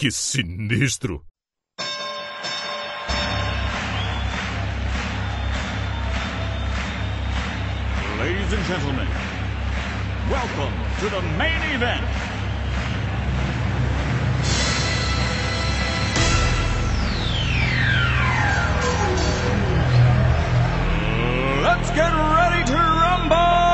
Que 0.00 0.10
sinistro! 0.10 1.26
Ladies 8.18 8.50
and 8.50 8.64
gentlemen, 8.64 9.08
welcome 10.30 10.72
to 11.00 11.08
the 11.10 11.20
main 11.36 11.62
event. 11.74 12.06
Let's 21.62 21.90
get 21.90 22.10
ready 22.10 22.64
to 22.64 22.74
rumble! 22.74 23.69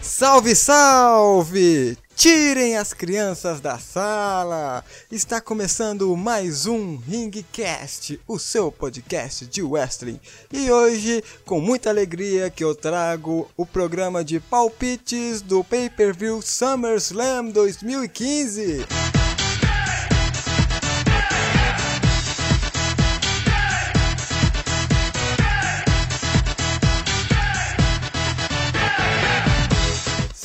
Salve, 0.00 0.56
salve! 0.56 1.98
Tirem 2.14 2.78
as 2.78 2.94
crianças 2.94 3.60
da 3.60 3.78
sala! 3.78 4.82
Está 5.12 5.42
começando 5.42 6.16
mais 6.16 6.64
um 6.64 6.96
Ringcast, 6.96 8.18
o 8.26 8.38
seu 8.38 8.72
podcast 8.72 9.44
de 9.44 9.62
wrestling. 9.62 10.18
E 10.50 10.70
hoje, 10.70 11.22
com 11.44 11.60
muita 11.60 11.90
alegria, 11.90 12.48
que 12.48 12.64
eu 12.64 12.74
trago 12.74 13.46
o 13.54 13.66
programa 13.66 14.24
de 14.24 14.40
palpites 14.40 15.42
do 15.42 15.62
pay-per-view 15.62 16.40
SummerSlam 16.40 17.50
2015. 17.50 18.86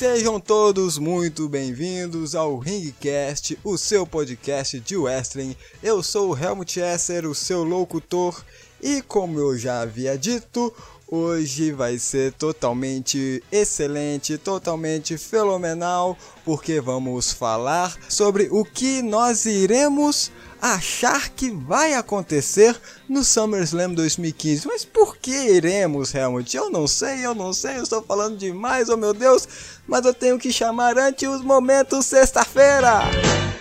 Sejam 0.02 0.40
todos 0.40 0.98
muito 0.98 1.48
bem-vindos 1.48 2.34
ao 2.34 2.58
Ringcast, 2.58 3.60
o 3.64 3.78
seu 3.78 4.08
podcast 4.08 4.80
de 4.80 4.98
wrestling. 4.98 5.56
Eu 5.84 6.02
sou 6.02 6.32
o 6.32 6.36
Helmut 6.36 6.80
Esser, 6.80 7.28
o 7.28 7.36
seu 7.36 7.64
locutor, 7.64 8.44
e 8.82 9.04
como 9.04 9.38
eu 9.38 9.56
já 9.56 9.82
havia 9.82 10.18
dito, 10.18 10.74
hoje 11.08 11.72
vai 11.72 12.00
ser 12.00 12.34
totalmente 12.34 13.44
excelente, 13.52 14.40
totalmente 14.40 15.20
fenomenal, 15.20 16.18
porque 16.44 16.82
vamos 16.82 17.32
falar 17.32 17.96
sobre 18.10 18.48
o 18.50 18.66
que 18.66 19.04
nós 19.04 19.46
iremos 19.46 20.32
achar 20.62 21.30
que 21.30 21.50
vai 21.50 21.95
acontecer 21.95 22.80
no 23.09 23.23
SummerSlam 23.23 23.95
2015. 23.95 24.67
Mas 24.67 24.86
por 24.86 25.17
que 25.17 25.31
iremos, 25.31 26.14
Helmut? 26.14 26.56
Eu 26.56 26.70
não 26.70 26.88
sei, 26.88 27.26
eu 27.26 27.34
não 27.34 27.52
sei, 27.52 27.78
eu 27.78 27.84
estou 27.84 28.04
falando 28.04 28.38
demais, 28.38 28.88
oh 28.89 28.95
meu 28.95 29.14
Deus, 29.14 29.48
mas 29.88 30.06
eu 30.06 30.14
tenho 30.14 30.38
que 30.38 30.54
chamar 30.54 30.98
antes 31.00 31.28
os 31.28 31.42
momentos 31.42 32.06
sexta-feira. 32.06 33.02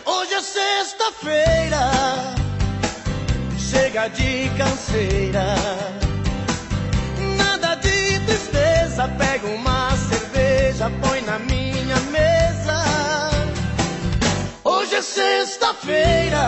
Hoje 0.04 0.34
é 0.34 0.42
sexta-feira, 0.42 1.90
chega 3.58 4.08
de 4.08 4.50
canseira. 4.58 5.54
Nada 7.38 7.76
de 7.76 8.20
tristeza, 8.26 9.08
pega 9.16 9.46
uma 9.46 9.69
sexta-feira. 15.02 16.40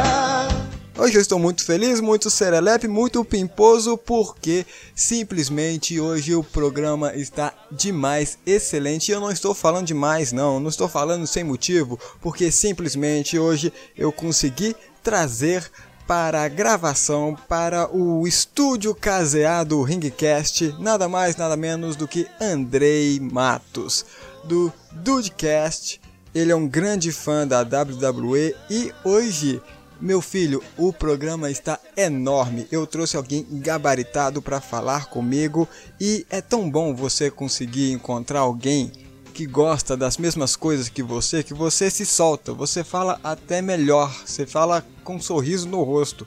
Hoje 0.99 1.17
eu 1.17 1.23
estou 1.23 1.39
muito 1.39 1.65
feliz, 1.65 2.01
muito 2.01 2.29
serelepe, 2.29 2.87
muito 2.87 3.25
pimposo, 3.25 3.97
porque 3.97 4.67
simplesmente 4.95 5.99
hoje 5.99 6.35
o 6.35 6.45
programa 6.45 7.15
está 7.15 7.55
demais, 7.71 8.37
excelente. 8.45 9.11
Eu 9.11 9.19
não 9.19 9.31
estou 9.31 9.55
falando 9.55 9.87
demais, 9.87 10.33
não, 10.33 10.61
não 10.61 10.69
estou 10.69 10.89
falando 10.89 11.27
sem 11.27 11.43
motivo, 11.43 11.99
porque 12.21 12.53
simplesmente 12.53 13.39
hoje 13.39 13.73
eu 13.97 14.13
consegui 14.13 14.77
trazer 15.03 15.71
para 16.07 16.43
a 16.43 16.49
gravação, 16.49 17.35
para 17.49 17.89
o 17.91 18.27
estúdio 18.27 18.95
caseado 18.95 19.81
Ringcast, 19.83 20.75
nada 20.79 21.09
mais, 21.09 21.37
nada 21.37 21.57
menos 21.57 21.97
do 21.97 22.07
que 22.07 22.27
Andrei 22.39 23.19
Matos, 23.19 24.05
do 24.45 24.71
Dudecast. 24.91 26.02
Ele 26.35 26.51
é 26.51 26.57
um 26.57 26.67
grande 26.67 27.13
fã 27.13 27.47
da 27.47 27.61
WWE 27.61 28.55
e 28.71 28.93
hoje 29.05 29.61
meu 30.03 30.21
filho, 30.21 30.61
o 30.77 30.93
programa 30.93 31.49
está 31.49 31.79
enorme. 31.97 32.67
Eu 32.73 32.89
trouxe 32.89 33.17
alguém 33.17 33.47
gabaritado 33.49 34.43
para 34.43 34.61
falar 34.61 35.07
comigo 35.07 35.69
e 36.01 36.27
é 36.29 36.41
tão 36.41 36.69
bom 36.69 36.93
você 36.93 37.31
conseguir 37.31 37.93
encontrar 37.93 38.41
alguém 38.41 38.91
que 39.33 39.47
gosta 39.47 39.97
das 39.97 40.19
mesmas 40.19 40.57
coisas 40.57 40.89
que 40.89 41.05
você, 41.05 41.45
que 41.45 41.55
você 41.55 41.89
se 41.89 42.05
solta, 42.05 42.53
você 42.53 42.83
fala 42.83 43.21
até 43.23 43.63
melhor, 43.63 44.13
você 44.27 44.45
fala 44.45 44.85
com 45.05 45.15
um 45.17 45.21
sorriso 45.21 45.69
no 45.69 45.85
rosto. 45.85 46.27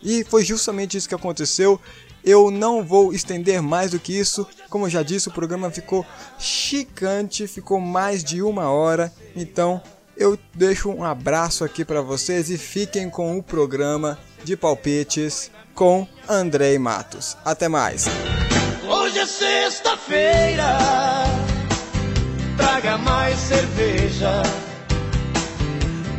E 0.00 0.22
foi 0.22 0.44
justamente 0.44 0.96
isso 0.96 1.08
que 1.08 1.14
aconteceu. 1.14 1.80
Eu 2.26 2.50
não 2.50 2.82
vou 2.82 3.14
estender 3.14 3.62
mais 3.62 3.92
do 3.92 4.00
que 4.00 4.18
isso. 4.18 4.44
Como 4.68 4.90
já 4.90 5.04
disse, 5.04 5.28
o 5.28 5.32
programa 5.32 5.70
ficou 5.70 6.04
chicante, 6.40 7.46
ficou 7.46 7.80
mais 7.80 8.24
de 8.24 8.42
uma 8.42 8.68
hora. 8.68 9.12
Então 9.36 9.80
eu 10.16 10.36
deixo 10.52 10.90
um 10.90 11.04
abraço 11.04 11.62
aqui 11.62 11.84
para 11.84 12.02
vocês 12.02 12.50
e 12.50 12.58
fiquem 12.58 13.08
com 13.08 13.38
o 13.38 13.42
programa 13.42 14.18
de 14.42 14.56
palpites 14.56 15.52
com 15.72 16.04
Andrei 16.28 16.76
Matos. 16.80 17.36
Até 17.44 17.68
mais. 17.68 18.06
Hoje 18.88 19.20
é 19.20 19.26
sexta-feira, 19.26 20.78
traga 22.56 22.98
mais 22.98 23.38
cerveja. 23.38 24.42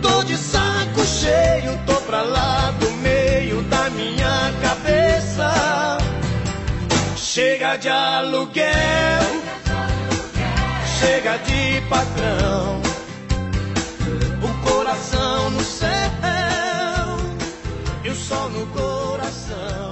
Tô 0.02 0.24
de 0.24 0.38
saco 0.38 1.04
cheio, 1.06 1.78
tô 1.86 2.00
pra 2.02 2.22
lá 2.22 2.72
do 2.72 2.92
meio 2.92 3.62
da 3.64 3.90
minha 3.90 4.54
cabeça. 4.62 5.97
Chega 7.38 7.78
de 7.78 7.88
aluguel, 7.88 8.74
chega 11.00 11.38
de 11.38 11.82
patrão. 11.88 12.82
O 14.42 14.68
coração 14.68 15.52
no 15.52 15.62
céu 15.62 15.88
e 18.04 18.10
o 18.10 18.16
sol 18.16 18.50
no 18.50 18.66
coração. 18.66 19.87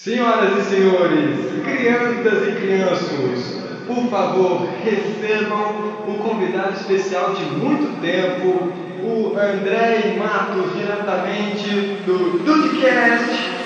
Senhoras 0.00 0.56
e 0.56 0.70
senhores, 0.70 1.64
crianças 1.64 2.46
e 2.46 2.52
crianços, 2.52 3.58
por 3.84 4.08
favor, 4.08 4.68
recebam 4.84 6.04
um 6.06 6.18
convidado 6.18 6.74
especial 6.74 7.34
de 7.34 7.42
muito 7.42 8.00
tempo, 8.00 8.72
o 9.02 9.36
André 9.36 10.16
Matos, 10.16 10.72
diretamente 10.76 11.68
do 12.06 12.38
Dudecast. 12.44 13.58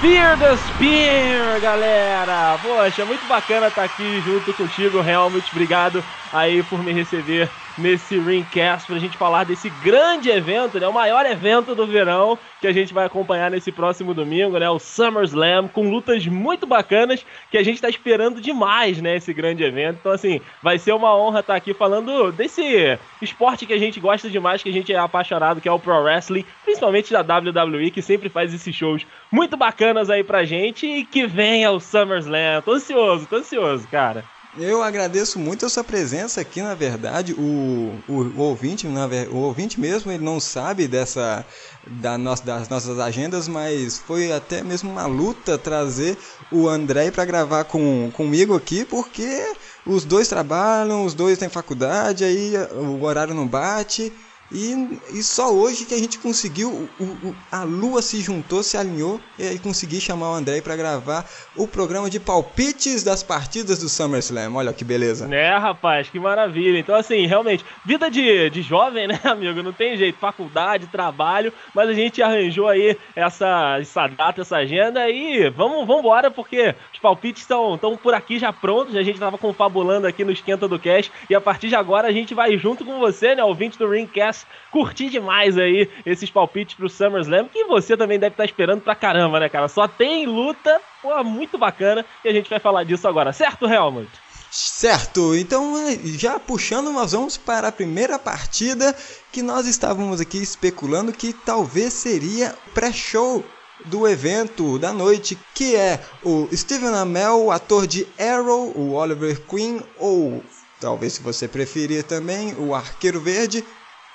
Fear 0.00 0.38
the 0.38 0.56
Spear, 0.56 1.60
galera! 1.60 2.58
Poxa, 2.62 3.04
muito 3.04 3.26
bacana 3.28 3.66
estar 3.66 3.84
aqui 3.84 4.22
junto 4.24 4.54
contigo, 4.54 5.04
Helmut. 5.06 5.46
Obrigado 5.52 6.02
aí 6.32 6.62
por 6.62 6.82
me 6.82 6.92
receber 6.92 7.48
nesse 7.78 8.18
Ringcast 8.18 8.86
pra 8.86 8.98
gente 8.98 9.16
falar 9.16 9.44
desse 9.44 9.70
grande 9.82 10.28
evento, 10.28 10.78
né? 10.80 10.88
O 10.88 10.92
maior 10.92 11.24
evento 11.24 11.74
do 11.74 11.86
verão 11.86 12.38
que 12.60 12.66
a 12.66 12.72
gente 12.72 12.92
vai 12.92 13.06
acompanhar 13.06 13.50
nesse 13.50 13.70
próximo 13.70 14.12
domingo, 14.12 14.58
né? 14.58 14.68
O 14.68 14.78
SummerSlam, 14.78 15.68
com 15.68 15.88
lutas 15.88 16.26
muito 16.26 16.66
bacanas 16.66 17.24
que 17.50 17.56
a 17.56 17.62
gente 17.62 17.80
tá 17.80 17.88
esperando 17.88 18.40
demais, 18.40 19.00
né? 19.00 19.16
Esse 19.16 19.32
grande 19.32 19.62
evento. 19.62 19.98
Então, 20.00 20.12
assim, 20.12 20.40
vai 20.62 20.78
ser 20.78 20.92
uma 20.92 21.16
honra 21.16 21.40
estar 21.40 21.54
aqui 21.54 21.72
falando 21.72 22.32
desse 22.32 22.98
esporte 23.22 23.64
que 23.64 23.72
a 23.72 23.78
gente 23.78 24.00
gosta 24.00 24.28
demais, 24.28 24.62
que 24.62 24.68
a 24.68 24.72
gente 24.72 24.92
é 24.92 24.98
apaixonado, 24.98 25.60
que 25.60 25.68
é 25.68 25.72
o 25.72 25.78
Pro 25.78 26.02
Wrestling, 26.02 26.44
principalmente 26.64 27.12
da 27.12 27.20
WWE, 27.20 27.90
que 27.90 28.02
sempre 28.02 28.28
faz 28.28 28.52
esses 28.52 28.74
shows 28.74 29.06
muito 29.30 29.56
bacanas 29.56 30.10
aí 30.10 30.24
pra 30.24 30.44
gente 30.44 30.86
e 30.86 31.04
que 31.04 31.26
venha 31.26 31.70
o 31.70 31.78
SummerSlam. 31.78 32.60
Tô 32.64 32.72
ansioso, 32.72 33.26
tô 33.26 33.36
ansioso, 33.36 33.86
cara. 33.88 34.24
Eu 34.60 34.82
agradeço 34.82 35.38
muito 35.38 35.64
a 35.64 35.68
sua 35.68 35.84
presença 35.84 36.40
aqui, 36.40 36.60
na 36.60 36.74
verdade, 36.74 37.32
o, 37.32 38.02
o, 38.08 38.14
o 38.14 38.40
ouvinte, 38.40 38.88
na, 38.88 39.06
o 39.30 39.36
ouvinte 39.36 39.78
mesmo, 39.78 40.10
ele 40.10 40.24
não 40.24 40.40
sabe 40.40 40.88
dessa 40.88 41.46
da 41.86 42.18
nossa, 42.18 42.44
das 42.44 42.68
nossas 42.68 42.98
agendas, 42.98 43.46
mas 43.46 43.98
foi 43.98 44.32
até 44.32 44.62
mesmo 44.62 44.90
uma 44.90 45.06
luta 45.06 45.56
trazer 45.56 46.18
o 46.50 46.68
André 46.68 47.10
para 47.10 47.24
gravar 47.24 47.64
com, 47.64 48.10
comigo 48.12 48.54
aqui, 48.56 48.84
porque 48.84 49.54
os 49.86 50.04
dois 50.04 50.26
trabalham, 50.26 51.04
os 51.04 51.14
dois 51.14 51.38
têm 51.38 51.48
faculdade, 51.48 52.24
aí 52.24 52.54
o 52.72 53.02
horário 53.04 53.34
não 53.34 53.46
bate. 53.46 54.12
E, 54.50 54.98
e 55.12 55.22
só 55.22 55.52
hoje 55.52 55.84
que 55.84 55.94
a 55.94 55.98
gente 55.98 56.18
conseguiu, 56.18 56.88
o, 56.98 57.04
o, 57.04 57.36
a 57.52 57.64
lua 57.64 58.00
se 58.00 58.20
juntou, 58.20 58.62
se 58.62 58.78
alinhou 58.78 59.20
e 59.38 59.42
aí 59.46 59.58
consegui 59.58 60.00
chamar 60.00 60.30
o 60.30 60.34
André 60.34 60.62
para 60.62 60.74
gravar 60.74 61.26
o 61.54 61.68
programa 61.68 62.08
de 62.08 62.18
palpites 62.18 63.02
das 63.02 63.22
partidas 63.22 63.80
do 63.80 63.88
SummerSlam. 63.88 64.54
Olha 64.54 64.72
que 64.72 64.84
beleza. 64.84 65.26
Né, 65.26 65.56
rapaz, 65.56 66.08
que 66.08 66.18
maravilha. 66.18 66.78
Então, 66.78 66.94
assim, 66.94 67.26
realmente, 67.26 67.64
vida 67.84 68.10
de, 68.10 68.48
de 68.48 68.62
jovem, 68.62 69.06
né, 69.06 69.20
amigo? 69.24 69.62
Não 69.62 69.72
tem 69.72 69.96
jeito, 69.98 70.18
faculdade, 70.18 70.86
trabalho, 70.86 71.52
mas 71.74 71.90
a 71.90 71.92
gente 71.92 72.22
arranjou 72.22 72.68
aí 72.68 72.96
essa, 73.14 73.76
essa 73.78 74.06
data, 74.06 74.40
essa 74.40 74.56
agenda 74.56 75.10
e 75.10 75.50
vamos, 75.50 75.86
vamos 75.86 76.00
embora 76.00 76.30
porque 76.30 76.74
os 76.92 76.98
palpites 76.98 77.42
estão 77.42 77.78
por 78.02 78.14
aqui 78.14 78.38
já 78.38 78.50
prontos. 78.50 78.96
A 78.96 79.02
gente 79.02 79.14
estava 79.14 79.36
confabulando 79.36 80.06
aqui 80.06 80.24
no 80.24 80.32
Esquenta 80.32 80.66
do 80.66 80.78
Cast 80.78 81.12
e 81.28 81.34
a 81.34 81.40
partir 81.40 81.68
de 81.68 81.74
agora 81.74 82.08
a 82.08 82.12
gente 82.12 82.32
vai 82.32 82.56
junto 82.56 82.82
com 82.82 82.98
você, 82.98 83.34
né, 83.34 83.44
ouvinte 83.44 83.78
do 83.78 83.90
Ringcast 83.90 84.37
curtir 84.70 85.10
demais 85.10 85.56
aí 85.56 85.90
esses 86.04 86.30
palpites 86.30 86.74
pro 86.74 86.88
SummerSlam, 86.88 87.48
que 87.48 87.64
você 87.64 87.96
também 87.96 88.18
deve 88.18 88.34
estar 88.34 88.44
esperando 88.44 88.80
pra 88.80 88.94
caramba, 88.94 89.40
né, 89.40 89.48
cara? 89.48 89.68
Só 89.68 89.88
tem 89.88 90.26
luta, 90.26 90.80
pô, 91.02 91.22
muito 91.24 91.58
bacana, 91.58 92.04
e 92.24 92.28
a 92.28 92.32
gente 92.32 92.50
vai 92.50 92.58
falar 92.58 92.84
disso 92.84 93.06
agora, 93.08 93.32
certo, 93.32 93.66
Helmut? 93.66 94.08
Certo, 94.50 95.34
então 95.34 95.76
é, 95.86 95.98
já 96.04 96.38
puxando, 96.38 96.90
nós 96.90 97.12
vamos 97.12 97.36
para 97.36 97.68
a 97.68 97.72
primeira 97.72 98.18
partida 98.18 98.96
que 99.30 99.42
nós 99.42 99.66
estávamos 99.66 100.20
aqui 100.20 100.38
especulando 100.38 101.12
que 101.12 101.34
talvez 101.34 101.92
seria 101.92 102.54
pré-show 102.72 103.44
do 103.84 104.08
evento 104.08 104.78
da 104.78 104.92
noite, 104.92 105.38
que 105.54 105.76
é 105.76 106.00
o 106.24 106.48
Steven 106.52 106.94
Amell, 106.94 107.44
o 107.44 107.50
ator 107.50 107.86
de 107.86 108.06
Arrow, 108.18 108.72
o 108.74 108.94
Oliver 108.94 109.40
Queen, 109.42 109.82
ou 109.98 110.42
talvez 110.80 111.14
se 111.14 111.22
você 111.22 111.46
preferir 111.46 112.02
também, 112.04 112.54
o 112.54 112.74
Arqueiro 112.74 113.20
Verde, 113.20 113.64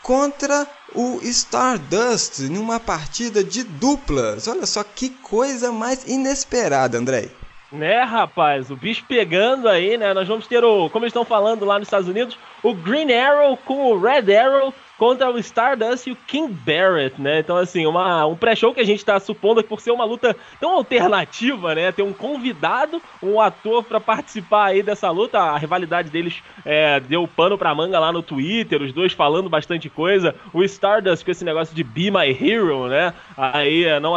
contra 0.03 0.67
o 0.93 1.19
Stardust 1.23 2.41
numa 2.49 2.79
partida 2.79 3.43
de 3.43 3.63
duplas. 3.63 4.47
Olha 4.47 4.65
só 4.65 4.83
que 4.83 5.09
coisa 5.09 5.71
mais 5.71 6.05
inesperada, 6.05 6.97
André. 6.97 7.29
Né, 7.71 8.03
rapaz, 8.03 8.69
o 8.69 8.75
bicho 8.75 9.03
pegando 9.07 9.67
aí, 9.67 9.97
né? 9.97 10.13
Nós 10.13 10.27
vamos 10.27 10.45
ter 10.45 10.63
o, 10.63 10.91
como 10.91 11.05
eles 11.05 11.09
estão 11.09 11.25
falando 11.25 11.65
lá 11.65 11.79
nos 11.79 11.87
Estados 11.87 12.07
Unidos, 12.07 12.37
o 12.61 12.71
Green 12.71 13.11
Arrow 13.11 13.57
com 13.57 13.87
o 13.87 13.99
Red 13.99 14.31
Arrow 14.35 14.71
contra 14.97 15.29
o 15.31 15.37
Stardust 15.39 16.07
e 16.07 16.11
o 16.11 16.15
King 16.15 16.53
Barrett, 16.53 17.19
né? 17.19 17.39
Então, 17.39 17.57
assim, 17.57 17.85
uma, 17.85 18.25
um 18.25 18.35
pré-show 18.35 18.73
que 18.73 18.79
a 18.79 18.85
gente 18.85 18.99
está 18.99 19.19
supondo 19.19 19.61
que 19.61 19.69
por 19.69 19.81
ser 19.81 19.91
uma 19.91 20.05
luta 20.05 20.35
tão 20.59 20.71
alternativa, 20.71 21.73
né? 21.75 21.91
Ter 21.91 22.03
um 22.03 22.13
convidado, 22.13 23.01
um 23.21 23.41
ator 23.41 23.83
para 23.83 23.99
participar 23.99 24.65
aí 24.65 24.83
dessa 24.83 25.09
luta. 25.09 25.39
A 25.39 25.57
rivalidade 25.57 26.09
deles 26.09 26.41
é, 26.65 26.99
deu 26.99 27.27
pano 27.27 27.57
pra 27.57 27.75
manga 27.75 27.99
lá 27.99 28.11
no 28.11 28.21
Twitter, 28.21 28.81
os 28.81 28.93
dois 28.93 29.13
falando 29.13 29.49
bastante 29.49 29.89
coisa. 29.89 30.35
O 30.53 30.63
Stardust 30.63 31.25
com 31.25 31.31
esse 31.31 31.43
negócio 31.43 31.75
de 31.75 31.83
Be 31.83 32.11
My 32.11 32.29
Hero, 32.29 32.87
né? 32.87 33.13
Aí 33.35 33.85
é, 33.85 33.99
não 33.99 34.15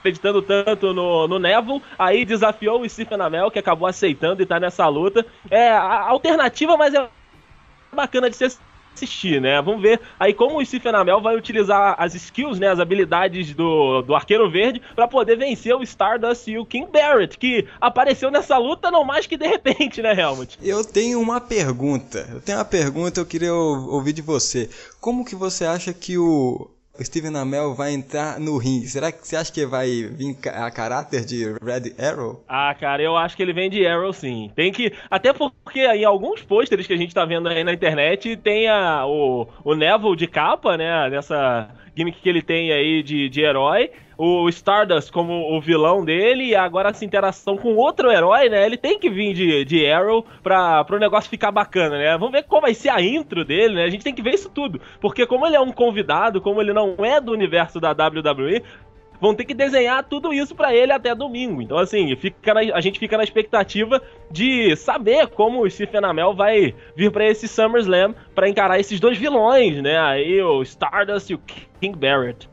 acreditando 0.00 0.40
tanto 0.40 0.94
no, 0.94 1.28
no 1.28 1.38
Neville, 1.38 1.82
aí 1.98 2.24
desafiou 2.24 2.80
o 2.80 2.88
Stephen 2.88 3.20
Amell, 3.20 3.50
que 3.50 3.58
acabou 3.58 3.86
aceitando 3.86 4.42
e 4.42 4.46
tá 4.46 4.58
nessa 4.58 4.86
luta. 4.88 5.26
É 5.50 5.70
alternativa, 5.72 6.76
mas 6.76 6.94
é 6.94 7.08
bacana 7.92 8.30
de 8.30 8.36
ser 8.36 8.52
assistir, 8.98 9.40
né? 9.40 9.60
Vamos 9.62 9.80
ver 9.80 10.00
aí 10.18 10.34
como 10.34 10.58
o 10.58 10.64
Stephen 10.64 10.92
vai 11.22 11.36
utilizar 11.36 11.94
as 11.98 12.14
skills, 12.14 12.58
né, 12.58 12.68
as 12.68 12.80
habilidades 12.80 13.54
do, 13.54 14.02
do 14.02 14.14
Arqueiro 14.14 14.50
Verde 14.50 14.82
para 14.94 15.06
poder 15.06 15.36
vencer 15.36 15.74
o 15.74 15.82
Stardust 15.82 16.48
e 16.48 16.58
o 16.58 16.66
King 16.66 16.90
Barrett, 16.90 17.38
que 17.38 17.66
apareceu 17.80 18.30
nessa 18.30 18.58
luta 18.58 18.90
não 18.90 19.04
mais 19.04 19.26
que 19.26 19.36
de 19.36 19.46
repente, 19.46 20.02
né, 20.02 20.18
Helmut? 20.18 20.58
Eu 20.62 20.84
tenho 20.84 21.20
uma 21.20 21.40
pergunta. 21.40 22.28
Eu 22.32 22.40
tenho 22.40 22.58
uma 22.58 22.64
pergunta, 22.64 23.20
eu 23.20 23.26
queria 23.26 23.54
ouvir 23.54 24.12
de 24.12 24.22
você. 24.22 24.68
Como 25.00 25.24
que 25.24 25.34
você 25.34 25.64
acha 25.64 25.92
que 25.92 26.18
o 26.18 26.68
o 26.98 27.04
Steven 27.04 27.36
Amell 27.36 27.74
vai 27.74 27.92
entrar 27.92 28.40
no 28.40 28.58
ringue. 28.58 28.86
Será 28.88 29.12
que 29.12 29.26
você 29.26 29.36
acha 29.36 29.52
que 29.52 29.64
vai 29.64 29.88
vir 30.02 30.36
a 30.52 30.70
caráter 30.70 31.24
de 31.24 31.44
Red 31.62 31.94
Arrow? 31.98 32.42
Ah, 32.48 32.74
cara, 32.74 33.02
eu 33.02 33.16
acho 33.16 33.36
que 33.36 33.42
ele 33.42 33.52
vem 33.52 33.70
de 33.70 33.86
Arrow 33.86 34.12
sim. 34.12 34.50
Tem 34.54 34.72
que. 34.72 34.92
Até 35.10 35.32
porque 35.32 35.86
em 35.86 36.04
alguns 36.04 36.42
pôsteres 36.42 36.86
que 36.86 36.92
a 36.92 36.96
gente 36.96 37.14
tá 37.14 37.24
vendo 37.24 37.48
aí 37.48 37.62
na 37.62 37.72
internet 37.72 38.36
tem 38.36 38.68
a, 38.68 39.06
o, 39.06 39.46
o 39.64 39.74
Neville 39.74 40.16
de 40.16 40.26
capa, 40.26 40.76
né? 40.76 41.08
Nessa 41.08 41.70
gimmick 41.96 42.20
que 42.20 42.28
ele 42.28 42.42
tem 42.42 42.72
aí 42.72 43.02
de, 43.02 43.28
de 43.28 43.40
herói 43.42 43.90
o 44.18 44.48
Stardust 44.48 45.12
como 45.12 45.56
o 45.56 45.60
vilão 45.60 46.04
dele 46.04 46.46
e 46.46 46.56
agora 46.56 46.90
essa 46.90 47.04
interação 47.04 47.56
com 47.56 47.76
outro 47.76 48.10
herói, 48.10 48.48
né? 48.48 48.66
Ele 48.66 48.76
tem 48.76 48.98
que 48.98 49.08
vir 49.08 49.32
de, 49.32 49.64
de 49.64 49.86
Arrow 49.86 50.26
pra, 50.42 50.82
pro 50.82 50.98
negócio 50.98 51.30
ficar 51.30 51.52
bacana, 51.52 51.96
né? 51.96 52.18
Vamos 52.18 52.32
ver 52.32 52.42
qual 52.42 52.60
vai 52.60 52.74
ser 52.74 52.88
a 52.88 53.00
intro 53.00 53.44
dele, 53.44 53.76
né? 53.76 53.84
A 53.84 53.88
gente 53.88 54.02
tem 54.02 54.12
que 54.12 54.20
ver 54.20 54.34
isso 54.34 54.50
tudo. 54.50 54.80
Porque 55.00 55.24
como 55.24 55.46
ele 55.46 55.54
é 55.54 55.60
um 55.60 55.70
convidado, 55.70 56.40
como 56.40 56.60
ele 56.60 56.72
não 56.72 56.96
é 57.04 57.20
do 57.20 57.30
universo 57.30 57.78
da 57.78 57.92
WWE, 57.92 58.60
vão 59.20 59.36
ter 59.36 59.44
que 59.44 59.54
desenhar 59.54 60.02
tudo 60.02 60.32
isso 60.32 60.52
para 60.52 60.74
ele 60.74 60.92
até 60.92 61.14
domingo. 61.14 61.62
Então, 61.62 61.78
assim, 61.78 62.14
fica 62.16 62.54
na, 62.54 62.60
a 62.74 62.80
gente 62.80 62.98
fica 62.98 63.16
na 63.16 63.22
expectativa 63.22 64.02
de 64.32 64.74
saber 64.74 65.28
como 65.28 65.62
o 65.62 65.70
Stephen 65.70 66.04
Amell 66.04 66.34
vai 66.34 66.74
vir 66.96 67.12
para 67.12 67.24
esse 67.24 67.46
SummerSlam 67.46 68.14
para 68.34 68.48
encarar 68.48 68.80
esses 68.80 68.98
dois 68.98 69.16
vilões, 69.16 69.80
né? 69.80 69.96
Aí 69.96 70.42
o 70.42 70.60
Stardust 70.62 71.30
e 71.30 71.34
o 71.34 71.40
King 71.80 71.96
Barrett. 71.96 72.48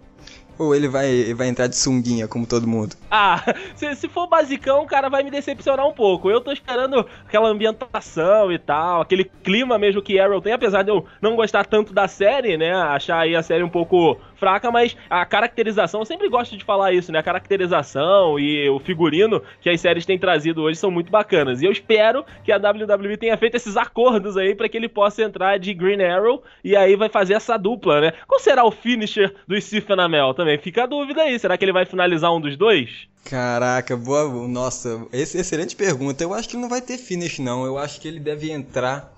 Ou 0.57 0.74
ele 0.74 0.88
vai, 0.88 1.34
vai 1.34 1.48
entrar 1.48 1.68
de 1.68 1.75
sunguinha, 1.75 2.28
como 2.28 2.46
todo 2.46 2.68
mundo? 2.68 2.96
Ah, 3.12 3.44
se, 3.75 3.96
se 3.96 4.07
for 4.07 4.28
basicão, 4.28 4.84
o 4.84 4.88
cara 4.88 5.10
vai 5.10 5.24
me 5.24 5.31
decepcionar 5.31 5.86
um 5.86 5.94
pouco. 5.94 6.30
Eu 6.30 6.42
tô 6.42 6.52
esperando 6.52 7.06
aquela 7.25 7.50
ambientação 7.50 8.52
e 8.52 8.57
tal, 8.57 9.02
aquele 9.02 9.25
clima 9.44 9.78
mesmo 9.78 10.02
que 10.02 10.19
Arrow 10.19 10.42
tem, 10.42 10.54
apesar 10.54 10.84
de 10.84 10.92
eu 10.92 11.06
não 11.22 11.36
gostar 11.36 11.66
tanto 11.66 11.94
da 11.94 12.07
série, 12.07 12.57
né? 12.57 12.74
Achar 12.74 13.19
aí 13.19 13.36
a 13.36 13.44
série 13.44 13.63
um 13.63 13.69
pouco 13.69 14.19
fraca, 14.45 14.69
mas 14.69 14.95
a 15.09 15.25
caracterização, 15.25 16.01
eu 16.01 16.06
sempre 16.06 16.30
gosto 16.30 16.56
de 16.56 16.63
falar 16.63 16.94
isso, 16.94 17.12
né? 17.12 17.18
A 17.18 17.24
caracterização 17.24 18.39
e 18.39 18.69
o 18.69 18.77
figurino 18.80 19.42
que 19.59 19.68
as 19.68 19.81
séries 19.81 20.06
têm 20.06 20.19
trazido 20.19 20.62
hoje 20.62 20.77
são 20.77 20.92
muito 20.92 21.09
bacanas. 21.09 21.63
E 21.63 21.65
eu 21.65 21.71
espero 21.71 22.24
que 22.44 22.51
a 22.51 22.57
WWE 22.57 23.18
tenha 23.18 23.36
feito 23.38 23.56
esses 23.56 23.75
acordos 23.75 24.38
aí 24.38 24.53
para 24.53 24.69
que 24.69 24.77
ele 24.77 24.88
possa 24.88 25.24
entrar 25.24 25.57
de 25.57 25.74
Green 25.74 26.03
Arrow 26.03 26.44
e 26.63 26.75
aí 26.75 26.95
vai 26.95 27.09
fazer 27.09 27.33
essa 27.33 27.57
dupla, 27.57 28.00
né? 28.00 28.13
Qual 28.27 28.39
será 28.39 28.63
o 28.63 28.69
finisher 28.69 29.33
do 29.47 29.59
Stephen 29.59 30.00
Amell 30.00 30.36
também? 30.36 30.59
Fica 30.59 30.83
a 30.83 30.86
dúvida 30.86 31.24
aí, 31.24 31.39
será 31.39 31.57
que 31.57 31.65
ele 31.65 31.74
vai 31.74 31.88
finalizar 31.88 32.31
um 32.31 32.39
dos 32.39 32.56
dois? 32.56 33.07
Caraca, 33.27 33.97
boa, 33.97 34.47
nossa, 34.47 35.07
excelente 35.12 35.75
pergunta. 35.75 36.24
Eu 36.24 36.36
acho 36.36 36.47
que 36.47 36.56
ele 36.56 36.62
não 36.62 36.69
vai 36.69 36.81
ter 36.81 37.00
finish 37.00 37.39
não. 37.39 37.65
Eu 37.65 37.80
acho 37.80 38.00
que 38.00 38.07
ele 38.07 38.19
deve 38.19 38.51
entrar 38.51 39.12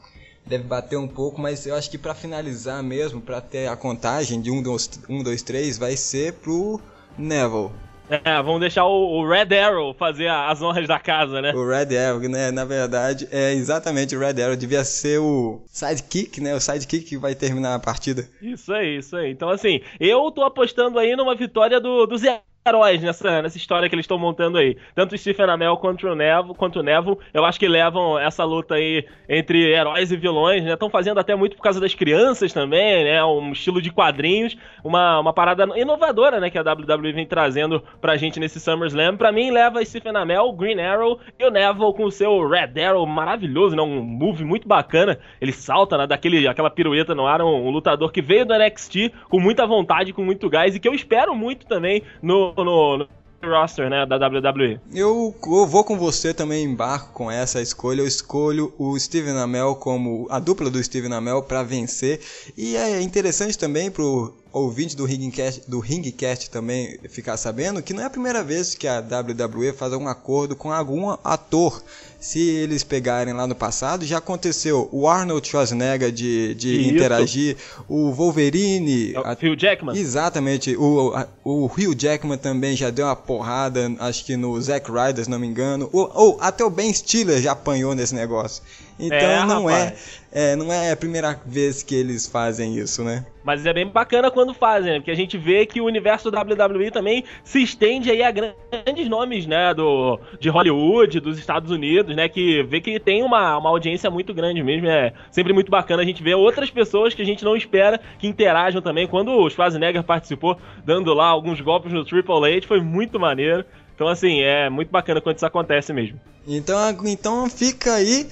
deve 0.48 0.64
bater 0.64 0.98
um 0.98 1.08
pouco, 1.08 1.40
mas 1.40 1.66
eu 1.66 1.76
acho 1.76 1.90
que 1.90 1.98
para 1.98 2.16
finalizar 2.16 2.82
mesmo, 2.82 3.22
para 3.22 3.42
ter 3.42 3.68
a 3.68 3.76
contagem 3.76 4.42
de 4.42 4.50
1, 4.50 4.64
2, 4.64 5.42
3, 5.42 5.78
vai 5.78 5.96
ser 5.96 6.34
pro 6.34 6.80
Neville. 7.18 7.72
É, 8.10 8.42
vamos 8.42 8.62
deixar 8.62 8.86
o, 8.86 9.20
o, 9.20 9.28
Red 9.28 9.54
Arrow 9.58 9.94
fazer 9.94 10.30
as 10.30 10.62
honras 10.62 10.88
da 10.88 10.98
casa, 10.98 11.42
né? 11.42 11.52
O 11.54 11.68
Red 11.68 11.98
Arrow, 11.98 12.22
né? 12.22 12.52
Na 12.52 12.64
verdade, 12.64 13.28
é 13.32 13.54
exatamente 13.54 14.16
o 14.16 14.20
Red 14.20 14.42
Arrow. 14.42 14.56
Devia 14.56 14.84
ser 14.86 15.20
o 15.20 15.62
sidekick, 15.68 16.40
né? 16.40 16.56
O 16.56 16.62
sidekick 16.62 17.06
que 17.06 17.18
vai 17.18 17.36
terminar 17.36 17.76
a 17.76 17.80
partida. 17.80 18.26
Isso 18.42 18.74
aí, 18.74 18.98
isso 18.98 19.16
aí. 19.18 19.30
Então, 19.30 19.50
assim, 19.50 19.82
eu 20.00 20.32
tô 20.32 20.44
apostando 20.44 20.98
aí 20.98 21.18
numa 21.18 21.36
vitória 21.36 21.82
do, 21.82 22.06
do 22.06 22.18
Zé 22.18 22.42
heróis 22.68 23.02
nessa, 23.02 23.42
nessa 23.42 23.58
história 23.58 23.88
que 23.88 23.96
eles 23.96 24.04
estão 24.04 24.18
montando 24.18 24.58
aí. 24.58 24.78
Tanto 24.94 25.16
o 25.16 25.18
Stephen 25.18 25.50
Amell 25.50 25.78
quanto 25.78 26.08
o 26.08 26.16
Neville, 26.16 26.56
quanto 26.56 26.80
o 26.80 26.84
Neville, 26.84 27.18
eu 27.34 27.46
acho 27.46 27.60
que 27.60 27.68
levam 27.68 28.20
essa 28.20 28.44
luta 28.44 28.76
aí 28.76 29.06
entre 29.28 29.72
heróis 29.72 30.12
e 30.12 30.18
vilões, 30.18 30.64
né? 30.64 30.74
Estão 30.74 30.90
fazendo 30.90 31.20
até 31.20 31.36
muito 31.36 31.56
por 31.56 31.64
causa 31.64 31.80
das 31.80 31.94
crianças 31.94 32.54
também, 32.54 33.04
né? 33.04 33.24
Um 33.24 33.52
estilo 33.52 33.82
de 33.82 33.92
quadrinhos, 33.92 34.58
uma, 34.84 35.20
uma 35.20 35.34
parada 35.34 35.66
inovadora, 35.76 36.40
né? 36.40 36.50
Que 36.50 36.58
a 36.58 36.62
WWE 36.62 37.12
vem 37.14 37.26
trazendo 37.26 37.84
pra 38.02 38.18
gente 38.18 38.40
nesse 38.40 38.60
SummerSlam. 38.60 39.18
Pra 39.18 39.32
mim, 39.32 39.52
leva 39.52 39.84
Stephen 39.84 40.16
Amell, 40.16 40.52
Green 40.54 40.80
Arrow 40.80 41.20
e 41.38 41.46
o 41.46 41.52
Neville 41.52 41.94
com 41.94 42.06
o 42.06 42.12
seu 42.12 42.48
Red 42.48 42.82
Arrow 42.82 43.06
maravilhoso, 43.06 43.76
né? 43.76 43.82
Um 43.82 44.02
move 44.02 44.44
muito 44.44 44.68
bacana. 44.68 45.18
Ele 45.42 45.52
salta, 45.52 45.98
né? 45.98 46.08
Daquele, 46.08 46.48
aquela 46.48 46.70
pirueta 46.70 47.16
no 47.16 47.26
ar, 47.26 47.42
um, 47.42 47.68
um 47.68 47.70
lutador 47.70 48.12
que 48.12 48.22
veio 48.22 48.46
do 48.46 48.54
NXT 48.58 49.12
com 49.30 49.40
muita 49.40 49.66
vontade, 49.66 50.14
com 50.14 50.24
muito 50.24 50.50
gás 50.50 50.76
e 50.76 50.80
que 50.80 50.88
eu 50.88 50.94
espero 50.94 51.36
muito 51.36 51.66
também 51.66 52.04
no, 52.22 52.54
no, 52.64 52.98
no 52.98 53.08
roster, 53.44 53.90
né, 53.90 54.06
da 54.06 54.18
WWE. 54.18 54.80
Eu, 54.94 55.36
eu, 55.46 55.68
vou 55.68 55.84
com 55.84 55.98
você 55.98 56.34
também 56.34 56.64
embarco 56.64 57.14
com 57.14 57.30
essa 57.30 57.62
escolha. 57.62 58.02
Eu 58.02 58.08
escolho 58.08 58.74
o 58.78 58.98
Steven 59.00 59.38
Amell 59.38 59.76
como 59.76 60.28
a 60.30 60.40
dupla 60.40 60.70
do 60.70 60.84
Steven 60.84 61.14
Amell 61.14 61.44
para 61.44 61.64
vencer. 61.64 62.20
E 62.58 62.76
é 62.76 63.02
interessante 63.02 63.58
também 63.58 63.92
pro 63.92 64.34
ouvinte 64.58 64.96
do 64.96 65.06
Ringcast, 65.06 65.64
do 65.68 65.80
Ringcast 65.80 66.50
também 66.50 66.98
ficar 67.10 67.38
sabendo 67.38 67.82
que 67.82 67.94
não 67.94 68.04
é 68.04 68.06
a 68.06 68.10
primeira 68.10 68.44
vez 68.44 68.76
que 68.76 68.88
a 68.88 69.00
WWE 69.00 69.74
faz 69.74 69.94
um 69.94 70.08
acordo 70.08 70.56
com 70.56 70.72
algum 70.72 71.10
ator 71.24 71.82
se 72.20 72.40
eles 72.40 72.84
pegarem 72.84 73.32
lá 73.34 73.46
no 73.46 73.54
passado, 73.54 74.04
já 74.04 74.18
aconteceu 74.18 74.90
o 74.92 75.08
Arnold 75.08 75.48
Schwarzenegger 75.48 76.12
de, 76.12 76.56
de 76.56 76.88
interagir, 76.90 77.56
o 77.88 78.12
Wolverine. 78.12 79.14
É 79.14 79.20
o 79.20 79.24
a- 79.24 79.36
Phil 79.36 79.56
Jackman. 79.56 79.96
Exatamente, 79.96 80.76
o, 80.76 81.14
o 81.44 81.66
Hugh 81.66 81.94
Jackman 81.96 82.38
também 82.40 82.76
já 82.76 82.90
deu 82.90 83.06
uma 83.06 83.16
porrada, 83.16 83.92
acho 84.00 84.26
que 84.26 84.36
no 84.36 84.60
Zack 84.60 84.90
Ryder, 84.92 85.24
se 85.26 85.30
não 85.30 85.38
me 85.40 85.46
engano, 85.48 85.90
ou, 85.94 86.12
ou 86.14 86.38
até 86.42 86.64
o 86.66 86.70
Ben 86.72 86.92
Stiller 86.92 87.40
já 87.40 87.52
apanhou 87.52 87.94
nesse 87.94 88.16
negócio. 88.16 88.64
Então 89.00 89.18
É, 89.18 89.46
não, 89.46 89.70
é, 89.70 89.96
é, 90.32 90.56
não 90.56 90.72
é 90.72 90.92
a 90.92 90.98
primeira 90.98 91.40
vez 91.46 91.84
que 91.84 91.96
eles 91.96 92.28
fazem 92.28 92.78
isso, 92.78 93.04
né? 93.04 93.26
Mas 93.44 93.66
é 93.66 93.72
bem 93.72 93.88
bacana 93.88 94.30
quando 94.30 94.54
fazem, 94.54 94.92
né? 94.92 95.00
Porque 95.00 95.12
a 95.12 95.16
gente 95.16 95.38
vê 95.38 95.66
que 95.66 95.80
o 95.80 95.86
universo 95.86 96.30
WWE 96.30 96.92
também 96.92 97.24
se 97.44 97.62
estende 97.62 98.10
aí 98.10 98.22
a 98.24 98.32
grandes 98.32 99.08
nomes, 99.08 99.46
né? 99.46 99.74
Do, 99.74 100.20
de 100.40 100.50
Hollywood, 100.50 101.20
dos 101.20 101.38
Estados 101.38 101.72
Unidos, 101.72 102.16
né? 102.16 102.28
Que 102.28 102.64
vê 102.64 102.82
que 102.82 103.00
tem 103.00 103.24
uma, 103.24 103.58
uma 103.58 103.70
audiência 103.70 104.10
muito 104.10 104.34
grande 104.34 104.62
mesmo. 104.64 104.88
É 104.88 105.14
sempre 105.32 105.54
muito 105.54 105.72
bacana 105.72 106.02
a 106.02 106.06
gente 106.06 106.24
ver 106.24 106.36
outras 106.36 106.70
pessoas 106.70 107.14
que 107.14 107.22
a 107.22 107.26
gente 107.26 107.46
não 107.46 107.56
espera 107.56 108.00
que 108.20 108.28
interajam 108.28 108.82
também. 108.82 109.08
Quando 109.08 109.32
o 109.32 109.50
Schwarzenegger 109.50 110.04
participou, 110.04 110.58
dando 110.84 111.14
lá 111.14 111.28
alguns 111.28 111.62
golpes 111.62 111.94
no 111.94 112.04
Triple 112.04 112.58
H, 112.58 112.68
foi 112.68 112.82
muito 112.82 113.20
maneiro. 113.20 113.64
Então, 113.98 114.08
assim, 114.08 114.42
é 114.42 114.70
muito 114.70 114.92
bacana 114.92 115.20
quando 115.20 115.38
isso 115.38 115.46
acontece 115.48 115.92
mesmo. 115.92 116.20
Então, 116.48 116.78
então 117.06 117.50
fica 117.50 117.96
aí, 117.96 118.30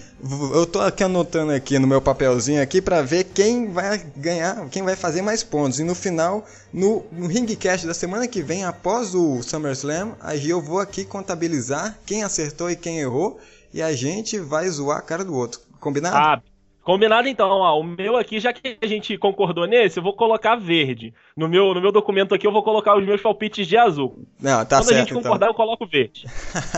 eu 0.53 0.63
tô 0.67 0.79
aqui 0.79 1.03
anotando 1.03 1.51
aqui 1.51 1.79
no 1.79 1.87
meu 1.87 1.99
papelzinho 1.99 2.61
aqui 2.61 2.79
pra 2.79 3.01
ver 3.01 3.23
quem 3.23 3.71
vai 3.71 3.97
ganhar, 4.15 4.69
quem 4.69 4.83
vai 4.83 4.95
fazer 4.95 5.23
mais 5.23 5.41
pontos. 5.41 5.79
E 5.79 5.83
no 5.83 5.95
final, 5.95 6.45
no, 6.71 7.03
no 7.11 7.25
Ringcast 7.25 7.87
da 7.87 7.95
semana 7.95 8.27
que 8.27 8.43
vem, 8.43 8.63
após 8.63 9.15
o 9.15 9.41
SummerSlam, 9.41 10.11
aí 10.21 10.47
eu 10.47 10.61
vou 10.61 10.79
aqui 10.79 11.03
contabilizar 11.03 11.97
quem 12.05 12.21
acertou 12.21 12.69
e 12.69 12.75
quem 12.75 12.99
errou 12.99 13.39
e 13.73 13.81
a 13.81 13.91
gente 13.91 14.37
vai 14.37 14.69
zoar 14.69 14.99
a 14.99 15.01
cara 15.01 15.25
do 15.25 15.33
outro. 15.33 15.59
Combinado? 15.79 16.15
Ah, 16.15 16.39
combinado 16.85 17.27
então, 17.27 17.49
ó. 17.49 17.77
O 17.79 17.83
meu 17.83 18.15
aqui, 18.15 18.39
já 18.39 18.53
que 18.53 18.77
a 18.81 18.87
gente 18.87 19.17
concordou 19.17 19.65
nesse, 19.67 19.99
eu 19.99 20.03
vou 20.03 20.13
colocar 20.13 20.55
verde. 20.55 21.13
No 21.35 21.49
meu, 21.49 21.73
no 21.73 21.81
meu 21.81 21.91
documento 21.91 22.33
aqui, 22.33 22.47
eu 22.47 22.51
vou 22.51 22.63
colocar 22.63 22.95
os 22.95 23.05
meus 23.05 23.21
palpites 23.21 23.67
de 23.67 23.75
azul. 23.75 24.25
Não, 24.39 24.63
tá 24.63 24.77
Quando 24.77 24.91
a 24.91 24.93
certo 24.93 24.99
gente 24.99 25.13
concordar, 25.13 25.47
eu 25.47 25.53
coloco 25.53 25.85
verde. 25.85 26.25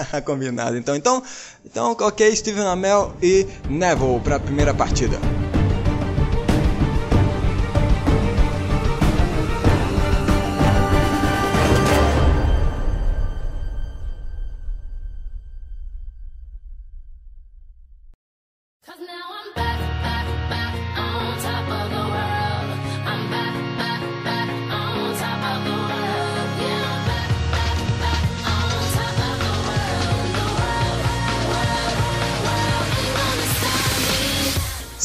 então. 0.07 0.21
Combinado. 0.25 0.77
Então, 0.77 0.95
então, 0.95 1.21
então, 1.65 1.91
ok, 1.99 2.35
Steven 2.35 2.65
Amell 2.65 3.13
e 3.21 3.45
Neville 3.69 4.19
pra 4.21 4.39
primeira 4.39 4.73
partida. 4.73 5.17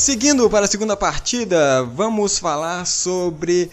Seguindo 0.02 0.50
para 0.50 0.64
a 0.64 0.68
segunda 0.68 0.96
partida, 0.96 1.84
vamos 1.84 2.36
falar 2.36 2.84
sobre 2.86 3.70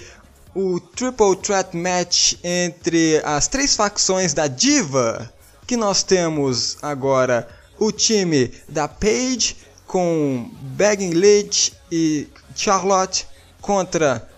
o 0.54 0.80
Triple 0.80 1.36
Threat 1.38 1.76
Match 1.76 2.36
entre 2.44 3.20
as 3.26 3.48
três 3.48 3.76
facções 3.76 4.32
da 4.32 4.46
Diva. 4.46 5.34
Que 5.66 5.76
nós 5.76 6.04
temos 6.04 6.78
agora 6.84 7.50
o 7.80 7.92
time 7.92 8.54
da 8.68 8.88
Paige 8.88 9.58
com 9.88 10.52
Begging 10.62 11.16
Leach 11.16 11.74
e 11.92 12.28
Charlotte 12.56 13.26
contra 13.60 14.30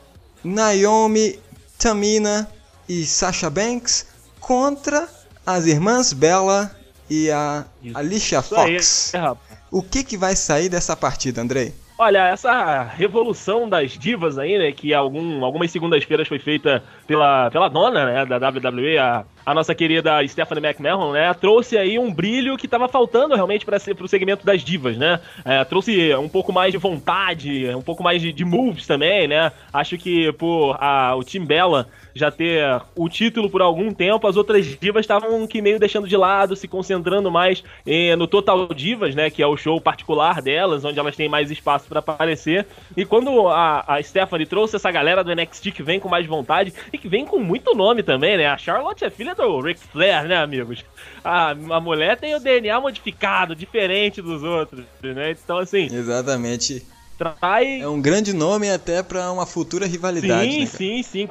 Naomi, 0.45 1.41
Tamina 1.77 2.49
e 2.87 3.05
Sasha 3.05 3.49
Banks 3.49 4.05
contra 4.39 5.09
as 5.45 5.65
irmãs 5.65 6.13
Bella 6.13 6.73
e 7.09 7.29
a. 7.29 7.65
Alicia 7.93 8.39
aí, 8.39 8.45
Fox. 8.45 9.13
é. 9.13 9.35
O 9.69 9.81
que, 9.81 10.05
que 10.05 10.17
vai 10.17 10.35
sair 10.37 10.69
dessa 10.69 10.95
partida, 10.95 11.41
Andrei? 11.41 11.80
Olha, 12.03 12.29
essa 12.29 12.81
revolução 12.81 13.69
das 13.69 13.91
divas 13.91 14.39
aí, 14.39 14.57
né, 14.57 14.71
que 14.71 14.91
algum, 14.91 15.45
algumas 15.45 15.69
segundas-feiras 15.69 16.27
foi 16.27 16.39
feita 16.39 16.83
pela, 17.05 17.51
pela 17.51 17.69
dona, 17.69 18.05
né, 18.07 18.25
da 18.25 18.37
WWE, 18.49 18.97
a, 18.97 19.23
a 19.45 19.53
nossa 19.53 19.73
querida 19.73 20.25
Stephanie 20.27 20.65
McMahon, 20.65 21.11
né, 21.13 21.33
trouxe 21.33 21.77
aí 21.77 21.97
um 21.97 22.13
brilho 22.13 22.57
que 22.57 22.67
tava 22.67 22.87
faltando 22.87 23.35
realmente 23.35 23.65
para 23.65 23.77
o 23.77 24.07
segmento 24.07 24.45
das 24.45 24.63
divas, 24.63 24.97
né, 24.97 25.19
É, 25.45 25.63
trouxe 25.63 26.13
um 26.15 26.29
pouco 26.29 26.51
mais 26.53 26.71
de 26.71 26.77
vontade, 26.77 27.67
um 27.75 27.81
pouco 27.81 28.03
mais 28.03 28.21
de, 28.21 28.31
de 28.31 28.45
moves 28.45 28.85
também, 28.85 29.27
né, 29.27 29.51
acho 29.73 29.97
que 29.97 30.31
por 30.33 30.77
a, 30.79 31.15
o 31.15 31.23
Team 31.23 31.45
Bella 31.45 31.87
já 32.13 32.29
ter 32.29 32.81
o 32.95 33.07
título 33.07 33.49
por 33.49 33.61
algum 33.61 33.93
tempo, 33.93 34.27
as 34.27 34.35
outras 34.35 34.65
divas 34.77 35.01
estavam 35.01 35.47
que 35.47 35.61
meio 35.61 35.79
deixando 35.79 36.07
de 36.07 36.17
lado, 36.17 36.55
se 36.55 36.67
concentrando 36.67 37.31
mais 37.31 37.63
eh, 37.85 38.15
no 38.15 38.27
Total 38.27 38.67
Divas, 38.73 39.15
né, 39.15 39.29
que 39.29 39.41
é 39.41 39.47
o 39.47 39.57
show 39.57 39.79
particular 39.79 40.41
delas, 40.41 40.83
onde 40.83 40.99
elas 40.99 41.15
têm 41.15 41.29
mais 41.29 41.49
espaço 41.49 41.87
para 41.87 41.99
aparecer. 41.99 42.65
E 42.95 43.05
quando 43.05 43.47
a, 43.47 43.83
a 43.87 44.03
Stephanie 44.03 44.45
trouxe 44.45 44.75
essa 44.75 44.91
galera 44.91 45.23
do 45.23 45.33
NXT 45.33 45.71
que 45.71 45.83
vem 45.83 45.99
com 45.99 46.09
mais 46.09 46.25
vontade 46.25 46.73
e 46.91 46.97
que 46.97 47.07
vem 47.07 47.25
com 47.25 47.39
muito 47.39 47.73
nome 47.75 48.03
também, 48.03 48.37
né? 48.37 48.47
A 48.47 48.57
Charlotte 48.57 49.05
é 49.05 49.09
filha 49.09 49.30
do 49.33 49.59
Ric 49.61 49.79
Flair, 49.79 50.27
né, 50.27 50.37
amigos? 50.37 50.83
A, 51.23 51.51
a 51.51 51.79
mulher 51.79 52.17
tem 52.17 52.35
o 52.35 52.39
DNA 52.39 52.79
modificado, 52.79 53.55
diferente 53.55 54.21
dos 54.21 54.43
outros, 54.43 54.85
né? 55.01 55.31
Então, 55.31 55.57
assim, 55.57 55.85
Exatamente. 55.91 56.85
traz 57.17 57.81
É 57.81 57.87
um 57.87 58.01
grande 58.01 58.33
nome 58.33 58.69
até 58.69 59.01
para 59.03 59.31
uma 59.31 59.45
futura 59.45 59.85
rivalidade. 59.85 60.51
Sim, 60.51 60.59
né, 60.61 60.65
sim, 60.65 61.03
sim. 61.03 61.29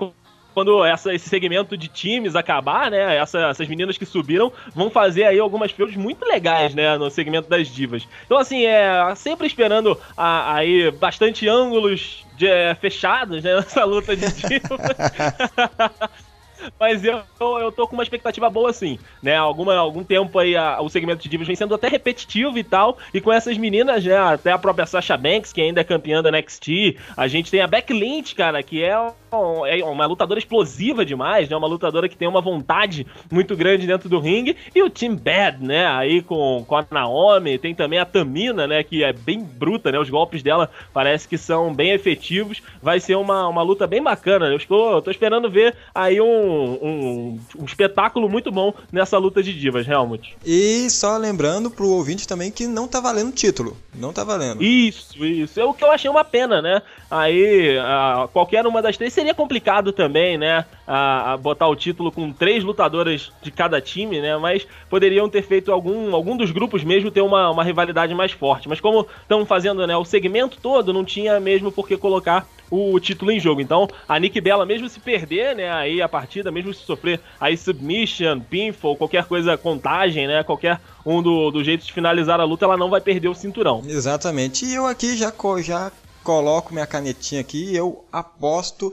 Quando 0.52 0.84
essa, 0.84 1.14
esse 1.14 1.28
segmento 1.28 1.76
de 1.76 1.86
times 1.86 2.34
acabar, 2.34 2.90
né? 2.90 3.16
essa- 3.16 3.50
essas 3.50 3.68
meninas 3.68 3.96
que 3.96 4.04
subiram 4.04 4.52
vão 4.74 4.90
fazer 4.90 5.22
aí 5.24 5.38
algumas 5.38 5.70
feudas 5.70 5.94
muito 5.94 6.24
legais, 6.26 6.74
né? 6.74 6.98
No 6.98 7.08
segmento 7.08 7.48
das 7.48 7.68
divas. 7.68 8.06
Então, 8.26 8.36
assim, 8.36 8.64
é 8.66 9.14
sempre 9.14 9.46
esperando 9.46 9.98
a- 10.16 10.54
aí 10.56 10.90
bastante 10.90 11.48
ângulos 11.48 12.26
de- 12.36 12.48
é, 12.48 12.74
fechados, 12.74 13.44
né? 13.44 13.54
Nessa 13.62 13.84
luta 13.84 14.16
de 14.16 14.26
divas. 14.32 14.80
Mas 16.78 17.04
eu, 17.04 17.22
eu 17.60 17.72
tô 17.72 17.86
com 17.88 17.94
uma 17.94 18.02
expectativa 18.02 18.48
boa, 18.50 18.72
sim, 18.72 18.98
né? 19.22 19.36
Alguma, 19.36 19.74
algum 19.76 20.04
tempo 20.04 20.38
aí 20.38 20.56
a- 20.56 20.80
o 20.80 20.88
segmento 20.88 21.22
de 21.22 21.28
divas 21.28 21.46
vem 21.46 21.56
sendo 21.56 21.74
até 21.74 21.88
repetitivo 21.88 22.58
e 22.58 22.64
tal. 22.64 22.98
E 23.12 23.20
com 23.20 23.32
essas 23.32 23.56
meninas, 23.58 24.04
né? 24.04 24.16
Até 24.16 24.52
a 24.52 24.58
própria 24.58 24.86
Sasha 24.86 25.16
Banks, 25.16 25.52
que 25.52 25.60
ainda 25.60 25.80
é 25.80 25.84
campeã 25.84 26.22
da 26.22 26.30
NXT. 26.30 26.98
A 27.16 27.28
gente 27.28 27.50
tem 27.50 27.60
a 27.60 27.66
Beck 27.66 27.92
Lynch, 27.92 28.34
cara, 28.34 28.62
que 28.62 28.82
é, 28.82 28.94
uma 29.84 30.06
lutadora 30.06 30.38
explosiva 30.38 31.04
demais, 31.04 31.48
né? 31.48 31.56
Uma 31.56 31.68
lutadora 31.68 32.08
que 32.08 32.16
tem 32.16 32.28
uma 32.28 32.40
vontade 32.40 33.06
muito 33.30 33.56
grande 33.56 33.86
dentro 33.86 34.08
do 34.08 34.18
ringue. 34.18 34.56
E 34.74 34.82
o 34.82 34.90
Team 34.90 35.16
Bad, 35.16 35.64
né? 35.64 35.86
Aí 35.86 36.22
com, 36.22 36.64
com 36.66 36.76
a 36.76 36.84
Naomi. 36.90 37.58
Tem 37.58 37.74
também 37.74 37.98
a 37.98 38.04
Tamina, 38.04 38.66
né? 38.66 38.82
Que 38.82 39.04
é 39.04 39.12
bem 39.12 39.40
bruta, 39.40 39.92
né? 39.92 39.98
Os 39.98 40.10
golpes 40.10 40.42
dela 40.42 40.70
parece 40.92 41.28
que 41.28 41.38
são 41.38 41.72
bem 41.72 41.90
efetivos. 41.90 42.62
Vai 42.82 43.00
ser 43.00 43.16
uma, 43.16 43.48
uma 43.48 43.62
luta 43.62 43.86
bem 43.86 44.02
bacana. 44.02 44.46
Eu 44.46 44.56
estou, 44.56 44.92
eu 44.92 45.02
tô 45.02 45.10
esperando 45.10 45.50
ver 45.50 45.76
aí 45.94 46.20
um, 46.20 46.26
um, 46.26 47.40
um 47.58 47.64
espetáculo 47.64 48.28
muito 48.28 48.50
bom 48.50 48.74
nessa 48.92 49.18
luta 49.18 49.42
de 49.42 49.58
divas, 49.58 49.86
Helmut. 49.86 50.36
E 50.44 50.88
só 50.90 51.16
lembrando 51.16 51.70
pro 51.70 51.88
ouvinte 51.88 52.26
também 52.26 52.50
que 52.50 52.66
não 52.66 52.88
tá 52.88 53.00
valendo 53.00 53.32
título. 53.32 53.76
Não 53.94 54.12
tá 54.12 54.24
valendo. 54.24 54.62
Isso, 54.62 55.24
isso. 55.24 55.60
É 55.60 55.64
o 55.64 55.74
que 55.74 55.84
eu 55.84 55.90
achei 55.90 56.10
uma 56.10 56.24
pena, 56.24 56.62
né? 56.62 56.82
Aí, 57.10 57.76
ah, 57.78 58.28
qualquer 58.32 58.66
uma 58.66 58.80
das 58.80 58.96
três 58.96 59.12
seria 59.20 59.34
complicado 59.34 59.92
também, 59.92 60.38
né? 60.38 60.64
Ah, 60.86 61.32
ah, 61.32 61.36
botar 61.36 61.68
o 61.68 61.76
título 61.76 62.10
com 62.10 62.32
três 62.32 62.64
lutadoras 62.64 63.30
de 63.42 63.50
cada 63.50 63.78
time, 63.78 64.18
né? 64.20 64.34
Mas 64.38 64.66
poderiam 64.88 65.28
ter 65.28 65.42
feito 65.42 65.70
algum, 65.70 66.14
algum 66.14 66.36
dos 66.36 66.50
grupos 66.50 66.82
mesmo 66.82 67.10
ter 67.10 67.20
uma, 67.20 67.50
uma 67.50 67.62
rivalidade 67.62 68.14
mais 68.14 68.32
forte. 68.32 68.66
Mas 68.66 68.80
como 68.80 69.06
estão 69.22 69.44
fazendo 69.44 69.86
né, 69.86 69.94
o 69.94 70.04
segmento 70.06 70.58
todo, 70.60 70.92
não 70.92 71.04
tinha 71.04 71.38
mesmo 71.38 71.70
por 71.70 71.86
que 71.86 71.98
colocar 71.98 72.48
o 72.70 72.98
título 72.98 73.30
em 73.30 73.38
jogo. 73.38 73.60
Então, 73.60 73.88
a 74.08 74.18
Nick 74.18 74.40
Bella, 74.40 74.64
mesmo 74.64 74.88
se 74.88 75.00
perder, 75.00 75.54
né, 75.56 75.70
aí 75.70 76.00
a 76.00 76.08
partida, 76.08 76.50
mesmo 76.50 76.72
se 76.72 76.82
sofrer 76.84 77.20
aí 77.38 77.56
submission, 77.56 78.40
pinfall, 78.40 78.96
qualquer 78.96 79.24
coisa, 79.24 79.58
contagem, 79.58 80.26
né, 80.26 80.42
qualquer 80.44 80.80
um 81.04 81.20
do, 81.20 81.50
do 81.50 81.64
jeito 81.64 81.84
de 81.84 81.92
finalizar 81.92 82.40
a 82.40 82.44
luta, 82.44 82.64
ela 82.64 82.76
não 82.76 82.88
vai 82.88 83.00
perder 83.00 83.28
o 83.28 83.34
cinturão. 83.34 83.82
Exatamente. 83.86 84.64
E 84.64 84.74
eu 84.74 84.86
aqui 84.86 85.16
já, 85.16 85.32
já 85.62 85.90
coloco 86.24 86.72
minha 86.72 86.86
canetinha 86.86 87.40
aqui, 87.40 87.74
eu 87.74 88.04
aposto, 88.12 88.92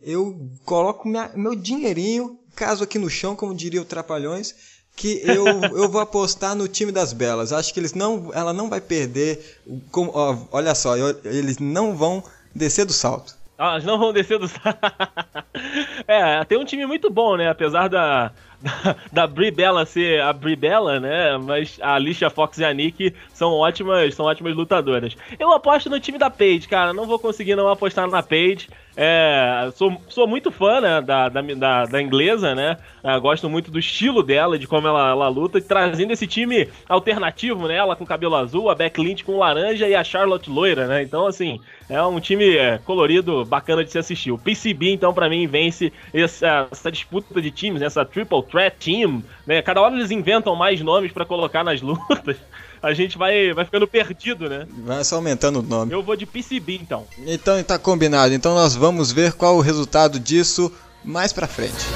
eu 0.00 0.50
coloco 0.64 1.08
minha- 1.08 1.30
meu 1.34 1.54
dinheirinho, 1.54 2.38
caso 2.56 2.84
aqui 2.84 2.98
no 2.98 3.08
chão, 3.10 3.34
como 3.36 3.54
diria 3.54 3.80
o 3.80 3.84
Trapalhões, 3.84 4.54
que 4.96 5.20
eu, 5.24 5.46
eu 5.76 5.88
vou 5.88 6.00
apostar 6.00 6.54
no 6.54 6.68
time 6.68 6.92
das 6.92 7.12
belas. 7.12 7.52
Acho 7.52 7.72
que 7.72 7.80
eles 7.80 7.94
não, 7.94 8.30
ela 8.34 8.52
não 8.52 8.68
vai 8.68 8.80
perder. 8.80 9.60
Ó, 9.94 10.36
olha 10.52 10.74
só, 10.74 10.96
eu- 10.96 11.18
eles 11.24 11.58
não 11.58 11.96
vão 11.96 12.22
descer 12.54 12.84
do 12.84 12.92
salto. 12.92 13.34
Ah, 13.56 13.72
elas 13.72 13.84
não 13.84 13.98
vão 13.98 14.12
descer 14.12 14.38
do. 14.38 14.50
é, 16.06 16.44
tem 16.44 16.58
um 16.58 16.64
time 16.64 16.86
muito 16.86 17.08
bom, 17.10 17.36
né? 17.36 17.48
Apesar 17.48 17.88
da, 17.88 18.32
da, 19.12 19.26
Brie 19.26 19.50
Bella 19.50 19.84
ser 19.84 20.20
a 20.20 20.32
Brie 20.32 20.56
Bella, 20.56 21.00
né? 21.00 21.36
Mas 21.38 21.78
a 21.80 21.94
Alicia 21.94 22.30
Fox 22.30 22.58
e 22.58 22.64
a 22.64 22.72
Nick 22.72 23.14
são 23.32 23.52
ótimas, 23.52 24.14
são 24.14 24.26
ótimas 24.26 24.54
lutadoras. 24.54 25.16
Eu 25.38 25.52
aposto 25.52 25.90
no 25.90 26.00
time 26.00 26.18
da 26.18 26.30
Paige, 26.30 26.68
cara. 26.68 26.92
Não 26.92 27.06
vou 27.06 27.18
conseguir 27.18 27.56
não 27.56 27.68
apostar 27.68 28.08
na 28.08 28.22
Paige. 28.22 28.68
É, 28.94 29.70
sou, 29.74 30.00
sou 30.08 30.26
muito 30.28 30.50
fã 30.50 30.80
né, 30.80 31.00
da, 31.00 31.28
da, 31.28 31.86
da, 31.86 32.02
inglesa, 32.02 32.54
né? 32.54 32.76
É, 33.02 33.18
gosto 33.18 33.48
muito 33.48 33.70
do 33.70 33.78
estilo 33.78 34.22
dela, 34.22 34.58
de 34.58 34.66
como 34.66 34.86
ela, 34.86 35.10
ela 35.10 35.28
luta, 35.28 35.60
trazendo 35.60 36.12
esse 36.12 36.26
time 36.26 36.68
alternativo, 36.88 37.66
né? 37.66 37.76
Ela 37.76 37.96
com 37.96 38.04
cabelo 38.04 38.36
azul, 38.36 38.68
a 38.68 38.74
Beck 38.74 39.00
Lynch 39.00 39.24
com 39.24 39.38
laranja 39.38 39.88
e 39.88 39.94
a 39.94 40.04
Charlotte 40.04 40.50
loira, 40.50 40.86
né? 40.86 41.02
Então, 41.02 41.26
assim, 41.26 41.58
é 41.88 42.02
um 42.02 42.20
time 42.20 42.56
é, 42.56 42.78
colorido, 42.78 43.44
bacana 43.46 43.82
de 43.82 43.90
se 43.90 43.98
assistir. 43.98 44.30
O 44.30 44.38
PCB, 44.38 44.92
então, 44.92 45.14
para 45.14 45.28
mim, 45.28 45.46
vence 45.46 45.90
essa, 46.12 46.68
essa, 46.70 46.92
disputa 46.92 47.40
de 47.40 47.50
times, 47.50 47.80
né, 47.80 47.86
essa 47.86 48.04
Triple 48.04 48.42
Threat 48.42 48.76
Team, 48.78 49.22
né? 49.46 49.62
Cada 49.62 49.80
hora 49.80 49.94
eles 49.94 50.10
inventam 50.10 50.54
mais 50.54 50.82
nomes 50.82 51.12
para 51.12 51.24
colocar 51.24 51.64
nas 51.64 51.80
lutas 51.82 52.36
a 52.82 52.92
gente 52.92 53.16
vai, 53.16 53.52
vai 53.54 53.64
ficando 53.64 53.86
perdido, 53.86 54.48
né? 54.48 54.66
Vai 54.84 55.04
só 55.04 55.16
aumentando 55.16 55.60
o 55.60 55.62
nome. 55.62 55.92
Eu 55.92 56.02
vou 56.02 56.16
de 56.16 56.26
PCB, 56.26 56.74
então. 56.74 57.06
Então 57.24 57.62
tá 57.62 57.78
combinado. 57.78 58.34
Então 58.34 58.54
nós 58.54 58.74
vamos 58.74 59.12
ver 59.12 59.34
qual 59.34 59.56
o 59.56 59.60
resultado 59.60 60.18
disso 60.18 60.72
mais 61.04 61.32
pra 61.32 61.46
frente. 61.46 61.86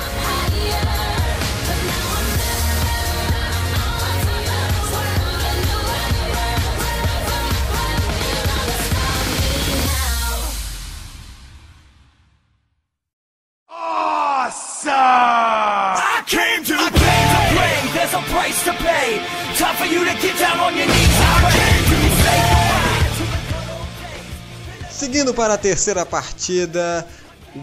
Seguindo 24.97 25.35
para 25.35 25.53
a 25.53 25.59
terceira 25.59 26.07
partida, 26.07 27.07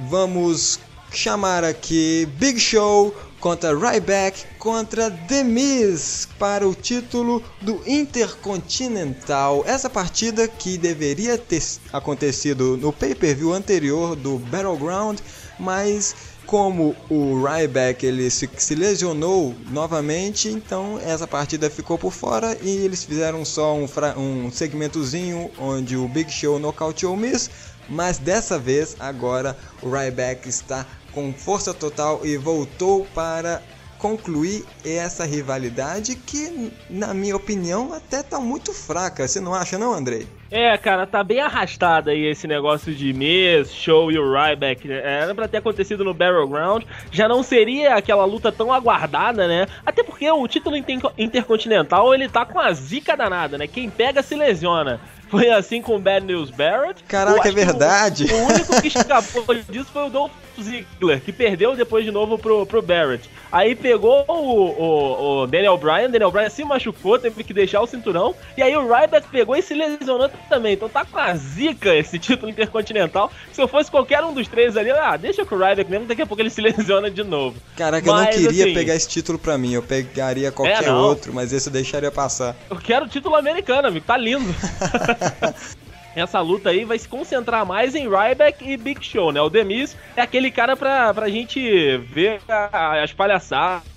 vamos 0.07 0.79
chamar 1.11 1.63
aqui 1.63 2.29
Big 2.37 2.59
Show 2.59 3.11
contra 3.39 3.75
Ryback 3.75 4.45
contra 4.59 5.09
The 5.09 5.43
Miz 5.43 6.27
para 6.37 6.67
o 6.67 6.75
título 6.75 7.43
do 7.59 7.81
Intercontinental. 7.87 9.63
Essa 9.65 9.89
partida 9.89 10.47
que 10.47 10.77
deveria 10.77 11.35
ter 11.35 11.63
acontecido 11.91 12.77
no 12.77 12.93
pay-per-view 12.93 13.51
anterior 13.51 14.15
do 14.15 14.37
Battleground, 14.37 15.17
mas 15.57 16.15
como 16.53 16.95
o 17.09 17.43
Ryback 17.43 18.05
ele 18.05 18.29
se, 18.29 18.47
se, 18.57 18.75
lesionou 18.75 19.55
novamente, 19.71 20.49
então 20.49 20.99
essa 21.03 21.25
partida 21.25 21.67
ficou 21.67 21.97
por 21.97 22.13
fora 22.13 22.55
e 22.61 22.69
eles 22.69 23.03
fizeram 23.03 23.43
só 23.43 23.73
um, 23.73 23.87
um 24.15 24.51
segmentozinho 24.51 25.49
onde 25.57 25.97
o 25.97 26.07
Big 26.07 26.31
Show 26.31 26.59
nocauteou 26.59 27.15
o 27.15 27.17
Miz, 27.17 27.49
mas 27.89 28.19
dessa 28.19 28.59
vez 28.59 28.95
agora 28.99 29.57
o 29.81 29.89
Ryback 29.89 30.47
está 30.47 30.85
com 31.11 31.33
força 31.33 31.73
total 31.73 32.23
e 32.23 32.37
voltou 32.37 33.07
para 33.15 33.59
concluir 34.03 34.65
essa 34.83 35.23
rivalidade 35.23 36.13
que, 36.17 36.73
na 36.89 37.13
minha 37.13 37.37
opinião, 37.37 37.93
até 37.93 38.21
tá 38.21 38.37
muito 38.37 38.73
fraca. 38.73 39.25
Você 39.25 39.39
não 39.39 39.53
acha, 39.53 39.79
não, 39.79 39.93
Andrei? 39.93 40.27
É, 40.51 40.77
cara, 40.77 41.07
tá 41.07 41.23
bem 41.23 41.39
arrastado 41.39 42.09
aí 42.09 42.25
esse 42.25 42.45
negócio 42.45 42.93
de 42.93 43.13
Miz, 43.13 43.73
Show 43.73 44.11
e 44.11 44.19
o 44.19 44.29
Ryback. 44.29 44.91
Era 44.91 45.33
pra 45.33 45.47
ter 45.47 45.59
acontecido 45.59 46.03
no 46.03 46.13
Battleground. 46.13 46.83
Já 47.13 47.29
não 47.29 47.41
seria 47.41 47.95
aquela 47.95 48.25
luta 48.25 48.51
tão 48.51 48.73
aguardada, 48.73 49.47
né? 49.47 49.67
Até 49.85 50.03
porque 50.03 50.29
o 50.29 50.45
título 50.49 50.75
intercontinental 51.17 52.13
ele 52.13 52.27
tá 52.27 52.45
com 52.45 52.59
a 52.59 52.73
zica 52.73 53.15
danada, 53.15 53.57
né? 53.57 53.67
Quem 53.67 53.89
pega 53.89 54.21
se 54.21 54.35
lesiona. 54.35 54.99
Foi 55.33 55.49
assim 55.49 55.81
com 55.81 55.95
o 55.95 55.99
Bad 55.99 56.27
News 56.27 56.51
Barrett. 56.51 57.03
Caraca, 57.05 57.49
é 57.49 57.51
verdade. 57.51 58.25
O, 58.31 58.35
o, 58.35 58.45
único 58.45 58.79
que 58.79 58.87
escapou 58.87 59.43
disso 59.67 59.89
foi 59.91 60.05
o 60.05 60.09
Dolph 60.11 60.31
Ziggler, 60.61 61.21
que 61.21 61.31
perdeu 61.31 61.75
depois 61.75 62.05
de 62.05 62.11
novo 62.11 62.37
pro, 62.37 62.67
pro 62.67 62.83
Barrett. 62.83 63.27
Aí 63.51 63.75
pegou 63.75 64.25
o, 64.27 64.33
o, 64.33 65.41
o, 65.41 65.47
Daniel 65.47 65.77
Bryan, 65.77 66.09
Daniel 66.09 66.31
Bryan 66.31 66.49
se 66.49 66.63
machucou, 66.63 67.17
teve 67.17 67.43
que 67.43 67.53
deixar 67.53 67.81
o 67.81 67.87
cinturão. 67.87 68.35
E 68.57 68.61
aí 68.61 68.75
o 68.75 68.81
Ryback 68.81 69.27
pegou 69.27 69.55
e 69.55 69.61
se 69.61 69.73
lesionou 69.73 70.29
também. 70.49 70.73
Então 70.73 70.89
tá 70.89 71.05
com 71.05 71.17
a 71.17 71.35
zica 71.35 71.95
esse 71.95 72.19
título 72.19 72.51
intercontinental. 72.51 73.31
Se 73.51 73.61
eu 73.61 73.67
fosse 73.67 73.89
qualquer 73.89 74.23
um 74.23 74.33
dos 74.33 74.47
três 74.47 74.77
ali, 74.77 74.91
ah, 74.91 75.17
deixa 75.17 75.45
com 75.45 75.55
o 75.55 75.59
Ryback 75.59 75.89
mesmo, 75.89 76.05
daqui 76.05 76.21
a 76.21 76.25
pouco 76.25 76.41
ele 76.41 76.49
se 76.49 76.61
lesiona 76.65 77.09
de 77.09 77.23
novo. 77.23 77.57
Caraca, 77.75 78.11
mas, 78.11 78.35
eu 78.35 78.41
não 78.41 78.47
queria 78.47 78.65
assim, 78.65 78.73
pegar 78.73 78.95
esse 78.95 79.07
título 79.07 79.39
pra 79.39 79.57
mim, 79.57 79.73
eu 79.73 79.81
pegaria 79.83 80.51
qualquer 80.51 80.83
é, 80.83 80.91
outro, 80.91 81.33
mas 81.33 81.53
esse 81.53 81.69
eu 81.69 81.73
deixaria 81.73 82.11
passar. 82.11 82.55
Eu 82.69 82.77
quero 82.77 83.05
o 83.05 83.09
título 83.09 83.35
americano, 83.35 83.87
amigo, 83.87 84.05
tá 84.05 84.17
lindo. 84.17 84.43
essa 86.15 86.39
luta 86.39 86.69
aí 86.69 86.85
vai 86.85 86.99
se 86.99 87.07
concentrar 87.07 87.65
mais 87.65 87.95
em 87.95 88.07
Ryback 88.07 88.67
e 88.67 88.77
Big 88.77 89.03
Show, 89.03 89.31
né? 89.31 89.41
O 89.41 89.49
Demis 89.49 89.95
é 90.15 90.21
aquele 90.21 90.51
cara 90.51 90.75
pra, 90.75 91.13
pra 91.13 91.29
gente 91.29 91.97
ver 91.97 92.41
as 92.71 93.11
palhaçadas 93.13 93.92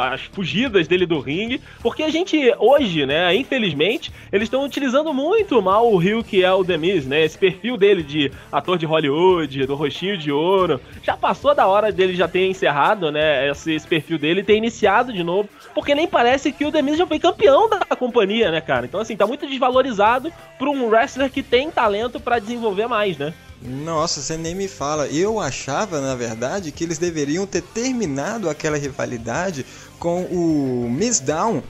as 0.00 0.22
fugidas 0.22 0.86
dele 0.86 1.06
do 1.06 1.20
ringue, 1.20 1.60
porque 1.82 2.02
a 2.02 2.08
gente 2.08 2.54
hoje, 2.58 3.06
né, 3.06 3.34
infelizmente, 3.34 4.12
eles 4.32 4.46
estão 4.46 4.64
utilizando 4.64 5.12
muito 5.12 5.60
mal 5.60 5.90
o 5.90 5.96
Rio 5.96 6.22
que 6.22 6.44
é 6.44 6.52
o 6.52 6.62
Demis, 6.62 7.06
né, 7.06 7.24
esse 7.24 7.38
perfil 7.38 7.76
dele 7.76 8.02
de 8.02 8.30
ator 8.50 8.78
de 8.78 8.86
Hollywood, 8.86 9.66
do 9.66 9.74
rostinho 9.74 10.16
de 10.16 10.30
ouro, 10.30 10.80
já 11.02 11.16
passou 11.16 11.54
da 11.54 11.66
hora 11.66 11.90
dele 11.90 12.14
já 12.14 12.28
ter 12.28 12.46
encerrado, 12.46 13.10
né, 13.10 13.48
esse, 13.50 13.72
esse 13.72 13.86
perfil 13.86 14.18
dele 14.18 14.42
ter 14.42 14.56
iniciado 14.56 15.12
de 15.12 15.22
novo, 15.22 15.48
porque 15.74 15.94
nem 15.94 16.06
parece 16.06 16.52
que 16.52 16.64
o 16.64 16.70
Demis 16.70 16.98
já 16.98 17.06
foi 17.06 17.18
campeão 17.18 17.68
da 17.68 17.96
companhia, 17.96 18.50
né, 18.50 18.60
cara, 18.60 18.86
então 18.86 19.00
assim, 19.00 19.16
tá 19.16 19.26
muito 19.26 19.46
desvalorizado 19.46 20.32
pra 20.58 20.70
um 20.70 20.88
wrestler 20.88 21.30
que 21.30 21.42
tem 21.42 21.70
talento 21.70 22.20
para 22.20 22.38
desenvolver 22.38 22.86
mais, 22.86 23.18
né. 23.18 23.32
Nossa, 23.62 24.22
você 24.22 24.36
nem 24.36 24.54
me 24.54 24.68
fala. 24.68 25.06
Eu 25.08 25.38
achava, 25.38 26.00
na 26.00 26.14
verdade, 26.14 26.72
que 26.72 26.82
eles 26.82 26.98
deveriam 26.98 27.46
ter 27.46 27.62
terminado 27.62 28.48
aquela 28.48 28.78
rivalidade 28.78 29.66
com 29.98 30.22
o 30.24 30.88
Miss 30.88 31.20
Down 31.20 31.62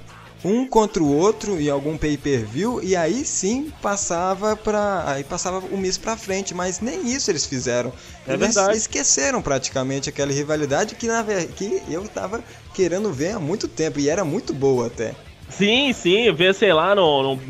um 0.44 0.66
contra 0.66 1.02
o 1.02 1.14
outro 1.14 1.60
em 1.60 1.68
algum 1.68 1.98
pay-per-view 1.98 2.82
e 2.82 2.96
aí 2.96 3.24
sim 3.24 3.70
passava 3.82 4.56
para 4.56 5.04
aí 5.06 5.24
passava 5.24 5.58
o 5.58 5.76
Miss 5.76 5.98
para 5.98 6.16
frente, 6.16 6.54
mas 6.54 6.80
nem 6.80 7.06
isso 7.12 7.30
eles 7.30 7.44
fizeram. 7.44 7.92
É 8.26 8.32
eles 8.32 8.54
verdade. 8.54 8.78
esqueceram 8.78 9.42
praticamente 9.42 10.08
aquela 10.08 10.32
rivalidade 10.32 10.94
que 10.94 11.06
na 11.06 11.24
que 11.56 11.82
eu 11.88 12.08
tava 12.08 12.42
querendo 12.74 13.12
ver 13.12 13.32
há 13.32 13.38
muito 13.38 13.68
tempo 13.68 14.00
e 14.00 14.08
era 14.08 14.24
muito 14.24 14.54
boa 14.54 14.86
até. 14.86 15.14
Sim, 15.48 15.92
sim, 15.92 16.32
ver 16.32 16.54
sei 16.54 16.72
lá 16.72 16.94
no, 16.94 17.34
no 17.34 17.40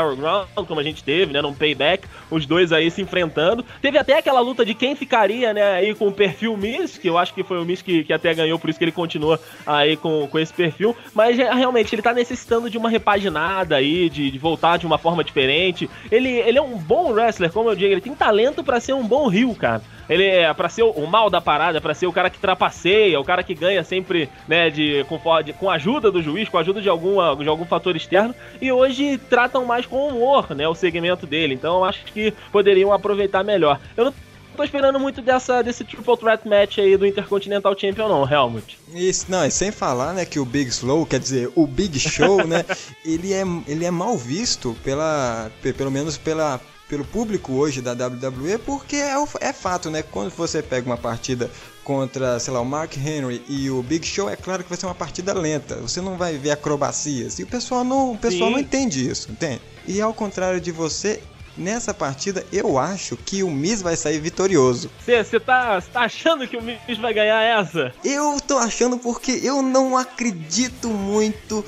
Battleground, 0.00 0.48
como 0.66 0.80
a 0.80 0.82
gente 0.82 1.04
teve, 1.04 1.32
né, 1.32 1.40
num 1.40 1.54
payback, 1.54 2.06
os 2.30 2.46
dois 2.46 2.72
aí 2.72 2.90
se 2.90 3.02
enfrentando. 3.02 3.64
Teve 3.80 3.98
até 3.98 4.18
aquela 4.18 4.40
luta 4.40 4.64
de 4.64 4.74
quem 4.74 4.96
ficaria, 4.96 5.52
né, 5.52 5.62
aí 5.62 5.94
com 5.94 6.08
o 6.08 6.12
perfil 6.12 6.56
Miss, 6.56 6.98
que 6.98 7.08
eu 7.08 7.18
acho 7.18 7.32
que 7.34 7.42
foi 7.42 7.60
o 7.60 7.64
Miss 7.64 7.82
que, 7.82 8.04
que 8.04 8.12
até 8.12 8.34
ganhou, 8.34 8.58
por 8.58 8.70
isso 8.70 8.78
que 8.78 8.84
ele 8.84 8.92
continua 8.92 9.40
aí 9.66 9.96
com, 9.96 10.26
com 10.26 10.38
esse 10.38 10.52
perfil. 10.52 10.96
Mas 11.14 11.38
é, 11.38 11.52
realmente, 11.52 11.94
ele 11.94 12.02
tá 12.02 12.12
necessitando 12.12 12.70
de 12.70 12.78
uma 12.78 12.88
repaginada 12.88 13.76
aí, 13.76 14.08
de, 14.08 14.30
de, 14.30 14.38
voltar 14.38 14.78
de 14.78 14.86
uma 14.86 14.98
forma 14.98 15.22
diferente. 15.22 15.88
Ele, 16.10 16.28
ele 16.28 16.58
é 16.58 16.62
um 16.62 16.76
bom 16.78 17.12
wrestler, 17.12 17.52
como 17.52 17.70
eu 17.70 17.76
digo, 17.76 17.92
ele 17.92 18.00
tem 18.00 18.14
talento 18.14 18.62
para 18.64 18.80
ser 18.80 18.92
um 18.92 19.06
bom 19.06 19.28
rio, 19.28 19.54
cara. 19.54 19.82
Ele 20.08 20.24
é 20.24 20.52
pra 20.54 20.68
ser 20.68 20.82
o, 20.82 21.06
mal 21.06 21.28
da 21.28 21.40
parada, 21.40 21.80
para 21.80 21.94
ser 21.94 22.06
o 22.06 22.12
cara 22.12 22.30
que 22.30 22.38
trapaceia, 22.38 23.18
o 23.18 23.24
cara 23.24 23.42
que 23.42 23.54
ganha 23.54 23.82
sempre, 23.82 24.28
né, 24.46 24.70
de, 24.70 25.04
com, 25.08 25.18
de, 25.42 25.52
com 25.52 25.68
a 25.68 25.74
ajuda 25.74 26.10
do 26.10 26.22
juiz, 26.22 26.48
com 26.48 26.58
a 26.58 26.60
ajuda 26.60 26.80
de, 26.80 26.88
alguma, 26.88 27.34
de 27.36 27.48
algum 27.48 27.64
fator 27.64 27.96
externo. 27.96 28.34
E 28.60 28.70
hoje 28.70 29.18
tratam 29.18 29.64
mais 29.64 29.85
com 29.86 30.08
humor, 30.08 30.54
né, 30.54 30.66
o 30.68 30.74
segmento 30.74 31.26
dele. 31.26 31.54
Então 31.54 31.76
eu 31.76 31.84
acho 31.84 32.04
que 32.06 32.32
poderiam 32.52 32.92
aproveitar 32.92 33.44
melhor. 33.44 33.80
Eu 33.96 34.06
não 34.06 34.14
tô 34.56 34.64
esperando 34.64 34.98
muito 34.98 35.20
dessa, 35.20 35.62
desse 35.62 35.84
Triple 35.84 36.16
Threat 36.16 36.48
Match 36.48 36.78
aí 36.78 36.96
do 36.96 37.06
Intercontinental 37.06 37.78
Champion, 37.78 38.08
não, 38.08 38.28
Helmut. 38.28 38.78
Isso, 38.92 39.26
não, 39.28 39.44
e 39.44 39.50
sem 39.50 39.70
falar, 39.70 40.14
né, 40.14 40.24
que 40.24 40.40
o 40.40 40.44
Big 40.44 40.70
Slow, 40.70 41.04
quer 41.04 41.20
dizer, 41.20 41.50
o 41.54 41.66
Big 41.66 41.98
Show, 41.98 42.46
né, 42.46 42.64
ele 43.04 43.32
é, 43.32 43.42
ele 43.66 43.84
é 43.84 43.90
mal 43.90 44.16
visto 44.16 44.76
pela, 44.82 45.50
pelo 45.76 45.90
menos 45.90 46.16
pela, 46.16 46.60
pelo 46.88 47.04
público 47.04 47.52
hoje 47.52 47.82
da 47.82 47.92
WWE, 47.92 48.58
porque 48.64 48.96
é, 48.96 49.14
é 49.40 49.52
fato, 49.52 49.90
né, 49.90 50.02
quando 50.02 50.30
você 50.30 50.62
pega 50.62 50.86
uma 50.86 50.96
partida 50.96 51.50
contra, 51.84 52.38
sei 52.40 52.52
lá, 52.52 52.60
o 52.60 52.64
Mark 52.64 52.96
Henry 52.96 53.42
e 53.48 53.70
o 53.70 53.82
Big 53.82 54.04
Show, 54.04 54.28
é 54.28 54.34
claro 54.34 54.64
que 54.64 54.68
vai 54.68 54.78
ser 54.78 54.86
uma 54.86 54.94
partida 54.94 55.32
lenta. 55.32 55.76
Você 55.76 56.00
não 56.00 56.16
vai 56.16 56.36
ver 56.36 56.50
acrobacias. 56.50 57.38
E 57.38 57.44
o 57.44 57.46
pessoal 57.46 57.84
não, 57.84 58.12
o 58.12 58.18
pessoal 58.18 58.50
não 58.50 58.58
entende 58.58 59.08
isso, 59.08 59.30
entende? 59.30 59.60
E 59.86 60.00
ao 60.00 60.12
contrário 60.12 60.60
de 60.60 60.72
você, 60.72 61.22
nessa 61.56 61.94
partida 61.94 62.44
eu 62.52 62.78
acho 62.78 63.16
que 63.16 63.42
o 63.42 63.50
Miz 63.50 63.80
vai 63.80 63.96
sair 63.96 64.20
vitorioso. 64.20 64.90
Você 65.04 65.40
tá, 65.40 65.80
tá 65.80 66.00
achando 66.00 66.46
que 66.46 66.56
o 66.56 66.62
Miz 66.62 66.98
vai 67.00 67.14
ganhar 67.14 67.40
essa? 67.40 67.94
Eu 68.04 68.38
tô 68.40 68.58
achando 68.58 68.98
porque 68.98 69.40
eu 69.42 69.62
não 69.62 69.96
acredito 69.96 70.88
muito. 70.88 71.64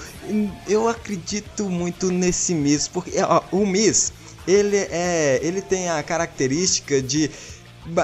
Eu 0.66 0.88
acredito 0.88 1.64
muito 1.64 2.10
nesse 2.10 2.54
Miz. 2.54 2.88
Porque 2.88 3.12
ó, 3.22 3.42
o 3.52 3.64
Miz, 3.66 4.12
ele 4.46 4.76
é. 4.76 5.40
Ele 5.42 5.62
tem 5.62 5.88
a 5.88 6.02
característica 6.02 7.00
de 7.00 7.30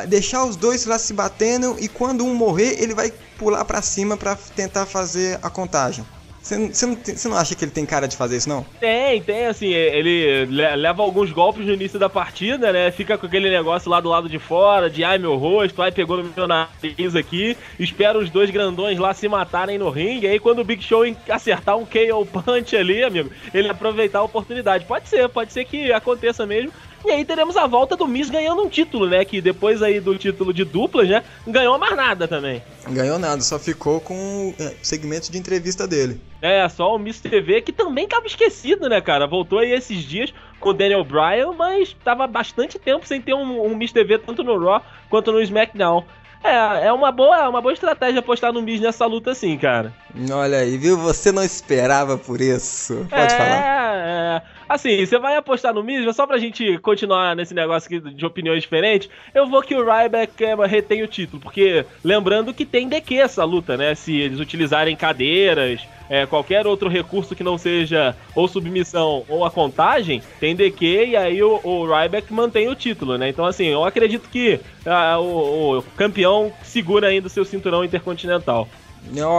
deixar 0.08 0.44
os 0.44 0.56
dois 0.56 0.86
lá 0.86 0.98
se 0.98 1.12
batendo 1.12 1.76
e 1.78 1.88
quando 1.88 2.24
um 2.24 2.34
morrer, 2.34 2.82
ele 2.82 2.94
vai 2.94 3.12
pular 3.38 3.64
pra 3.64 3.82
cima 3.82 4.16
pra 4.16 4.34
tentar 4.34 4.86
fazer 4.86 5.38
a 5.42 5.50
contagem. 5.50 6.04
Você 6.44 6.58
não- 6.58 6.98
não, 7.30 7.38
acha 7.38 7.54
que 7.54 7.64
ele 7.64 7.70
tem 7.72 7.86
cara 7.86 8.06
de 8.06 8.18
fazer 8.18 8.36
isso, 8.36 8.50
não? 8.50 8.66
Tem, 8.78 9.22
tem, 9.22 9.46
assim, 9.46 9.68
ele 9.72 10.44
le- 10.44 10.76
leva 10.76 11.02
alguns 11.02 11.32
golpes 11.32 11.64
no 11.64 11.72
início 11.72 11.98
da 11.98 12.10
partida, 12.10 12.70
né? 12.70 12.90
Fica 12.90 13.16
com 13.16 13.24
aquele 13.24 13.48
negócio 13.48 13.90
lá 13.90 13.98
do 13.98 14.10
lado 14.10 14.28
de 14.28 14.38
fora, 14.38 14.90
de 14.90 15.02
ai 15.02 15.16
meu 15.16 15.36
rosto, 15.36 15.80
ai 15.80 15.90
pegou 15.90 16.18
no 16.18 16.30
meu 16.36 16.46
nariz 16.46 17.16
aqui, 17.16 17.56
espera 17.80 18.18
os 18.18 18.28
dois 18.28 18.50
grandões 18.50 18.98
lá 18.98 19.14
se 19.14 19.26
matarem 19.26 19.78
no 19.78 19.88
ringue, 19.88 20.26
aí 20.26 20.38
quando 20.38 20.58
o 20.58 20.64
Big 20.64 20.82
Show 20.84 21.04
acertar 21.30 21.78
um 21.78 21.86
KO 21.86 22.26
punch 22.26 22.76
ali, 22.76 23.02
amigo, 23.02 23.30
ele 23.54 23.70
aproveitar 23.70 24.18
a 24.18 24.22
oportunidade. 24.24 24.84
Pode 24.84 25.08
ser, 25.08 25.26
pode 25.30 25.50
ser 25.50 25.64
que 25.64 25.90
aconteça 25.92 26.44
mesmo. 26.44 26.70
E 27.04 27.10
aí 27.10 27.24
teremos 27.24 27.56
a 27.56 27.66
volta 27.66 27.96
do 27.96 28.08
Miz 28.08 28.30
ganhando 28.30 28.62
um 28.62 28.68
título, 28.68 29.06
né? 29.06 29.24
Que 29.24 29.40
depois 29.40 29.82
aí 29.82 30.00
do 30.00 30.16
título 30.16 30.54
de 30.54 30.64
duplas, 30.64 31.08
né? 31.08 31.22
Ganhou 31.46 31.78
mais 31.78 31.94
nada 31.94 32.26
também. 32.26 32.62
Ganhou 32.88 33.18
nada, 33.18 33.42
só 33.42 33.58
ficou 33.58 34.00
com 34.00 34.54
é, 34.58 34.68
o 34.68 34.74
segmento 34.82 35.30
de 35.30 35.36
entrevista 35.36 35.86
dele. 35.86 36.20
É, 36.40 36.66
só 36.68 36.94
o 36.94 36.98
Miss 36.98 37.20
TV, 37.20 37.60
que 37.60 37.72
também 37.72 38.08
tava 38.08 38.26
esquecido, 38.26 38.88
né, 38.88 39.00
cara? 39.00 39.26
Voltou 39.26 39.58
aí 39.58 39.72
esses 39.72 40.02
dias 40.02 40.32
com 40.58 40.70
o 40.70 40.74
Daniel 40.74 41.04
Bryan, 41.04 41.52
mas 41.52 41.94
tava 42.02 42.26
bastante 42.26 42.78
tempo 42.78 43.06
sem 43.06 43.20
ter 43.20 43.34
um, 43.34 43.66
um 43.66 43.76
Miss 43.76 43.92
TV 43.92 44.18
tanto 44.18 44.42
no 44.42 44.58
Raw 44.58 44.82
quanto 45.10 45.30
no 45.30 45.42
SmackDown. 45.42 46.04
É, 46.44 46.88
é 46.88 46.92
uma 46.92 47.10
boa, 47.10 47.38
é 47.38 47.48
uma 47.48 47.62
boa 47.62 47.72
estratégia 47.72 48.20
apostar 48.20 48.52
no 48.52 48.60
Miz 48.60 48.78
nessa 48.78 49.06
luta 49.06 49.30
assim, 49.30 49.56
cara. 49.56 49.94
Olha 50.30 50.58
aí, 50.58 50.76
viu? 50.76 50.98
Você 50.98 51.32
não 51.32 51.42
esperava 51.42 52.18
por 52.18 52.38
isso. 52.38 53.06
Pode 53.08 53.34
é, 53.34 53.38
falar. 53.38 53.96
É. 53.96 54.42
Assim, 54.74 55.06
você 55.06 55.20
vai 55.20 55.36
apostar 55.36 55.72
no 55.72 55.84
mas 55.84 56.16
só 56.16 56.26
pra 56.26 56.36
gente 56.36 56.78
continuar 56.78 57.36
nesse 57.36 57.54
negócio 57.54 57.86
aqui 57.86 58.12
de 58.12 58.26
opiniões 58.26 58.60
diferentes, 58.60 59.08
eu 59.32 59.46
vou 59.46 59.62
que 59.62 59.72
o 59.72 59.84
Ryback 59.84 60.44
é, 60.44 60.66
retém 60.66 61.00
o 61.00 61.06
título, 61.06 61.40
porque 61.40 61.86
lembrando 62.02 62.52
que 62.52 62.66
tem 62.66 62.88
DQ 62.88 63.14
essa 63.14 63.44
luta, 63.44 63.76
né? 63.76 63.94
Se 63.94 64.12
eles 64.16 64.40
utilizarem 64.40 64.96
cadeiras, 64.96 65.80
é, 66.10 66.26
qualquer 66.26 66.66
outro 66.66 66.88
recurso 66.88 67.36
que 67.36 67.44
não 67.44 67.56
seja 67.56 68.16
ou 68.34 68.48
submissão 68.48 69.24
ou 69.28 69.44
a 69.44 69.50
contagem, 69.50 70.20
tem 70.40 70.56
DQ 70.56 71.06
e 71.10 71.16
aí 71.16 71.40
o, 71.40 71.60
o 71.62 71.86
Ryback 71.86 72.32
mantém 72.32 72.68
o 72.68 72.74
título, 72.74 73.16
né? 73.16 73.28
Então, 73.28 73.46
assim, 73.46 73.66
eu 73.66 73.84
acredito 73.84 74.28
que 74.28 74.58
ah, 74.84 75.20
o, 75.20 75.78
o 75.78 75.82
campeão 75.96 76.52
segura 76.64 77.06
ainda 77.06 77.28
o 77.28 77.30
seu 77.30 77.44
cinturão 77.44 77.84
intercontinental. 77.84 78.68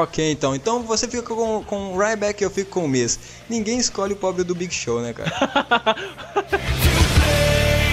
Ok, 0.01 0.32
então. 0.32 0.56
Então 0.56 0.84
você 0.84 1.08
fica 1.08 1.23
com, 1.23 1.63
com 1.63 1.93
o 1.93 1.97
Ryback 1.97 2.41
e 2.41 2.45
eu 2.45 2.51
fico 2.51 2.71
com 2.71 2.86
o 2.86 2.88
Miz. 2.88 3.19
Ninguém 3.49 3.80
escolhe 3.80 4.13
o 4.13 4.17
pobre 4.17 4.43
do 4.43 4.54
Big 4.54 4.73
Show, 4.73 5.01
né, 5.01 5.13
cara? 5.13 5.32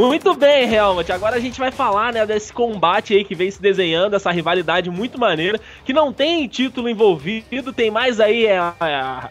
Muito 0.00 0.34
bem, 0.34 0.72
Helmut. 0.72 1.12
Agora 1.12 1.36
a 1.36 1.40
gente 1.40 1.60
vai 1.60 1.70
falar, 1.70 2.10
né, 2.10 2.24
desse 2.24 2.50
combate 2.50 3.12
aí 3.12 3.22
que 3.22 3.34
vem 3.34 3.50
se 3.50 3.60
desenhando, 3.60 4.16
essa 4.16 4.30
rivalidade 4.30 4.88
muito 4.88 5.20
maneira, 5.20 5.60
que 5.84 5.92
não 5.92 6.10
tem 6.10 6.48
título 6.48 6.88
envolvido, 6.88 7.70
tem 7.70 7.90
mais 7.90 8.18
aí 8.18 8.46
é, 8.46 8.56
é, 8.56 8.72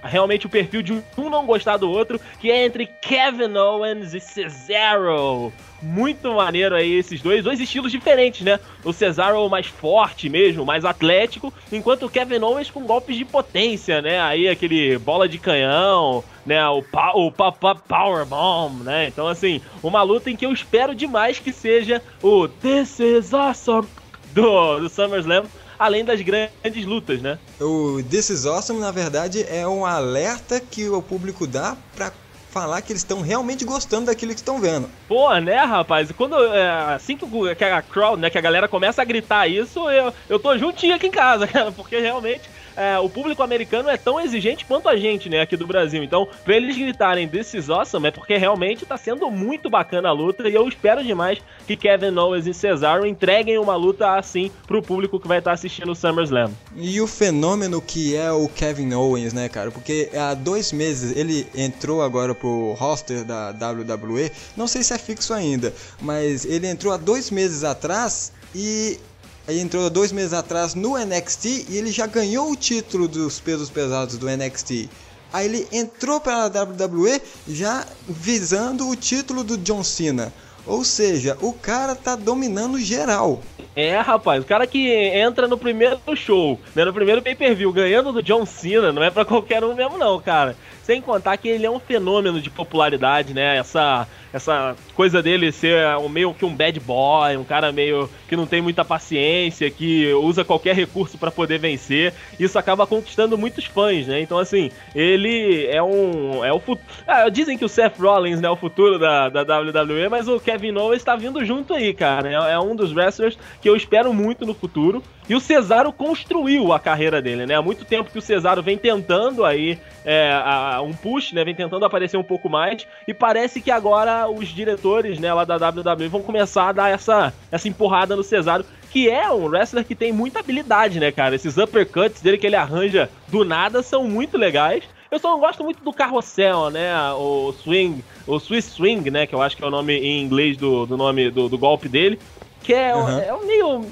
realmente 0.04 0.46
o 0.46 0.50
perfil 0.50 0.84
de 0.84 0.94
um 0.94 1.30
não 1.30 1.48
gostar 1.48 1.78
do 1.78 1.90
outro, 1.90 2.22
que 2.40 2.52
é 2.52 2.66
entre 2.66 2.86
Kevin 2.86 3.58
Owens 3.58 4.14
e 4.14 4.20
Cesaro. 4.20 5.52
Muito 5.82 6.34
maneiro 6.34 6.76
aí 6.76 6.94
esses 6.94 7.20
dois, 7.20 7.44
dois 7.44 7.60
estilos 7.60 7.92
diferentes, 7.92 8.42
né? 8.42 8.60
O 8.84 8.94
Cesaro 8.94 9.50
mais 9.50 9.66
forte 9.66 10.30
mesmo, 10.30 10.66
mais 10.66 10.86
atlético, 10.86 11.52
enquanto 11.72 12.06
o 12.06 12.10
Kevin 12.10 12.44
Owens 12.44 12.70
com 12.70 12.82
golpes 12.82 13.16
de 13.16 13.26
potência, 13.26 14.02
né? 14.02 14.22
Aí 14.22 14.48
aquele 14.48 15.00
bola 15.00 15.28
de 15.28 15.40
canhão, 15.40 16.24
né? 16.50 16.68
O, 16.68 16.82
pa 16.82 17.12
o 17.14 17.32
pa 17.32 17.52
pa 17.52 17.76
Power 17.76 18.26
Bomb, 18.26 18.84
né? 18.84 19.08
Então, 19.08 19.28
assim, 19.28 19.62
uma 19.84 20.02
luta 20.02 20.32
em 20.32 20.36
que 20.36 20.46
eu 20.48 20.52
espero 20.52 20.96
demais 20.96 21.38
que 21.38 21.54
seja 21.54 22.02
o 22.24 22.48
This 22.48 23.00
is 23.00 23.34
Awesome 23.34 23.88
do, 24.34 24.80
do 24.80 24.90
SummerSlam, 24.90 25.46
além 25.78 26.04
das 26.04 26.20
grandes 26.22 26.86
lutas, 26.86 27.22
né? 27.22 27.38
O 27.62 28.02
This 28.02 28.32
is 28.32 28.46
Awesome, 28.48 28.80
na 28.80 28.90
verdade, 28.90 29.46
é 29.48 29.68
um 29.68 29.86
alerta 29.86 30.60
que 30.60 30.90
o 30.90 31.04
público 31.04 31.46
dá 31.46 31.78
pra 31.96 32.12
falar 32.50 32.82
que 32.82 32.92
eles 32.92 33.04
estão 33.04 33.22
realmente 33.22 33.64
gostando 33.64 34.08
daquilo 34.08 34.34
que 34.34 34.40
estão 34.40 34.60
vendo. 34.60 34.90
Pô, 35.08 35.32
né, 35.36 35.58
rapaz? 35.58 36.12
Quando, 36.12 36.36
é, 36.52 36.96
assim 36.96 37.16
que, 37.16 37.64
a 37.64 37.82
crowd, 37.84 38.20
né, 38.20 38.32
que 38.32 38.40
a 38.40 38.42
galera 38.42 38.68
começa 38.68 39.04
a 39.04 39.06
gritar 39.06 39.48
isso, 39.48 39.88
eu, 39.88 40.12
eu 40.28 40.40
tô 40.40 40.58
juntinho 40.58 40.96
aqui 40.96 41.06
em 41.06 41.12
casa, 41.12 41.46
cara, 41.48 41.72
porque 41.72 42.00
realmente 42.00 42.50
é, 42.80 42.98
o 42.98 43.10
público 43.10 43.44
americano 43.44 43.90
é 43.90 43.98
tão 43.98 44.18
exigente 44.20 44.64
quanto 44.64 44.88
a 44.88 44.96
gente, 44.96 45.30
né, 45.30 45.42
aqui 45.42 45.58
do 45.58 45.68
Brasil. 45.68 46.02
Então, 46.02 46.26
pra 46.46 46.56
eles 46.56 46.78
gritarem 46.78 47.28
This 47.28 47.54
is 47.54 47.70
awesome 47.70 48.08
é 48.08 48.12
porque 48.12 48.38
realmente 48.38 48.86
tá 48.86 48.96
sendo 48.96 49.30
muito 49.30 49.70
bacana 49.70 50.08
a 50.08 50.14
luta 50.14 50.48
e 50.48 50.56
eu 50.56 50.66
espero 50.66 51.04
demais 51.04 51.40
que 51.68 51.76
Kevin 51.76 52.18
Owens 52.18 52.48
e 52.48 52.54
Cesaro 52.54 53.06
entreguem 53.06 53.58
uma 53.58 53.76
luta 53.76 54.18
assim 54.18 54.50
pro 54.66 54.82
público 54.82 55.20
que 55.20 55.28
vai 55.28 55.40
estar 55.40 55.52
assistindo 55.52 55.92
o 55.92 55.96
SummerSlam. 55.96 56.52
E 56.74 57.02
o 57.02 57.08
fenômeno 57.08 57.82
que 57.82 58.16
é 58.16 58.32
o 58.32 58.48
Kevin 58.48 58.94
Owens, 58.94 59.34
né, 59.34 59.50
cara? 59.50 59.72
Porque 59.72 60.10
há 60.16 60.34
dois 60.34 60.72
meses 60.72 61.18
ele 61.18 61.46
entrou 61.54 62.02
agora 62.02 62.34
pro 62.34 62.74
roster 62.74 63.26
da 63.26 63.50
WWE. 63.50 64.32
Não 64.56 64.68
sei 64.68 64.84
se 64.84 64.94
é 64.94 64.98
fixo 64.98 65.34
ainda, 65.34 65.74
mas 66.02 66.46
ele 66.46 66.68
entrou 66.68 66.94
há 66.94 66.98
dois 66.98 67.30
meses 67.30 67.66
atrás 67.66 68.32
e. 68.56 68.98
Ele 69.48 69.62
entrou 69.62 69.90
dois 69.90 70.12
meses 70.12 70.34
atrás 70.34 70.76
no 70.76 70.98
NXT 70.98 71.66
e 71.70 71.78
ele 71.78 71.92
já 71.92 72.06
ganhou 72.06 72.52
o 72.52 72.56
título 72.56 73.08
dos 73.08 73.40
pesos 73.40 73.70
pesados 73.70 74.18
do 74.18 74.28
NXT. 74.30 74.90
Aí 75.32 75.46
ele 75.46 75.68
entrou 75.72 76.20
para 76.20 76.44
a 76.44 76.48
WWE 76.48 77.22
já 77.48 77.86
visando 78.08 78.88
o 78.90 78.96
título 78.96 79.44
do 79.44 79.58
John 79.58 79.84
Cena. 79.84 80.34
Ou 80.66 80.84
seja, 80.84 81.38
o 81.42 81.54
cara 81.54 81.96
tá 81.96 82.16
dominando 82.16 82.80
geral. 82.80 83.42
É, 83.76 83.98
rapaz, 84.00 84.44
o 84.44 84.46
cara 84.46 84.68
que 84.68 84.92
entra 84.92 85.48
no 85.48 85.58
primeiro 85.58 86.00
show, 86.16 86.60
né, 86.76 86.84
no 86.84 86.94
primeiro 86.94 87.22
pay-per-view, 87.22 87.72
ganhando 87.72 88.12
do 88.12 88.22
John 88.22 88.46
Cena, 88.46 88.92
não 88.92 89.02
é 89.02 89.10
pra 89.10 89.24
qualquer 89.24 89.64
um 89.64 89.74
mesmo 89.74 89.98
não, 89.98 90.20
cara. 90.20 90.56
Sem 90.90 91.04
contar 91.04 91.38
que 91.38 91.48
ele 91.48 91.68
é 91.68 91.70
um 91.70 91.80
fenômeno 91.80 92.42
de 92.42 92.50
popularidade, 92.50 93.32
né? 93.32 93.58
Essa, 93.58 94.08
essa 94.34 94.76
coisa 94.96 95.22
dele 95.22 95.52
ser 95.52 95.78
meio 96.10 96.34
que 96.34 96.44
um 96.44 96.52
bad 96.52 96.80
boy, 96.80 97.38
um 97.38 97.44
cara 97.44 97.72
meio 97.72 98.10
que 98.28 98.36
não 98.36 98.48
tem 98.48 98.60
muita 98.60 98.84
paciência, 98.84 99.70
que 99.70 100.12
usa 100.16 100.44
qualquer 100.44 100.76
recurso 100.76 101.16
pra 101.16 101.30
poder 101.30 101.60
vencer. 101.60 102.12
Isso 102.40 102.58
acaba 102.58 102.88
conquistando 102.88 103.38
muitos 103.38 103.66
fãs, 103.66 104.08
né? 104.08 104.20
Então, 104.20 104.40
assim, 104.40 104.72
ele 104.96 105.68
é 105.68 105.84
um. 105.84 106.44
É 106.44 106.52
o 106.52 106.60
futuro. 106.60 106.88
Ah, 107.06 107.30
dizem 107.30 107.56
que 107.56 107.66
o 107.66 107.70
Seth 107.70 108.00
Rollins 108.00 108.42
né, 108.42 108.48
é 108.48 108.52
o 108.52 108.56
futuro 108.56 108.98
da, 108.98 109.30
da 109.30 109.60
WWE, 109.60 110.10
mas 110.10 110.28
o 110.28 110.40
Kevin 110.40 110.76
Owens 110.76 111.04
tá 111.04 111.16
vindo 111.16 111.46
junto 111.46 111.76
aí, 111.76 111.94
cara. 111.94 112.32
É, 112.32 112.54
é 112.54 112.60
um 112.60 112.76
dos 112.76 112.92
wrestlers 112.94 113.38
que 113.62 113.70
eu 113.70 113.76
espero 113.76 114.12
muito 114.12 114.44
no 114.44 114.56
futuro. 114.56 115.04
E 115.30 115.36
o 115.36 115.40
Cesaro 115.40 115.94
construiu 115.94 116.74
a 116.74 116.80
carreira 116.80 117.22
dele, 117.22 117.46
né? 117.46 117.54
Há 117.56 117.62
muito 117.62 117.86
tempo 117.86 118.10
que 118.10 118.18
o 118.18 118.22
Cesaro 118.22 118.64
vem 118.64 118.78
tentando 118.80 119.46
aí 119.46 119.78
é, 120.04 120.32
a- 120.34 120.82
um 120.82 120.92
push, 120.92 121.34
né? 121.34 121.44
Vem 121.44 121.54
tentando 121.54 121.86
aparecer 121.86 122.18
um 122.18 122.24
pouco 122.24 122.50
mais. 122.50 122.88
E 123.08 123.14
parece 123.14 123.62
que 123.62 123.70
agora 123.70 124.28
os 124.28 124.48
diretores, 124.48 125.20
né, 125.20 125.32
lá 125.32 125.44
da 125.46 125.56
WWE 125.70 126.08
vão 126.08 126.22
começar 126.24 126.70
a 126.70 126.72
dar 126.72 126.90
essa, 126.90 127.32
essa 127.52 127.68
empurrada 127.68 128.16
no 128.16 128.24
Cesaro. 128.24 128.66
Que 128.92 129.08
é 129.08 129.30
um 129.32 129.46
wrestler 129.46 129.86
que 129.86 129.94
tem 129.94 130.12
muita 130.12 130.40
habilidade, 130.40 131.00
né, 131.00 131.12
cara? 131.12 131.36
Esses 131.36 131.58
uppercuts 131.58 132.22
dele 132.24 132.40
que 132.40 132.48
ele 132.48 132.56
arranja 132.56 133.08
do 133.28 133.46
nada 133.46 133.84
são 133.84 134.04
muito 134.06 134.36
legais. 134.36 134.84
Eu 135.12 135.20
só 135.20 135.30
não 135.32 135.40
gosto 135.40 135.64
muito 135.64 135.84
do 135.84 135.94
carrossel, 135.94 136.72
né? 136.72 136.92
O 137.14 137.52
swing, 137.54 138.04
o 138.26 138.40
Swiss 138.40 138.66
swing, 138.66 139.12
né? 139.12 139.28
Que 139.28 139.36
eu 139.36 139.42
acho 139.44 139.56
que 139.56 139.64
é 139.64 139.68
o 139.68 139.72
nome 139.72 139.94
em 139.96 140.24
inglês 140.24 140.58
do, 140.58 140.88
do 140.88 140.98
nome 140.98 141.30
do, 141.30 141.48
do 141.48 141.58
golpe 141.58 141.88
dele. 141.88 142.20
Que 142.64 142.74
é, 142.74 142.96
Uhum. 142.96 143.20
é 143.20 143.34
um 143.34 143.46
meio 143.46 143.86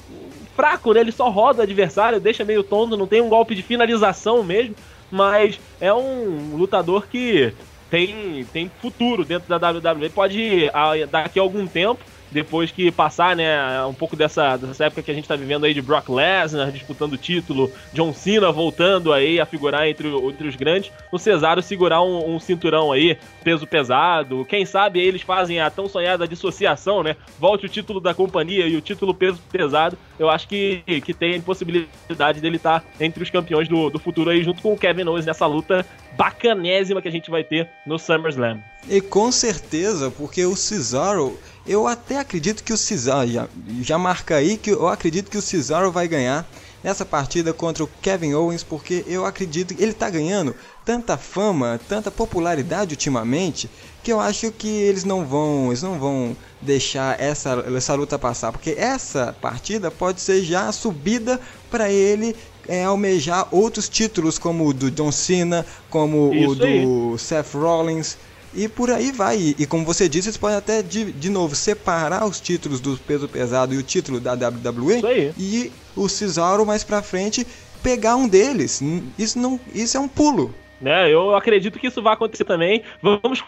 fraco, 0.57 0.91
né? 0.91 0.99
Ele 1.01 1.11
só 1.11 1.29
roda 1.29 1.59
o 1.59 1.63
adversário, 1.63 2.19
deixa 2.19 2.43
meio 2.43 2.63
tonto, 2.63 2.97
não 2.97 3.05
tem 3.07 3.21
um 3.21 3.29
golpe 3.29 3.53
de 3.55 3.61
finalização 3.61 4.43
mesmo. 4.43 4.75
Mas 5.09 5.57
é 5.79 5.93
um 5.93 6.55
lutador 6.57 7.07
que 7.07 7.53
tem, 7.89 8.43
tem 8.51 8.69
futuro 8.81 9.23
dentro 9.23 9.47
da 9.47 9.69
WWE. 9.71 10.09
Pode, 10.09 10.69
a- 10.73 11.05
daqui 11.09 11.39
a 11.39 11.41
algum 11.43 11.65
tempo, 11.65 12.01
depois 12.31 12.71
que 12.71 12.91
passar, 12.91 13.35
né, 13.35 13.83
um 13.85 13.93
pouco 13.93 14.15
dessa, 14.15 14.57
dessa 14.57 14.85
época 14.85 15.01
que 15.01 15.11
a 15.11 15.13
gente 15.13 15.27
tá 15.27 15.35
vivendo 15.35 15.65
aí 15.65 15.73
de 15.73 15.81
Brock 15.81 16.09
Lesnar 16.09 16.71
disputando 16.71 17.13
o 17.13 17.17
título, 17.17 17.71
John 17.93 18.13
Cena 18.13 18.51
voltando 18.51 19.13
aí 19.13 19.39
a 19.39 19.45
figurar 19.45 19.87
entre, 19.87 20.07
entre 20.07 20.47
os 20.47 20.55
grandes, 20.55 20.91
o 21.11 21.17
Cesaro 21.17 21.61
segurar 21.61 22.01
um, 22.01 22.35
um 22.35 22.39
cinturão 22.39 22.91
aí, 22.91 23.17
peso 23.43 23.65
pesado, 23.65 24.45
quem 24.45 24.65
sabe 24.65 24.99
eles 24.99 25.21
fazem 25.21 25.59
a 25.59 25.69
tão 25.69 25.87
sonhada 25.87 26.27
dissociação, 26.27 27.03
né, 27.03 27.15
volte 27.39 27.65
o 27.65 27.69
título 27.69 27.99
da 27.99 28.13
companhia 28.13 28.67
e 28.67 28.75
o 28.75 28.81
título 28.81 29.13
peso 29.13 29.39
pesado, 29.51 29.97
eu 30.19 30.29
acho 30.29 30.47
que, 30.47 30.81
que 31.05 31.13
tem 31.13 31.39
possibilidade 31.39 32.41
dele 32.41 32.57
estar 32.57 32.83
entre 32.99 33.23
os 33.23 33.29
campeões 33.29 33.67
do, 33.67 33.89
do 33.89 33.99
futuro 33.99 34.29
aí, 34.29 34.43
junto 34.43 34.61
com 34.61 34.73
o 34.73 34.77
Kevin 34.77 35.07
Owens 35.07 35.25
nessa 35.25 35.45
luta 35.45 35.85
bacanésima 36.17 37.01
que 37.01 37.07
a 37.07 37.11
gente 37.11 37.29
vai 37.29 37.43
ter 37.43 37.69
no 37.85 37.99
SummerSlam. 37.99 38.59
E 38.89 39.01
com 39.01 39.31
certeza, 39.31 40.09
porque 40.09 40.45
o 40.45 40.55
Cesaro, 40.55 41.37
eu 41.67 41.85
até 41.87 42.19
acredito 42.19 42.63
que 42.63 42.73
o 42.73 42.77
Cesaro, 42.77 43.29
já, 43.29 43.47
já 43.81 43.97
marca 43.97 44.35
aí 44.35 44.57
que 44.57 44.71
eu 44.71 44.87
acredito 44.87 45.29
que 45.29 45.37
o 45.37 45.41
Cesaro 45.41 45.91
vai 45.91 46.07
ganhar 46.07 46.47
nessa 46.83 47.05
partida 47.05 47.53
contra 47.53 47.83
o 47.83 47.89
Kevin 48.01 48.33
Owens, 48.33 48.63
porque 48.63 49.03
eu 49.07 49.25
acredito 49.25 49.75
que 49.75 49.83
ele 49.83 49.93
tá 49.93 50.09
ganhando 50.09 50.55
tanta 50.85 51.17
fama, 51.17 51.79
tanta 51.89 52.09
popularidade 52.09 52.93
ultimamente, 52.93 53.69
que 54.01 54.11
eu 54.11 54.19
acho 54.19 54.51
que 54.51 54.67
eles 54.67 55.03
não 55.03 55.25
vão, 55.25 55.67
eles 55.67 55.83
não 55.83 55.99
vão 55.99 56.37
deixar 56.61 57.19
essa, 57.19 57.65
essa 57.75 57.93
luta 57.93 58.17
passar, 58.17 58.51
porque 58.51 58.75
essa 58.77 59.35
partida 59.41 59.91
pode 59.91 60.21
ser 60.21 60.43
já 60.43 60.69
a 60.69 60.71
subida 60.71 61.39
para 61.69 61.91
ele 61.91 62.35
é, 62.67 62.85
almejar 62.85 63.47
outros 63.51 63.89
títulos 63.89 64.37
como 64.37 64.65
o 64.67 64.73
do 64.73 64.89
John 64.91 65.11
Cena, 65.11 65.65
como 65.89 66.29
o 66.29 66.35
Isso 66.35 66.55
do 66.55 66.65
aí. 66.65 66.85
o 66.85 67.17
Seth 67.17 67.53
Rollins 67.53 68.17
e 68.57 68.67
por 68.67 68.89
aí 68.91 69.11
vai. 69.11 69.37
E, 69.37 69.55
e 69.59 69.65
como 69.65 69.85
você 69.85 70.09
disse, 70.09 70.27
eles 70.27 70.37
podem 70.37 70.57
até 70.57 70.81
de, 70.81 71.11
de 71.13 71.29
novo 71.29 71.55
separar 71.55 72.25
os 72.25 72.41
títulos 72.41 72.81
do 72.81 72.97
peso 72.97 73.27
pesado 73.29 73.73
e 73.73 73.77
o 73.77 73.83
título 73.83 74.19
da 74.19 74.33
WWE 74.33 74.97
Isso 74.97 75.07
aí. 75.07 75.33
e 75.37 75.71
o 75.95 76.09
Cesaro 76.09 76.65
mais 76.65 76.83
pra 76.83 77.01
frente 77.01 77.45
pegar 77.83 78.15
um 78.15 78.27
deles. 78.27 78.81
Isso 79.17 79.37
não, 79.39 79.59
isso 79.73 79.95
é 79.95 79.99
um 79.99 80.07
pulo. 80.07 80.53
né? 80.81 81.13
Eu 81.13 81.35
acredito 81.35 81.79
que 81.79 81.87
isso 81.87 82.01
vai 82.01 82.13
acontecer 82.15 82.43
também. 82.43 82.83
Vamos 83.01 83.43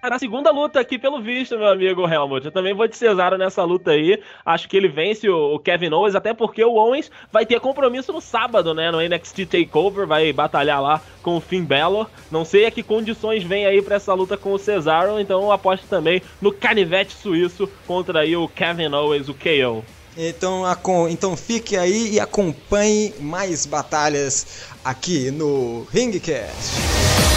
para 0.00 0.16
a 0.16 0.18
segunda 0.18 0.50
luta 0.50 0.78
aqui, 0.78 0.98
pelo 0.98 1.20
visto, 1.20 1.58
meu 1.58 1.66
amigo 1.66 2.06
Helmut. 2.08 2.46
Eu 2.46 2.52
também 2.52 2.72
vou 2.72 2.86
de 2.86 2.96
Cesaro 2.96 3.36
nessa 3.36 3.64
luta 3.64 3.90
aí. 3.90 4.22
Acho 4.44 4.68
que 4.68 4.76
ele 4.76 4.88
vence 4.88 5.28
o 5.28 5.58
Kevin 5.58 5.92
Owens, 5.92 6.14
até 6.14 6.32
porque 6.32 6.64
o 6.64 6.74
Owens 6.74 7.10
vai 7.32 7.44
ter 7.44 7.58
compromisso 7.58 8.12
no 8.12 8.20
sábado, 8.20 8.72
né? 8.72 8.90
No 8.90 9.00
NXT 9.00 9.46
Takeover, 9.46 10.06
vai 10.06 10.32
batalhar 10.32 10.80
lá 10.80 11.02
com 11.22 11.36
o 11.36 11.40
Finn 11.40 11.64
Balor. 11.64 12.08
Não 12.30 12.44
sei 12.44 12.66
a 12.66 12.70
que 12.70 12.82
condições 12.82 13.42
vem 13.42 13.66
aí 13.66 13.82
para 13.82 13.96
essa 13.96 14.14
luta 14.14 14.36
com 14.36 14.52
o 14.52 14.58
Cesaro, 14.58 15.18
então 15.18 15.42
eu 15.42 15.52
aposto 15.52 15.86
também 15.88 16.22
no 16.40 16.52
canivete 16.52 17.12
suíço 17.12 17.68
contra 17.86 18.20
aí 18.20 18.36
o 18.36 18.46
Kevin 18.46 18.92
Owens, 18.94 19.28
o 19.28 19.34
KO. 19.34 19.84
Então, 20.16 20.62
então 21.10 21.36
fique 21.36 21.76
aí 21.76 22.12
e 22.12 22.20
acompanhe 22.20 23.12
mais 23.18 23.66
batalhas 23.66 24.68
aqui 24.84 25.32
no 25.32 25.84
Ringcast. 25.90 27.33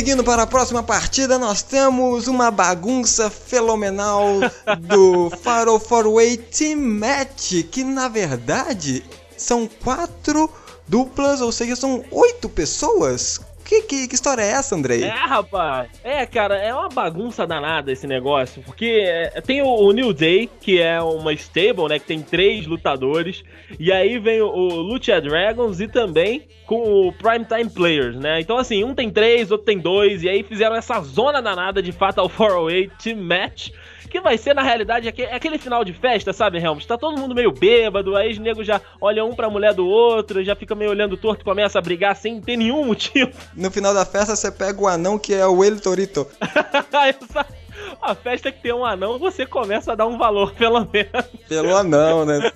Seguindo 0.00 0.24
para 0.24 0.44
a 0.44 0.46
próxima 0.46 0.82
partida, 0.82 1.38
nós 1.38 1.60
temos 1.60 2.26
uma 2.26 2.50
bagunça 2.50 3.28
fenomenal 3.28 4.38
do 4.78 5.28
Fatal 5.42 5.78
Four 5.78 6.14
Way 6.14 6.38
Team 6.38 6.78
Match, 6.78 7.64
que 7.70 7.84
na 7.84 8.08
verdade 8.08 9.04
são 9.36 9.68
quatro 9.68 10.50
duplas, 10.88 11.42
ou 11.42 11.52
seja, 11.52 11.76
são 11.76 12.02
oito 12.10 12.48
pessoas. 12.48 13.42
Que, 13.70 13.82
que, 13.82 14.08
que 14.08 14.14
história 14.16 14.42
é 14.42 14.48
essa, 14.48 14.74
Andrei? 14.74 15.04
É, 15.04 15.10
rapaz. 15.10 15.88
É, 16.02 16.26
cara, 16.26 16.56
é 16.56 16.74
uma 16.74 16.88
bagunça 16.88 17.46
danada 17.46 17.92
esse 17.92 18.04
negócio. 18.04 18.60
Porque 18.64 19.04
é, 19.06 19.40
tem 19.40 19.62
o, 19.62 19.68
o 19.68 19.92
New 19.92 20.12
Day, 20.12 20.50
que 20.60 20.80
é 20.80 21.00
uma 21.00 21.32
stable, 21.34 21.86
né? 21.88 22.00
Que 22.00 22.06
tem 22.06 22.20
três 22.20 22.66
lutadores. 22.66 23.44
E 23.78 23.92
aí 23.92 24.18
vem 24.18 24.40
o, 24.40 24.48
o 24.48 24.80
Lucha 24.80 25.20
Dragons 25.20 25.78
e 25.78 25.86
também 25.86 26.48
com 26.66 26.82
o 26.82 27.12
Primetime 27.12 27.70
Players, 27.70 28.16
né? 28.16 28.40
Então, 28.40 28.58
assim, 28.58 28.82
um 28.82 28.92
tem 28.92 29.08
três, 29.08 29.52
outro 29.52 29.66
tem 29.66 29.78
dois. 29.78 30.24
E 30.24 30.28
aí 30.28 30.42
fizeram 30.42 30.74
essa 30.74 31.00
zona 31.02 31.40
danada 31.40 31.80
de 31.80 31.92
Fatal 31.92 32.28
4-Way 32.28 32.90
Team 33.00 33.18
Match. 33.18 33.70
Que 34.10 34.20
vai 34.20 34.36
ser, 34.36 34.54
na 34.54 34.62
realidade, 34.62 35.06
aque- 35.08 35.22
aquele 35.24 35.56
final 35.56 35.84
de 35.84 35.92
festa, 35.92 36.32
sabe, 36.32 36.58
Helmut? 36.58 36.86
Tá 36.86 36.98
todo 36.98 37.16
mundo 37.16 37.34
meio 37.34 37.52
bêbado, 37.52 38.16
aí 38.16 38.32
os 38.32 38.38
negros 38.38 38.66
já 38.66 38.80
olham 39.00 39.30
um 39.30 39.34
pra 39.36 39.48
mulher 39.48 39.72
do 39.72 39.86
outro, 39.86 40.42
já 40.44 40.56
fica 40.56 40.74
meio 40.74 40.90
olhando 40.90 41.16
torto 41.16 41.42
e 41.42 41.44
começa 41.44 41.78
a 41.78 41.82
brigar 41.82 42.16
sem 42.16 42.40
ter 42.40 42.56
nenhum 42.56 42.84
motivo. 42.84 43.30
No 43.54 43.70
final 43.70 43.94
da 43.94 44.04
festa 44.04 44.34
você 44.34 44.50
pega 44.50 44.80
o 44.82 44.88
anão 44.88 45.16
que 45.18 45.32
é 45.32 45.46
o 45.46 45.62
El 45.64 45.80
Torito. 45.80 46.26
Essa- 46.92 47.46
a 48.00 48.14
festa 48.14 48.52
que 48.52 48.60
tem 48.60 48.72
um 48.72 48.84
anão, 48.84 49.18
você 49.18 49.46
começa 49.46 49.92
a 49.92 49.94
dar 49.94 50.06
um 50.06 50.18
valor, 50.18 50.52
pelo 50.56 50.86
menos. 50.92 51.10
Pelo 51.48 51.76
anão, 51.76 52.24
né? 52.24 52.50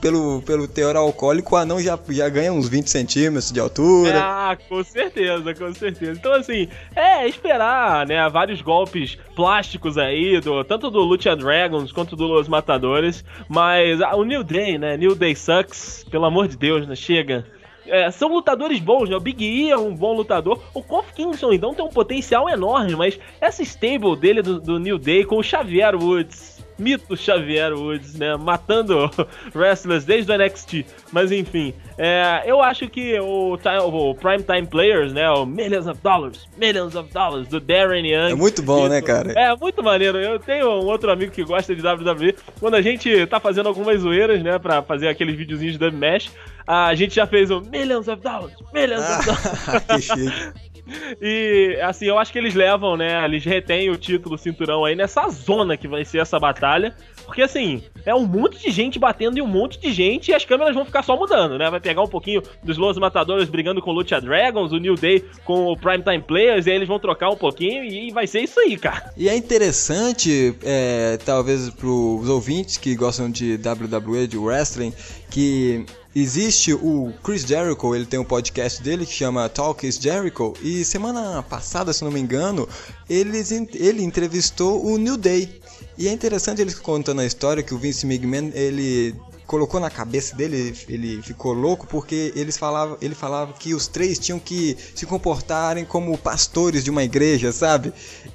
Pelo, 0.00 0.42
pelo 0.42 0.68
teor 0.68 0.96
alcoólico, 0.96 1.54
o 1.54 1.58
anão 1.58 1.80
já, 1.80 1.98
já 2.08 2.28
ganha 2.28 2.52
uns 2.52 2.68
20 2.68 2.88
centímetros 2.88 3.52
de 3.52 3.60
altura. 3.60 4.20
Ah, 4.20 4.56
com 4.68 4.82
certeza, 4.82 5.54
com 5.54 5.72
certeza. 5.74 6.12
Então, 6.12 6.32
assim, 6.32 6.68
é 6.94 7.26
esperar, 7.28 8.06
né, 8.06 8.28
vários 8.28 8.60
golpes 8.60 9.16
plásticos 9.34 9.98
aí, 9.98 10.40
do, 10.40 10.64
tanto 10.64 10.90
do 10.90 11.00
Lucha 11.00 11.36
Dragons 11.36 11.92
quanto 11.92 12.16
do 12.16 12.26
Los 12.26 12.48
Matadores, 12.48 13.24
mas 13.48 14.00
ah, 14.00 14.16
o 14.16 14.24
New 14.24 14.42
Day, 14.42 14.78
né, 14.78 14.96
New 14.96 15.14
Day 15.14 15.34
Sucks, 15.34 16.04
pelo 16.10 16.24
amor 16.24 16.48
de 16.48 16.56
Deus, 16.56 16.86
né, 16.86 16.94
chega. 16.94 17.44
É, 17.88 18.10
são 18.10 18.28
lutadores 18.28 18.80
bons, 18.80 19.08
né? 19.08 19.16
O 19.16 19.20
Big 19.20 19.44
E 19.44 19.70
é 19.70 19.76
um 19.76 19.94
bom 19.94 20.14
lutador. 20.14 20.62
O 20.74 20.82
Kofi 20.82 21.12
Kingston, 21.14 21.52
então, 21.52 21.74
tem 21.74 21.84
um 21.84 21.88
potencial 21.88 22.48
enorme, 22.48 22.94
mas 22.96 23.18
essa 23.40 23.62
stable 23.62 24.16
dele 24.16 24.42
do, 24.42 24.60
do 24.60 24.78
New 24.78 24.98
Day 24.98 25.24
com 25.24 25.36
o 25.36 25.42
Xavier 25.42 25.94
Woods, 25.94 26.55
mito 26.78 27.16
Xavier 27.16 27.72
Woods, 27.74 28.14
né? 28.14 28.36
Matando 28.36 29.10
wrestlers 29.54 30.04
desde 30.04 30.32
o 30.32 30.38
NXT. 30.38 30.84
Mas 31.12 31.32
enfim, 31.32 31.74
é, 31.98 32.42
eu 32.46 32.62
acho 32.62 32.88
que 32.88 33.18
o, 33.18 33.54
o 33.54 34.14
Primetime 34.14 34.66
Players, 34.66 35.12
né? 35.12 35.28
O 35.30 35.46
Millions 35.46 35.86
of 35.86 36.00
Dollars, 36.02 36.46
Millions 36.56 36.94
of 36.94 37.12
Dollars, 37.12 37.48
do 37.48 37.60
Darren 37.60 38.06
Young. 38.06 38.32
É 38.32 38.34
muito 38.34 38.62
bom, 38.62 38.88
né, 38.88 39.00
cara? 39.00 39.32
É, 39.32 39.54
muito 39.56 39.82
maneiro. 39.82 40.18
Eu 40.18 40.38
tenho 40.38 40.68
um 40.68 40.86
outro 40.86 41.10
amigo 41.10 41.32
que 41.32 41.44
gosta 41.44 41.74
de 41.74 41.86
WWE. 41.86 42.34
Quando 42.60 42.74
a 42.74 42.82
gente 42.82 43.26
tá 43.26 43.40
fazendo 43.40 43.68
algumas 43.68 44.00
zoeiras, 44.00 44.42
né? 44.42 44.58
Pra 44.58 44.82
fazer 44.82 45.08
aqueles 45.08 45.36
videozinhos 45.36 45.74
de 45.74 45.78
Dub 45.78 45.94
Mesh, 45.94 46.30
a 46.66 46.94
gente 46.94 47.14
já 47.14 47.26
fez 47.26 47.50
o 47.50 47.60
Millions 47.60 48.08
of 48.08 48.22
Dollars, 48.22 48.54
Millions 48.72 49.04
of 49.04 49.24
Dollars. 49.26 49.68
Ah, 49.68 49.80
que 49.80 50.02
chique. 50.02 50.75
E 51.20 51.78
assim, 51.82 52.06
eu 52.06 52.18
acho 52.18 52.32
que 52.32 52.38
eles 52.38 52.54
levam, 52.54 52.96
né? 52.96 53.24
Eles 53.24 53.44
retêm 53.44 53.90
o 53.90 53.96
título 53.96 54.36
o 54.36 54.38
cinturão 54.38 54.84
aí 54.84 54.94
nessa 54.94 55.28
zona 55.28 55.76
que 55.76 55.88
vai 55.88 56.04
ser 56.04 56.18
essa 56.18 56.38
batalha. 56.38 56.94
Porque 57.24 57.42
assim, 57.42 57.82
é 58.04 58.14
um 58.14 58.24
monte 58.24 58.62
de 58.62 58.70
gente 58.70 58.98
batendo 58.98 59.38
em 59.38 59.42
um 59.42 59.46
monte 59.46 59.80
de 59.80 59.92
gente 59.92 60.30
e 60.30 60.34
as 60.34 60.44
câmeras 60.44 60.74
vão 60.74 60.84
ficar 60.84 61.02
só 61.02 61.16
mudando, 61.16 61.58
né? 61.58 61.68
Vai 61.68 61.80
pegar 61.80 62.02
um 62.02 62.08
pouquinho 62.08 62.42
dos 62.62 62.78
Los 62.78 62.96
Matadores 62.98 63.48
brigando 63.48 63.82
com 63.82 63.90
o 63.90 63.94
Lucha 63.94 64.20
Dragons, 64.20 64.72
o 64.72 64.78
New 64.78 64.94
Day 64.94 65.24
com 65.44 65.66
o 65.66 65.76
Primetime 65.76 66.22
Players, 66.22 66.66
e 66.66 66.70
aí 66.70 66.76
eles 66.76 66.88
vão 66.88 67.00
trocar 67.00 67.30
um 67.30 67.36
pouquinho 67.36 67.84
e 67.84 68.12
vai 68.12 68.26
ser 68.26 68.40
isso 68.40 68.60
aí, 68.60 68.76
cara. 68.76 69.12
E 69.16 69.28
é 69.28 69.36
interessante, 69.36 70.54
é, 70.62 71.18
talvez 71.24 71.68
para 71.70 71.88
os 71.88 72.28
ouvintes 72.28 72.76
que 72.76 72.94
gostam 72.94 73.28
de 73.28 73.54
WWE, 73.56 74.26
de 74.28 74.38
wrestling, 74.38 74.92
que 75.30 75.84
existe 76.18 76.72
o 76.72 77.12
Chris 77.22 77.42
Jericho, 77.42 77.94
ele 77.94 78.06
tem 78.06 78.18
um 78.18 78.24
podcast 78.24 78.82
dele 78.82 79.04
que 79.04 79.12
chama 79.12 79.50
Talk 79.50 79.86
is 79.86 79.96
Jericho, 79.96 80.54
e 80.62 80.82
semana 80.82 81.42
passada, 81.42 81.92
se 81.92 82.02
não 82.02 82.10
me 82.10 82.18
engano, 82.18 82.66
eles, 83.06 83.52
ele 83.52 84.02
entrevistou 84.02 84.82
o 84.82 84.96
New 84.96 85.18
Day. 85.18 85.60
E 85.98 86.08
é 86.08 86.12
interessante 86.12 86.62
eles 86.62 86.74
contando 86.74 87.20
a 87.20 87.26
história 87.26 87.62
que 87.62 87.74
o 87.74 87.78
Vince 87.78 88.06
McMahon, 88.06 88.50
ele 88.54 89.14
colocou 89.46 89.78
na 89.80 89.88
cabeça 89.90 90.34
dele, 90.34 90.74
ele 90.88 91.22
ficou 91.22 91.52
louco 91.52 91.86
porque 91.86 92.32
eles 92.34 92.56
falavam, 92.56 92.96
ele 93.00 93.14
falava 93.14 93.52
que 93.52 93.74
os 93.74 93.86
três 93.86 94.18
tinham 94.18 94.38
que 94.38 94.76
se 94.94 95.06
comportarem 95.06 95.84
como 95.84 96.16
pastores 96.18 96.82
de 96.82 96.90
uma 96.90 97.04
igreja, 97.04 97.52
sabe? 97.52 97.92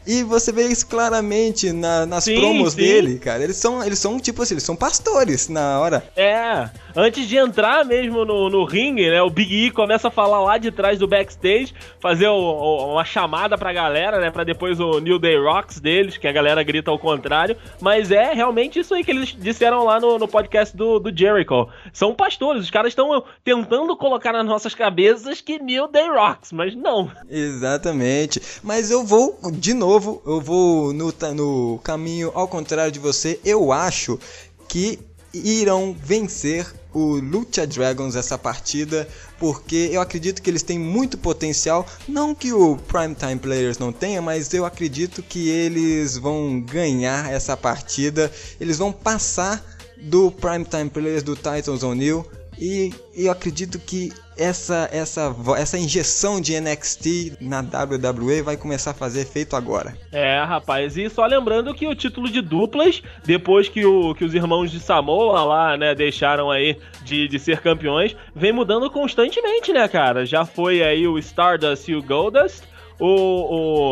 E 0.08 0.24
você 0.24 0.52
vê 0.52 0.64
isso 0.68 0.88
claramente 0.88 1.72
na- 1.74 2.06
nas 2.06 2.24
Sim, 2.24 2.36
promos 2.40 2.74
sim. 2.74 2.80
dele, 2.80 3.20
cara. 3.20 3.44
Eles 3.44 3.58
são, 3.58 3.84
eles 3.84 4.00
são 4.00 4.20
tipo 4.20 4.42
assim, 4.42 4.54
eles 4.54 4.64
são 4.64 4.76
pastores 4.76 5.50
na 5.50 5.80
hora. 5.80 6.04
É, 6.16 6.70
antes 6.96 7.28
de 7.28 7.36
entrar 7.38 7.84
mesmo 7.86 8.24
no, 8.26 8.50
no 8.50 8.64
ringue, 8.64 9.10
né, 9.10 9.22
o 9.22 9.30
Big 9.30 9.68
E 9.68 9.72
começa 9.72 10.08
a 10.08 10.12
falar 10.12 10.40
lá 10.42 10.58
de 10.58 10.72
trás 10.72 10.98
do 10.98 11.08
backstage, 11.08 11.74
fazer 12.00 12.28
o- 12.28 12.34
o- 12.36 12.94
uma 12.94 13.04
chamada 13.06 13.58
pra 13.58 13.74
galera, 13.74 14.20
né, 14.20 14.32
pra 14.32 14.44
depois 14.44 14.80
o 14.80 15.00
New 15.00 15.20
Day 15.20 15.38
Rocks 15.38 15.80
deles, 15.80 16.18
que 16.18 16.28
a 16.28 16.32
galera 16.32 16.64
grita 16.64 16.90
ao 16.90 16.98
contrário, 17.00 17.58
mas 17.82 18.12
é 18.12 18.34
realmente 18.34 18.80
isso 18.80 18.94
aí 18.94 19.04
que 19.04 19.12
eles 19.12 19.36
disseram 19.38 19.84
lá 19.84 20.00
no, 20.00 20.18
no 20.18 20.28
podcast 20.28 20.76
do 20.76 21.01
do 21.02 21.16
Jericho. 21.16 21.68
São 21.92 22.14
pastores, 22.14 22.64
os 22.64 22.70
caras 22.70 22.92
estão 22.92 23.24
tentando 23.44 23.96
colocar 23.98 24.32
nas 24.32 24.46
nossas 24.46 24.76
cabeças 24.76 25.42
que 25.42 25.60
New 25.60 25.88
Day 25.88 26.08
rocks, 26.10 26.52
mas 26.52 26.76
não. 26.76 27.12
Exatamente. 27.30 28.42
Mas 28.64 28.92
eu 28.92 29.04
vou, 29.04 29.38
de 29.52 29.74
novo, 29.74 30.22
eu 30.26 30.40
vou 30.40 30.94
no, 30.94 31.14
no 31.36 31.80
caminho 31.84 32.32
ao 32.34 32.48
contrário 32.48 32.92
de 32.92 33.00
você. 33.00 33.40
Eu 33.44 33.72
acho 33.72 34.20
que 34.68 35.00
irão 35.34 35.96
vencer 35.98 36.68
o 36.94 37.16
Lucha 37.16 37.66
Dragons 37.66 38.16
essa 38.16 38.38
partida, 38.38 39.08
porque 39.40 39.90
eu 39.92 40.02
acredito 40.02 40.42
que 40.42 40.50
eles 40.50 40.64
têm 40.64 40.78
muito 40.78 41.18
potencial. 41.18 41.86
Não 42.08 42.36
que 42.36 42.52
o 42.52 42.78
Primetime 42.78 43.38
Players 43.38 43.78
não 43.78 43.92
tenha, 43.92 44.22
mas 44.22 44.54
eu 44.54 44.66
acredito 44.66 45.24
que 45.24 45.50
eles 45.50 46.18
vão 46.18 46.60
ganhar 46.60 47.32
essa 47.32 47.56
partida. 47.56 48.32
Eles 48.60 48.78
vão 48.78 48.92
passar 48.92 49.64
do 50.02 50.32
Primetime 50.32 50.90
Players 50.90 51.24
do 51.24 51.36
Titans 51.36 51.84
O'Neill. 51.84 52.26
E 52.60 52.94
eu 53.16 53.32
acredito 53.32 53.80
que 53.80 54.12
essa, 54.38 54.88
essa, 54.92 55.36
essa 55.58 55.80
injeção 55.80 56.40
de 56.40 56.60
NXT 56.60 57.38
na 57.42 57.60
WWE 57.62 58.42
vai 58.44 58.56
começar 58.56 58.92
a 58.92 58.94
fazer 58.94 59.22
efeito 59.22 59.56
agora. 59.56 59.98
É, 60.12 60.44
rapaz, 60.44 60.96
e 60.96 61.10
só 61.10 61.26
lembrando 61.26 61.74
que 61.74 61.88
o 61.88 61.96
título 61.96 62.30
de 62.30 62.40
duplas, 62.40 63.02
depois 63.26 63.68
que, 63.68 63.84
o, 63.84 64.14
que 64.14 64.24
os 64.26 64.34
irmãos 64.36 64.70
de 64.70 64.80
Samoa 64.80 65.44
lá, 65.44 65.78
né, 65.78 65.96
deixaram 65.96 66.52
aí 66.52 66.78
de, 67.04 67.28
de 67.28 67.40
ser 67.40 67.62
campeões, 67.62 68.16
vem 68.36 68.52
mudando 68.54 68.92
constantemente, 68.92 69.74
né, 69.74 69.88
cara? 69.88 70.24
Já 70.26 70.46
foi 70.46 70.84
aí 70.84 71.08
o 71.08 71.18
Stardust 71.18 71.88
e 71.90 71.96
o 71.96 72.04
Goldust, 72.04 72.62
o, 73.00 73.08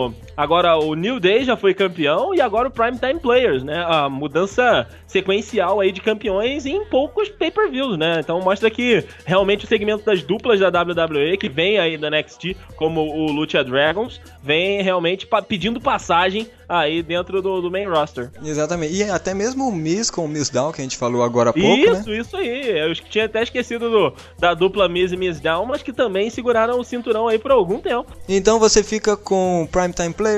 o- 0.08 0.14
agora 0.42 0.78
o 0.78 0.94
New 0.96 1.20
Day 1.20 1.44
já 1.44 1.58
foi 1.58 1.74
campeão 1.74 2.34
e 2.34 2.40
agora 2.42 2.68
o 2.68 2.72
Primetime 2.72 3.20
Players, 3.20 3.64
né? 3.64 3.84
A 3.88 4.08
mudança 4.10 4.88
sequencial 5.06 5.80
aí 5.80 5.92
de 5.92 6.02
campeões 6.02 6.66
em 6.66 6.86
poucos 6.86 7.28
pay-per-views, 7.30 7.98
né? 7.98 8.18
Então 8.20 8.40
mostra 8.42 8.70
que 8.70 9.04
realmente 9.26 9.66
o 9.66 9.68
segmento 9.68 10.06
das 10.06 10.24
duplas 10.24 10.60
da 10.60 10.68
WWE, 10.70 11.38
que 11.38 11.50
vem 11.50 11.78
aí 11.78 11.98
da 11.98 12.10
NXT, 12.10 12.56
como 12.76 13.02
o 13.02 13.32
Lucha 13.32 13.64
Dragons, 13.64 14.22
vem 14.42 14.82
realmente 14.82 15.28
pa- 15.28 15.42
pedindo 15.42 15.82
passagem 15.82 16.48
aí 16.68 17.02
dentro 17.02 17.42
do, 17.42 17.62
do 17.62 17.72
main 17.72 17.86
roster. 17.88 18.30
Exatamente. 18.44 18.94
E 18.94 19.04
até 19.04 19.34
mesmo 19.34 19.68
o 19.68 19.72
Miz 19.72 20.12
com 20.12 20.26
o 20.26 20.28
Miss 20.28 20.50
Down, 20.52 20.72
que 20.72 20.80
a 20.82 20.84
gente 20.84 20.98
falou 20.98 21.24
agora 21.24 21.50
há 21.50 21.54
pouco, 21.54 21.68
né? 21.68 22.00
isso, 22.00 22.14
isso 22.14 22.38
aí. 22.38 22.70
Eu 22.80 22.94
tinha 22.94 23.26
até 23.26 23.42
esquecido 23.42 23.90
do- 23.90 24.14
da 24.40 24.54
dupla 24.54 24.88
Miz 24.88 25.12
e 25.12 25.18
Miz 25.18 25.40
Down, 25.40 25.66
mas 25.66 25.82
que 25.82 25.92
também 25.92 26.30
seguraram 26.30 26.80
o 26.80 26.84
cinturão 26.84 27.28
aí 27.28 27.40
por 27.40 27.50
algum 27.52 27.80
tempo. 27.80 28.16
Então 28.28 28.60
você 28.60 28.84
fica 28.84 29.18
com 29.18 29.68
Primetime 29.72 30.14
Players? 30.14 30.29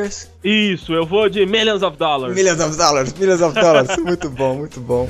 Isso, 0.43 0.93
eu 0.93 1.05
vou 1.05 1.29
de 1.29 1.45
Millions 1.45 1.83
of 1.83 1.97
Dollars. 1.97 2.33
Millions 2.33 2.59
of 2.59 2.77
dollars, 2.77 3.13
millions 3.13 3.41
of 3.41 3.53
dollars. 3.53 3.97
muito 4.03 4.29
bom, 4.29 4.55
muito 4.55 4.79
bom. 4.79 5.07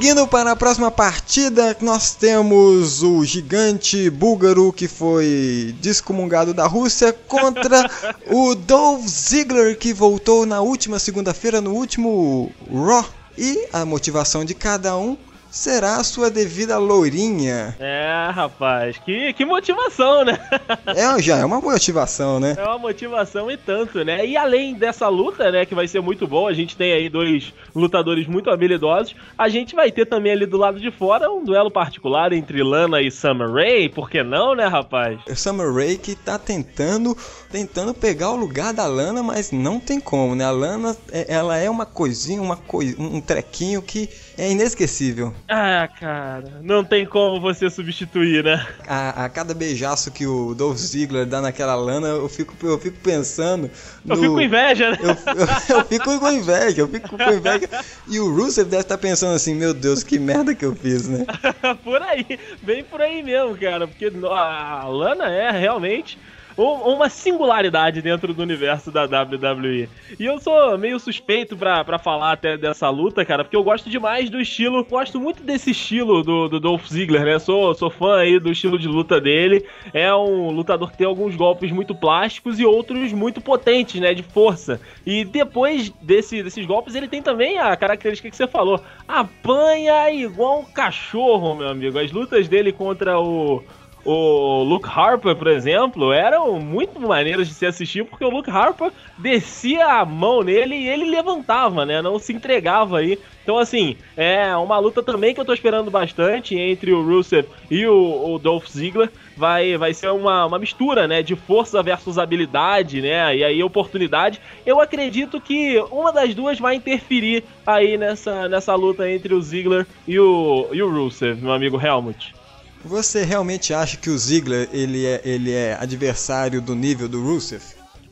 Seguindo 0.00 0.26
para 0.26 0.52
a 0.52 0.56
próxima 0.56 0.90
partida, 0.90 1.76
nós 1.82 2.14
temos 2.14 3.02
o 3.02 3.22
gigante 3.22 4.08
búlgaro 4.08 4.72
que 4.72 4.88
foi 4.88 5.74
descomungado 5.78 6.54
da 6.54 6.66
Rússia 6.66 7.12
contra 7.12 7.86
o 8.32 8.54
Dolph 8.54 9.06
Ziggler 9.06 9.76
que 9.76 9.92
voltou 9.92 10.46
na 10.46 10.62
última 10.62 10.98
segunda-feira 10.98 11.60
no 11.60 11.74
último 11.74 12.50
Raw. 12.72 13.04
E 13.36 13.68
a 13.74 13.84
motivação 13.84 14.42
de 14.42 14.54
cada 14.54 14.96
um 14.96 15.18
será 15.50 15.96
a 15.96 16.04
sua 16.04 16.30
devida 16.30 16.78
lourinha. 16.78 17.76
É, 17.78 18.30
rapaz, 18.32 18.98
que, 18.98 19.32
que 19.32 19.44
motivação, 19.44 20.24
né? 20.24 20.38
É, 20.86 21.20
já 21.22 21.38
é 21.38 21.44
uma 21.44 21.60
motivação, 21.60 22.38
né? 22.38 22.54
É 22.56 22.62
uma 22.62 22.78
motivação 22.78 23.50
e 23.50 23.56
tanto, 23.56 24.04
né? 24.04 24.24
E 24.26 24.36
além 24.36 24.74
dessa 24.74 25.08
luta, 25.08 25.50
né, 25.50 25.66
que 25.66 25.74
vai 25.74 25.88
ser 25.88 26.00
muito 26.00 26.26
boa, 26.26 26.50
a 26.50 26.54
gente 26.54 26.76
tem 26.76 26.92
aí 26.92 27.08
dois 27.08 27.52
lutadores 27.74 28.26
muito 28.26 28.50
habilidosos. 28.50 29.14
A 29.36 29.48
gente 29.48 29.74
vai 29.74 29.90
ter 29.90 30.06
também 30.06 30.32
ali 30.32 30.46
do 30.46 30.56
lado 30.56 30.78
de 30.80 30.90
fora 30.90 31.30
um 31.30 31.44
duelo 31.44 31.70
particular 31.70 32.32
entre 32.32 32.62
Lana 32.62 33.00
e 33.00 33.10
Summer 33.10 33.50
Rae, 33.50 33.88
por 33.88 34.08
que 34.08 34.22
não, 34.22 34.54
né, 34.54 34.66
rapaz? 34.66 35.18
Summer 35.36 35.72
Rae 35.72 35.96
que 35.96 36.14
tá 36.14 36.38
tentando 36.38 37.16
tentando 37.50 37.92
pegar 37.92 38.30
o 38.30 38.36
lugar 38.36 38.72
da 38.72 38.86
Lana, 38.86 39.22
mas 39.22 39.50
não 39.50 39.80
tem 39.80 39.98
como, 39.98 40.34
né? 40.36 40.44
A 40.44 40.50
Lana, 40.50 40.96
é- 41.10 41.26
ela 41.28 41.56
é 41.56 41.68
uma 41.68 41.84
coisinha, 41.84 42.40
uma 42.40 42.56
coi 42.56 42.94
um 42.98 43.20
trequinho 43.20 43.82
que 43.82 44.08
é 44.40 44.50
inesquecível. 44.50 45.34
Ah, 45.48 45.88
cara, 45.98 46.60
não 46.62 46.82
tem 46.84 47.04
como 47.06 47.40
você 47.40 47.68
substituir, 47.68 48.42
né? 48.44 48.66
A, 48.86 49.24
a 49.24 49.28
cada 49.28 49.52
beijaço 49.54 50.10
que 50.10 50.26
o 50.26 50.54
Dolph 50.54 50.76
Ziggler 50.78 51.26
dá 51.26 51.40
naquela 51.40 51.74
Lana, 51.74 52.08
eu 52.08 52.28
fico, 52.28 52.54
eu 52.66 52.78
fico 52.78 52.98
pensando 53.00 53.70
Eu 54.08 54.16
no- 54.16 54.22
fico 54.22 54.34
com 54.34 54.40
inveja, 54.40 54.90
né? 54.92 54.98
Eu, 55.00 55.08
eu- 55.10 55.76
eu 55.78 55.84
fico 55.84 56.18
com 56.18 56.30
inveja, 56.30 56.80
eu 56.80 56.88
fico 56.88 57.08
com 57.08 57.22
inveja. 57.32 57.68
E 58.06 58.18
o 58.18 58.34
Rusev 58.34 58.68
deve 58.68 58.82
estar 58.82 58.98
pensando 58.98 59.34
assim, 59.34 59.54
meu 59.54 59.74
Deus, 59.74 60.02
que 60.02 60.18
merda 60.18 60.54
que 60.54 60.64
eu 60.64 60.74
fiz, 60.74 61.06
né? 61.08 61.24
por 61.84 62.00
aí, 62.02 62.26
bem 62.62 62.82
por 62.84 63.00
aí 63.00 63.22
mesmo, 63.22 63.56
cara, 63.58 63.86
porque 63.86 64.06
a 64.06 64.84
Lana 64.88 65.30
é 65.30 65.50
realmente 65.50 66.18
uma 66.60 67.08
singularidade 67.08 68.02
dentro 68.02 68.34
do 68.34 68.42
universo 68.42 68.90
da 68.90 69.04
WWE. 69.04 69.88
E 70.18 70.24
eu 70.24 70.38
sou 70.38 70.76
meio 70.76 70.98
suspeito 70.98 71.56
pra, 71.56 71.98
falar 71.98 72.32
até 72.32 72.56
dessa 72.56 72.88
luta, 72.90 73.24
cara, 73.24 73.44
porque 73.44 73.56
eu 73.56 73.64
gosto 73.64 73.88
demais 73.88 74.28
do 74.28 74.40
estilo, 74.40 74.84
gosto 74.84 75.20
muito 75.20 75.42
desse 75.42 75.70
estilo 75.70 76.22
do, 76.22 76.48
do 76.48 76.60
Dolph 76.60 76.86
Ziggler, 76.86 77.24
né? 77.24 77.38
Sou, 77.38 77.74
sou 77.74 77.90
fã 77.90 78.18
aí 78.18 78.38
do 78.38 78.50
estilo 78.50 78.78
de 78.78 78.88
luta 78.88 79.20
dele. 79.20 79.64
É 79.92 80.14
um 80.14 80.50
lutador 80.50 80.90
que 80.90 80.98
tem 80.98 81.06
alguns 81.06 81.34
golpes 81.34 81.72
muito 81.72 81.94
plásticos 81.94 82.58
e 82.58 82.64
outros 82.64 83.12
muito 83.12 83.40
potentes, 83.40 84.00
né? 84.00 84.12
De 84.12 84.22
força. 84.22 84.80
E 85.06 85.24
depois 85.24 85.90
desse, 86.02 86.42
desses 86.42 86.66
golpes, 86.66 86.94
ele 86.94 87.08
tem 87.08 87.22
também 87.22 87.58
a 87.58 87.76
característica 87.76 88.30
que 88.30 88.36
você 88.36 88.46
falou: 88.46 88.82
apanha 89.06 90.10
igual 90.10 90.60
um 90.60 90.64
cachorro, 90.64 91.54
meu 91.54 91.68
amigo. 91.68 91.98
As 91.98 92.12
lutas 92.12 92.48
dele 92.48 92.72
contra 92.72 93.18
o. 93.18 93.62
O 94.04 94.62
Luke 94.62 94.88
Harper, 94.88 95.36
por 95.36 95.46
exemplo, 95.46 96.12
eram 96.12 96.58
muito 96.58 96.98
maneiras 96.98 97.48
de 97.48 97.54
se 97.54 97.66
assistir, 97.66 98.04
porque 98.04 98.24
o 98.24 98.30
Luke 98.30 98.50
Harper 98.50 98.90
descia 99.18 99.86
a 99.86 100.04
mão 100.04 100.42
nele 100.42 100.74
e 100.74 100.88
ele 100.88 101.04
levantava, 101.04 101.84
né? 101.84 102.00
Não 102.00 102.18
se 102.18 102.32
entregava 102.32 102.98
aí. 102.98 103.18
Então, 103.42 103.58
assim, 103.58 103.96
é 104.16 104.54
uma 104.56 104.78
luta 104.78 105.02
também 105.02 105.34
que 105.34 105.40
eu 105.40 105.44
tô 105.44 105.52
esperando 105.52 105.90
bastante 105.90 106.56
entre 106.56 106.92
o 106.92 107.02
Rusev 107.02 107.46
e 107.70 107.86
o, 107.86 108.34
o 108.34 108.38
Dolph 108.38 108.68
Ziggler. 108.68 109.10
Vai, 109.36 109.76
vai 109.76 109.92
ser 109.92 110.10
uma, 110.10 110.46
uma 110.46 110.58
mistura, 110.58 111.06
né? 111.06 111.22
De 111.22 111.34
força 111.36 111.82
versus 111.82 112.18
habilidade, 112.18 113.02
né? 113.02 113.36
E 113.36 113.44
aí 113.44 113.62
oportunidade. 113.62 114.40
Eu 114.64 114.80
acredito 114.80 115.40
que 115.40 115.78
uma 115.90 116.12
das 116.12 116.34
duas 116.34 116.58
vai 116.58 116.74
interferir 116.74 117.44
aí 117.66 117.98
nessa, 117.98 118.48
nessa 118.48 118.74
luta 118.74 119.10
entre 119.10 119.34
o 119.34 119.42
Ziggler 119.42 119.86
e 120.06 120.18
o, 120.18 120.68
e 120.72 120.82
o 120.82 120.88
Rusev, 120.88 121.40
meu 121.42 121.52
amigo 121.52 121.80
Helmut. 121.80 122.39
Você 122.84 123.24
realmente 123.24 123.74
acha 123.74 123.96
que 123.96 124.08
o 124.08 124.16
Ziggler 124.16 124.68
ele 124.72 125.06
é, 125.06 125.20
ele 125.24 125.52
é 125.52 125.76
adversário 125.78 126.60
do 126.60 126.74
nível 126.74 127.08
do 127.08 127.22
Rusev? 127.22 127.62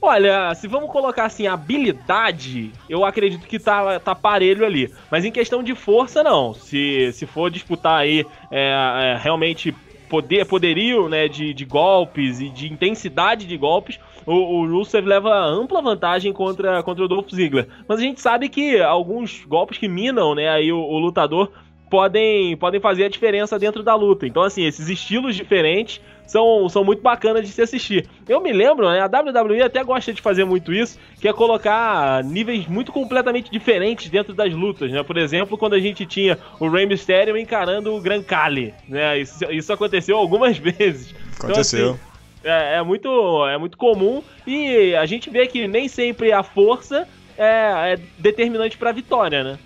Olha, 0.01 0.55
se 0.55 0.69
vamos 0.69 0.91
colocar 0.91 1.25
assim, 1.25 1.49
habilidade, 1.49 2.71
eu 2.89 3.05
acredito 3.05 3.47
que 3.47 3.59
tá, 3.59 3.99
tá 3.99 4.15
parelho 4.15 4.65
ali. 4.65 4.93
Mas 5.11 5.25
em 5.25 5.33
questão 5.33 5.63
de 5.63 5.75
força, 5.75 6.23
não. 6.23 6.55
Se, 6.55 7.11
se 7.13 7.27
for 7.27 7.51
disputar 7.51 8.01
aí 8.01 8.25
é, 8.51 9.17
é, 9.17 9.19
realmente 9.21 9.75
poder, 10.09 10.47
poderio 10.47 11.09
né, 11.09 11.27
de, 11.27 11.53
de 11.53 11.65
golpes 11.65 12.41
e 12.41 12.49
de 12.49 12.73
intensidade 12.73 13.45
de 13.45 13.57
golpes, 13.57 13.99
o, 14.25 14.35
o 14.35 14.71
Rusev 14.71 15.05
leva 15.05 15.35
ampla 15.37 15.83
vantagem 15.83 16.33
contra, 16.33 16.81
contra 16.83 17.05
o 17.05 17.09
Dolph 17.09 17.31
Ziggler. 17.31 17.67
Mas 17.89 17.99
a 17.99 18.03
gente 18.03 18.21
sabe 18.21 18.49
que 18.49 18.81
alguns 18.81 19.45
golpes 19.45 19.79
que 19.79 19.89
minam 19.89 20.35
né, 20.35 20.49
aí 20.49 20.71
o, 20.71 20.79
o 20.79 20.99
lutador 20.99 21.51
podem, 21.89 22.57
podem 22.57 22.81
fazer 22.81 23.05
a 23.05 23.09
diferença 23.09 23.59
dentro 23.59 23.83
da 23.83 23.95
luta. 23.95 24.27
Então, 24.27 24.43
assim, 24.43 24.65
esses 24.65 24.89
estilos 24.89 25.35
diferentes 25.35 26.01
são, 26.27 26.69
são 26.69 26.85
muito 26.85 27.03
bacanas 27.03 27.47
de 27.47 27.53
se 27.53 27.63
assistir. 27.63 28.07
Eu 28.29 28.41
me 28.41 28.53
lembro, 28.53 28.89
né? 28.89 29.01
A 29.01 29.07
WWE 29.07 29.63
até 29.63 29.83
gosta 29.83 30.13
de 30.13 30.21
fazer 30.21 30.45
muito 30.45 30.73
isso, 30.73 30.99
que 31.21 31.27
é 31.27 31.33
colocar 31.33 32.23
níveis 32.23 32.67
muito 32.67 32.93
completamente 32.93 33.51
diferentes 33.51 34.11
dentro 34.11 34.35
das 34.35 34.53
lutas, 34.53 34.93
né? 34.93 35.03
Por 35.03 35.17
exemplo, 35.17 35.57
quando 35.57 35.75
a 35.75 35.81
gente 35.81 36.05
tinha 36.05 36.39
o 36.61 36.69
Rey 36.69 36.87
Mysterio 36.87 37.37
encarando 37.37 37.95
o 37.95 38.01
Gran 38.01 38.23
Cali, 38.23 38.75
né? 38.87 39.19
Isso, 39.19 39.45
isso 39.51 39.73
aconteceu 39.73 40.19
algumas 40.19 40.57
vezes. 40.59 41.15
Então, 41.37 41.51
Aconteceu. 41.51 41.91
assim, 41.93 42.01
é, 42.45 42.77
é 42.77 42.83
muito, 42.83 43.47
é 43.47 43.57
muito 43.57 43.77
comum 43.79 44.23
e 44.47 44.95
a 44.95 45.07
gente 45.07 45.31
vê 45.31 45.47
que 45.47 45.67
nem 45.67 45.89
sempre 45.89 46.31
a 46.31 46.43
força 46.43 47.09
é, 47.37 47.95
é 47.95 47.99
determinante 48.19 48.77
para 48.77 48.91
a 48.91 48.93
vitória, 48.93 49.43
né? 49.43 49.59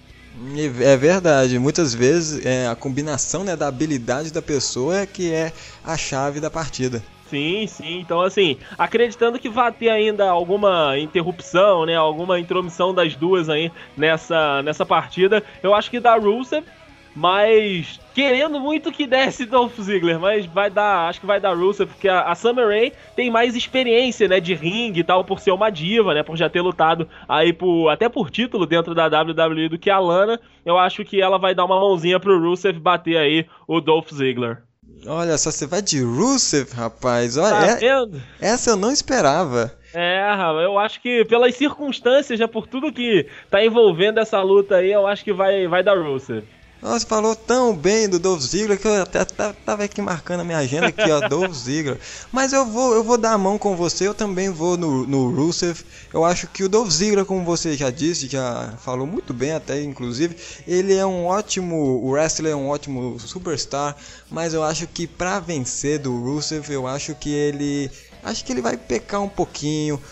E 0.55 0.83
É 0.83 0.97
verdade, 0.97 1.59
muitas 1.59 1.95
vezes 1.95 2.45
é, 2.45 2.67
a 2.67 2.75
combinação 2.75 3.45
né, 3.45 3.57
da 3.57 3.69
habilidade 3.69 4.33
da 4.33 4.43
pessoa 4.43 4.99
é 4.99 5.07
que 5.07 5.33
é 5.33 5.53
a 5.85 5.97
chave 5.97 6.41
da 6.41 6.51
partida. 6.51 7.03
Sim, 7.33 7.67
sim. 7.67 7.99
Então, 8.01 8.21
assim, 8.21 8.59
acreditando 8.77 9.39
que 9.39 9.49
vai 9.49 9.73
ter 9.73 9.89
ainda 9.89 10.29
alguma 10.29 10.99
interrupção, 10.99 11.87
né? 11.87 11.97
Alguma 11.97 12.39
intromissão 12.39 12.93
das 12.93 13.17
duas 13.17 13.49
aí 13.49 13.73
nessa, 13.97 14.63
nessa 14.63 14.85
partida, 14.85 15.43
eu 15.63 15.75
acho 15.75 15.91
que 15.91 15.99
dá 15.99 16.15
Rusev, 16.17 16.63
mas 17.15 18.01
querendo 18.15 18.59
muito 18.61 18.91
que 18.93 19.07
desse 19.07 19.45
Dolph 19.47 19.79
Ziggler, 19.81 20.19
mas 20.19 20.47
vai 20.47 20.71
dar, 20.71 21.09
acho 21.09 21.21
que 21.21 21.27
vai 21.27 21.41
dar 21.41 21.57
Rusev, 21.57 21.89
porque 21.89 22.09
a, 22.09 22.23
a 22.23 22.35
Summer 22.35 22.67
Rae 22.69 22.93
tem 23.17 23.31
mais 23.31 23.55
experiência, 23.57 24.29
né, 24.29 24.41
de 24.41 24.55
ringue 24.55 25.01
e 25.01 25.05
tal, 25.05 25.25
por 25.25 25.41
ser 25.41 25.51
uma 25.53 25.71
diva, 25.71 26.15
né, 26.15 26.23
por 26.23 26.37
já 26.37 26.49
ter 26.49 26.61
lutado 26.61 27.09
aí 27.29 27.53
por, 27.53 27.89
até 27.89 28.09
por 28.09 28.31
título 28.31 28.67
dentro 28.67 28.95
da 28.95 29.07
WWE 29.07 29.69
do 29.69 29.79
que 29.79 29.91
a 29.91 29.99
Lana, 29.99 30.41
eu 30.65 30.79
acho 30.79 31.05
que 31.05 31.21
ela 31.21 31.39
vai 31.39 31.55
dar 31.55 31.65
uma 31.65 31.79
mãozinha 31.79 32.19
pro 32.21 32.41
Rusev 32.41 32.79
bater 32.79 33.17
aí 33.17 33.47
o 33.67 33.81
Dolph 33.81 34.11
Ziggler. 34.13 34.63
Olha 35.07 35.37
só, 35.37 35.51
você 35.51 35.67
vai 35.67 35.83
de 35.83 36.01
Rusev, 36.01 36.71
rapaz. 36.75 37.37
Olha, 37.37 37.77
Tá 37.77 37.85
é- 37.85 38.07
essa 38.41 38.71
eu 38.71 38.77
não 38.77 38.93
esperava. 38.93 39.77
É, 39.93 40.23
eu 40.65 40.79
acho 40.79 41.01
que 41.03 41.25
pelas 41.25 41.55
circunstâncias, 41.57 42.39
já 42.39 42.47
por 42.47 42.67
tudo 42.69 42.93
que 42.93 43.27
tá 43.51 43.65
envolvendo 43.65 44.19
essa 44.19 44.41
luta 44.41 44.77
aí, 44.77 44.93
eu 44.93 45.07
acho 45.07 45.25
que 45.25 45.33
vai, 45.33 45.67
vai 45.67 45.83
dar 45.83 45.99
Rusev. 45.99 46.45
Nossa, 46.83 47.07
falou 47.07 47.37
tão 47.37 47.77
bem 47.77 48.09
do 48.09 48.19
Dolph 48.19 48.43
Ziggler 48.43 48.77
que 48.77 48.89
eu 48.89 49.03
até 49.03 49.25
ta- 49.25 49.53
tava 49.53 49.85
aqui 49.85 50.03
marcando 50.03 50.41
a 50.41 50.45
minha 50.45 50.59
agenda 50.59 50.89
aqui, 50.89 51.09
ó, 51.09 51.21
Dolph 51.29 51.55
Ziggler. 51.55 51.97
Mas 52.33 52.53
eu 52.53 52.67
vou, 52.67 52.93
eu 52.93 53.05
vou 53.05 53.17
dar 53.17 53.35
a 53.35 53.39
mão 53.39 53.57
com 53.57 53.77
você, 53.77 54.09
eu 54.09 54.13
também 54.15 54.51
vou 54.51 54.77
no, 54.77 55.07
no 55.07 55.31
Rusev. 55.33 55.79
Eu 56.13 56.25
acho 56.25 56.49
que 56.49 56.65
o 56.65 56.69
Dolph 56.69 56.91
Ziggler, 56.91 57.25
como 57.25 57.45
você 57.45 57.77
já 57.77 57.89
disse, 57.89 58.27
já 58.29 58.75
falou 58.79 59.07
muito 59.07 59.33
bem 59.33 59.53
até, 59.53 59.81
inclusive, 59.81 60.37
ele 60.67 60.93
é 60.93 61.07
um 61.07 61.25
ótimo 61.27 62.05
wrestler, 62.11 62.53
é 62.53 62.57
um 62.57 62.69
ótimo 62.69 63.17
superstar, 63.21 63.97
mas 64.29 64.53
eu 64.53 64.65
acho 64.65 64.89
que 64.89 65.07
pra 65.07 65.39
vencer 65.39 66.01
do 66.01 66.19
Rusev, 66.21 66.69
eu 66.69 66.89
acho 66.89 67.15
que 67.15 67.31
ele, 67.31 67.89
acho 68.25 68.45
que 68.45 68.51
ele 68.53 68.61
vai 68.61 68.77
pecar 68.77 69.23
um 69.23 69.29
pouquinho. 69.29 70.03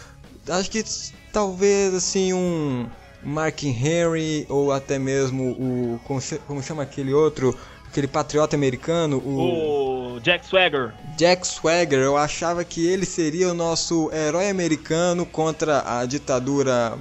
Acho 0.48 0.70
que 0.70 0.84
talvez 1.32 1.92
assim 1.94 2.32
um 2.32 2.88
Mark 3.22 3.62
Henry 3.64 4.46
ou 4.48 4.72
até 4.72 4.98
mesmo 4.98 5.50
o 5.52 6.00
como, 6.04 6.20
se- 6.20 6.38
como 6.46 6.62
chama 6.62 6.82
aquele 6.82 7.12
outro, 7.12 7.56
aquele 7.88 8.06
patriota 8.06 8.56
americano, 8.56 9.18
o 9.18 10.14
O 10.16 10.20
Jack 10.20 10.44
Swagger. 10.46 10.92
Jack 11.16 11.46
Swagger. 11.46 11.98
Eu 12.00 12.16
achava 12.16 12.64
que 12.64 12.86
ele 12.86 13.06
seria 13.06 13.48
o 13.48 13.54
nosso 13.54 14.10
herói 14.12 14.48
americano 14.50 15.24
contra 15.24 15.82
a 15.98 16.04
ditadura 16.04 16.98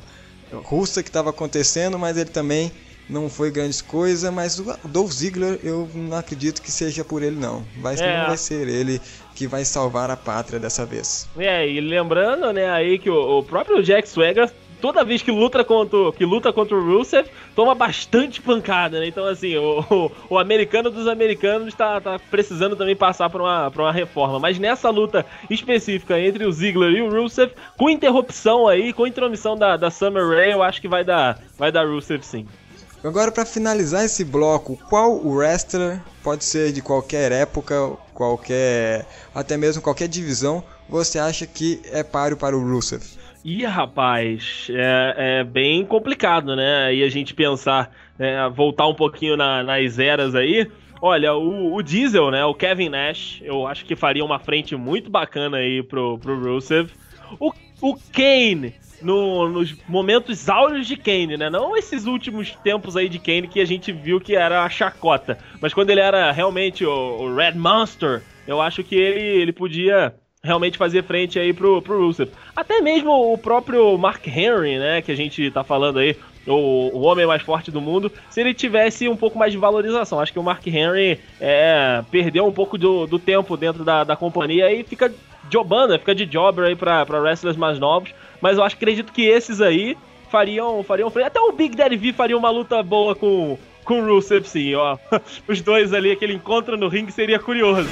russa 0.63 1.03
que 1.03 1.09
estava 1.09 1.29
acontecendo, 1.31 1.97
mas 1.99 2.17
ele 2.17 2.29
também 2.29 2.71
não 3.09 3.27
foi 3.29 3.49
grandes 3.49 3.81
coisas, 3.81 4.31
mas 4.31 4.59
o 4.59 4.75
Dolph 4.87 5.11
Ziggler 5.11 5.59
eu 5.63 5.89
não 5.95 6.15
acredito 6.17 6.61
que 6.61 6.71
seja 6.71 7.03
por 7.03 7.23
ele 7.23 7.35
não. 7.35 7.63
Vai, 7.81 7.95
É. 7.99 8.19
não 8.19 8.27
vai 8.27 8.37
ser 8.37 8.67
ele 8.67 9.01
que 9.35 9.47
vai 9.47 9.65
salvar 9.65 10.11
a 10.11 10.15
pátria 10.17 10.59
dessa 10.59 10.85
vez. 10.85 11.27
É, 11.37 11.67
e 11.67 11.81
lembrando, 11.81 12.53
né, 12.53 12.69
aí 12.69 12.99
que 12.99 13.09
o, 13.09 13.39
o 13.39 13.43
próprio 13.43 13.81
Jack 13.81 14.07
Swagger, 14.07 14.51
toda 14.81 15.03
vez 15.03 15.21
que 15.21 15.31
luta 15.31 15.63
contra, 15.63 16.11
que 16.11 16.25
luta 16.25 16.51
contra 16.51 16.75
o 16.75 16.83
Rusev, 16.83 17.27
toma 17.55 17.75
bastante 17.75 18.41
pancada, 18.41 18.99
né? 18.99 19.07
Então, 19.07 19.25
assim, 19.25 19.55
o, 19.57 19.79
o, 19.89 20.11
o 20.29 20.37
americano 20.37 20.89
dos 20.89 21.07
americanos 21.07 21.73
tá, 21.73 21.99
tá 22.01 22.19
precisando 22.31 22.75
também 22.75 22.95
passar 22.95 23.29
por 23.29 23.41
uma, 23.41 23.69
por 23.71 23.81
uma 23.81 23.91
reforma. 23.91 24.39
Mas 24.39 24.57
nessa 24.59 24.89
luta 24.89 25.25
específica 25.49 26.19
entre 26.19 26.45
o 26.45 26.51
Ziggler 26.51 26.91
e 26.91 27.01
o 27.01 27.09
Rusev, 27.09 27.51
com 27.77 27.89
interrupção 27.89 28.67
aí, 28.67 28.93
com 28.93 29.07
intromissão 29.07 29.55
da, 29.55 29.77
da 29.77 29.91
Summer 29.91 30.27
Rae, 30.27 30.51
eu 30.51 30.63
acho 30.63 30.81
que 30.81 30.87
vai 30.87 31.03
dar, 31.03 31.39
vai 31.57 31.71
dar 31.71 31.87
Rusev 31.87 32.23
sim. 32.23 32.45
Agora 33.01 33.31
para 33.31 33.45
finalizar 33.45 34.03
esse 34.03 34.25
bloco, 34.25 34.77
qual 34.89 35.25
wrestler 35.25 36.01
pode 36.21 36.43
ser 36.43 36.73
de 36.73 36.81
qualquer 36.81 37.31
época, 37.31 37.93
qualquer 38.13 39.05
até 39.33 39.55
mesmo 39.55 39.81
qualquer 39.81 40.09
divisão, 40.09 40.61
você 40.89 41.17
acha 41.17 41.47
que 41.47 41.81
é 41.85 42.03
páreo 42.03 42.35
para 42.35 42.57
o 42.57 42.61
Rusev? 42.61 43.01
Ih, 43.43 43.63
rapaz, 43.65 44.67
é, 44.69 45.39
é 45.39 45.43
bem 45.43 45.85
complicado, 45.85 46.55
né? 46.55 46.85
Aí 46.87 47.03
a 47.03 47.09
gente 47.09 47.33
pensar, 47.33 47.89
né, 48.17 48.49
voltar 48.49 48.85
um 48.87 48.93
pouquinho 48.93 49.37
na- 49.37 49.63
nas 49.63 49.97
eras 49.97 50.35
aí. 50.35 50.69
Olha, 51.01 51.33
o, 51.33 51.73
o 51.73 51.81
Diesel, 51.81 52.29
né? 52.31 52.43
O 52.43 52.53
Kevin 52.53 52.89
Nash, 52.89 53.39
eu 53.41 53.65
acho 53.65 53.85
que 53.85 53.95
faria 53.95 54.25
uma 54.25 54.39
frente 54.39 54.75
muito 54.75 55.09
bacana 55.09 55.57
aí 55.57 55.81
pro, 55.81 56.17
pro 56.19 56.37
Rusev. 56.37 56.89
O, 57.39 57.53
o 57.81 57.95
Kane, 58.11 58.73
no- 59.01 59.47
nos 59.47 59.73
momentos 59.87 60.49
áureos 60.49 60.85
de 60.85 60.97
Kane, 60.97 61.37
né? 61.37 61.49
Não 61.49 61.77
esses 61.77 62.05
últimos 62.05 62.53
tempos 62.55 62.97
aí 62.97 63.07
de 63.07 63.19
Kane 63.19 63.47
que 63.47 63.61
a 63.61 63.65
gente 63.65 63.93
viu 63.93 64.19
que 64.19 64.35
era 64.35 64.65
a 64.65 64.69
chacota. 64.69 65.37
Mas 65.61 65.73
quando 65.73 65.91
ele 65.91 66.01
era 66.01 66.29
realmente 66.33 66.85
o, 66.85 66.91
o 66.91 67.33
Red 67.33 67.53
Monster, 67.53 68.21
eu 68.45 68.59
acho 68.61 68.83
que 68.83 68.95
ele, 68.95 69.41
ele 69.41 69.53
podia 69.53 70.13
realmente 70.43 70.77
fazer 70.77 71.03
frente 71.03 71.37
aí 71.37 71.53
pro, 71.53 71.81
pro 71.81 71.99
Rusev. 71.99 72.31
Até 72.55 72.81
mesmo 72.81 73.33
o 73.33 73.37
próprio 73.37 73.97
Mark 73.97 74.25
Henry, 74.25 74.77
né, 74.77 75.01
que 75.01 75.11
a 75.11 75.15
gente 75.15 75.51
tá 75.51 75.63
falando 75.63 75.99
aí, 75.99 76.15
o, 76.47 76.97
o 76.97 77.01
homem 77.01 77.25
mais 77.25 77.41
forte 77.41 77.69
do 77.69 77.81
mundo, 77.81 78.11
se 78.29 78.39
ele 78.39 78.53
tivesse 78.53 79.07
um 79.07 79.15
pouco 79.15 79.37
mais 79.37 79.51
de 79.51 79.57
valorização. 79.57 80.19
Acho 80.19 80.33
que 80.33 80.39
o 80.39 80.43
Mark 80.43 80.65
Henry 80.65 81.19
é, 81.39 82.01
perdeu 82.09 82.45
um 82.45 82.51
pouco 82.51 82.77
do, 82.77 83.05
do 83.05 83.19
tempo 83.19 83.57
dentro 83.57 83.83
da, 83.83 84.03
da 84.03 84.15
companhia 84.15 84.71
e 84.71 84.83
fica 84.83 85.13
jobando, 85.51 85.97
fica 85.99 86.15
de 86.15 86.25
jobber 86.25 86.65
aí 86.65 86.75
pra, 86.75 87.05
pra 87.05 87.19
wrestlers 87.19 87.57
mais 87.57 87.77
novos. 87.77 88.13
Mas 88.41 88.57
eu 88.57 88.63
acho, 88.63 88.75
acredito 88.75 89.11
que 89.11 89.23
esses 89.23 89.59
aí 89.59 89.97
fariam, 90.31 90.81
fariam 90.83 91.11
frente. 91.11 91.27
Até 91.27 91.39
o 91.39 91.51
Big 91.51 91.75
Daddy 91.75 91.97
V 91.97 92.13
faria 92.13 92.37
uma 92.37 92.49
luta 92.49 92.81
boa 92.81 93.13
com, 93.13 93.57
com 93.83 94.01
o 94.01 94.05
Rusev, 94.05 94.45
sim, 94.45 94.73
ó. 94.75 94.97
Os 95.47 95.61
dois 95.61 95.93
ali, 95.93 96.11
aquele 96.11 96.33
encontro 96.33 96.77
no 96.77 96.87
ringue 96.87 97.11
seria 97.11 97.39
curioso. 97.39 97.89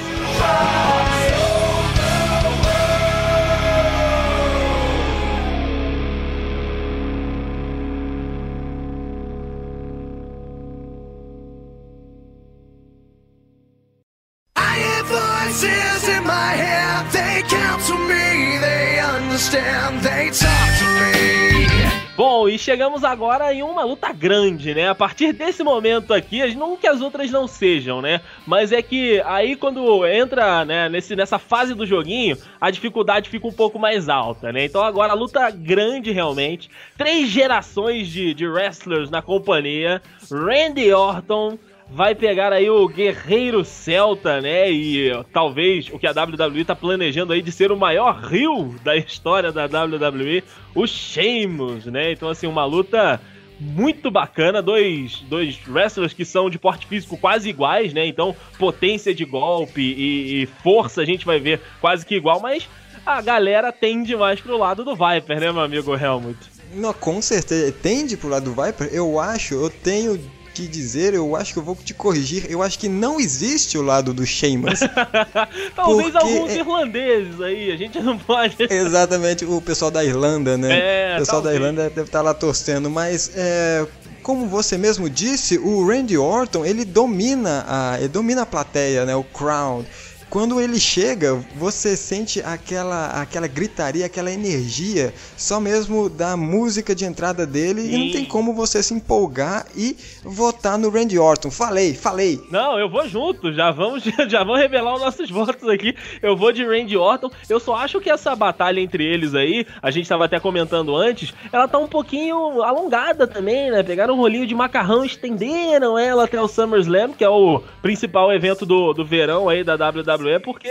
Understand, 19.48 20.02
they 20.02 20.30
talk 20.30 20.78
to 20.78 20.84
me. 20.84 21.68
Bom, 22.16 22.48
e 22.48 22.58
chegamos 22.58 23.04
agora 23.04 23.54
em 23.54 23.62
uma 23.62 23.84
luta 23.84 24.12
grande, 24.12 24.74
né? 24.74 24.88
A 24.88 24.94
partir 24.94 25.32
desse 25.32 25.62
momento 25.62 26.12
aqui, 26.12 26.52
não 26.56 26.76
que 26.76 26.88
as 26.88 27.00
outras 27.00 27.30
não 27.30 27.46
sejam, 27.46 28.02
né? 28.02 28.20
Mas 28.44 28.72
é 28.72 28.82
que 28.82 29.22
aí 29.24 29.54
quando 29.54 30.04
entra 30.04 30.64
né, 30.64 30.88
nesse, 30.88 31.14
nessa 31.14 31.38
fase 31.38 31.74
do 31.74 31.86
joguinho, 31.86 32.36
a 32.60 32.72
dificuldade 32.72 33.30
fica 33.30 33.46
um 33.46 33.52
pouco 33.52 33.78
mais 33.78 34.08
alta, 34.08 34.52
né? 34.52 34.64
Então 34.64 34.82
agora 34.82 35.12
a 35.12 35.16
luta 35.16 35.48
grande 35.50 36.10
realmente. 36.10 36.68
Três 36.96 37.28
gerações 37.28 38.08
de, 38.08 38.34
de 38.34 38.48
wrestlers 38.48 39.10
na 39.10 39.22
companhia. 39.22 40.02
Randy 40.28 40.92
Orton 40.92 41.56
vai 41.90 42.14
pegar 42.14 42.52
aí 42.52 42.68
o 42.68 42.86
Guerreiro 42.86 43.64
Celta, 43.64 44.40
né? 44.40 44.70
E 44.70 45.10
talvez 45.32 45.88
o 45.92 45.98
que 45.98 46.06
a 46.06 46.12
WWE 46.12 46.64
tá 46.64 46.76
planejando 46.76 47.32
aí 47.32 47.42
de 47.42 47.50
ser 47.50 47.72
o 47.72 47.76
maior 47.76 48.20
rio 48.20 48.74
da 48.84 48.96
história 48.96 49.50
da 49.50 49.64
WWE, 49.64 50.44
o 50.74 50.86
Sheamus, 50.86 51.86
né? 51.86 52.12
Então, 52.12 52.28
assim, 52.28 52.46
uma 52.46 52.64
luta 52.64 53.20
muito 53.60 54.10
bacana, 54.10 54.62
dois, 54.62 55.20
dois 55.28 55.58
wrestlers 55.66 56.12
que 56.12 56.24
são 56.24 56.48
de 56.48 56.58
porte 56.58 56.86
físico 56.86 57.16
quase 57.16 57.48
iguais, 57.48 57.92
né? 57.92 58.06
Então, 58.06 58.36
potência 58.58 59.14
de 59.14 59.24
golpe 59.24 59.80
e, 59.80 60.42
e 60.42 60.46
força 60.62 61.02
a 61.02 61.04
gente 61.04 61.26
vai 61.26 61.40
ver 61.40 61.60
quase 61.80 62.06
que 62.06 62.14
igual, 62.14 62.40
mas 62.40 62.68
a 63.04 63.20
galera 63.20 63.72
tende 63.72 64.14
mais 64.14 64.40
pro 64.40 64.58
lado 64.58 64.84
do 64.84 64.94
Viper, 64.94 65.40
né, 65.40 65.50
meu 65.50 65.62
amigo 65.62 65.96
Helmut? 65.96 66.38
Não, 66.74 66.92
com 66.92 67.20
certeza. 67.22 67.72
Tende 67.72 68.16
pro 68.16 68.28
lado 68.28 68.52
do 68.52 68.62
Viper? 68.62 68.90
Eu 68.92 69.18
acho, 69.18 69.54
eu 69.54 69.70
tenho 69.70 70.20
que 70.58 70.66
dizer, 70.66 71.14
eu 71.14 71.36
acho 71.36 71.52
que 71.52 71.58
eu 71.60 71.62
vou 71.62 71.76
te 71.76 71.94
corrigir. 71.94 72.50
Eu 72.50 72.62
acho 72.62 72.76
que 72.78 72.88
não 72.88 73.20
existe 73.20 73.78
o 73.78 73.82
lado 73.82 74.12
do 74.12 74.26
Sheamus. 74.26 74.80
Talvez 75.76 76.16
alguns 76.16 76.50
é- 76.50 76.56
irlandeses 76.58 77.40
aí, 77.40 77.70
a 77.70 77.76
gente 77.76 78.00
não 78.00 78.18
pode. 78.18 78.56
Exatamente, 78.68 79.44
o 79.44 79.60
pessoal 79.60 79.90
da 79.90 80.04
Irlanda, 80.04 80.58
né? 80.58 81.12
É, 81.12 81.16
o 81.16 81.20
pessoal 81.20 81.40
da 81.40 81.50
talvez. 81.50 81.62
Irlanda 81.62 81.90
deve 81.90 82.08
estar 82.08 82.22
lá 82.22 82.34
torcendo, 82.34 82.90
mas 82.90 83.30
é, 83.36 83.86
como 84.22 84.48
você 84.48 84.76
mesmo 84.76 85.08
disse, 85.08 85.58
o 85.58 85.86
Randy 85.86 86.18
Orton, 86.18 86.64
ele 86.64 86.84
domina 86.84 87.64
a, 87.68 87.96
ele 87.98 88.08
domina 88.08 88.42
a 88.42 88.46
plateia, 88.46 89.04
né? 89.04 89.14
O 89.14 89.22
crowd. 89.22 89.86
Quando 90.30 90.60
ele 90.60 90.78
chega, 90.78 91.42
você 91.56 91.96
sente 91.96 92.42
aquela, 92.42 93.06
aquela 93.22 93.46
gritaria, 93.46 94.04
aquela 94.04 94.30
energia, 94.30 95.12
só 95.38 95.58
mesmo 95.58 96.10
da 96.10 96.36
música 96.36 96.94
de 96.94 97.06
entrada 97.06 97.46
dele, 97.46 97.80
e 97.80 97.92
não 97.96 98.06
Sim. 98.06 98.12
tem 98.12 98.24
como 98.26 98.52
você 98.52 98.82
se 98.82 98.92
empolgar 98.92 99.66
e 99.74 99.96
votar 100.22 100.76
no 100.76 100.90
Randy 100.90 101.18
Orton. 101.18 101.50
Falei, 101.50 101.94
falei. 101.94 102.38
Não, 102.50 102.78
eu 102.78 102.90
vou 102.90 103.08
junto, 103.08 103.54
já 103.54 103.70
vamos, 103.70 104.04
já 104.28 104.44
vamos 104.44 104.60
revelar 104.60 104.96
os 104.96 105.00
nossos 105.00 105.30
votos 105.30 105.66
aqui. 105.66 105.94
Eu 106.20 106.36
vou 106.36 106.52
de 106.52 106.62
Randy 106.62 106.96
Orton. 106.96 107.30
Eu 107.48 107.58
só 107.58 107.76
acho 107.76 107.98
que 107.98 108.10
essa 108.10 108.36
batalha 108.36 108.80
entre 108.80 109.04
eles 109.04 109.34
aí, 109.34 109.66
a 109.82 109.90
gente 109.90 110.06
tava 110.06 110.26
até 110.26 110.38
comentando 110.38 110.94
antes, 110.94 111.32
ela 111.50 111.66
tá 111.66 111.78
um 111.78 111.88
pouquinho 111.88 112.62
alongada 112.62 113.26
também, 113.26 113.70
né? 113.70 113.82
Pegaram 113.82 114.12
um 114.12 114.18
rolinho 114.18 114.46
de 114.46 114.54
macarrão, 114.54 115.06
estenderam 115.06 115.98
ela 115.98 116.24
até 116.24 116.38
o 116.38 116.46
SummerSlam, 116.46 117.14
que 117.14 117.24
é 117.24 117.28
o 117.30 117.62
principal 117.80 118.30
evento 118.30 118.66
do, 118.66 118.92
do 118.92 119.06
verão 119.06 119.48
aí 119.48 119.64
da 119.64 119.74
WWE. 119.74 120.17
WWE 120.18 120.40
porque 120.40 120.68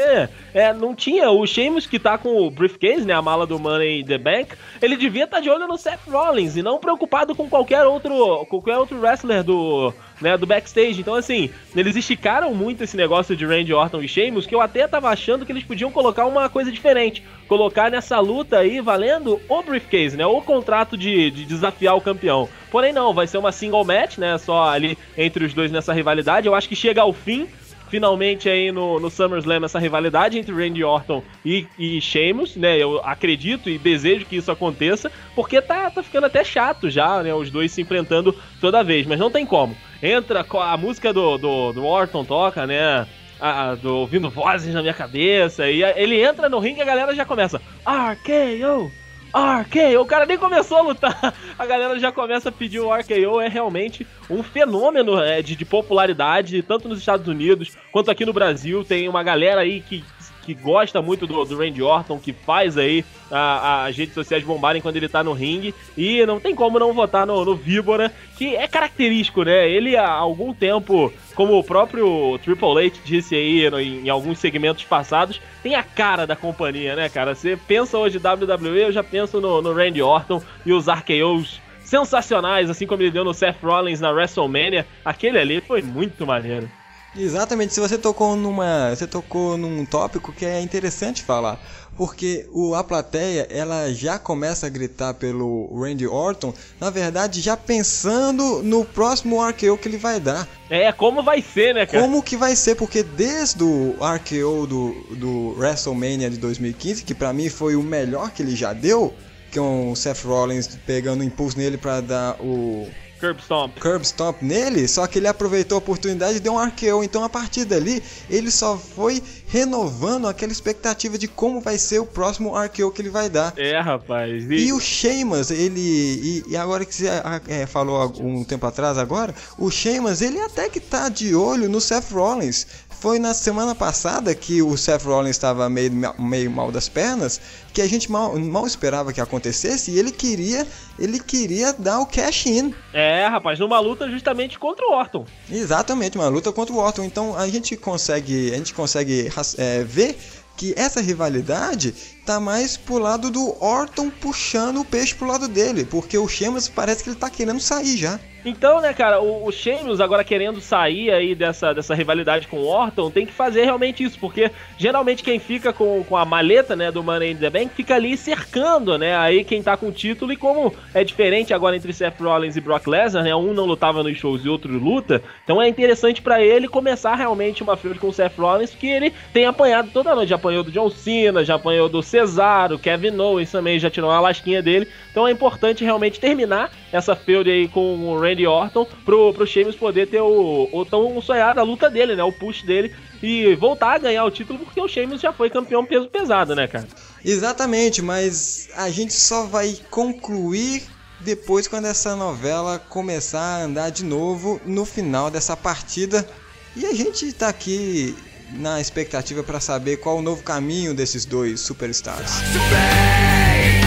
é, 0.53 0.73
não 0.73 0.95
tinha 0.95 1.29
o 1.29 1.45
Sheamus 1.45 1.85
que 1.85 1.99
tá 1.99 2.17
com 2.17 2.47
o 2.47 2.51
briefcase, 2.51 3.05
né, 3.05 3.13
a 3.13 3.21
mala 3.21 3.45
do 3.45 3.59
Money 3.59 4.01
in 4.01 4.05
the 4.05 4.17
Bank, 4.17 4.55
ele 4.81 4.95
devia 4.95 5.25
estar 5.25 5.39
de 5.39 5.49
olho 5.49 5.67
no 5.67 5.77
Seth 5.77 6.07
Rollins 6.07 6.55
e 6.55 6.61
não 6.61 6.79
preocupado 6.79 7.35
com 7.35 7.49
qualquer 7.49 7.85
outro 7.85 8.45
qualquer 8.45 8.77
outro 8.77 8.99
wrestler 8.99 9.43
do 9.43 9.93
né, 10.21 10.37
do 10.37 10.45
backstage. 10.45 10.99
Então, 10.99 11.15
assim, 11.15 11.49
eles 11.75 11.95
esticaram 11.95 12.53
muito 12.53 12.83
esse 12.83 12.97
negócio 12.97 13.35
de 13.35 13.45
Randy 13.45 13.73
Orton 13.73 14.01
e 14.01 14.07
Sheamus, 14.07 14.45
que 14.45 14.55
eu 14.55 14.61
até 14.61 14.87
tava 14.87 15.09
achando 15.09 15.45
que 15.45 15.51
eles 15.51 15.63
podiam 15.63 15.91
colocar 15.91 16.25
uma 16.25 16.49
coisa 16.49 16.71
diferente. 16.71 17.23
Colocar 17.47 17.89
nessa 17.89 18.19
luta 18.19 18.59
aí, 18.59 18.81
valendo 18.81 19.39
o 19.47 19.61
briefcase, 19.61 20.17
né, 20.17 20.25
o 20.25 20.41
contrato 20.41 20.97
de, 20.97 21.31
de 21.31 21.45
desafiar 21.45 21.95
o 21.95 22.01
campeão. 22.01 22.49
Porém, 22.69 22.91
não, 22.91 23.13
vai 23.13 23.27
ser 23.27 23.37
uma 23.37 23.51
single 23.51 23.85
match, 23.85 24.17
né, 24.17 24.37
só 24.37 24.69
ali 24.69 24.97
entre 25.17 25.45
os 25.45 25.53
dois 25.53 25.71
nessa 25.71 25.93
rivalidade. 25.93 26.47
Eu 26.47 26.55
acho 26.55 26.67
que 26.67 26.75
chega 26.75 27.01
ao 27.01 27.13
fim, 27.13 27.47
finalmente 27.89 28.49
aí 28.49 28.71
no, 28.71 28.99
no 28.99 29.09
SummerSlam 29.09 29.65
essa 29.65 29.79
rivalidade 29.79 30.37
entre 30.37 30.53
Randy 30.53 30.83
Orton 30.83 31.23
e, 31.43 31.67
e 31.77 31.99
Sheamus, 32.01 32.55
né? 32.55 32.77
Eu 32.77 33.01
acredito 33.03 33.69
e 33.69 33.77
desejo 33.77 34.25
que 34.25 34.35
isso 34.35 34.51
aconteça, 34.51 35.11
porque 35.35 35.61
tá, 35.61 35.89
tá 35.89 36.03
ficando 36.03 36.25
até 36.25 36.43
chato 36.43 36.89
já, 36.89 37.23
né? 37.23 37.33
Os 37.33 37.49
dois 37.49 37.71
se 37.71 37.81
enfrentando 37.81 38.35
toda 38.59 38.83
vez, 38.83 39.05
mas 39.05 39.19
não 39.19 39.31
tem 39.31 39.45
como. 39.45 39.75
Entra 40.01 40.45
a 40.49 40.77
música 40.77 41.11
do, 41.11 41.37
do, 41.37 41.73
do 41.73 41.85
Orton, 41.85 42.23
toca, 42.23 42.67
né? 42.67 43.07
A, 43.39 43.75
do, 43.75 43.97
ouvindo 43.97 44.29
vozes 44.31 44.73
na 44.73 44.81
minha 44.81 44.93
cabeça, 44.93 45.69
e 45.69 45.83
ele 45.83 46.19
entra 46.23 46.49
no 46.49 46.57
ringue 46.57 46.79
e 46.79 46.81
a 46.81 46.85
galera 46.85 47.13
já 47.13 47.23
começa 47.23 47.61
RKO! 47.85 49.06
RKO, 49.33 50.01
o 50.01 50.05
cara 50.05 50.25
nem 50.25 50.37
começou 50.37 50.77
a 50.77 50.81
lutar, 50.81 51.33
a 51.57 51.65
galera 51.65 51.99
já 51.99 52.11
começa 52.11 52.49
a 52.49 52.51
pedir 52.51 52.79
o 52.79 52.93
RKO, 52.93 53.41
é 53.41 53.47
realmente 53.47 54.05
um 54.29 54.41
fenômeno 54.41 55.21
é, 55.21 55.41
de, 55.41 55.55
de 55.55 55.65
popularidade, 55.65 56.61
tanto 56.61 56.87
nos 56.87 56.99
Estados 56.99 57.27
Unidos 57.27 57.77
quanto 57.91 58.11
aqui 58.11 58.25
no 58.25 58.33
Brasil. 58.33 58.83
Tem 58.83 59.07
uma 59.07 59.23
galera 59.23 59.61
aí 59.61 59.81
que, 59.81 60.03
que 60.47 60.53
gosta 60.53 61.01
muito 61.01 61.27
do, 61.27 61.43
do 61.43 61.57
Randy 61.57 61.83
Orton, 61.83 62.17
que 62.17 62.31
faz 62.31 62.77
aí 62.77 63.03
a- 63.29 63.83
as 63.87 63.97
redes 63.97 64.13
sociais 64.13 64.41
bombarem 64.45 64.81
quando 64.81 64.95
ele 64.95 65.09
tá 65.09 65.21
no 65.21 65.33
ringue, 65.33 65.75
e 65.97 66.25
não 66.25 66.39
tem 66.39 66.55
como 66.55 66.79
não 66.79 66.93
votar 66.93 67.27
no, 67.27 67.43
no 67.43 67.53
Víbora, 67.53 68.13
que 68.37 68.55
é 68.55 68.65
característico, 68.65 69.43
né? 69.43 69.69
Ele 69.69 69.97
há 69.97 70.07
algum 70.09 70.53
tempo, 70.53 71.11
como 71.35 71.59
o 71.59 71.63
próprio 71.65 72.39
Triple 72.41 72.87
H 72.87 72.95
disse 73.03 73.35
aí 73.35 73.69
no- 73.69 73.77
em, 73.81 74.05
em 74.05 74.09
alguns 74.09 74.39
segmentos 74.39 74.85
passados, 74.85 75.41
tem 75.61 75.75
a 75.75 75.83
cara 75.83 76.25
da 76.25 76.33
companhia, 76.35 76.95
né, 76.95 77.09
cara? 77.09 77.35
Você 77.35 77.57
pensa 77.67 77.97
hoje 77.97 78.17
WWE, 78.19 78.83
eu 78.83 78.91
já 78.93 79.03
penso 79.03 79.41
no, 79.41 79.61
no 79.61 79.73
Randy 79.73 80.01
Orton 80.01 80.41
e 80.65 80.71
os 80.71 80.87
RKOs 80.87 81.59
sensacionais, 81.83 82.69
assim 82.69 82.87
como 82.87 83.01
ele 83.01 83.11
deu 83.11 83.25
no 83.25 83.33
Seth 83.33 83.57
Rollins 83.61 83.99
na 83.99 84.11
WrestleMania. 84.11 84.85
Aquele 85.03 85.39
ali 85.39 85.59
foi 85.59 85.81
muito 85.81 86.25
maneiro. 86.25 86.69
Exatamente, 87.17 87.73
se 87.73 87.79
você 87.79 87.97
tocou 87.97 88.35
numa, 88.35 88.95
você 88.95 89.07
tocou 89.07 89.57
num 89.57 89.85
tópico 89.85 90.31
que 90.31 90.45
é 90.45 90.61
interessante 90.61 91.23
falar, 91.23 91.59
porque 91.97 92.47
o 92.51 92.75
a 92.75 92.83
plateia, 92.83 93.47
ela 93.49 93.91
já 93.91 94.19
começa 94.19 94.67
a 94.67 94.69
gritar 94.69 95.15
pelo 95.15 95.67
Randy 95.81 96.05
Orton, 96.05 96.53
na 96.79 96.89
verdade 96.89 97.41
já 97.41 97.57
pensando 97.57 98.61
no 98.61 98.85
próximo 98.85 99.43
RKO 99.43 99.77
que 99.77 99.87
ele 99.87 99.97
vai 99.97 100.19
dar. 100.19 100.47
É, 100.69 100.91
como 100.91 101.23
vai 101.23 101.41
ser, 101.41 101.73
né, 101.73 101.85
cara? 101.85 102.03
Como 102.03 102.21
que 102.21 102.37
vai 102.37 102.55
ser? 102.55 102.75
Porque 102.75 103.01
desde 103.01 103.63
o 103.63 103.95
RKO 103.99 104.67
do, 104.67 105.15
do 105.15 105.55
WrestleMania 105.57 106.29
de 106.29 106.37
2015, 106.37 107.03
que 107.03 107.15
pra 107.15 107.33
mim 107.33 107.49
foi 107.49 107.75
o 107.75 107.81
melhor 107.81 108.31
que 108.31 108.43
ele 108.43 108.55
já 108.55 108.73
deu, 108.73 109.13
que 109.51 109.57
é 109.57 109.61
um 109.61 109.95
Seth 109.95 110.23
Rollins 110.23 110.67
pegando 110.85 111.23
impulso 111.23 111.57
nele 111.57 111.77
pra 111.77 111.99
dar 112.01 112.35
o 112.39 112.87
Curb 113.19 113.41
Stomp. 113.41 113.79
curb 113.79 114.05
stomp 114.05 114.41
nele, 114.41 114.87
só 114.87 115.07
que 115.07 115.19
ele 115.19 115.27
aproveitou 115.27 115.75
a 115.75 115.79
oportunidade 115.79 116.37
e 116.37 116.39
deu 116.39 116.53
um 116.53 116.63
RKO. 116.63 117.03
Então 117.03 117.23
a 117.23 117.29
partir 117.29 117.65
dali, 117.65 118.03
ele 118.29 118.51
só 118.51 118.77
foi 118.77 119.21
renovando 119.47 120.27
aquela 120.27 120.51
expectativa 120.51 121.17
de 121.17 121.27
como 121.27 121.61
vai 121.61 121.77
ser 121.77 121.99
o 121.99 122.05
próximo 122.05 122.55
RKO 122.57 122.91
que 122.91 123.01
ele 123.01 123.09
vai 123.09 123.29
dar. 123.29 123.53
É, 123.57 123.79
rapaz. 123.79 124.43
E 124.49 124.71
o 124.71 124.79
Sheamus, 124.79 125.51
ele. 125.51 125.79
E, 125.79 126.43
e 126.49 126.57
agora 126.57 126.85
que 126.85 126.93
você 126.93 127.07
é, 127.47 127.65
falou 127.65 128.13
um 128.19 128.43
tempo 128.43 128.65
atrás 128.65 128.97
agora, 128.97 129.33
o 129.57 129.71
Sheamus, 129.71 130.21
ele 130.21 130.39
até 130.39 130.69
que 130.69 130.79
tá 130.79 131.09
de 131.09 131.33
olho 131.33 131.69
no 131.69 131.81
Seth 131.81 132.11
Rollins. 132.11 132.67
Foi 132.99 133.19
na 133.19 133.33
semana 133.33 133.75
passada 133.75 134.33
que 134.33 134.61
o 134.61 134.75
Seth 134.75 135.03
Rollins 135.03 135.35
estava 135.35 135.69
meio, 135.69 135.91
meio 136.17 136.49
mal 136.49 136.71
das 136.71 136.89
pernas, 136.89 137.39
que 137.71 137.79
a 137.79 137.87
gente 137.87 138.11
mal, 138.11 138.37
mal 138.39 138.65
esperava 138.65 139.13
que 139.13 139.21
acontecesse, 139.21 139.91
e 139.91 139.99
ele 139.99 140.11
queria, 140.11 140.65
ele 140.97 141.19
queria 141.19 141.71
dar 141.73 141.99
o 141.99 142.07
cash 142.07 142.47
in. 142.47 142.73
É, 142.91 143.27
rapaz, 143.27 143.59
numa 143.59 143.79
luta 143.79 144.09
justamente 144.09 144.57
contra 144.57 144.83
o 144.87 144.93
Orton. 144.93 145.25
Exatamente, 145.49 146.17
uma 146.17 146.27
luta 146.27 146.51
contra 146.51 146.73
o 146.73 146.79
Orton. 146.79 147.03
Então 147.03 147.37
a 147.37 147.47
gente 147.47 147.77
consegue, 147.77 148.51
a 148.51 148.57
gente 148.57 148.73
consegue 148.73 149.31
é, 149.59 149.83
ver 149.83 150.17
que 150.57 150.73
essa 150.75 150.99
rivalidade 150.99 151.93
tá 152.25 152.39
mais 152.39 152.75
pro 152.75 152.97
lado 152.97 153.29
do 153.29 153.63
Orton 153.63 154.09
puxando 154.09 154.81
o 154.81 154.85
peixe 154.85 155.13
pro 155.13 155.27
lado 155.27 155.47
dele, 155.47 155.85
porque 155.85 156.17
o 156.17 156.27
Sheamus 156.27 156.67
parece 156.67 157.03
que 157.03 157.11
ele 157.11 157.15
tá 157.15 157.29
querendo 157.29 157.59
sair 157.59 157.95
já. 157.95 158.19
Então, 158.47 158.79
né, 158.79 158.93
cara, 158.93 159.19
o, 159.19 159.45
o 159.45 159.51
Sheamus 159.51 159.99
agora 159.99 160.23
querendo 160.23 160.61
sair 160.61 161.11
aí 161.11 161.35
dessa, 161.35 161.73
dessa 161.73 161.93
rivalidade 161.93 162.47
com 162.47 162.55
o 162.55 162.65
Orton 162.65 163.11
tem 163.11 163.25
que 163.25 163.33
fazer 163.33 163.65
realmente 163.65 164.05
isso, 164.05 164.17
porque 164.17 164.49
geralmente 164.77 165.21
quem 165.21 165.37
fica 165.37 165.73
com, 165.73 166.01
com 166.05 166.15
a 166.15 166.23
maleta, 166.23 166.73
né, 166.73 166.89
do 166.89 167.03
Money 167.03 167.33
in 167.33 167.35
the 167.35 167.49
Bank 167.49 167.71
fica 167.75 167.95
ali 167.95 168.15
cercando, 168.15 168.97
né, 168.97 169.17
aí 169.17 169.43
quem 169.43 169.61
tá 169.61 169.75
com 169.75 169.89
o 169.89 169.91
título 169.91 170.31
e 170.31 170.37
como 170.37 170.73
é 170.93 171.03
diferente 171.03 171.53
agora 171.53 171.75
entre 171.75 171.91
Seth 171.91 172.21
Rollins 172.21 172.55
e 172.55 172.61
Brock 172.61 172.87
Lesnar, 172.87 173.21
né, 173.21 173.35
um 173.35 173.53
não 173.53 173.65
lutava 173.65 174.01
nos 174.01 174.17
shows 174.17 174.45
e 174.45 174.47
outro 174.47 174.71
luta, 174.71 175.21
então 175.43 175.61
é 175.61 175.67
interessante 175.67 176.21
pra 176.21 176.41
ele 176.41 176.69
começar 176.69 177.15
realmente 177.15 177.61
uma 177.61 177.75
feud 177.75 177.99
com 177.99 178.07
o 178.07 178.13
Seth 178.13 178.37
Rollins, 178.37 178.73
que 178.73 178.87
ele 178.87 179.11
tem 179.33 179.45
apanhado 179.45 179.89
toda 179.91 180.15
noite, 180.15 180.29
já 180.29 180.37
apanhou 180.37 180.63
do 180.63 180.71
John 180.71 180.89
Cena, 180.89 181.43
já 181.43 181.55
apanhou 181.55 181.89
do 181.89 182.01
Cesaro, 182.01 182.79
Kevin 182.79 183.19
Owens 183.19 183.51
também 183.51 183.77
já 183.77 183.89
tirou 183.89 184.09
uma 184.09 184.21
lasquinha 184.21 184.61
dele, 184.61 184.87
então 185.11 185.27
é 185.27 185.31
importante 185.31 185.83
realmente 185.83 186.17
terminar 186.17 186.71
essa 186.91 187.15
feud 187.15 187.49
aí 187.49 187.67
com 187.67 188.07
o 188.07 188.19
Randy 188.19 188.47
Orton 188.47 188.87
pro, 189.03 189.33
pro 189.33 189.47
Sheamus 189.47 189.75
poder 189.75 190.07
ter 190.07 190.21
o, 190.21 190.69
o 190.71 190.85
tão 190.85 191.21
sonhado 191.21 191.59
a 191.59 191.63
luta 191.63 191.89
dele, 191.89 192.15
né? 192.15 192.23
O 192.23 192.31
push 192.31 192.63
dele 192.63 192.93
e 193.21 193.55
voltar 193.55 193.95
a 193.95 193.97
ganhar 193.97 194.23
o 194.23 194.31
título 194.31 194.59
porque 194.59 194.79
o 194.79 194.87
Sheamus 194.87 195.21
já 195.21 195.33
foi 195.33 195.49
campeão 195.49 195.85
peso 195.85 196.07
pesado, 196.07 196.55
né, 196.55 196.67
cara? 196.67 196.87
Exatamente, 197.23 198.01
mas 198.01 198.69
a 198.75 198.89
gente 198.89 199.13
só 199.13 199.45
vai 199.45 199.75
concluir 199.89 200.83
depois 201.19 201.67
quando 201.67 201.85
essa 201.85 202.15
novela 202.15 202.79
começar 202.79 203.39
a 203.39 203.63
andar 203.63 203.89
de 203.89 204.05
novo 204.05 204.61
no 204.65 204.85
final 204.85 205.29
dessa 205.29 205.57
partida. 205.57 206.27
E 206.75 206.85
a 206.85 206.93
gente 206.93 207.33
tá 207.33 207.49
aqui 207.49 208.15
na 208.53 208.79
expectativa 208.79 209.43
para 209.43 209.59
saber 209.59 209.97
qual 209.97 210.17
o 210.17 210.21
novo 210.21 210.43
caminho 210.43 210.93
desses 210.93 211.25
dois 211.25 211.59
superstars. 211.59 212.39
to 212.53 212.59
me. 212.69 213.81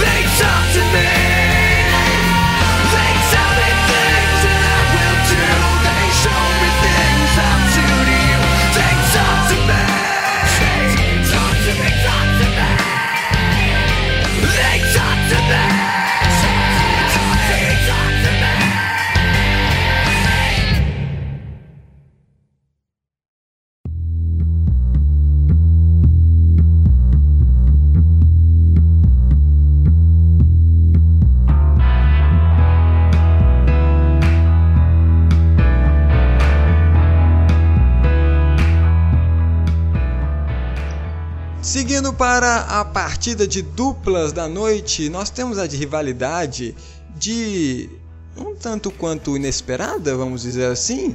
They 0.00 0.22
talk 0.38 1.49
partida 43.20 43.46
de 43.46 43.60
duplas 43.60 44.32
da 44.32 44.48
noite, 44.48 45.10
nós 45.10 45.28
temos 45.28 45.58
a 45.58 45.66
de 45.66 45.76
rivalidade 45.76 46.74
de 47.18 47.86
um 48.34 48.54
tanto 48.54 48.90
quanto 48.90 49.36
inesperada, 49.36 50.16
vamos 50.16 50.40
dizer 50.40 50.64
assim, 50.64 51.14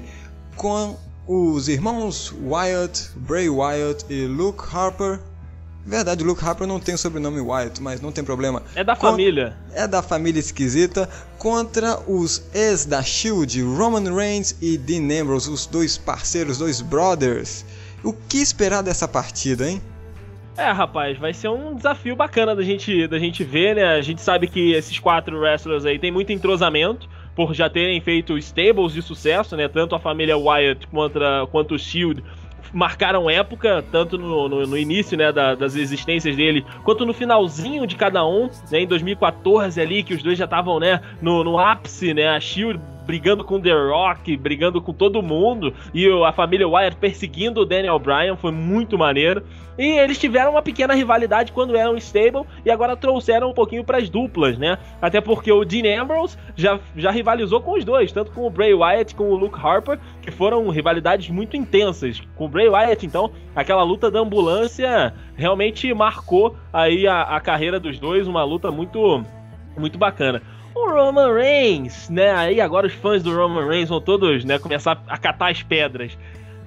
com 0.56 0.96
os 1.28 1.68
irmãos 1.68 2.32
Wyatt, 2.44 3.10
Bray 3.16 3.50
Wyatt 3.50 4.06
e 4.08 4.28
Luke 4.28 4.64
Harper. 4.72 5.20
Verdade, 5.84 6.24
Luke 6.24 6.46
Harper 6.46 6.68
não 6.68 6.80
tem 6.80 6.94
o 6.94 6.98
sobrenome 7.00 7.42
Wyatt, 7.42 7.82
mas 7.82 8.00
não 8.00 8.12
tem 8.12 8.24
problema. 8.24 8.62
É 8.76 8.84
da 8.84 8.96
Con- 8.96 9.10
família. 9.10 9.58
É 9.74 9.88
da 9.88 10.04
família 10.04 10.40
esquisita 10.40 11.10
contra 11.40 12.00
os 12.08 12.44
ex 12.54 12.86
da 12.86 13.02
Shield, 13.02 13.60
Roman 13.64 14.14
Reigns 14.14 14.56
e 14.62 14.78
Dean 14.78 15.24
Ambrose, 15.24 15.50
os 15.50 15.66
dois 15.66 15.98
parceiros, 15.98 16.60
dois 16.60 16.82
brothers. 16.82 17.66
O 18.04 18.14
que 18.14 18.38
esperar 18.38 18.84
dessa 18.84 19.08
partida, 19.08 19.68
hein? 19.68 19.82
É, 20.58 20.72
rapaz, 20.72 21.18
vai 21.18 21.34
ser 21.34 21.50
um 21.50 21.76
desafio 21.76 22.16
bacana 22.16 22.56
da 22.56 22.62
gente, 22.64 23.08
da 23.08 23.20
gente 23.20 23.44
ver, 23.44 23.76
né? 23.76 23.84
A 23.96 24.02
gente 24.02 24.22
sabe 24.22 24.48
que 24.48 24.72
esses 24.72 24.98
quatro 25.00 25.38
wrestlers 25.40 25.86
aí 25.86 26.00
têm 26.00 26.12
muito 26.12 26.32
entrosamento, 26.32 27.10
por 27.36 27.54
já 27.54 27.70
terem 27.70 28.00
feito 28.00 28.38
stables 28.38 28.94
de 28.94 29.02
sucesso, 29.02 29.58
né? 29.58 29.68
Tanto 29.68 29.96
a 29.96 30.00
família 30.00 30.38
Wyatt 30.38 30.88
contra, 30.88 31.46
quanto 31.52 31.76
o 31.76 31.80
Shield 31.80 32.24
marcaram 32.74 33.30
época, 33.30 33.84
tanto 33.92 34.18
no, 34.18 34.48
no, 34.48 34.66
no 34.66 34.78
início 34.78 35.18
né, 35.18 35.32
da- 35.32 35.56
das 35.56 35.76
existências 35.76 36.36
dele, 36.36 36.66
quanto 36.84 37.06
no 37.06 37.14
finalzinho 37.14 37.86
de 37.86 37.96
cada 37.96 38.26
um, 38.26 38.50
né, 38.72 38.80
em 38.82 38.88
2014 38.88 39.80
ali, 39.80 40.04
que 40.04 40.14
os 40.14 40.22
dois 40.24 40.38
já 40.38 40.44
estavam 40.46 40.80
né, 40.80 41.00
no, 41.22 41.44
no 41.44 41.58
ápice, 41.60 42.14
né, 42.14 42.28
a 42.28 42.40
Shield 42.40 42.80
brigando 43.06 43.44
com 43.44 43.60
The 43.60 43.72
Rock, 43.72 44.36
brigando 44.38 44.82
com 44.82 44.92
todo 44.92 45.22
mundo, 45.22 45.74
e 45.94 46.08
a 46.26 46.32
família 46.32 46.68
Wyatt 46.68 46.98
perseguindo 46.98 47.62
o 47.62 47.66
Daniel 47.66 48.00
Bryan, 48.00 48.36
foi 48.36 48.52
muito 48.52 48.98
maneiro. 48.98 49.44
E 49.78 50.00
eles 50.00 50.18
tiveram 50.18 50.52
uma 50.52 50.62
pequena 50.62 50.94
rivalidade 50.94 51.52
quando 51.52 51.76
eram 51.76 51.98
stable, 51.98 52.44
e 52.66 52.72
agora 52.72 52.96
trouxeram 52.96 53.50
um 53.50 53.54
pouquinho 53.54 53.84
pras 53.84 54.10
duplas, 54.10 54.58
né? 54.58 54.78
Até 55.02 55.20
porque 55.20 55.52
o 55.52 55.66
Dean 55.66 56.02
Ambrose 56.02 56.38
já, 56.56 56.80
já 56.96 57.12
rivalizou 57.12 57.62
com 57.62 57.74
os 57.74 57.84
dois, 57.84 58.12
tanto 58.12 58.32
com 58.32 58.48
o 58.48 58.50
Bray 58.50 58.74
Wyatt 58.74 59.14
com 59.16 59.30
o 59.30 59.36
Luke 59.36 59.60
Harper, 59.62 60.00
que 60.22 60.32
foram 60.32 60.68
rivalidades 60.70 61.30
muito 61.30 61.58
intensas. 61.58 62.22
Com 62.36 62.46
o 62.46 62.50
Bray 62.50 62.70
Wyatt, 62.70 63.06
então, 63.06 63.32
aquela 63.56 63.84
luta 63.84 64.10
da 64.10 64.20
ambulância 64.20 65.14
realmente 65.36 65.94
marcou 65.94 66.56
aí 66.72 67.06
a, 67.06 67.22
a 67.22 67.42
carreira 67.42 67.80
dos 67.80 68.00
dois, 68.00 68.28
uma 68.28 68.44
luta 68.44 68.72
muito, 68.72 69.24
muito 69.78 69.98
bacana. 69.98 70.42
O 70.76 70.90
Roman 70.92 71.34
Reigns, 71.34 72.10
né? 72.10 72.32
Aí 72.32 72.60
agora 72.60 72.86
os 72.86 72.94
fãs 72.94 73.24
do 73.24 73.34
Roman 73.34 73.66
Reigns 73.66 73.88
vão 73.88 74.02
todos, 74.02 74.44
né, 74.44 74.60
começar 74.60 75.02
a 75.08 75.18
catar 75.18 75.50
as 75.50 75.64
pedras. 75.64 76.18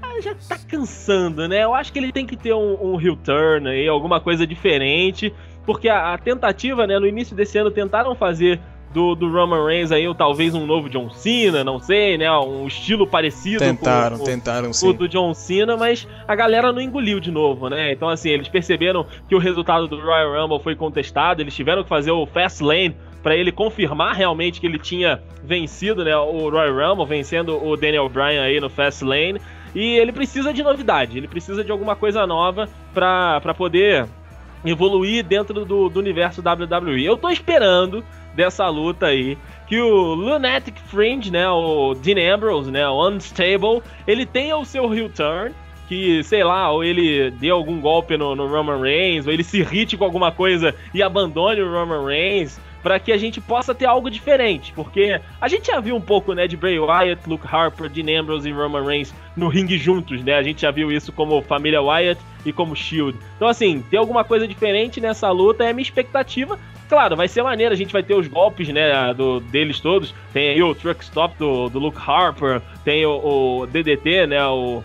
Ah, 0.00 0.18
já 0.20 0.34
tá 0.34 0.58
cansando, 0.66 1.46
né? 1.46 1.62
Eu 1.62 1.74
acho 1.74 1.92
que 1.92 1.98
ele 1.98 2.10
tem 2.10 2.26
que 2.26 2.36
ter 2.36 2.54
um, 2.54 2.94
um 2.94 3.00
heel 3.00 3.16
turn 3.16 3.68
aí, 3.68 3.86
alguma 3.86 4.18
coisa 4.18 4.46
diferente, 4.46 5.32
porque 5.66 5.90
a, 5.90 6.14
a 6.14 6.18
tentativa, 6.18 6.86
né, 6.86 6.98
no 6.98 7.06
início 7.06 7.36
desse 7.36 7.58
ano 7.58 7.70
tentaram 7.70 8.14
fazer 8.14 8.58
do, 8.92 9.14
do 9.14 9.30
Roman 9.30 9.66
Reigns 9.66 9.92
aí, 9.92 10.08
ou 10.08 10.14
talvez 10.14 10.54
um 10.54 10.66
novo 10.66 10.88
John 10.88 11.10
Cena, 11.10 11.62
não 11.62 11.78
sei, 11.78 12.16
né? 12.16 12.30
Um 12.38 12.66
estilo 12.66 13.06
parecido 13.06 13.58
Tentaram, 13.58 14.16
com, 14.16 14.24
com, 14.24 14.30
tentaram 14.30 14.70
o 14.70 14.74
sim. 14.74 14.92
do 14.94 15.08
John 15.08 15.34
Cena, 15.34 15.76
mas 15.76 16.08
a 16.26 16.34
galera 16.34 16.72
não 16.72 16.80
engoliu 16.80 17.20
de 17.20 17.30
novo, 17.30 17.68
né? 17.68 17.92
Então, 17.92 18.08
assim, 18.08 18.30
eles 18.30 18.48
perceberam 18.48 19.06
que 19.28 19.34
o 19.34 19.38
resultado 19.38 19.86
do 19.86 20.00
Royal 20.00 20.42
Rumble 20.42 20.60
foi 20.60 20.74
contestado, 20.74 21.42
eles 21.42 21.54
tiveram 21.54 21.82
que 21.82 21.88
fazer 21.88 22.10
o 22.10 22.26
Fast 22.26 22.62
Lane 22.62 22.96
para 23.22 23.36
ele 23.36 23.52
confirmar 23.52 24.14
realmente 24.14 24.60
que 24.60 24.66
ele 24.66 24.78
tinha 24.78 25.20
vencido, 25.42 26.04
né, 26.04 26.16
o 26.16 26.48
Royal 26.48 26.90
Rumble, 26.90 27.06
vencendo 27.06 27.62
o 27.62 27.76
Daniel 27.76 28.08
Bryan 28.08 28.42
aí 28.42 28.60
no 28.60 28.68
Fast 28.68 29.04
Lane. 29.04 29.40
E 29.74 29.96
ele 29.96 30.12
precisa 30.12 30.52
de 30.52 30.62
novidade, 30.62 31.18
ele 31.18 31.28
precisa 31.28 31.62
de 31.62 31.70
alguma 31.70 31.94
coisa 31.94 32.26
nova 32.26 32.68
pra 32.94 33.54
poder 33.56 34.06
evoluir 34.64 35.24
dentro 35.24 35.64
do, 35.64 35.88
do 35.88 36.00
universo 36.00 36.42
WWE. 36.42 37.04
Eu 37.04 37.16
tô 37.16 37.28
esperando 37.28 38.04
dessa 38.34 38.68
luta 38.68 39.06
aí 39.06 39.36
que 39.66 39.80
o 39.80 40.14
Lunatic 40.14 40.76
Fringe, 40.86 41.30
né, 41.30 41.48
o 41.48 41.94
Dean 41.94 42.34
Ambrose, 42.34 42.70
né, 42.70 42.88
o 42.88 43.08
Unstable, 43.08 43.82
ele 44.06 44.24
tenha 44.24 44.56
o 44.56 44.64
seu 44.64 44.92
heel 44.94 45.10
turn, 45.10 45.54
que, 45.88 46.22
sei 46.22 46.44
lá, 46.44 46.70
ou 46.70 46.84
ele 46.84 47.30
dê 47.32 47.50
algum 47.50 47.80
golpe 47.80 48.16
no, 48.16 48.34
no 48.34 48.46
Roman 48.46 48.80
Reigns, 48.80 49.26
ou 49.26 49.32
ele 49.32 49.44
se 49.44 49.60
irrite 49.60 49.96
com 49.96 50.04
alguma 50.04 50.30
coisa 50.30 50.74
e 50.94 51.02
abandone 51.02 51.60
o 51.60 51.70
Roman 51.70 52.06
Reigns, 52.06 52.60
para 52.82 52.98
que 52.98 53.12
a 53.12 53.16
gente 53.18 53.40
possa 53.40 53.74
ter 53.74 53.86
algo 53.86 54.10
diferente, 54.10 54.72
porque 54.74 55.20
a 55.40 55.48
gente 55.48 55.66
já 55.66 55.80
viu 55.80 55.96
um 55.96 56.00
pouco, 56.00 56.32
né, 56.32 56.46
de 56.46 56.56
Bray 56.56 56.78
Wyatt, 56.78 57.28
Luke 57.28 57.46
Harper, 57.46 57.88
Dean 57.88 58.20
Ambrose 58.20 58.48
e 58.48 58.52
Roman 58.52 58.84
Reigns 58.84 59.14
no 59.36 59.48
ringue 59.48 59.78
juntos, 59.78 60.22
né? 60.22 60.34
A 60.34 60.42
gente 60.42 60.62
já 60.62 60.70
viu 60.70 60.90
isso 60.90 61.12
como 61.12 61.40
família 61.42 61.82
Wyatt 61.82 62.20
e 62.44 62.52
como 62.52 62.74
Shield. 62.74 63.18
Então, 63.36 63.48
assim, 63.48 63.82
ter 63.90 63.96
alguma 63.96 64.24
coisa 64.24 64.46
diferente 64.46 65.00
nessa 65.00 65.30
luta 65.30 65.64
é 65.64 65.72
minha 65.72 65.82
expectativa. 65.82 66.58
Claro, 66.88 67.16
vai 67.16 67.28
ser 67.28 67.42
maneiro, 67.42 67.72
a 67.72 67.76
gente 67.76 67.92
vai 67.92 68.02
ter 68.02 68.14
os 68.14 68.26
golpes, 68.26 68.68
né, 68.68 69.12
do, 69.14 69.40
deles 69.40 69.78
todos. 69.78 70.14
Tem 70.32 70.50
aí 70.50 70.62
o 70.62 70.74
truck 70.74 71.04
stop 71.04 71.36
do, 71.38 71.68
do 71.68 71.78
Luke 71.78 71.98
Harper, 71.98 72.62
tem 72.84 73.04
o, 73.04 73.60
o 73.60 73.66
DDT, 73.66 74.26
né, 74.26 74.44
o 74.46 74.82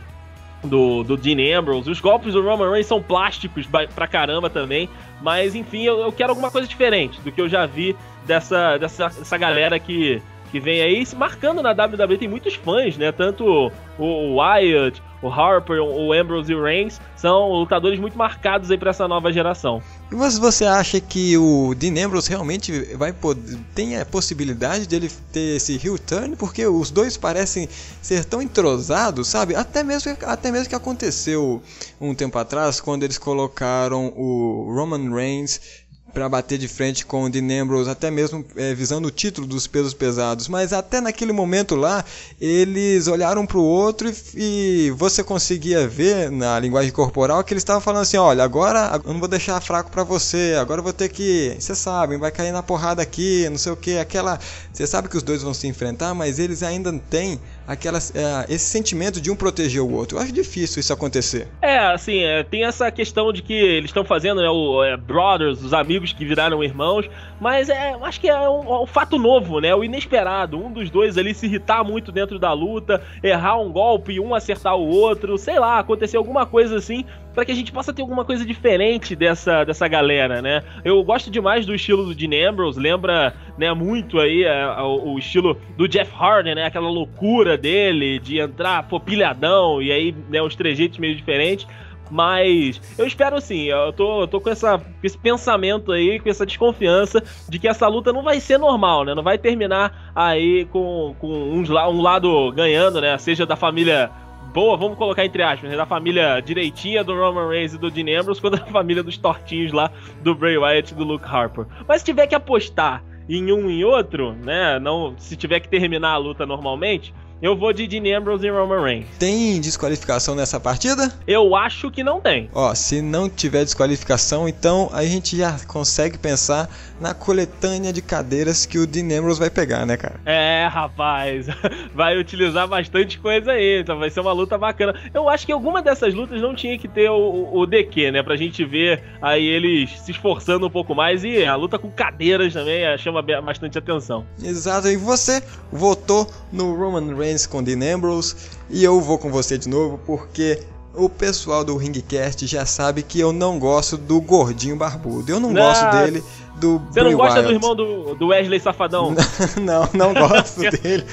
do, 0.64 1.04
do 1.04 1.18
Dean 1.18 1.60
Ambrose. 1.60 1.90
Os 1.90 2.00
golpes 2.00 2.34
do 2.34 2.42
Roman 2.42 2.72
Reigns 2.72 2.88
são 2.88 3.02
plásticos 3.02 3.68
pra 3.68 4.08
caramba 4.08 4.50
também. 4.50 4.90
Mas 5.22 5.56
enfim, 5.56 5.84
eu, 5.84 6.00
eu 6.00 6.12
quero 6.12 6.32
alguma 6.32 6.52
coisa 6.52 6.68
diferente 6.68 7.20
do 7.22 7.32
que 7.32 7.42
eu 7.42 7.50
já 7.50 7.66
vi 7.66 7.96
dessa, 8.26 8.78
dessa, 8.78 9.10
dessa 9.10 9.38
galera 9.38 9.80
que, 9.80 10.22
que 10.52 10.60
vem 10.60 10.82
aí 10.82 11.06
se 11.06 11.16
marcando 11.16 11.62
na 11.62 11.72
WWE. 11.72 12.18
Tem 12.18 12.28
muitos 12.28 12.56
fãs, 12.56 12.98
né? 12.98 13.12
Tanto 13.12 13.72
o, 13.98 14.04
o 14.04 14.36
Wyatt, 14.36 15.02
o 15.24 15.30
Harper, 15.30 15.82
o 15.82 16.12
Ambrose 16.12 16.52
e 16.52 16.56
o 16.56 16.62
Reigns 16.62 17.00
são 17.16 17.50
lutadores 17.50 17.98
muito 17.98 18.18
marcados 18.18 18.70
aí 18.70 18.78
pra 18.78 18.90
essa 18.90 19.08
nova 19.08 19.32
geração. 19.32 19.82
E 20.12 20.16
você, 20.16 20.66
acha 20.66 21.00
que 21.00 21.38
o 21.38 21.74
Dean 21.74 22.06
Ambrose 22.06 22.30
realmente 22.30 22.94
vai 22.96 23.14
poder, 23.14 23.58
tem 23.74 23.98
a 23.98 24.06
possibilidade 24.06 24.86
de 24.86 24.96
ele 24.96 25.10
ter 25.32 25.56
esse 25.56 25.80
heel 25.84 25.98
turn? 25.98 26.36
Porque 26.36 26.68
os 26.68 26.92
dois 26.92 27.16
parecem 27.16 27.68
ser 28.02 28.26
tão 28.26 28.42
entrosados, 28.42 29.28
sabe? 29.30 29.56
Até 29.56 29.82
mesmo, 29.82 30.16
até 30.26 30.52
mesmo 30.52 30.70
que 30.70 30.76
aconteceu 30.76 31.64
um 32.00 32.14
tempo 32.14 32.38
atrás, 32.38 32.82
quando 32.82 33.04
eles 33.04 33.18
colocaram 33.18 34.14
o 34.16 34.72
Roman 34.76 35.16
Reigns 35.16 35.83
para 36.14 36.30
bater 36.30 36.58
de 36.58 36.68
frente 36.68 37.06
com 37.06 37.24
o 37.24 37.30
Dean 37.30 37.64
Ambrose, 37.64 37.90
até 37.90 38.12
mesmo 38.12 38.46
eh, 38.56 38.74
visando 38.76 39.08
o 39.08 39.12
título 39.12 39.48
dos 39.48 39.66
pesos 39.66 39.94
pesados. 39.94 40.48
Mas 40.48 40.72
até 40.72 41.02
naquele 41.02 41.34
momento 41.34 41.76
lá, 41.76 42.06
eles 42.40 43.08
olharam 43.08 43.46
para 43.46 43.58
o 43.58 43.64
outro 43.64 44.10
e, 44.10 44.14
e 44.36 44.92
você 44.92 45.24
conseguia 45.24 45.88
ver 45.88 46.30
na 46.30 46.60
linguagem 46.60 46.92
corporal 46.92 47.44
que 47.44 47.54
eles 47.54 47.62
estavam 47.62 47.82
falando 47.82 48.04
assim: 48.04 48.18
olha, 48.18 48.44
agora 48.44 49.02
eu 49.04 49.12
não 49.12 49.20
vou 49.20 49.28
deixar 49.28 49.60
fraco 49.60 49.90
para 49.90 50.04
você, 50.04 50.56
agora 50.60 50.80
eu 50.80 50.84
vou 50.84 50.94
ter 50.94 51.10
que, 51.10 51.56
você 51.60 51.74
sabe, 51.74 52.16
vai 52.18 52.32
cair 52.32 52.52
na 52.52 52.62
porrada 52.62 53.02
aqui, 53.02 53.48
não 53.50 53.58
sei 53.58 53.72
o 53.72 53.78
que, 53.78 53.98
aquela. 53.98 54.40
Você 54.72 54.86
sabe 54.86 55.10
que 55.10 55.18
os 55.18 55.24
dois 55.24 55.42
vão 55.42 55.54
se 55.54 55.68
enfrentar, 55.68 56.14
mas 56.14 56.38
eles 56.38 56.62
ainda 56.62 56.94
têm 57.10 57.40
aquela, 57.68 57.98
eh, 57.98 58.46
esse 58.50 58.66
sentimento 58.66 59.22
de 59.22 59.32
um 59.32 59.36
proteger 59.36 59.82
o 59.82 59.92
outro. 59.92 60.18
Eu 60.18 60.22
acho 60.22 60.32
difícil 60.32 60.80
isso 60.80 60.92
acontecer. 60.92 61.48
É, 61.62 61.78
assim, 61.78 62.20
é, 62.24 62.44
tem 62.44 62.66
essa 62.66 62.92
questão 62.92 63.32
de 63.32 63.42
que 63.42 63.54
eles 63.54 63.90
estão 63.90 64.04
fazendo, 64.04 64.42
né, 64.42 64.50
o 64.50 64.84
é, 64.84 64.98
Brothers, 64.98 65.64
os 65.64 65.74
amigos 65.74 66.14
que 66.14 66.26
viraram 66.26 66.64
irmãos, 66.64 67.10
mas 67.40 67.70
é, 67.70 67.96
acho 68.02 68.20
que 68.20 68.30
é 68.30 68.50
um, 68.50 68.84
um 68.84 68.86
fato 68.86 69.18
novo, 69.18 69.60
né, 69.60 69.74
o 69.74 69.84
inesperado, 69.84 70.58
um 70.58 70.72
dos 70.72 70.90
dois 70.90 71.18
ali 71.18 71.34
se 71.34 71.46
irritar 71.46 71.84
muito 71.84 72.12
dentro 72.12 72.38
da 72.38 72.54
luta, 72.54 73.02
errar 73.22 73.60
um 73.60 73.72
golpe, 73.72 74.20
um 74.20 74.36
acertar 74.36 74.76
o 74.76 74.88
outro, 74.88 75.38
sei 75.38 75.60
lá, 75.60 75.80
acontecer 75.80 76.18
alguma 76.18 76.46
coisa 76.46 76.78
assim, 76.78 77.06
para 77.34 77.46
que 77.46 77.52
a 77.52 77.56
gente 77.56 77.72
possa 77.72 77.94
ter 77.94 78.02
alguma 78.02 78.24
coisa 78.24 78.46
diferente 78.46 79.16
dessa, 79.16 79.64
dessa 79.64 79.88
galera, 79.88 80.42
né. 80.42 80.64
Eu 80.84 81.04
gosto 81.04 81.32
demais 81.32 81.66
do 81.66 81.74
estilo 81.74 82.06
do 82.06 82.16
Dean 82.16 82.50
Ambrose, 82.50 82.80
lembra, 82.80 83.34
né, 83.58 83.74
muito 83.74 84.20
aí 84.20 84.44
é, 84.44 84.66
o, 84.82 85.14
o 85.14 85.20
estilo 85.20 85.58
do 85.78 85.88
Jeff 85.88 86.12
Hardy, 86.16 86.54
né, 86.56 86.66
aquela 86.66 86.90
loucura 86.90 87.58
dele 87.58 88.20
de 88.20 88.40
entrar 88.40 88.84
pô, 88.84 89.00
pilhadão 89.00 89.82
e 89.82 89.92
aí, 89.92 90.16
né, 90.30 90.42
os 90.42 90.56
trejeitos 90.56 91.00
meio 91.00 91.16
diferentes. 91.16 91.68
Mas 92.12 92.80
eu 92.98 93.08
espero 93.08 93.36
assim, 93.36 93.64
eu 93.64 93.92
tô, 93.92 94.22
eu 94.22 94.28
tô 94.28 94.40
com, 94.40 94.50
essa, 94.50 94.80
esse 95.02 95.18
pensamento 95.18 95.92
aí, 95.92 96.20
com 96.20 96.30
essa 96.30 96.46
desconfiança 96.46 97.24
de 97.50 97.58
que 97.58 97.68
essa 97.68 97.88
luta 97.88 98.14
não 98.14 98.22
vai 98.22 98.40
ser 98.40 98.60
normal, 98.60 99.04
né? 99.04 99.16
Não 99.16 99.24
vai 99.24 99.38
terminar 99.38 100.12
aí 100.14 100.66
com, 100.66 101.16
com 101.18 101.28
uns, 101.28 101.72
um 101.72 102.02
lado 102.02 102.52
ganhando, 102.52 103.02
né? 103.02 103.18
Seja 103.18 103.48
da 103.48 103.56
família 103.56 104.12
boa, 104.54 104.78
vamos 104.78 104.98
colocar 104.98 105.26
entre 105.26 105.42
aspas, 105.42 105.70
né? 105.70 105.76
da 105.76 105.86
família 105.86 106.40
direitinha 106.40 107.04
do 107.04 107.16
Roman 107.16 107.50
Reigns 107.50 107.74
e 107.74 107.78
do 107.78 107.90
Dean 107.90 108.20
Ambrose, 108.20 108.40
quanto 108.40 108.58
da 108.58 108.66
família 108.68 109.02
dos 109.02 109.18
tortinhos 109.18 109.72
lá 109.72 109.92
do 110.22 110.36
Bray 110.36 110.58
Wyatt 110.58 110.94
e 110.94 110.96
do 110.96 111.04
Luke 111.04 111.26
Harper. 111.26 111.66
Mas 111.88 112.02
se 112.02 112.06
tiver 112.06 112.28
que 112.28 112.36
apostar 112.36 113.04
em 113.28 113.52
um 113.52 113.70
e 113.70 113.84
outro, 113.84 114.34
né? 114.34 114.80
Não, 114.80 115.16
se 115.18 115.36
tiver 115.36 115.60
que 115.60 115.68
terminar 115.68 116.12
a 116.12 116.18
luta 116.18 116.46
normalmente, 116.46 117.14
eu 117.44 117.58
vou 117.58 117.74
de 117.74 117.86
Dean 117.86 118.18
Ambrose 118.18 118.48
e 118.48 118.50
Roman 118.50 118.82
Reigns. 118.82 119.06
Tem 119.20 119.60
desqualificação 119.60 120.34
nessa 120.34 120.62
partida? 120.62 121.14
Eu 121.28 121.58
acho 121.58 121.92
que 121.92 122.02
não 122.02 122.22
tem. 122.22 122.50
Ó, 122.54 122.74
se 122.74 123.02
não 123.02 123.30
tiver 123.30 123.66
desqualificação, 123.66 124.48
então 124.48 124.90
a 124.94 125.04
gente 125.04 125.36
já 125.36 125.60
consegue 125.68 126.18
pensar 126.18 126.70
na 127.02 127.14
coletânea 127.14 127.92
de 127.92 128.02
cadeiras 128.02 128.66
que 128.66 128.80
o 128.80 128.88
Dean 128.88 129.20
Ambrose 129.20 129.42
vai 129.42 129.50
pegar, 129.50 129.86
né, 129.86 129.98
cara? 129.98 130.22
É, 130.26 130.66
rapaz, 130.72 131.48
vai 131.94 132.18
utilizar 132.18 132.66
bastante 132.66 133.20
coisa 133.20 133.52
aí, 133.52 133.82
então 133.82 134.00
vai 134.00 134.10
ser 134.10 134.22
uma 134.22 134.32
luta 134.32 134.58
bacana. 134.58 134.96
Eu 135.14 135.28
acho 135.28 135.46
que 135.46 135.52
alguma 135.52 135.82
dessas 135.82 136.14
lutas 136.14 136.42
não 136.42 136.56
tinha 136.56 136.80
que 136.80 136.88
ter 136.88 137.10
o, 137.10 137.50
o 137.52 137.66
DQ, 137.66 138.12
né? 138.12 138.24
Pra 138.24 138.38
gente 138.38 138.64
ver 138.64 139.04
aí 139.22 139.46
eles 139.46 139.90
se 140.00 140.12
esforçando 140.12 140.66
um 140.66 140.70
pouco 140.70 140.96
mais 140.96 141.26
e 141.26 141.44
a 141.44 141.58
luta 141.58 141.78
com 141.78 141.92
cadeiras 141.92 142.54
também 142.54 142.86
eh, 142.86 142.98
chama 142.98 143.22
bastante 143.22 143.78
atenção. 143.78 144.26
Exato, 144.42 144.88
e 144.88 144.96
você 144.96 145.44
votou 145.70 146.26
no 146.50 146.74
Roman 146.74 147.14
Reigns 147.14 147.33
com 147.48 147.62
Dean 147.64 147.96
Ambrose 147.96 148.36
e 148.70 148.84
eu 148.84 149.00
vou 149.02 149.18
com 149.18 149.30
você 149.32 149.58
de 149.58 149.68
novo 149.70 150.00
porque 150.06 150.62
o 150.96 151.10
pessoal 151.10 151.64
do 151.64 151.76
Ringcast 151.76 152.46
já 152.46 152.66
sabe 152.66 153.02
que 153.02 153.20
eu 153.20 153.34
não 153.34 153.58
gosto 153.58 153.98
do 153.98 154.22
gordinho 154.22 154.76
barbudo. 154.76 155.32
Eu 155.32 155.40
não 155.40 155.52
Não, 155.52 155.62
gosto 155.62 155.90
dele, 155.92 156.24
do 156.60 156.78
Você 156.78 157.00
Bray 157.00 157.12
não 157.12 157.18
gosta 157.18 157.40
Wyatt. 157.40 157.48
do 157.48 157.54
irmão 157.56 157.76
do, 157.76 158.16
do 158.16 158.28
Wesley 158.28 158.60
Safadão? 158.60 159.16
não, 159.60 159.90
não 159.94 160.14
gosto 160.14 160.60
dele. 160.70 161.04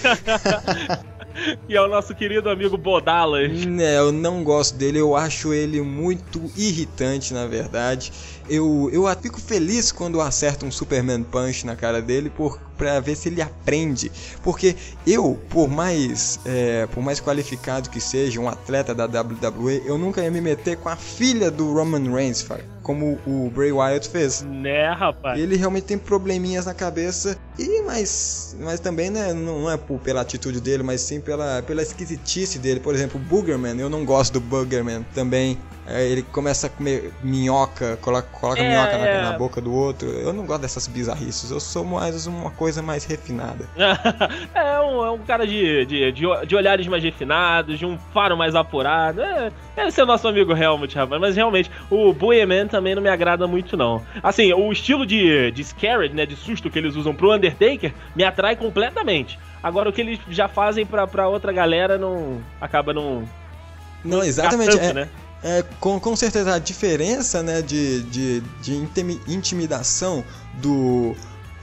que 1.66 1.74
é 1.74 1.80
o 1.80 1.88
nosso 1.88 2.14
querido 2.14 2.50
amigo 2.50 2.76
Bodalas. 2.76 3.64
Né, 3.64 3.96
eu 3.96 4.12
não 4.12 4.44
gosto 4.44 4.76
dele, 4.76 4.98
eu 4.98 5.16
acho 5.16 5.54
ele 5.54 5.80
muito 5.80 6.42
irritante, 6.56 7.32
na 7.32 7.46
verdade. 7.46 8.12
eu, 8.50 8.90
eu 8.92 9.04
fico 9.16 9.40
feliz 9.40 9.90
quando 9.90 10.20
acerto 10.20 10.66
um 10.66 10.70
Superman 10.70 11.22
Punch 11.22 11.64
na 11.64 11.74
cara 11.74 12.02
dele 12.02 12.28
por, 12.28 12.60
pra 12.80 12.98
ver 12.98 13.14
se 13.14 13.28
ele 13.28 13.42
aprende. 13.42 14.10
Porque 14.42 14.74
eu, 15.06 15.38
por 15.50 15.68
mais, 15.68 16.40
é, 16.46 16.86
por 16.86 17.02
mais 17.02 17.20
qualificado 17.20 17.90
que 17.90 18.00
seja 18.00 18.40
um 18.40 18.48
atleta 18.48 18.94
da 18.94 19.04
WWE, 19.04 19.82
eu 19.84 19.98
nunca 19.98 20.22
ia 20.22 20.30
me 20.30 20.40
meter 20.40 20.78
com 20.78 20.88
a 20.88 20.96
filha 20.96 21.50
do 21.50 21.74
Roman 21.74 22.10
Reigns, 22.10 22.46
como 22.82 23.18
o 23.26 23.50
Bray 23.54 23.70
Wyatt 23.70 24.08
fez. 24.08 24.40
Né, 24.42 24.90
rapaz? 24.92 25.38
Ele 25.38 25.56
realmente 25.56 25.84
tem 25.84 25.98
probleminhas 25.98 26.64
na 26.64 26.72
cabeça 26.72 27.36
e 27.58 27.82
mas, 27.82 28.56
mas 28.58 28.80
também 28.80 29.10
né, 29.10 29.34
não 29.34 29.60
não 29.60 29.70
é 29.70 29.76
por- 29.76 29.98
pela 30.00 30.22
atitude 30.22 30.58
dele, 30.60 30.82
mas 30.82 31.02
sim 31.02 31.20
pela, 31.20 31.62
pela 31.62 31.82
esquisitice 31.82 32.58
dele. 32.58 32.80
Por 32.80 32.94
exemplo, 32.94 33.20
o 33.20 33.24
Boogerman, 33.24 33.78
eu 33.78 33.90
não 33.90 34.04
gosto 34.06 34.32
do 34.32 34.40
Boogerman 34.40 35.04
também. 35.14 35.58
É, 35.86 36.06
ele 36.06 36.22
começa 36.22 36.68
a 36.68 36.70
comer 36.70 37.12
minhoca, 37.22 37.98
coloca, 38.00 38.28
coloca 38.40 38.60
É, 38.60 38.68
minhoca 38.68 38.96
na, 38.96 39.06
é. 39.06 39.22
na 39.22 39.32
boca 39.36 39.60
do 39.60 39.72
outro. 39.74 40.08
Eu 40.08 40.32
não 40.32 40.46
gosto 40.46 40.60
dessas 40.62 40.86
bizarrices. 40.86 41.50
Eu 41.50 41.58
sou 41.58 41.84
mais 41.84 42.26
uma 42.26 42.50
coisa 42.52 42.69
mais 42.78 43.04
refinada. 43.04 43.68
é, 44.54 44.80
um, 44.80 45.04
é 45.04 45.10
um 45.10 45.18
cara 45.18 45.46
de, 45.46 45.84
de, 45.86 46.12
de, 46.12 46.46
de 46.46 46.56
olhares 46.56 46.86
mais 46.86 47.02
refinados, 47.02 47.78
de 47.78 47.86
um 47.86 47.98
faro 48.12 48.36
mais 48.36 48.54
apurado. 48.54 49.22
É, 49.22 49.50
esse 49.78 50.00
é 50.00 50.04
o 50.04 50.06
nosso 50.06 50.28
amigo 50.28 50.56
Helmut, 50.56 50.94
rapaz. 50.94 51.20
Mas 51.20 51.36
realmente, 51.36 51.70
o 51.90 52.12
Boyman 52.12 52.66
também 52.66 52.94
não 52.94 53.02
me 53.02 53.08
agrada 53.08 53.46
muito, 53.46 53.76
não. 53.76 54.02
Assim, 54.22 54.52
o 54.52 54.70
estilo 54.72 55.06
de, 55.06 55.50
de 55.50 55.64
scared, 55.64 56.14
né, 56.14 56.26
de 56.26 56.36
susto 56.36 56.70
que 56.70 56.78
eles 56.78 56.94
usam 56.96 57.14
pro 57.14 57.32
Undertaker, 57.34 57.92
me 58.14 58.24
atrai 58.24 58.56
completamente. 58.56 59.38
Agora, 59.62 59.90
o 59.90 59.92
que 59.92 60.00
eles 60.00 60.18
já 60.28 60.48
fazem 60.48 60.86
pra, 60.86 61.06
pra 61.06 61.28
outra 61.28 61.52
galera 61.52 61.98
não 61.98 62.40
acaba 62.60 62.92
não. 62.92 63.28
Não, 64.04 64.22
exatamente. 64.22 64.70
tanto, 64.70 64.84
é, 64.84 64.92
né? 64.94 65.08
é, 65.42 65.64
com, 65.78 65.98
com 66.00 66.16
certeza 66.16 66.54
a 66.54 66.58
diferença 66.58 67.42
né, 67.42 67.60
de, 67.62 68.02
de, 68.04 68.40
de 68.62 68.74
intimi- 68.74 69.20
intimidação 69.28 70.24
do 70.54 71.14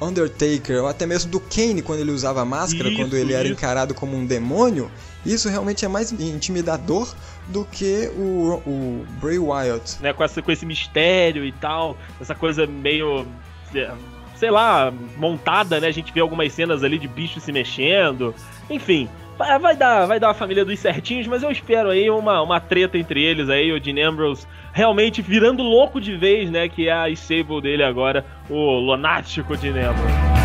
Undertaker, 0.02 0.82
ou 0.84 0.88
até 0.88 1.06
mesmo 1.06 1.32
do 1.32 1.40
Kane 1.40 1.82
quando 1.82 2.00
ele 2.00 2.12
usava 2.12 2.44
máscara, 2.46 2.90
Isso, 2.90 2.98
quando 2.98 3.16
ele 3.16 3.34
era 3.34 3.46
isso. 3.46 3.54
encarado 3.54 3.94
como 3.94 4.16
um 4.16 4.26
demônio, 4.26 4.92
isso 5.26 5.50
realmente 5.50 5.84
é 5.84 5.88
mais 5.88 6.12
intimidador 6.12 7.14
do 7.48 7.66
que 7.66 8.10
o, 8.16 8.62
o 8.66 9.06
Bray 9.22 9.40
Wyatt. 9.40 10.02
né, 10.02 10.14
com, 10.14 10.24
essa, 10.24 10.42
com 10.42 10.52
esse 10.52 10.66
mistério 10.66 11.44
e 11.46 11.52
tal, 11.52 11.98
essa 12.22 12.36
coisa 12.36 12.68
meio. 12.68 13.26
é, 13.74 13.92
sei 14.36 14.52
lá, 14.52 14.94
montada, 15.18 15.80
né? 15.80 15.88
A 15.88 15.92
gente 15.92 16.14
vê 16.14 16.20
algumas 16.20 16.54
cenas 16.54 16.84
ali 16.84 17.00
de 17.00 17.08
bichos 17.08 17.42
se 17.42 17.52
mexendo. 17.52 18.36
Enfim, 18.70 19.10
vai 19.38 19.60
vai 19.60 19.76
dar, 19.76 20.06
vai 20.06 20.20
dar 20.20 20.32
a 20.32 20.34
família 20.34 20.66
dos 20.66 20.80
certinhos, 20.80 21.28
mas 21.28 21.44
eu 21.44 21.52
espero 21.52 21.90
aí 21.90 22.10
uma, 22.10 22.42
uma 22.42 22.60
treta 22.60 22.98
entre 22.98 23.24
eles 23.24 23.50
aí, 23.50 23.72
o 23.72 23.80
Dean 23.80 24.10
Ambrose 24.10 24.48
realmente 24.74 25.22
virando 25.22 25.64
louco 25.64 26.00
de 26.00 26.16
vez, 26.16 26.50
né? 26.50 26.68
Que 26.68 26.88
é 26.88 26.94
a 26.94 27.10
stable 27.10 27.62
dele 27.62 27.84
agora, 27.84 28.26
o 28.50 28.80
lunático 28.80 29.56
Dean 29.56 29.90
Ambrose. 29.90 30.37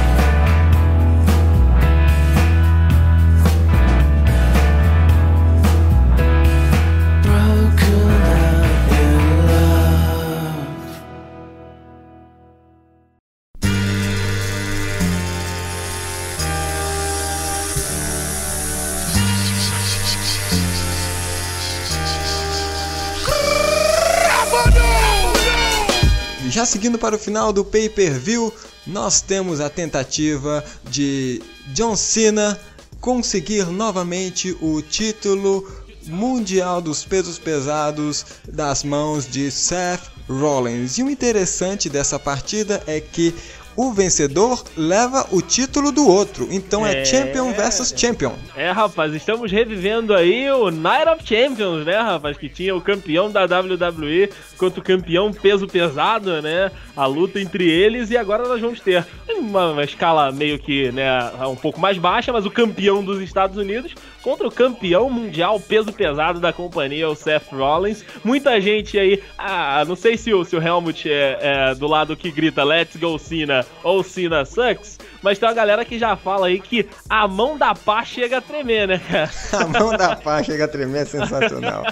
Seguindo 26.82 26.98
para 26.98 27.14
o 27.14 27.18
final 27.18 27.52
do 27.52 27.64
pay-per-view, 27.64 28.52
nós 28.84 29.20
temos 29.20 29.60
a 29.60 29.70
tentativa 29.70 30.64
de 30.90 31.40
John 31.68 31.94
Cena 31.94 32.58
conseguir 33.00 33.66
novamente 33.66 34.56
o 34.60 34.82
título 34.82 35.64
mundial 36.06 36.82
dos 36.82 37.04
pesos 37.04 37.38
pesados 37.38 38.26
das 38.48 38.82
mãos 38.82 39.30
de 39.30 39.48
Seth 39.48 40.10
Rollins. 40.28 40.98
E 40.98 41.04
o 41.04 41.10
interessante 41.10 41.88
dessa 41.88 42.18
partida 42.18 42.82
é 42.88 43.00
que 43.00 43.32
o 43.76 43.92
vencedor 43.92 44.62
leva 44.76 45.26
o 45.30 45.40
título 45.40 45.90
do 45.90 46.06
outro. 46.06 46.48
Então 46.50 46.86
é, 46.86 47.02
É. 47.02 47.04
Champion 47.04 47.52
versus 47.52 47.94
Champion. 47.96 48.34
É, 48.54 48.70
rapaz, 48.70 49.14
estamos 49.14 49.50
revivendo 49.50 50.14
aí 50.14 50.50
o 50.50 50.70
Night 50.70 51.08
of 51.08 51.26
Champions, 51.26 51.86
né, 51.86 51.98
rapaz? 51.98 52.36
Que 52.36 52.48
tinha 52.48 52.74
o 52.76 52.80
campeão 52.80 53.30
da 53.30 53.44
WWE 53.44 54.30
contra 54.62 54.78
o 54.78 54.84
campeão 54.84 55.32
peso 55.32 55.66
pesado, 55.66 56.40
né? 56.40 56.70
A 56.96 57.04
luta 57.04 57.40
entre 57.40 57.68
eles 57.68 58.12
e 58.12 58.16
agora 58.16 58.46
nós 58.46 58.60
vamos 58.60 58.78
ter 58.78 59.04
uma, 59.28 59.72
uma 59.72 59.82
escala 59.82 60.30
meio 60.30 60.56
que, 60.56 60.92
né, 60.92 61.08
um 61.48 61.56
pouco 61.56 61.80
mais 61.80 61.98
baixa, 61.98 62.32
mas 62.32 62.46
o 62.46 62.50
campeão 62.50 63.04
dos 63.04 63.20
Estados 63.20 63.56
Unidos 63.56 63.92
contra 64.22 64.46
o 64.46 64.52
campeão 64.52 65.10
mundial 65.10 65.58
peso 65.58 65.92
pesado 65.92 66.38
da 66.38 66.52
companhia, 66.52 67.08
o 67.08 67.16
Seth 67.16 67.50
Rollins. 67.50 68.04
Muita 68.22 68.60
gente 68.60 68.96
aí, 68.96 69.20
ah, 69.36 69.84
não 69.84 69.96
sei 69.96 70.16
se 70.16 70.32
o, 70.32 70.44
se 70.44 70.54
o 70.54 70.62
Helmut 70.62 71.10
é, 71.10 71.38
é 71.40 71.74
do 71.74 71.88
lado 71.88 72.16
que 72.16 72.30
grita 72.30 72.62
Let's 72.62 72.94
Go 72.94 73.18
Cena 73.18 73.66
ou 73.82 74.04
Cena 74.04 74.44
Sucks, 74.44 75.00
mas 75.22 75.38
tem 75.38 75.48
uma 75.48 75.54
galera 75.54 75.84
que 75.84 75.98
já 75.98 76.16
fala 76.16 76.48
aí 76.48 76.60
que 76.60 76.88
a 77.08 77.28
mão 77.28 77.56
da 77.56 77.74
pá 77.74 78.04
chega 78.04 78.38
a 78.38 78.40
tremer, 78.40 78.88
né, 78.88 78.98
cara? 78.98 79.30
A 79.52 79.66
mão 79.66 79.96
da 79.96 80.16
pá 80.16 80.42
chega 80.42 80.64
a 80.64 80.68
tremer, 80.68 81.02
é 81.02 81.04
sensacional. 81.04 81.84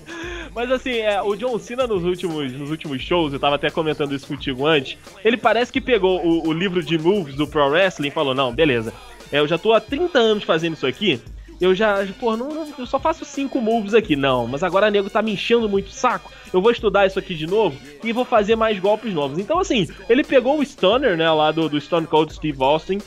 Mas 0.54 0.70
assim, 0.70 0.98
é, 0.98 1.20
o 1.20 1.36
John 1.36 1.58
Cena 1.58 1.86
nos 1.86 2.02
últimos, 2.04 2.52
nos 2.52 2.70
últimos 2.70 3.02
shows, 3.02 3.32
eu 3.32 3.38
tava 3.38 3.56
até 3.56 3.70
comentando 3.70 4.14
isso 4.14 4.26
contigo 4.26 4.66
antes, 4.66 4.96
ele 5.24 5.36
parece 5.36 5.72
que 5.72 5.80
pegou 5.80 6.24
o, 6.24 6.48
o 6.48 6.52
livro 6.52 6.82
de 6.82 6.98
moves 6.98 7.34
do 7.34 7.46
Pro 7.46 7.68
Wrestling 7.68 8.08
e 8.08 8.12
falou, 8.12 8.34
não, 8.34 8.52
beleza, 8.52 8.92
é, 9.30 9.38
eu 9.38 9.46
já 9.46 9.58
tô 9.58 9.72
há 9.72 9.80
30 9.80 10.18
anos 10.18 10.44
fazendo 10.44 10.74
isso 10.74 10.86
aqui, 10.86 11.20
eu 11.60 11.74
já, 11.74 12.06
pô, 12.20 12.36
não, 12.36 12.48
não- 12.48 12.68
eu 12.78 12.86
só 12.86 12.98
faço 12.98 13.24
cinco 13.24 13.60
moves 13.60 13.94
aqui, 13.94 14.14
não, 14.16 14.46
mas 14.46 14.62
agora 14.62 14.90
nego 14.90 15.10
tá 15.10 15.20
me 15.22 15.32
enchendo 15.32 15.68
muito 15.68 15.88
o 15.88 15.92
saco, 15.92 16.30
eu 16.52 16.60
vou 16.62 16.70
estudar 16.70 17.06
isso 17.06 17.18
aqui 17.18 17.34
de 17.34 17.46
novo 17.46 17.76
e 18.04 18.12
vou 18.12 18.24
fazer 18.24 18.56
mais 18.56 18.78
golpes 18.78 19.12
novos. 19.12 19.38
Então 19.38 19.58
assim, 19.58 19.88
ele 20.08 20.22
pegou 20.24 20.58
o 20.58 20.62
Stunner, 20.64 21.16
né, 21.16 21.30
lá 21.30 21.50
do, 21.52 21.68
do 21.68 21.80
Stone 21.80 22.06
Cold 22.06 22.32
Steve 22.32 22.62
Austin, 22.62 22.98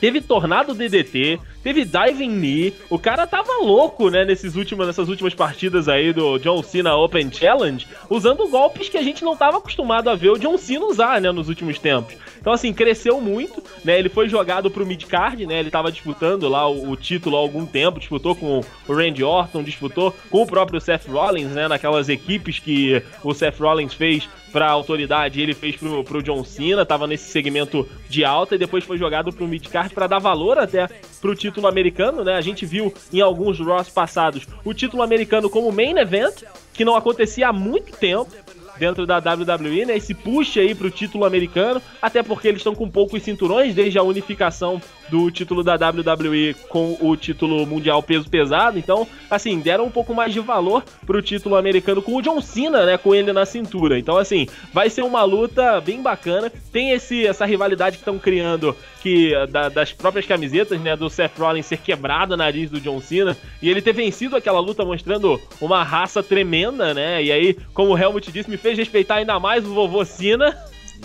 Teve 0.00 0.22
Tornado 0.22 0.72
DDT, 0.74 1.38
teve 1.62 1.84
Diving 1.84 2.30
Knee. 2.30 2.74
O 2.88 2.98
cara 2.98 3.26
tava 3.26 3.58
louco, 3.62 4.10
né, 4.10 4.24
nesses 4.24 4.56
últimos, 4.56 4.86
nessas 4.86 5.08
últimas 5.08 5.34
partidas 5.34 5.88
aí 5.88 6.12
do 6.12 6.38
John 6.38 6.62
Cena 6.62 6.96
Open 6.96 7.30
Challenge, 7.32 7.86
usando 8.08 8.48
golpes 8.48 8.88
que 8.88 8.96
a 8.96 9.02
gente 9.02 9.24
não 9.24 9.36
tava 9.36 9.58
acostumado 9.58 10.08
a 10.08 10.14
ver 10.14 10.30
o 10.30 10.38
John 10.38 10.56
Cena 10.58 10.86
usar, 10.86 11.20
né, 11.20 11.30
nos 11.30 11.48
últimos 11.48 11.78
tempos. 11.78 12.14
Então, 12.40 12.52
assim, 12.52 12.72
cresceu 12.72 13.20
muito, 13.20 13.62
né, 13.84 13.98
ele 13.98 14.08
foi 14.08 14.28
jogado 14.28 14.70
pro 14.70 14.86
midcard, 14.86 15.44
né, 15.46 15.60
ele 15.60 15.70
tava 15.70 15.92
disputando 15.92 16.48
lá 16.48 16.68
o, 16.68 16.90
o 16.90 16.96
título 16.96 17.36
há 17.36 17.40
algum 17.40 17.66
tempo, 17.66 17.98
disputou 17.98 18.34
com 18.34 18.60
o 18.88 18.94
Randy 18.94 19.22
Orton, 19.22 19.62
disputou 19.62 20.14
com 20.30 20.42
o 20.42 20.46
próprio 20.46 20.80
Seth 20.80 21.06
Rollins, 21.06 21.50
né, 21.50 21.68
naquelas 21.68 22.08
equipes 22.08 22.58
que 22.58 23.02
o 23.22 23.34
Seth 23.34 23.58
Rollins 23.58 23.94
fez 23.94 24.28
pra 24.50 24.68
autoridade, 24.68 25.40
ele 25.40 25.54
fez 25.54 25.76
pro, 25.76 26.02
pro 26.02 26.22
John 26.22 26.44
Cena, 26.44 26.84
tava 26.84 27.06
nesse 27.06 27.30
segmento 27.30 27.88
de 28.08 28.24
alta 28.24 28.54
e 28.54 28.58
depois 28.58 28.84
foi 28.84 28.98
jogado 28.98 29.32
pro 29.32 29.46
midcard 29.46 29.94
pra 29.94 30.06
dar 30.06 30.18
valor 30.18 30.58
até 30.58 30.88
pro 31.20 31.34
título 31.34 31.66
americano, 31.66 32.24
né? 32.24 32.34
A 32.34 32.40
gente 32.40 32.64
viu 32.64 32.92
em 33.12 33.20
alguns 33.20 33.58
Raws 33.60 33.88
passados 33.88 34.46
o 34.64 34.72
título 34.72 35.02
americano 35.02 35.50
como 35.50 35.70
main 35.70 35.98
event, 35.98 36.42
que 36.72 36.84
não 36.84 36.96
acontecia 36.96 37.48
há 37.48 37.52
muito 37.52 37.92
tempo 37.96 38.30
dentro 38.78 39.06
da 39.06 39.18
WWE, 39.18 39.84
né? 39.84 39.96
Esse 39.96 40.14
push 40.14 40.56
aí 40.56 40.74
pro 40.74 40.90
título 40.90 41.24
americano, 41.24 41.82
até 42.00 42.22
porque 42.22 42.48
eles 42.48 42.60
estão 42.60 42.74
com 42.74 42.88
poucos 42.88 43.22
cinturões 43.22 43.74
desde 43.74 43.98
a 43.98 44.02
unificação 44.02 44.80
do 45.10 45.30
título 45.30 45.62
da 45.62 45.74
WWE 45.74 46.54
com 46.68 46.96
o 47.00 47.16
título 47.16 47.66
mundial 47.66 48.02
peso 48.02 48.28
pesado. 48.28 48.78
Então, 48.78 49.06
assim, 49.30 49.58
deram 49.58 49.84
um 49.86 49.90
pouco 49.90 50.14
mais 50.14 50.32
de 50.32 50.40
valor 50.40 50.84
pro 51.06 51.20
título 51.22 51.56
americano 51.56 52.00
com 52.02 52.16
o 52.16 52.22
John 52.22 52.40
Cena, 52.40 52.84
né, 52.86 52.96
com 52.98 53.14
ele 53.14 53.32
na 53.32 53.44
cintura. 53.44 53.98
Então, 53.98 54.16
assim, 54.16 54.46
vai 54.72 54.88
ser 54.88 55.02
uma 55.02 55.22
luta 55.24 55.80
bem 55.80 56.00
bacana. 56.02 56.50
Tem 56.72 56.90
esse 56.92 57.26
essa 57.26 57.44
rivalidade 57.44 57.96
que 57.96 58.02
estão 58.02 58.18
criando 58.18 58.76
que 59.02 59.32
da- 59.48 59.68
das 59.68 59.92
próprias 59.92 60.26
camisetas, 60.26 60.80
né, 60.80 60.94
do 60.96 61.08
Seth 61.10 61.38
Rollins 61.38 61.66
ser 61.66 61.78
quebrado 61.78 62.34
o 62.34 62.36
nariz 62.36 62.70
do 62.70 62.80
John 62.80 63.00
Cena 63.00 63.36
e 63.62 63.68
ele 63.68 63.80
ter 63.82 63.92
vencido 63.92 64.36
aquela 64.36 64.60
luta 64.60 64.84
mostrando 64.84 65.40
uma 65.60 65.82
raça 65.82 66.22
tremenda, 66.22 66.92
né? 66.94 67.22
E 67.22 67.32
aí, 67.32 67.56
como 67.72 67.92
o 67.92 67.98
Helmut 67.98 68.30
disse, 68.30 68.50
me 68.50 68.56
fez 68.56 68.76
respeitar 68.78 69.16
ainda 69.16 69.38
mais 69.40 69.66
o 69.66 69.74
vovô 69.74 70.04
Cena. 70.04 70.56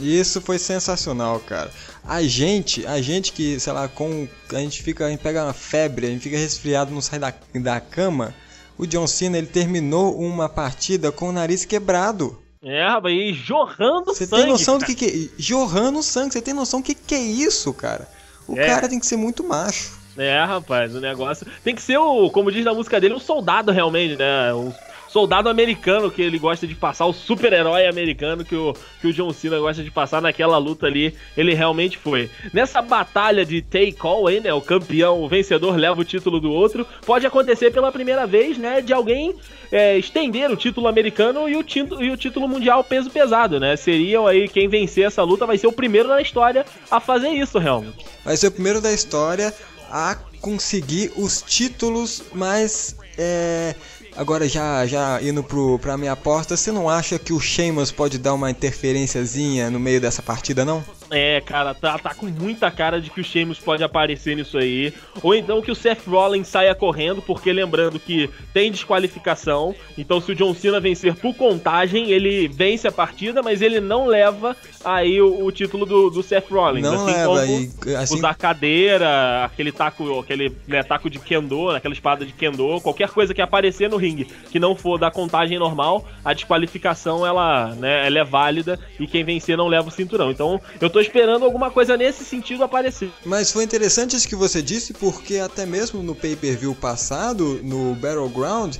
Isso 0.01 0.41
foi 0.41 0.59
sensacional, 0.59 1.39
cara. 1.39 1.71
A 2.03 2.21
gente, 2.23 2.85
a 2.85 3.01
gente 3.01 3.31
que, 3.31 3.59
sei 3.59 3.73
lá, 3.73 3.87
com 3.87 4.27
a 4.51 4.55
gente 4.59 4.83
fica, 4.83 5.05
a 5.05 5.09
gente 5.09 5.19
pega 5.21 5.43
uma 5.43 5.53
febre, 5.53 6.07
a 6.07 6.09
gente 6.09 6.21
fica 6.21 6.37
resfriado, 6.37 6.93
não 6.93 7.01
sai 7.01 7.19
da, 7.19 7.33
da 7.55 7.79
cama. 7.79 8.33
O 8.77 8.85
John 8.85 9.07
Cena, 9.07 9.37
ele 9.37 9.47
terminou 9.47 10.19
uma 10.19 10.49
partida 10.49 11.11
com 11.11 11.29
o 11.29 11.31
nariz 11.31 11.63
quebrado. 11.65 12.37
É, 12.61 12.85
rapaz, 12.87 13.13
e 13.15 13.33
jorrando 13.33 14.05
Você 14.13 14.25
sangue. 14.25 14.41
tem 14.43 14.51
noção 14.51 14.77
do 14.77 14.81
cara. 14.81 14.93
que 14.95 15.11
que 15.11 15.31
jorrando 15.37 16.01
sangue, 16.03 16.33
você 16.33 16.41
tem 16.41 16.53
noção 16.53 16.81
do 16.81 16.85
que 16.85 16.95
que 16.95 17.13
é 17.15 17.19
isso, 17.19 17.71
cara? 17.73 18.07
O 18.47 18.57
É. 18.57 18.65
cara 18.65 18.89
tem 18.89 18.99
que 18.99 19.05
ser 19.05 19.15
muito 19.17 19.43
macho. 19.43 19.93
É, 20.17 20.43
rapaz, 20.43 20.95
o 20.95 20.99
negócio 20.99 21.45
tem 21.63 21.75
que 21.75 21.81
ser 21.81 21.97
o, 21.97 22.29
como 22.31 22.51
diz 22.51 22.63
na 22.65 22.73
música 22.73 22.99
dele, 22.99 23.13
um 23.13 23.19
soldado 23.19 23.71
realmente, 23.71 24.15
né? 24.15 24.53
Um 24.53 24.73
soldado 25.15 25.47
americano 25.47 26.11
que 26.11 26.21
ele 26.21 26.37
gosta 26.37 26.67
de 26.67 26.75
passar, 26.75 27.05
o 27.05 27.13
super-herói 27.13 27.87
americano 27.87 28.43
que 28.43 28.53
o, 28.53 28.73
que 28.99 29.07
o 29.07 29.13
John 29.13 29.31
Cena 29.31 29.57
gosta 29.57 29.81
de 29.81 29.89
passar 29.89 30.21
naquela 30.21 30.57
luta 30.57 30.87
ali, 30.87 31.15
ele 31.37 31.53
realmente 31.53 31.97
foi. 31.97 32.29
Nessa 32.51 32.81
batalha 32.81 33.45
de 33.45 33.61
take 33.61 33.95
all 34.01 34.27
aí, 34.27 34.41
né, 34.41 34.53
o 34.53 34.59
campeão, 34.59 35.23
o 35.23 35.29
vencedor 35.29 35.77
leva 35.77 36.01
o 36.01 36.03
título 36.03 36.37
do 36.41 36.51
outro, 36.51 36.85
pode 37.05 37.25
acontecer 37.25 37.71
pela 37.71 37.93
primeira 37.93 38.27
vez, 38.27 38.57
né, 38.57 38.81
de 38.81 38.91
alguém 38.91 39.33
é, 39.71 39.97
estender 39.97 40.51
o 40.51 40.57
título 40.57 40.85
americano 40.85 41.47
e 41.47 41.55
o, 41.55 41.63
título, 41.63 42.03
e 42.03 42.11
o 42.11 42.17
título 42.17 42.45
mundial 42.45 42.83
peso 42.83 43.09
pesado, 43.09 43.57
né, 43.57 43.77
seriam 43.77 44.27
aí, 44.27 44.49
quem 44.49 44.67
vencer 44.67 45.05
essa 45.05 45.23
luta 45.23 45.45
vai 45.45 45.57
ser 45.57 45.67
o 45.67 45.71
primeiro 45.71 46.09
na 46.09 46.21
história 46.21 46.65
a 46.91 46.99
fazer 46.99 47.29
isso, 47.29 47.57
realmente. 47.57 48.05
Vai 48.25 48.35
ser 48.35 48.47
o 48.47 48.51
primeiro 48.51 48.81
da 48.81 48.91
história 48.91 49.53
a 49.89 50.17
conseguir 50.41 51.13
os 51.15 51.41
títulos, 51.41 52.21
mas 52.33 52.97
é. 53.17 53.75
Agora 54.15 54.47
já, 54.47 54.85
já 54.85 55.21
indo 55.21 55.43
pro, 55.43 55.77
pra 55.79 55.97
minha 55.97 56.13
aposta, 56.13 56.55
você 56.55 56.71
não 56.71 56.89
acha 56.89 57.19
que 57.19 57.33
o 57.33 57.39
Sheamus 57.39 57.91
pode 57.91 58.17
dar 58.17 58.33
uma 58.33 58.49
interferênciazinha 58.49 59.69
no 59.69 59.79
meio 59.79 59.99
dessa 59.99 60.21
partida, 60.21 60.63
não? 60.63 60.83
É, 61.17 61.39
cara, 61.39 61.73
tá, 61.73 61.97
tá 61.97 62.13
com 62.13 62.25
muita 62.25 62.69
cara 62.69 62.99
de 62.99 63.09
que 63.09 63.21
o 63.21 63.23
Sheamus 63.23 63.57
pode 63.57 63.81
aparecer 63.83 64.35
nisso 64.35 64.57
aí. 64.57 64.93
Ou 65.23 65.33
então 65.33 65.61
que 65.61 65.71
o 65.71 65.75
Seth 65.75 66.05
Rollins 66.05 66.47
saia 66.49 66.75
correndo, 66.75 67.21
porque 67.21 67.53
lembrando 67.53 67.97
que 67.97 68.29
tem 68.53 68.69
desqualificação. 68.69 69.73
Então 69.97 70.19
se 70.19 70.33
o 70.33 70.35
John 70.35 70.53
Cena 70.53 70.79
vencer 70.81 71.15
por 71.15 71.33
contagem, 71.33 72.11
ele 72.11 72.49
vence 72.49 72.85
a 72.85 72.91
partida, 72.91 73.41
mas 73.41 73.61
ele 73.61 73.79
não 73.79 74.07
leva 74.07 74.57
aí 74.83 75.21
o, 75.21 75.45
o 75.45 75.51
título 75.53 75.85
do, 75.85 76.09
do 76.09 76.21
Seth 76.21 76.49
Rollins. 76.51 76.83
Não 76.83 76.95
assim 76.95 77.05
leva, 77.05 77.25
como 77.27 77.39
e, 77.85 77.95
assim- 77.95 78.15
usar 78.15 78.35
cadeira, 78.35 79.45
aquele 79.45 79.71
taco, 79.71 80.19
aquele 80.19 80.51
né, 80.67 80.83
taco 80.83 81.09
de 81.09 81.19
kendo, 81.19 81.69
aquela 81.69 81.93
espada 81.93 82.25
de 82.25 82.33
kendo, 82.33 82.81
qualquer 82.81 83.09
coisa 83.09 83.33
que 83.33 83.41
aparecer 83.41 83.89
no 83.89 83.95
ringue 83.95 84.25
que 84.51 84.59
não 84.59 84.75
for 84.75 84.97
da 84.97 85.09
contagem 85.09 85.57
normal, 85.57 86.05
a 86.23 86.33
desqualificação 86.33 87.25
ela, 87.25 87.73
né, 87.75 88.05
ela 88.07 88.19
é 88.19 88.23
válida 88.23 88.77
e 88.99 89.07
quem 89.07 89.23
vencer 89.23 89.55
não 89.57 89.67
leva 89.67 89.87
o 89.87 89.91
cinturão. 89.91 90.29
Então 90.29 90.59
eu 90.81 90.89
tô 90.89 91.04
esperando 91.05 91.45
alguma 91.45 91.71
coisa 91.71 91.95
nesse 91.97 92.23
sentido 92.25 92.63
aparecer. 92.63 93.09
Mas 93.25 93.51
foi 93.51 93.63
interessante 93.63 94.15
isso 94.15 94.27
que 94.27 94.35
você 94.35 94.61
disse, 94.61 94.93
porque 94.93 95.37
até 95.37 95.65
mesmo 95.65 96.01
no 96.03 96.13
pay-per-view 96.15 96.75
passado, 96.75 97.59
no 97.63 97.93
Battleground, 97.95 98.75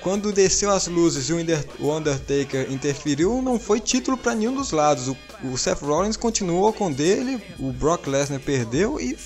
quando 0.00 0.32
desceu 0.32 0.70
as 0.70 0.86
luzes 0.86 1.28
e 1.30 1.32
o 1.32 1.38
Under- 1.38 1.64
o 1.80 1.90
Undertaker 1.96 2.70
interferiu, 2.70 3.40
não 3.40 3.58
foi 3.58 3.80
título 3.80 4.16
pra 4.18 4.34
nenhum 4.34 4.54
dos 4.54 4.70
lados. 4.70 5.08
O, 5.42 5.56
Seth 5.56 5.80
Rollins 5.80 6.16
continuou 6.16 6.72
com 6.72 6.92
dele, 6.92 7.40
o 7.58 7.72
Brock 7.72 8.06
Lesnar 8.06 8.40
perdeu 8.40 9.00
e 9.00 9.16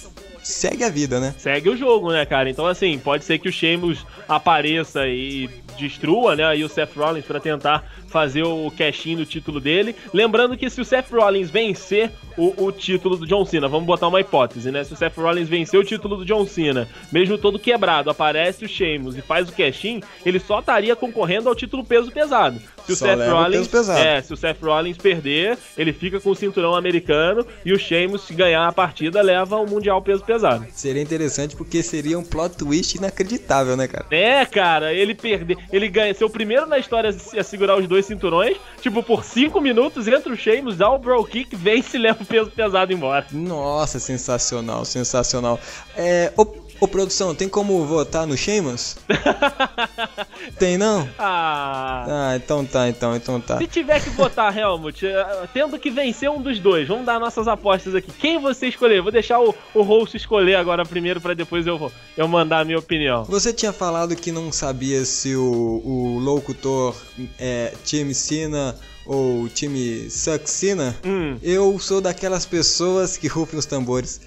segue 0.40 0.84
a 0.84 0.88
vida, 0.88 1.18
né? 1.20 1.34
segue 1.36 1.68
o 1.68 1.76
jogo, 1.76 2.10
né, 2.12 2.24
cara? 2.24 2.48
Então, 2.48 2.66
assim, 2.66 2.96
pode 2.98 3.24
ser 3.24 3.38
que 3.38 3.48
o 3.48 3.52
Sheamus 3.52 4.06
apareça 4.28 5.06
e 5.06 5.50
destrua, 5.78 6.34
né, 6.34 6.44
aí 6.44 6.64
o 6.64 6.68
Seth 6.68 6.96
Rollins 6.96 7.24
pra 7.24 7.38
tentar 7.38 7.84
fazer 8.08 8.42
o 8.42 8.70
cash-in 8.70 9.16
do 9.16 9.26
título 9.26 9.60
dele. 9.60 9.94
Lembrando 10.12 10.56
que 10.56 10.68
se 10.68 10.80
o 10.80 10.84
Seth 10.84 11.10
Rollins 11.10 11.50
vencer 11.50 12.10
o, 12.36 12.64
o 12.66 12.72
título 12.72 13.16
do 13.16 13.26
John 13.26 13.44
Cena, 13.44 13.68
vamos 13.68 13.86
botar 13.86 14.08
uma 14.08 14.20
hipótese, 14.20 14.70
né? 14.70 14.84
Se 14.84 14.92
o 14.92 14.96
Seth 14.96 15.16
Rollins 15.16 15.48
vencer 15.48 15.78
o 15.78 15.84
título 15.84 16.16
do 16.16 16.24
John 16.24 16.46
Cena, 16.46 16.88
mesmo 17.12 17.36
todo 17.36 17.58
quebrado, 17.58 18.10
aparece 18.10 18.64
o 18.64 18.68
Sheamus 18.68 19.16
e 19.16 19.22
faz 19.22 19.48
o 19.48 19.52
cash-in, 19.52 20.00
ele 20.24 20.38
só 20.38 20.60
estaria 20.60 20.94
concorrendo 20.94 21.48
ao 21.48 21.54
título 21.54 21.84
peso 21.84 22.10
pesado. 22.10 22.60
Se 22.86 22.92
o 22.92 22.96
Só 22.96 23.06
Seth 23.06 23.18
o 23.18 23.30
Rollins 23.30 23.68
pesado. 23.68 24.00
é, 24.00 24.22
se 24.22 24.32
o 24.32 24.36
Seth 24.36 24.62
Rollins 24.62 24.96
perder, 24.96 25.58
ele 25.76 25.92
fica 25.92 26.18
com 26.20 26.30
o 26.30 26.34
cinturão 26.34 26.74
americano 26.74 27.44
e 27.64 27.72
o 27.72 27.78
Sheamus, 27.78 28.22
se 28.22 28.34
ganhar 28.34 28.66
a 28.66 28.72
partida, 28.72 29.20
leva 29.20 29.56
o 29.56 29.68
Mundial 29.68 30.00
peso 30.00 30.24
pesado. 30.24 30.66
Seria 30.72 31.02
interessante 31.02 31.54
porque 31.54 31.82
seria 31.82 32.18
um 32.18 32.24
plot 32.24 32.56
twist 32.56 32.96
inacreditável, 32.96 33.76
né, 33.76 33.86
cara? 33.86 34.06
É, 34.10 34.44
cara, 34.46 34.94
ele 34.94 35.14
perder. 35.14 35.58
Ele 35.72 35.88
ganha 35.88 36.14
ser 36.14 36.24
o 36.24 36.30
primeiro 36.30 36.66
na 36.66 36.78
história 36.78 37.10
a 37.10 37.42
segurar 37.42 37.76
os 37.76 37.86
dois 37.86 37.97
cinturões. 38.06 38.56
Tipo, 38.80 39.02
por 39.02 39.24
5 39.24 39.60
minutos, 39.60 40.06
entra 40.06 40.32
o 40.32 40.36
Sheamus, 40.36 40.76
dá 40.76 40.90
o 40.90 40.98
bro 40.98 41.24
kick, 41.24 41.54
vence 41.56 41.96
e 41.96 42.00
leva 42.00 42.22
o 42.22 42.26
peso 42.26 42.50
pesado 42.50 42.92
embora. 42.92 43.26
Nossa, 43.32 43.98
sensacional, 43.98 44.84
sensacional. 44.84 45.58
É, 45.96 46.32
ô, 46.36 46.46
ô 46.80 46.86
produção, 46.88 47.34
tem 47.34 47.48
como 47.48 47.84
votar 47.86 48.26
no 48.26 48.36
Sheamus? 48.36 48.96
tem 50.58 50.76
não? 50.78 51.08
Ah. 51.18 52.04
Ah, 52.08 52.36
então 52.36 52.64
tá, 52.64 52.88
então, 52.88 53.14
então 53.16 53.40
tá. 53.40 53.58
Se 53.58 53.66
tiver 53.66 54.02
que 54.02 54.10
votar, 54.10 54.56
Helmut, 54.56 55.04
eh, 55.06 55.48
tendo 55.52 55.78
que 55.78 55.90
vencer 55.90 56.30
um 56.30 56.40
dos 56.40 56.58
dois, 56.58 56.86
vamos 56.88 57.04
dar 57.06 57.18
nossas 57.18 57.46
apostas 57.48 57.94
aqui. 57.94 58.10
Quem 58.12 58.38
você 58.40 58.68
escolher? 58.68 59.00
Vou 59.02 59.12
deixar 59.12 59.40
o, 59.40 59.54
o 59.74 59.82
host 59.82 60.16
escolher 60.16 60.54
agora 60.56 60.84
primeiro, 60.84 61.20
pra 61.20 61.34
depois 61.34 61.66
eu, 61.66 61.78
vou- 61.78 61.92
eu 62.16 62.26
mandar 62.28 62.60
a 62.60 62.64
minha 62.64 62.78
opinião. 62.78 63.24
Você 63.24 63.52
tinha 63.52 63.72
falado 63.72 64.14
que 64.16 64.32
não 64.32 64.50
sabia 64.52 65.04
se 65.04 65.34
o, 65.34 65.82
o 65.84 66.18
locutor 66.18 66.94
é 67.38 67.72
time 67.84 68.14
Cena 68.14 68.74
ou 69.06 69.48
time 69.48 70.08
Cena. 70.10 70.96
Hum. 71.04 71.36
Eu 71.42 71.78
sou 71.78 72.00
daquelas 72.00 72.44
pessoas 72.46 73.16
que 73.16 73.26
rufem 73.28 73.58
os 73.58 73.66
tambores. 73.66 74.20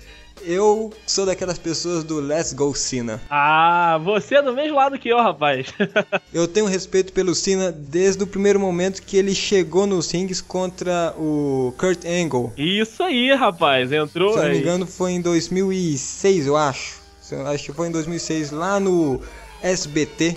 Eu 0.43 0.91
sou 1.05 1.25
daquelas 1.25 1.57
pessoas 1.57 2.03
do 2.03 2.19
Let's 2.19 2.53
Go 2.53 2.73
Cena. 2.73 3.21
Ah, 3.29 3.99
você 4.03 4.35
é 4.35 4.41
do 4.41 4.53
mesmo 4.53 4.75
lado 4.75 4.97
que 4.97 5.09
eu, 5.09 5.17
rapaz. 5.17 5.67
Eu 6.33 6.47
tenho 6.47 6.65
respeito 6.65 7.13
pelo 7.13 7.35
Cena 7.35 7.71
desde 7.71 8.23
o 8.23 8.27
primeiro 8.27 8.59
momento 8.59 9.01
que 9.03 9.17
ele 9.17 9.35
chegou 9.35 9.85
nos 9.85 10.09
rings 10.11 10.41
contra 10.41 11.13
o 11.17 11.73
Kurt 11.77 12.05
Angle. 12.05 12.51
Isso 12.57 13.03
aí, 13.03 13.33
rapaz. 13.33 13.91
Entrou 13.91 14.33
Se 14.33 14.39
eu 14.39 14.43
não 14.43 14.49
me 14.51 14.57
engano 14.59 14.87
foi 14.87 15.11
em 15.11 15.21
2006, 15.21 16.47
eu 16.47 16.55
acho. 16.57 16.99
Se 17.21 17.35
eu- 17.35 17.45
Acho 17.47 17.65
que 17.65 17.73
foi 17.73 17.87
em 17.87 17.91
2006, 17.91 18.51
lá 18.51 18.79
no 18.79 19.21
SBT. 19.61 20.35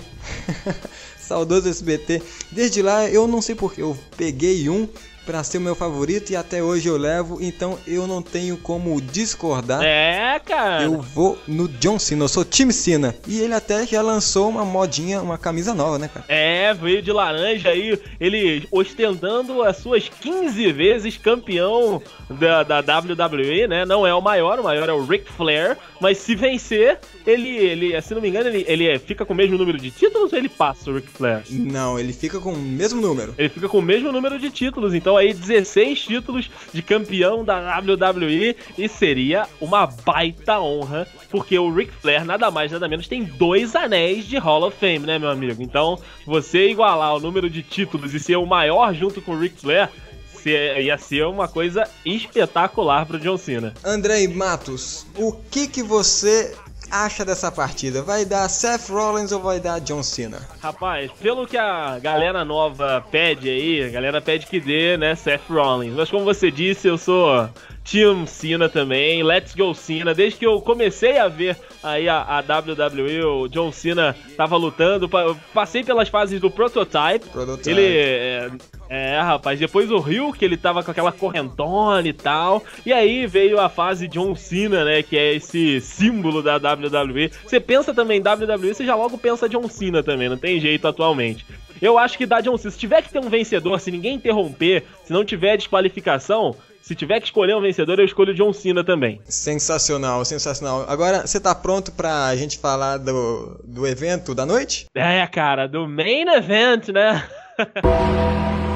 Saudoso 1.18 1.68
SBT. 1.68 2.20
Desde 2.50 2.82
lá 2.82 3.08
eu 3.08 3.26
não 3.26 3.40
sei 3.40 3.54
porque 3.54 3.80
eu 3.80 3.96
peguei 4.16 4.68
um 4.68 4.86
pra 5.24 5.42
ser 5.44 5.58
o 5.58 5.60
meu 5.60 5.74
favorito 5.74 6.30
e 6.30 6.36
até 6.36 6.62
hoje 6.62 6.88
eu 6.88 6.96
levo, 6.96 7.38
então 7.40 7.78
eu 7.86 8.06
não 8.06 8.20
tenho 8.22 8.56
como 8.56 9.00
discordar. 9.00 9.82
É, 9.82 10.38
cara. 10.44 10.82
Eu 10.84 11.00
vou 11.00 11.38
no 11.46 11.66
John 11.68 11.98
Cena, 11.98 12.24
eu 12.24 12.28
sou 12.28 12.44
time 12.44 12.72
Cena. 12.72 13.14
E 13.26 13.40
ele 13.40 13.54
até 13.54 13.86
já 13.86 14.02
lançou 14.02 14.48
uma 14.48 14.64
modinha, 14.64 15.20
uma 15.22 15.38
camisa 15.38 15.74
nova, 15.74 15.98
né, 15.98 16.08
cara? 16.12 16.26
É, 16.28 16.72
veio 16.74 17.00
de 17.02 17.10
laranja 17.12 17.70
aí, 17.70 17.98
ele 18.20 18.66
ostentando 18.70 19.62
as 19.62 19.76
suas 19.78 20.08
15 20.08 20.72
vezes 20.72 21.16
campeão 21.16 22.02
da, 22.28 22.62
da 22.62 22.78
WWE, 22.80 23.66
né? 23.66 23.84
Não 23.84 24.06
é 24.06 24.14
o 24.14 24.20
maior, 24.20 24.58
o 24.60 24.64
maior 24.64 24.88
é 24.88 24.92
o 24.92 25.04
Ric 25.04 25.30
Flair, 25.32 25.76
mas 26.00 26.18
se 26.18 26.34
vencer, 26.34 26.98
ele, 27.26 27.48
ele 27.48 28.00
se 28.02 28.14
não 28.14 28.20
me 28.20 28.28
engano, 28.28 28.48
ele, 28.48 28.64
ele 28.68 28.86
é- 28.88 28.98
fica 28.98 29.24
com 29.24 29.32
o 29.32 29.36
mesmo 29.36 29.56
número 29.58 29.78
de 29.78 29.90
títulos 29.90 30.32
ou 30.32 30.38
ele 30.38 30.48
passa 30.48 30.90
o 30.90 30.94
Ric 30.94 31.08
Flair? 31.08 31.42
Não, 31.50 31.98
ele 31.98 32.12
fica 32.12 32.38
com 32.40 32.52
o 32.52 32.58
mesmo 32.58 33.00
número. 33.00 33.34
Ele 33.38 33.48
fica 33.48 33.68
com 33.68 33.78
o 33.78 33.82
mesmo 33.82 34.10
número 34.12 34.38
de 34.38 34.50
títulos, 34.50 34.94
então 34.94 35.13
aí 35.16 35.32
16 35.34 36.00
títulos 36.00 36.50
de 36.72 36.82
campeão 36.82 37.44
da 37.44 37.78
WWE 37.78 38.56
e 38.78 38.88
seria 38.88 39.46
uma 39.60 39.86
baita 39.86 40.60
honra, 40.60 41.06
porque 41.30 41.58
o 41.58 41.72
Ric 41.72 41.92
Flair 41.92 42.24
nada 42.24 42.50
mais 42.50 42.70
nada 42.72 42.88
menos 42.88 43.08
tem 43.08 43.24
dois 43.24 43.74
anéis 43.74 44.26
de 44.26 44.36
Hall 44.38 44.62
of 44.64 44.76
Fame, 44.78 45.00
né, 45.00 45.18
meu 45.18 45.30
amigo? 45.30 45.62
Então, 45.62 45.98
você 46.26 46.68
igualar 46.70 47.14
o 47.14 47.20
número 47.20 47.48
de 47.50 47.62
títulos 47.62 48.14
e 48.14 48.20
ser 48.20 48.36
o 48.36 48.46
maior 48.46 48.94
junto 48.94 49.20
com 49.22 49.32
o 49.32 49.38
Ric 49.38 49.60
Flair, 49.60 49.88
se- 50.34 50.80
ia 50.80 50.98
ser 50.98 51.24
uma 51.26 51.48
coisa 51.48 51.88
espetacular 52.04 53.06
pro 53.06 53.18
John 53.18 53.36
Cena. 53.36 53.72
Andrei 53.84 54.26
Matos, 54.28 55.06
o 55.16 55.32
que 55.50 55.66
que 55.68 55.82
você 55.82 56.54
acha 57.02 57.24
dessa 57.24 57.50
partida? 57.50 58.02
Vai 58.02 58.24
dar 58.24 58.48
Seth 58.48 58.88
Rollins 58.88 59.32
ou 59.32 59.40
vai 59.40 59.58
dar 59.58 59.80
John 59.80 60.02
Cena? 60.02 60.38
Rapaz, 60.60 61.10
pelo 61.20 61.46
que 61.46 61.56
a 61.56 61.98
galera 61.98 62.44
nova 62.44 63.04
pede 63.10 63.48
aí, 63.48 63.84
a 63.84 63.90
galera 63.90 64.20
pede 64.20 64.46
que 64.46 64.60
dê, 64.60 64.96
né, 64.96 65.14
Seth 65.14 65.48
Rollins. 65.50 65.94
Mas 65.94 66.10
como 66.10 66.24
você 66.24 66.50
disse, 66.50 66.86
eu 66.86 66.96
sou 66.96 67.48
Team 67.84 68.26
Cena 68.26 68.68
também, 68.68 69.22
Let's 69.22 69.54
Go 69.54 69.74
Cena. 69.74 70.14
Desde 70.14 70.38
que 70.38 70.46
eu 70.46 70.60
comecei 70.60 71.18
a 71.18 71.28
ver 71.28 71.56
aí 71.82 72.08
a, 72.08 72.16
a 72.22 72.40
WWE, 72.40 73.22
o 73.24 73.48
John 73.48 73.70
Cena 73.70 74.16
tava 74.36 74.56
lutando, 74.56 75.08
pa- 75.08 75.22
eu 75.22 75.36
passei 75.52 75.84
pelas 75.84 76.08
fases 76.08 76.40
do 76.40 76.50
Prototype. 76.50 77.28
Prototype. 77.30 77.70
Ele 77.70 77.82
é, 77.86 78.50
é, 78.88 79.20
rapaz, 79.20 79.58
depois 79.58 79.90
o 79.90 79.98
Rio, 79.98 80.32
que 80.32 80.44
ele 80.44 80.56
tava 80.56 80.82
com 80.82 80.90
aquela 80.90 81.12
correntona 81.12 82.08
e 82.08 82.12
tal. 82.12 82.64
E 82.86 82.92
aí 82.92 83.26
veio 83.26 83.60
a 83.60 83.68
fase 83.68 84.08
John 84.08 84.34
Cena, 84.34 84.84
né? 84.84 85.02
Que 85.02 85.18
é 85.18 85.34
esse 85.34 85.80
símbolo 85.80 86.42
da 86.42 86.56
WWE. 86.56 87.30
Você 87.44 87.60
pensa 87.60 87.92
também 87.92 88.18
em 88.18 88.22
WWE, 88.22 88.74
você 88.74 88.84
já 88.86 88.94
logo 88.94 89.18
pensa 89.18 89.48
John 89.48 89.68
Cena 89.68 90.02
também, 90.02 90.28
não 90.28 90.38
tem 90.38 90.58
jeito 90.58 90.88
atualmente. 90.88 91.44
Eu 91.82 91.98
acho 91.98 92.16
que 92.16 92.24
dá 92.24 92.40
John 92.40 92.56
Cena. 92.56 92.70
Se 92.70 92.78
tiver 92.78 93.02
que 93.02 93.10
ter 93.12 93.18
um 93.18 93.28
vencedor, 93.28 93.78
se 93.78 93.90
ninguém 93.90 94.14
interromper, 94.14 94.84
se 95.04 95.12
não 95.12 95.24
tiver 95.24 95.56
desqualificação, 95.58 96.56
se 96.84 96.94
tiver 96.94 97.18
que 97.18 97.24
escolher 97.24 97.56
um 97.56 97.62
vencedor, 97.62 97.98
eu 97.98 98.04
escolho 98.04 98.34
John 98.34 98.52
Cena 98.52 98.84
também. 98.84 99.18
Sensacional, 99.24 100.22
sensacional. 100.22 100.84
Agora, 100.86 101.26
você 101.26 101.40
tá 101.40 101.54
pronto 101.54 101.90
pra 101.90 102.36
gente 102.36 102.58
falar 102.58 102.98
do, 102.98 103.58
do 103.64 103.86
evento 103.86 104.34
da 104.34 104.44
noite? 104.44 104.84
É, 104.94 105.26
cara, 105.26 105.66
do 105.66 105.88
main 105.88 106.28
event, 106.28 106.88
né? 106.88 107.26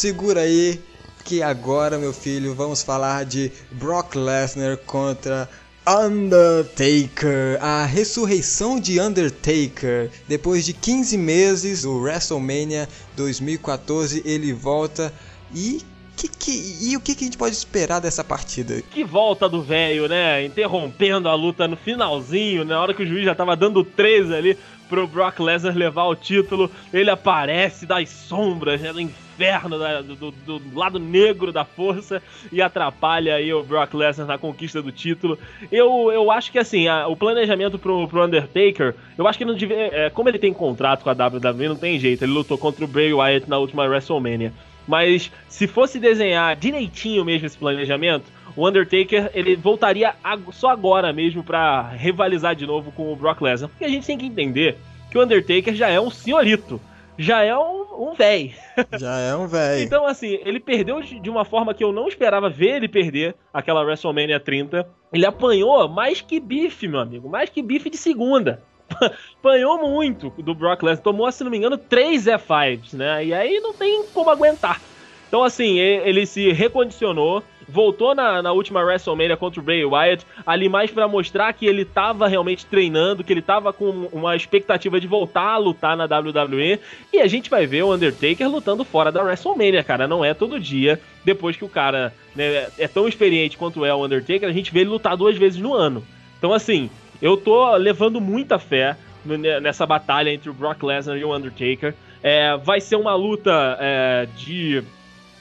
segura 0.00 0.40
aí 0.40 0.80
que 1.26 1.42
agora, 1.42 1.98
meu 1.98 2.14
filho, 2.14 2.54
vamos 2.54 2.82
falar 2.82 3.26
de 3.26 3.52
Brock 3.72 4.14
Lesnar 4.14 4.78
contra 4.78 5.46
Undertaker, 5.86 7.58
a 7.60 7.84
ressurreição 7.84 8.80
de 8.80 8.98
Undertaker. 8.98 10.10
Depois 10.26 10.64
de 10.64 10.72
15 10.72 11.18
meses 11.18 11.82
do 11.82 11.98
WrestleMania 11.98 12.88
2014, 13.14 14.22
ele 14.24 14.54
volta 14.54 15.12
e 15.54 15.82
que, 16.16 16.28
que, 16.28 16.88
e 16.90 16.96
o 16.96 17.00
que, 17.00 17.14
que 17.14 17.24
a 17.24 17.26
gente 17.26 17.38
pode 17.38 17.54
esperar 17.54 18.00
dessa 18.00 18.24
partida? 18.24 18.82
Que 18.90 19.04
volta 19.04 19.50
do 19.50 19.62
velho, 19.62 20.08
né? 20.08 20.42
Interrompendo 20.46 21.28
a 21.28 21.34
luta 21.34 21.68
no 21.68 21.76
finalzinho, 21.76 22.64
na 22.64 22.80
hora 22.80 22.94
que 22.94 23.02
o 23.02 23.06
juiz 23.06 23.26
já 23.26 23.34
tava 23.34 23.54
dando 23.54 23.84
13 23.84 24.34
ali 24.34 24.58
pro 24.88 25.06
Brock 25.06 25.40
Lesnar 25.40 25.76
levar 25.76 26.04
o 26.04 26.16
título. 26.16 26.70
Ele 26.90 27.10
aparece 27.10 27.84
das 27.84 28.08
sombras, 28.08 28.80
né? 28.80 28.92
Do 28.92 29.00
inferno, 29.00 29.29
da- 29.44 30.02
do, 30.02 30.14
do- 30.16 30.58
do 30.58 30.78
lado 30.78 30.98
negro 30.98 31.52
da 31.52 31.64
força 31.64 32.22
e 32.52 32.60
atrapalha 32.60 33.34
aí 33.34 33.52
o 33.52 33.62
Brock 33.62 33.94
Lesnar 33.94 34.26
na 34.26 34.38
conquista 34.38 34.82
do 34.82 34.92
título. 34.92 35.38
Eu, 35.72 36.10
eu 36.12 36.30
acho 36.30 36.52
que 36.52 36.58
assim, 36.58 36.86
a- 36.88 37.06
o 37.08 37.16
planejamento 37.16 37.78
pro, 37.78 38.06
pro 38.06 38.24
Undertaker, 38.24 38.94
eu 39.16 39.26
acho 39.26 39.38
que 39.38 39.44
não 39.44 39.54
devia. 39.54 39.76
é, 39.76 40.10
como 40.10 40.28
ele 40.28 40.38
tem 40.38 40.52
contrato 40.52 41.02
com 41.02 41.10
a 41.10 41.12
WWE, 41.12 41.68
não 41.68 41.76
tem 41.76 41.98
jeito. 41.98 42.24
Ele 42.24 42.32
lutou 42.32 42.58
contra 42.58 42.84
o 42.84 42.88
Bray 42.88 43.12
Wyatt 43.12 43.48
na 43.48 43.58
última 43.58 43.84
WrestleMania. 43.84 44.52
Mas 44.88 45.30
se 45.48 45.66
fosse 45.66 45.98
desenhar 46.00 46.56
direitinho 46.56 47.24
mesmo 47.24 47.46
esse 47.46 47.56
planejamento, 47.56 48.24
o 48.56 48.66
Undertaker 48.66 49.30
ele 49.34 49.54
voltaria 49.54 50.12
só 50.52 50.70
agora 50.70 51.12
mesmo 51.12 51.44
pra 51.44 51.82
rivalizar 51.90 52.56
de 52.56 52.66
novo 52.66 52.90
com 52.90 53.12
o 53.12 53.16
Brock 53.16 53.40
Lesnar. 53.40 53.70
Porque 53.70 53.84
a 53.84 53.88
gente 53.88 54.06
tem 54.06 54.18
que 54.18 54.26
entender 54.26 54.76
que 55.10 55.16
o 55.18 55.22
Undertaker 55.22 55.74
já 55.74 55.88
é 55.88 56.00
um 56.00 56.10
senhorito, 56.10 56.80
já 57.20 57.42
é 57.42 57.54
um, 57.54 58.08
um 58.08 58.14
véi. 58.14 58.54
Já 58.98 59.18
é 59.18 59.36
um 59.36 59.46
velho. 59.46 59.82
Então, 59.82 60.06
assim, 60.06 60.38
ele 60.42 60.58
perdeu 60.58 61.02
de 61.02 61.28
uma 61.28 61.44
forma 61.44 61.74
que 61.74 61.84
eu 61.84 61.92
não 61.92 62.08
esperava 62.08 62.48
ver 62.48 62.76
ele 62.76 62.88
perder 62.88 63.34
aquela 63.52 63.82
WrestleMania 63.82 64.40
30. 64.40 64.88
Ele 65.12 65.26
apanhou 65.26 65.86
mais 65.86 66.22
que 66.22 66.40
bife, 66.40 66.88
meu 66.88 66.98
amigo, 66.98 67.28
mais 67.28 67.50
que 67.50 67.60
bife 67.60 67.90
de 67.90 67.98
segunda. 67.98 68.62
apanhou 69.38 69.78
muito 69.86 70.30
do 70.38 70.54
Brock 70.54 70.82
Lesnar. 70.82 71.04
Tomou, 71.04 71.30
se 71.30 71.44
não 71.44 71.50
me 71.50 71.58
engano, 71.58 71.76
três 71.76 72.24
F5s, 72.24 72.94
né? 72.94 73.22
E 73.26 73.34
aí 73.34 73.60
não 73.60 73.74
tem 73.74 74.02
como 74.14 74.30
aguentar. 74.30 74.80
Então, 75.28 75.44
assim, 75.44 75.78
ele 75.78 76.24
se 76.24 76.50
recondicionou, 76.52 77.42
voltou 77.72 78.14
na, 78.14 78.42
na 78.42 78.52
última 78.52 78.82
WrestleMania 78.82 79.36
contra 79.36 79.60
o 79.60 79.62
Bray 79.62 79.84
Wyatt, 79.84 80.26
ali 80.46 80.68
mais 80.68 80.90
pra 80.90 81.06
mostrar 81.08 81.52
que 81.52 81.66
ele 81.66 81.84
tava 81.84 82.26
realmente 82.28 82.66
treinando, 82.66 83.22
que 83.24 83.32
ele 83.32 83.42
tava 83.42 83.72
com 83.72 84.08
uma 84.12 84.34
expectativa 84.36 85.00
de 85.00 85.06
voltar 85.06 85.52
a 85.52 85.56
lutar 85.56 85.96
na 85.96 86.04
WWE. 86.04 86.78
E 87.12 87.20
a 87.20 87.26
gente 87.26 87.48
vai 87.48 87.66
ver 87.66 87.82
o 87.82 87.94
Undertaker 87.94 88.48
lutando 88.50 88.84
fora 88.84 89.12
da 89.12 89.22
WrestleMania, 89.22 89.82
cara. 89.84 90.06
Não 90.08 90.24
é 90.24 90.34
todo 90.34 90.58
dia. 90.60 91.00
Depois 91.24 91.56
que 91.56 91.64
o 91.64 91.68
cara 91.68 92.12
né, 92.34 92.68
é 92.78 92.88
tão 92.88 93.06
experiente 93.06 93.56
quanto 93.56 93.84
é 93.84 93.94
o 93.94 94.04
Undertaker, 94.04 94.48
a 94.48 94.52
gente 94.52 94.72
vê 94.72 94.80
ele 94.80 94.90
lutar 94.90 95.16
duas 95.16 95.36
vezes 95.36 95.60
no 95.60 95.74
ano. 95.74 96.04
Então, 96.38 96.52
assim, 96.52 96.90
eu 97.20 97.36
tô 97.36 97.76
levando 97.76 98.20
muita 98.20 98.58
fé 98.58 98.96
no- 99.24 99.36
nessa 99.36 99.86
batalha 99.86 100.30
entre 100.30 100.48
o 100.48 100.54
Brock 100.54 100.82
Lesnar 100.82 101.16
e 101.18 101.24
o 101.24 101.34
Undertaker. 101.34 101.94
É, 102.22 102.56
vai 102.56 102.80
ser 102.80 102.96
uma 102.96 103.14
luta 103.14 103.76
é, 103.80 104.26
de 104.36 104.82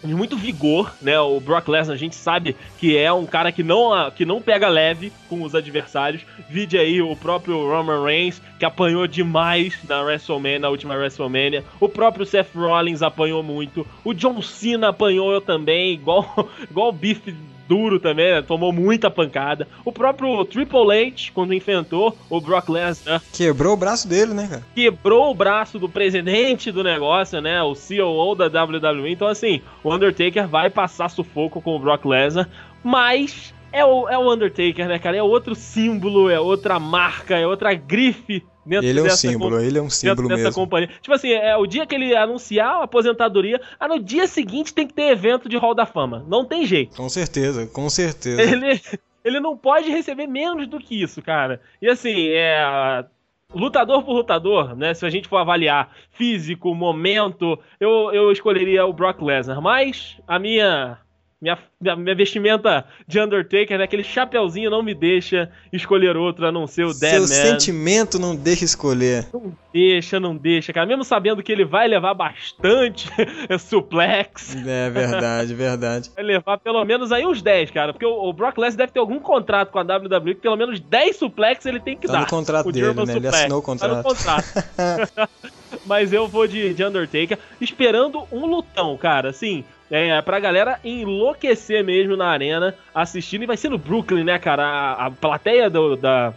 de 0.04 0.16
muito 0.16 0.38
vigor, 0.38 0.94
né? 1.02 1.20
O 1.20 1.40
Brock 1.40 1.68
Lesnar, 1.68 1.96
a 1.96 2.00
gente 2.00 2.16
sabe 2.16 2.56
que 2.78 2.98
é 2.98 3.12
um 3.12 3.26
cara 3.26 3.52
que 3.52 3.64
não, 3.64 3.92
que 4.12 4.26
não 4.26 4.42
pega 4.42 4.68
leve 4.68 5.12
com 5.28 5.42
os 5.42 5.54
adversários. 5.54 6.26
Vide 6.50 6.78
aí 6.78 7.02
o 7.02 7.16
próprio 7.16 7.68
Roman 7.68 8.04
Reigns, 8.04 8.42
que 8.58 8.66
apanhou 8.66 9.06
demais 9.08 9.78
na 9.88 10.02
WrestleMania, 10.02 10.60
na 10.60 10.70
última 10.70 10.96
WrestleMania. 10.96 11.64
O 11.80 11.90
próprio 11.90 12.26
Seth 12.26 12.56
Rollins 12.56 13.02
apanhou 13.02 13.44
muito. 13.44 13.86
O 14.04 14.14
John 14.14 14.42
Cena 14.42 14.90
apanhou 14.90 15.42
também, 15.42 15.94
igual, 15.94 16.50
igual 16.70 16.90
o 16.90 16.94
Biff 16.94 17.36
duro 17.70 18.00
também, 18.00 18.34
né? 18.34 18.42
tomou 18.42 18.74
muita 18.74 19.12
pancada. 19.12 19.68
O 19.86 19.92
próprio 19.92 20.44
Triple 20.44 20.92
H, 20.92 21.32
quando 21.34 21.54
enfrentou 21.54 22.18
o 22.28 22.42
Brock 22.42 22.68
Lesnar, 22.68 23.22
Quebrou 23.32 23.74
o 23.74 23.78
braço 23.78 24.08
dele, 24.08 24.34
né, 24.34 24.48
cara? 24.50 24.64
quebrou 24.74 25.30
o 25.30 25.36
braço 25.36 25.78
do 25.78 25.88
presidente 25.88 26.72
do 26.72 26.84
negócio, 26.84 27.40
né? 27.40 27.62
O 27.62 27.76
COO 27.76 28.36
da 28.36 28.48
WWE. 28.48 29.12
Então, 29.12 29.28
assim, 29.28 29.62
o 29.84 29.94
Undertaker 29.94 30.48
vai 30.48 30.70
passar 30.70 31.10
sufoco 31.10 31.62
com 31.62 31.76
o 31.76 31.80
Brock 31.80 32.06
Lesnar, 32.06 32.50
mas 32.84 33.54
é 33.72 33.86
o, 33.86 34.10
é 34.10 34.18
o 34.18 34.34
Undertaker, 34.34 34.88
né, 34.88 34.98
cara? 34.98 35.18
É 35.18 35.24
outro 35.24 35.54
símbolo, 35.54 36.30
é 36.30 36.40
outra 36.40 36.80
marca, 36.80 37.38
é 37.38 37.46
outra 37.46 37.74
grife 37.76 38.44
dentro 38.70 38.88
Ele 38.88 39.00
é 39.00 39.04
um 39.04 39.10
símbolo, 39.10 39.58
com- 39.58 39.64
ele 39.64 39.78
é 39.78 39.82
um 39.82 39.86
dentro 39.86 39.96
símbolo 39.98 40.28
dessa 40.30 40.44
mesmo. 40.44 40.54
companhia. 40.62 40.90
Tipo 41.02 41.14
assim, 41.14 41.32
é 41.32 41.58
o 41.58 41.66
dia 41.66 41.86
que 41.86 41.96
ele 41.96 42.16
anunciar 42.16 42.76
a 42.76 42.84
aposentadoria, 42.84 43.60
ah, 43.80 43.88
no 43.88 44.00
dia 44.00 44.28
seguinte 44.28 44.74
tem 44.74 44.88
que 44.88 44.94
ter 44.94 45.12
evento 45.12 45.50
de 45.50 45.58
Hall 45.58 45.74
da 45.76 45.86
Fama. 45.86 46.24
Não 46.28 46.46
tem 46.46 46.66
jeito. 46.66 46.96
Com 46.96 47.10
certeza, 47.10 47.66
com 47.68 47.90
certeza. 47.90 48.42
Ele, 48.42 48.80
ele 49.26 49.40
não 49.40 49.58
pode 49.58 49.90
receber 49.90 50.28
menos 50.28 50.68
do 50.68 50.80
que 50.80 51.02
isso, 51.02 51.22
cara. 51.22 51.60
E 51.82 51.88
assim, 51.90 52.30
é. 52.30 53.04
Lutador 53.52 54.04
por 54.04 54.14
lutador, 54.14 54.76
né? 54.76 54.94
Se 54.94 55.04
a 55.04 55.10
gente 55.10 55.28
for 55.28 55.38
avaliar 55.38 55.90
físico, 56.12 56.76
momento, 56.76 57.58
eu, 57.80 58.12
eu 58.14 58.32
escolheria 58.32 58.86
o 58.86 58.94
Brock 58.94 59.20
Lesnar. 59.24 59.60
Mas 59.60 60.18
a 60.28 60.38
minha. 60.38 61.00
Minha, 61.42 61.58
minha, 61.96 62.16
vestimenta 62.16 62.86
de 63.08 63.18
Undertaker, 63.18 63.78
né? 63.78 63.86
Aquele 63.86 64.04
chapeuzinho 64.04 64.70
não 64.70 64.84
me 64.84 64.94
deixa 64.94 65.50
escolher 65.72 66.18
outro 66.18 66.46
a 66.46 66.52
não 66.52 66.68
ser 66.68 66.84
o 66.84 66.94
Dead 66.94 67.12
Seu 67.12 67.28
sentimento 67.28 68.20
não 68.20 68.36
deixa 68.36 68.66
escolher. 68.66 69.26
Não 69.34 69.56
deixa, 69.74 70.20
não 70.20 70.36
deixa, 70.36 70.74
cara. 70.74 70.86
Mesmo 70.86 71.06
sabendo 71.06 71.42
que 71.42 71.50
ele 71.50 71.64
vai 71.64 71.88
levar 71.88 72.14
bastante 72.14 73.08
suplex. 73.58 74.54
É 74.68 74.90
verdade, 74.90 75.54
verdade. 75.54 76.12
Vai 76.14 76.26
levar 76.26 76.58
pelo 76.58 76.84
menos 76.84 77.10
aí 77.12 77.26
uns 77.26 77.42
10, 77.42 77.72
cara. 77.72 77.94
Porque 77.94 78.06
o, 78.06 78.12
o 78.30 78.34
Brock 78.34 78.58
Lesnar 78.58 78.80
deve 78.80 78.92
ter 78.92 79.00
algum 79.00 79.20
contrato 79.20 79.72
com 79.72 79.80
a 79.80 79.82
WWE 79.84 80.36
que 80.36 80.42
pelo 80.42 80.58
menos 80.58 80.80
10 80.82 81.16
suplex 81.16 81.66
ele 81.66 81.80
tem 81.80 81.96
que 81.96 82.08
Tá 82.08 82.14
dar. 82.14 82.20
no 82.22 82.28
contrato 82.28 82.68
O 82.68 82.72
dele, 82.74 82.86
German 82.88 83.06
né? 83.06 83.14
Ele 83.14 83.22
suplex. 83.28 83.38
assinou 83.40 83.60
o 83.60 83.78
Tá 83.78 83.88
no 83.88 84.04
contrato. 84.04 84.44
contrato. 84.44 85.30
Mas 85.86 86.12
eu 86.12 86.28
vou 86.28 86.48
de, 86.48 86.74
de 86.74 86.84
Undertaker, 86.84 87.38
esperando 87.62 88.24
um 88.32 88.46
lutão, 88.46 88.98
cara. 88.98 89.30
Assim, 89.30 89.64
é, 89.92 90.22
pra 90.22 90.40
galera 90.40 90.80
enlouquecer 90.84 91.84
mesmo 91.84 92.16
na 92.16 92.28
arena, 92.28 92.76
assistindo. 92.94 93.44
E 93.44 93.48
vai 93.48 93.58
ser 93.58 93.70
no 93.70 93.78
Brooklyn, 93.78 94.24
né, 94.24 94.38
cara? 94.40 94.64
A, 94.64 95.06
a 95.08 95.12
plateia 95.12 95.70
do- 95.70 95.96
da, 95.96 96.34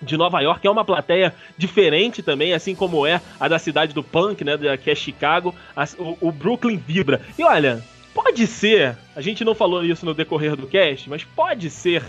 de 0.00 0.16
Nova 0.16 0.40
York 0.40 0.66
é 0.66 0.70
uma 0.70 0.84
plateia 0.84 1.34
diferente 1.56 2.22
também, 2.22 2.52
assim 2.54 2.74
como 2.74 3.06
é 3.06 3.20
a 3.38 3.48
da 3.48 3.58
cidade 3.58 3.92
do 3.92 4.02
punk, 4.02 4.44
né, 4.44 4.56
que 4.82 4.90
é 4.90 4.94
Chicago. 4.94 5.54
As- 5.74 5.96
o, 5.98 6.16
o 6.20 6.32
Brooklyn 6.32 6.76
vibra. 6.76 7.20
E 7.38 7.42
olha, 7.42 7.82
pode 8.14 8.46
ser, 8.46 8.96
a 9.16 9.20
gente 9.20 9.44
não 9.44 9.54
falou 9.54 9.84
isso 9.84 10.04
no 10.06 10.14
decorrer 10.14 10.54
do 10.56 10.66
cast, 10.66 11.08
mas 11.10 11.24
pode 11.24 11.70
ser 11.70 12.02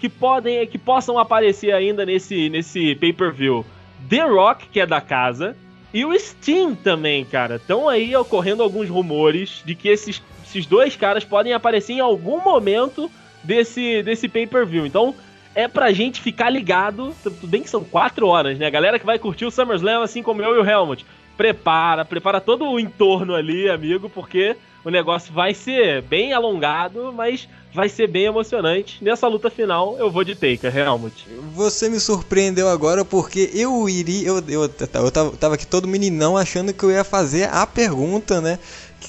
que 0.00 0.08
podem 0.08 0.66
que 0.66 0.76
possam 0.76 1.18
aparecer 1.18 1.72
ainda 1.72 2.04
nesse 2.04 2.50
nesse 2.50 2.94
pay-per-view 2.96 3.64
The 4.10 4.20
Rock, 4.24 4.68
que 4.68 4.78
é 4.80 4.84
da 4.86 5.00
casa, 5.00 5.56
e 5.96 6.04
o 6.04 6.12
Steam 6.18 6.74
também, 6.74 7.24
cara. 7.24 7.56
Estão 7.56 7.88
aí 7.88 8.14
ocorrendo 8.14 8.62
alguns 8.62 8.86
rumores 8.86 9.62
de 9.64 9.74
que 9.74 9.88
esses, 9.88 10.22
esses 10.44 10.66
dois 10.66 10.94
caras 10.94 11.24
podem 11.24 11.54
aparecer 11.54 11.94
em 11.94 12.00
algum 12.00 12.38
momento 12.38 13.10
desse, 13.42 14.02
desse 14.02 14.28
pay-per-view. 14.28 14.84
Então, 14.84 15.14
é 15.54 15.66
pra 15.66 15.92
gente 15.92 16.20
ficar 16.20 16.50
ligado. 16.50 17.16
Tudo 17.22 17.46
bem 17.46 17.62
que 17.62 17.70
são 17.70 17.82
quatro 17.82 18.26
horas, 18.26 18.58
né? 18.58 18.66
A 18.66 18.70
galera 18.70 18.98
que 18.98 19.06
vai 19.06 19.18
curtir 19.18 19.46
o 19.46 19.50
SummerSlam, 19.50 20.02
assim 20.02 20.22
como 20.22 20.42
eu 20.42 20.56
e 20.56 20.58
o 20.58 20.70
Helmut, 20.70 21.06
prepara, 21.34 22.04
prepara 22.04 22.42
todo 22.42 22.68
o 22.68 22.78
entorno 22.78 23.34
ali, 23.34 23.70
amigo, 23.70 24.10
porque 24.10 24.54
o 24.86 24.90
negócio 24.90 25.34
vai 25.34 25.52
ser 25.52 26.00
bem 26.02 26.32
alongado, 26.32 27.12
mas 27.12 27.48
vai 27.74 27.88
ser 27.88 28.06
bem 28.06 28.26
emocionante. 28.26 29.02
Nessa 29.02 29.26
luta 29.26 29.50
final, 29.50 29.96
eu 29.98 30.08
vou 30.08 30.22
de 30.22 30.36
Taker, 30.36 30.74
Helmut. 30.74 31.26
Você 31.54 31.88
me 31.88 31.98
surpreendeu 31.98 32.68
agora 32.68 33.04
porque 33.04 33.50
eu 33.52 33.88
iria. 33.88 34.28
Eu, 34.28 34.36
eu, 34.48 34.62
eu 34.62 34.68
tava, 35.10 35.32
tava 35.32 35.54
aqui 35.56 35.66
todo 35.66 35.88
meninão 35.88 36.36
achando 36.36 36.72
que 36.72 36.84
eu 36.84 36.92
ia 36.92 37.02
fazer 37.02 37.48
a 37.52 37.66
pergunta, 37.66 38.40
né? 38.40 38.60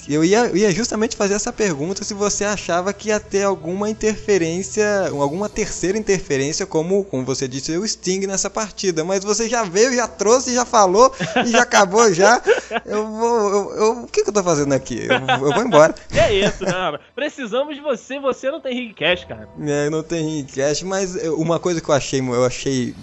Eu 0.08 0.24
ia, 0.24 0.50
ia 0.56 0.72
justamente 0.72 1.16
fazer 1.18 1.34
essa 1.34 1.52
pergunta 1.52 2.04
se 2.04 2.14
você 2.14 2.46
achava 2.46 2.94
que 2.94 3.10
ia 3.10 3.20
ter 3.20 3.44
alguma 3.44 3.90
interferência, 3.90 5.10
alguma 5.10 5.50
terceira 5.50 5.98
interferência, 5.98 6.66
como, 6.66 7.04
como 7.04 7.26
você 7.26 7.48
disse, 7.48 7.76
o 7.78 7.86
Sting 7.88 8.26
nessa 8.28 8.50
partida. 8.50 9.04
Mas 9.04 9.24
você 9.24 9.50
já 9.50 9.64
veio, 9.64 9.94
já 9.94 10.08
trouxe, 10.08 10.54
já 10.54 10.64
falou 10.66 11.14
e 11.46 11.50
já 11.52 11.62
acabou 11.64 12.14
já. 12.14 12.42
Eu 12.86 13.08
vou. 13.08 13.50
Eu, 13.50 13.76
eu- 13.76 14.04
o 14.04 14.08
que, 14.08 14.24
que 14.24 14.30
eu 14.30 14.34
tô 14.34 14.44
fazendo 14.44 14.74
aqui? 14.74 15.00
Eu, 15.06 15.46
eu 15.48 15.54
vou 15.54 15.64
embora. 15.64 15.94
É 16.12 16.34
isso, 16.34 16.64
né? 16.64 16.98
Precisamos 17.16 17.76
de 17.76 17.82
você, 17.82 18.20
você 18.20 18.50
não 18.52 18.62
tem 18.62 18.74
Ring 18.74 18.94
Cash, 18.94 19.26
cara. 19.26 19.50
É, 19.62 19.90
não 19.90 20.04
tem 20.04 20.46
cash, 20.46 20.84
mas 20.84 21.16
uma 21.38 21.60
coisa 21.60 21.82
que 21.82 21.90
eu 21.90 21.96
achei, 21.96 22.20
eu 22.22 22.46
achei 22.46 22.96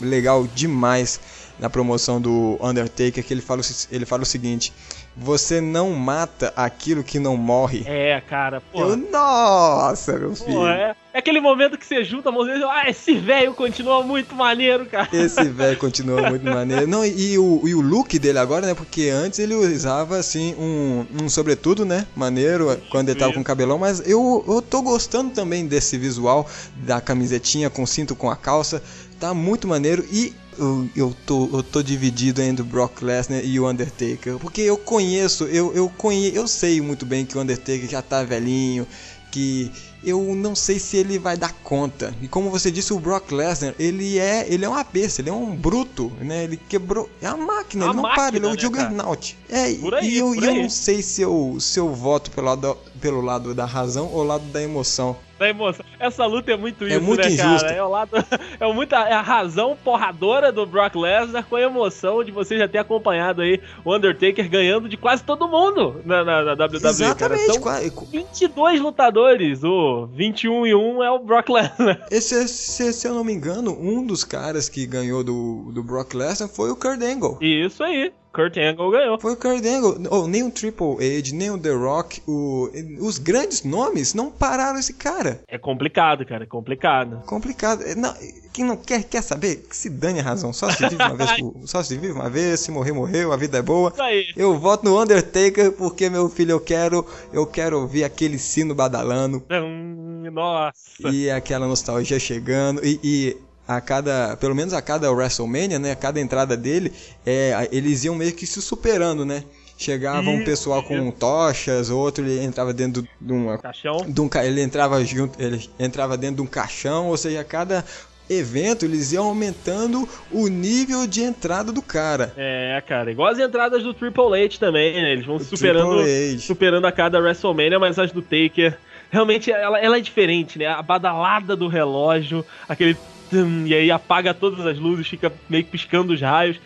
legal 0.00 0.46
demais 0.46 1.18
na 1.58 1.70
promoção 1.70 2.20
do 2.20 2.58
Undertaker, 2.60 3.22
que 3.24 3.32
ele 3.32 3.40
fala, 3.40 3.62
ele 3.90 4.04
fala 4.04 4.22
o 4.22 4.26
seguinte, 4.26 4.72
você 5.16 5.60
não 5.60 5.90
mata 5.90 6.52
aquilo 6.56 7.04
que 7.04 7.18
não 7.18 7.36
morre. 7.36 7.84
É, 7.86 8.20
cara, 8.20 8.60
pô. 8.60 8.80
Eu, 8.80 8.96
nossa, 8.96 10.18
meu 10.18 10.34
filho. 10.34 10.52
Pô, 10.52 10.66
é, 10.66 10.94
é 11.12 11.18
aquele 11.18 11.40
momento 11.40 11.76
que 11.76 11.84
você 11.84 12.02
junta 12.02 12.30
a 12.30 12.32
mãozinha 12.32 12.56
e 12.56 12.60
fala, 12.60 12.80
ah, 12.80 12.88
esse 12.88 13.14
velho 13.16 13.52
continua 13.54 14.02
muito 14.02 14.34
maneiro, 14.34 14.86
cara. 14.86 15.08
Esse 15.12 15.44
velho 15.50 15.76
continua 15.76 16.30
muito 16.30 16.44
maneiro. 16.44 16.86
Não, 16.86 17.04
e 17.04 17.38
o, 17.38 17.62
e 17.66 17.74
o 17.74 17.80
look 17.80 18.18
dele 18.18 18.38
agora, 18.38 18.66
né? 18.66 18.74
Porque 18.74 19.10
antes 19.10 19.38
ele 19.38 19.54
usava, 19.54 20.16
assim, 20.16 20.54
um, 20.58 21.06
um 21.22 21.28
sobretudo, 21.28 21.84
né? 21.84 22.06
Maneiro, 22.16 22.80
quando 22.90 23.10
ele 23.10 23.18
tava 23.18 23.34
com 23.34 23.44
cabelão. 23.44 23.78
Mas 23.78 24.00
eu, 24.08 24.44
eu 24.48 24.62
tô 24.62 24.80
gostando 24.80 25.30
também 25.30 25.66
desse 25.66 25.98
visual 25.98 26.48
da 26.76 27.00
camisetinha 27.00 27.68
com 27.68 27.84
cinto 27.84 28.16
com 28.16 28.30
a 28.30 28.36
calça. 28.36 28.82
Tá 29.22 29.32
muito 29.32 29.68
maneiro. 29.68 30.04
E 30.10 30.34
eu, 30.58 30.90
eu, 30.96 31.16
tô, 31.24 31.48
eu 31.52 31.62
tô 31.62 31.80
dividido 31.80 32.42
entre 32.42 32.60
o 32.60 32.64
Brock 32.64 33.02
Lesnar 33.02 33.44
e 33.44 33.60
o 33.60 33.70
Undertaker. 33.70 34.36
Porque 34.40 34.62
eu 34.62 34.76
conheço, 34.76 35.44
eu, 35.44 35.72
eu 35.76 35.88
conheço, 35.88 36.34
eu 36.34 36.48
sei 36.48 36.80
muito 36.80 37.06
bem 37.06 37.24
que 37.24 37.38
o 37.38 37.40
Undertaker 37.40 37.88
já 37.88 38.02
tá 38.02 38.24
velhinho. 38.24 38.84
Que 39.30 39.70
eu 40.02 40.34
não 40.34 40.56
sei 40.56 40.80
se 40.80 40.96
ele 40.96 41.20
vai 41.20 41.36
dar 41.36 41.52
conta. 41.62 42.12
E 42.20 42.26
como 42.26 42.50
você 42.50 42.68
disse, 42.68 42.92
o 42.92 42.98
Brock 42.98 43.30
Lesnar, 43.30 43.76
ele 43.78 44.18
é, 44.18 44.44
ele 44.52 44.64
é 44.64 44.68
uma 44.68 44.82
besta, 44.82 45.22
ele 45.22 45.30
é 45.30 45.32
um 45.32 45.54
bruto, 45.54 46.10
né? 46.20 46.42
Ele 46.42 46.56
quebrou, 46.56 47.08
é 47.20 47.30
uma 47.32 47.46
máquina, 47.46 47.84
É 47.84 47.88
ele 47.88 47.96
não 47.96 48.02
para, 48.02 48.36
ele 48.36 48.38
é 48.38 48.40
máquina, 48.40 48.48
um 48.48 48.54
né, 48.54 48.58
juggernaut. 48.58 49.38
É, 49.48 49.72
Por 49.74 49.94
aí, 49.94 50.08
e 50.08 50.18
eu, 50.18 50.34
e 50.34 50.44
eu 50.44 50.54
não 50.56 50.68
sei 50.68 51.00
se 51.00 51.22
eu, 51.22 51.58
se 51.60 51.78
eu 51.78 51.94
voto 51.94 52.32
pelo 52.32 52.48
lado, 52.48 52.76
pelo 53.00 53.20
lado 53.20 53.54
da 53.54 53.64
razão 53.64 54.10
ou 54.12 54.24
lado 54.24 54.44
da 54.46 54.60
emoção. 54.60 55.16
Da 55.42 55.48
emoção. 55.48 55.84
Essa 55.98 56.24
luta 56.24 56.52
é 56.52 56.56
muito 56.56 56.86
isso, 56.86 57.00
muito 57.00 57.20
né, 57.20 57.26
injusta. 57.26 57.66
cara? 57.66 57.72
É, 57.76 57.82
o 57.82 57.88
lado, 57.88 58.10
é, 58.60 58.72
muito 58.72 58.92
a, 58.92 59.08
é 59.08 59.12
a 59.12 59.20
razão 59.20 59.76
porradora 59.82 60.52
do 60.52 60.64
Brock 60.64 60.94
Lesnar 60.94 61.44
com 61.44 61.56
a 61.56 61.60
emoção 61.60 62.22
de 62.22 62.30
você 62.30 62.56
já 62.56 62.68
ter 62.68 62.78
acompanhado 62.78 63.42
aí 63.42 63.60
o 63.84 63.92
Undertaker 63.92 64.48
ganhando 64.48 64.88
de 64.88 64.96
quase 64.96 65.24
todo 65.24 65.48
mundo 65.48 66.00
na, 66.04 66.22
na, 66.22 66.42
na 66.42 66.52
WWE, 66.52 66.80
cara. 66.80 67.34
Exatamente, 67.34 67.46
São 67.46 67.60
qua- 67.60 67.80
22 68.12 68.80
lutadores, 68.80 69.64
o 69.64 70.06
21 70.14 70.66
e 70.66 70.74
1 70.76 71.02
é 71.02 71.10
o 71.10 71.18
Brock 71.18 71.48
Lesnar. 71.48 72.06
Esse, 72.10 72.46
se, 72.46 72.92
se 72.92 73.08
eu 73.08 73.14
não 73.14 73.24
me 73.24 73.32
engano, 73.32 73.76
um 73.80 74.06
dos 74.06 74.22
caras 74.22 74.68
que 74.68 74.86
ganhou 74.86 75.24
do, 75.24 75.72
do 75.72 75.82
Brock 75.82 76.14
Lesnar 76.14 76.48
foi 76.48 76.70
o 76.70 76.76
Kurt 76.76 77.02
Angle. 77.02 77.38
Isso 77.40 77.82
aí, 77.82 78.12
Kurt 78.32 78.56
Angle 78.56 78.90
ganhou. 78.90 79.20
Foi 79.20 79.32
o 79.32 79.36
Kurt 79.36 79.64
Angle. 79.64 79.98
Oh, 80.10 80.26
nem 80.26 80.42
o 80.42 80.50
Triple 80.50 80.96
H, 81.18 81.34
nem 81.34 81.50
o 81.50 81.58
The 81.58 81.72
Rock, 81.72 82.22
o, 82.26 82.70
os 83.00 83.18
grandes 83.18 83.62
nomes 83.62 84.14
não 84.14 84.30
pararam 84.30 84.78
esse 84.78 84.94
cara. 84.94 85.40
É 85.46 85.58
complicado, 85.58 86.24
cara, 86.24 86.44
é 86.44 86.46
complicado. 86.46 87.22
Complicado. 87.26 87.82
É, 87.82 87.94
Não, 87.94 88.14
quem 88.52 88.64
não 88.64 88.76
quer, 88.76 89.04
quer 89.04 89.22
saber, 89.22 89.66
que 89.68 89.76
se 89.76 89.88
dane 89.90 90.20
a 90.20 90.22
razão. 90.22 90.52
Só 90.52 90.70
se 90.70 90.82
vive 90.88 90.96
uma 91.02 91.14
vez, 91.16 91.30
só 91.66 91.82
se 91.82 91.96
vive 91.96 92.12
uma 92.12 92.30
vez, 92.30 92.60
se 92.60 92.70
morrer, 92.70 92.92
morreu, 92.92 93.32
a 93.32 93.36
vida 93.36 93.58
é 93.58 93.62
boa. 93.62 93.90
Isso 93.92 94.02
aí. 94.02 94.26
Eu 94.36 94.58
voto 94.58 94.84
no 94.84 95.00
Undertaker 95.00 95.72
porque, 95.72 96.08
meu 96.08 96.28
filho, 96.28 96.52
eu 96.52 96.60
quero, 96.60 97.06
eu 97.32 97.46
quero 97.46 97.80
ouvir 97.80 98.04
aquele 98.04 98.38
sino 98.38 98.74
badalando 98.74 99.42
Hum, 99.50 100.28
Nossa. 100.32 101.08
e 101.10 101.30
aquela 101.30 101.66
nostalgia 101.66 102.18
chegando 102.18 102.84
e, 102.84 102.98
e 103.02 103.36
a 103.76 103.80
cada, 103.80 104.36
pelo 104.36 104.54
menos 104.54 104.72
a 104.72 104.82
cada 104.82 105.10
WrestleMania, 105.10 105.78
né, 105.78 105.92
a 105.92 105.96
cada 105.96 106.20
entrada 106.20 106.56
dele, 106.56 106.92
é, 107.24 107.68
eles 107.72 108.04
iam 108.04 108.14
meio 108.14 108.32
que 108.32 108.46
se 108.46 108.60
superando, 108.60 109.24
né? 109.24 109.44
Chegava 109.76 110.30
um 110.30 110.44
pessoal 110.44 110.82
com 110.82 111.10
tochas, 111.10 111.90
outro 111.90 112.24
ele 112.24 112.44
entrava 112.44 112.72
dentro 112.72 113.06
de 113.20 113.32
uma 113.32 113.58
Caixão. 113.58 113.96
de 114.06 114.20
um 114.20 114.30
ele 114.44 114.62
entrava 114.62 115.04
junto, 115.04 115.42
ele 115.42 115.68
entrava 115.76 116.16
dentro 116.16 116.36
de 116.36 116.42
um 116.42 116.46
caixão, 116.46 117.08
ou 117.08 117.16
seja, 117.16 117.40
a 117.40 117.44
cada 117.44 117.84
evento 118.30 118.84
eles 118.84 119.12
iam 119.12 119.24
aumentando 119.24 120.08
o 120.30 120.46
nível 120.46 121.06
de 121.06 121.22
entrada 121.22 121.72
do 121.72 121.82
cara. 121.82 122.32
É, 122.36 122.82
cara, 122.86 123.10
igual 123.10 123.28
as 123.28 123.38
entradas 123.38 123.82
do 123.82 123.92
Triple 123.92 124.44
H 124.44 124.58
também, 124.58 124.94
né? 124.94 125.12
Eles 125.12 125.26
vão 125.26 125.36
O 125.36 125.40
superando, 125.40 126.04
superando 126.38 126.86
a 126.86 126.92
cada 126.92 127.18
WrestleMania, 127.18 127.78
mas 127.78 127.98
as 127.98 128.12
do 128.12 128.22
Taker, 128.22 128.78
realmente 129.10 129.50
ela, 129.50 129.78
ela 129.78 129.98
é 129.98 130.00
diferente, 130.00 130.58
né? 130.58 130.66
A 130.66 130.82
badalada 130.82 131.56
do 131.56 131.68
relógio, 131.68 132.44
aquele. 132.68 132.96
Tum, 133.32 133.66
e 133.66 133.74
aí 133.74 133.90
apaga 133.90 134.34
todas 134.34 134.64
as 134.66 134.78
luzes, 134.78 135.08
fica 135.08 135.32
meio 135.48 135.64
que 135.64 135.70
piscando 135.70 136.12
os 136.12 136.20
raios. 136.20 136.60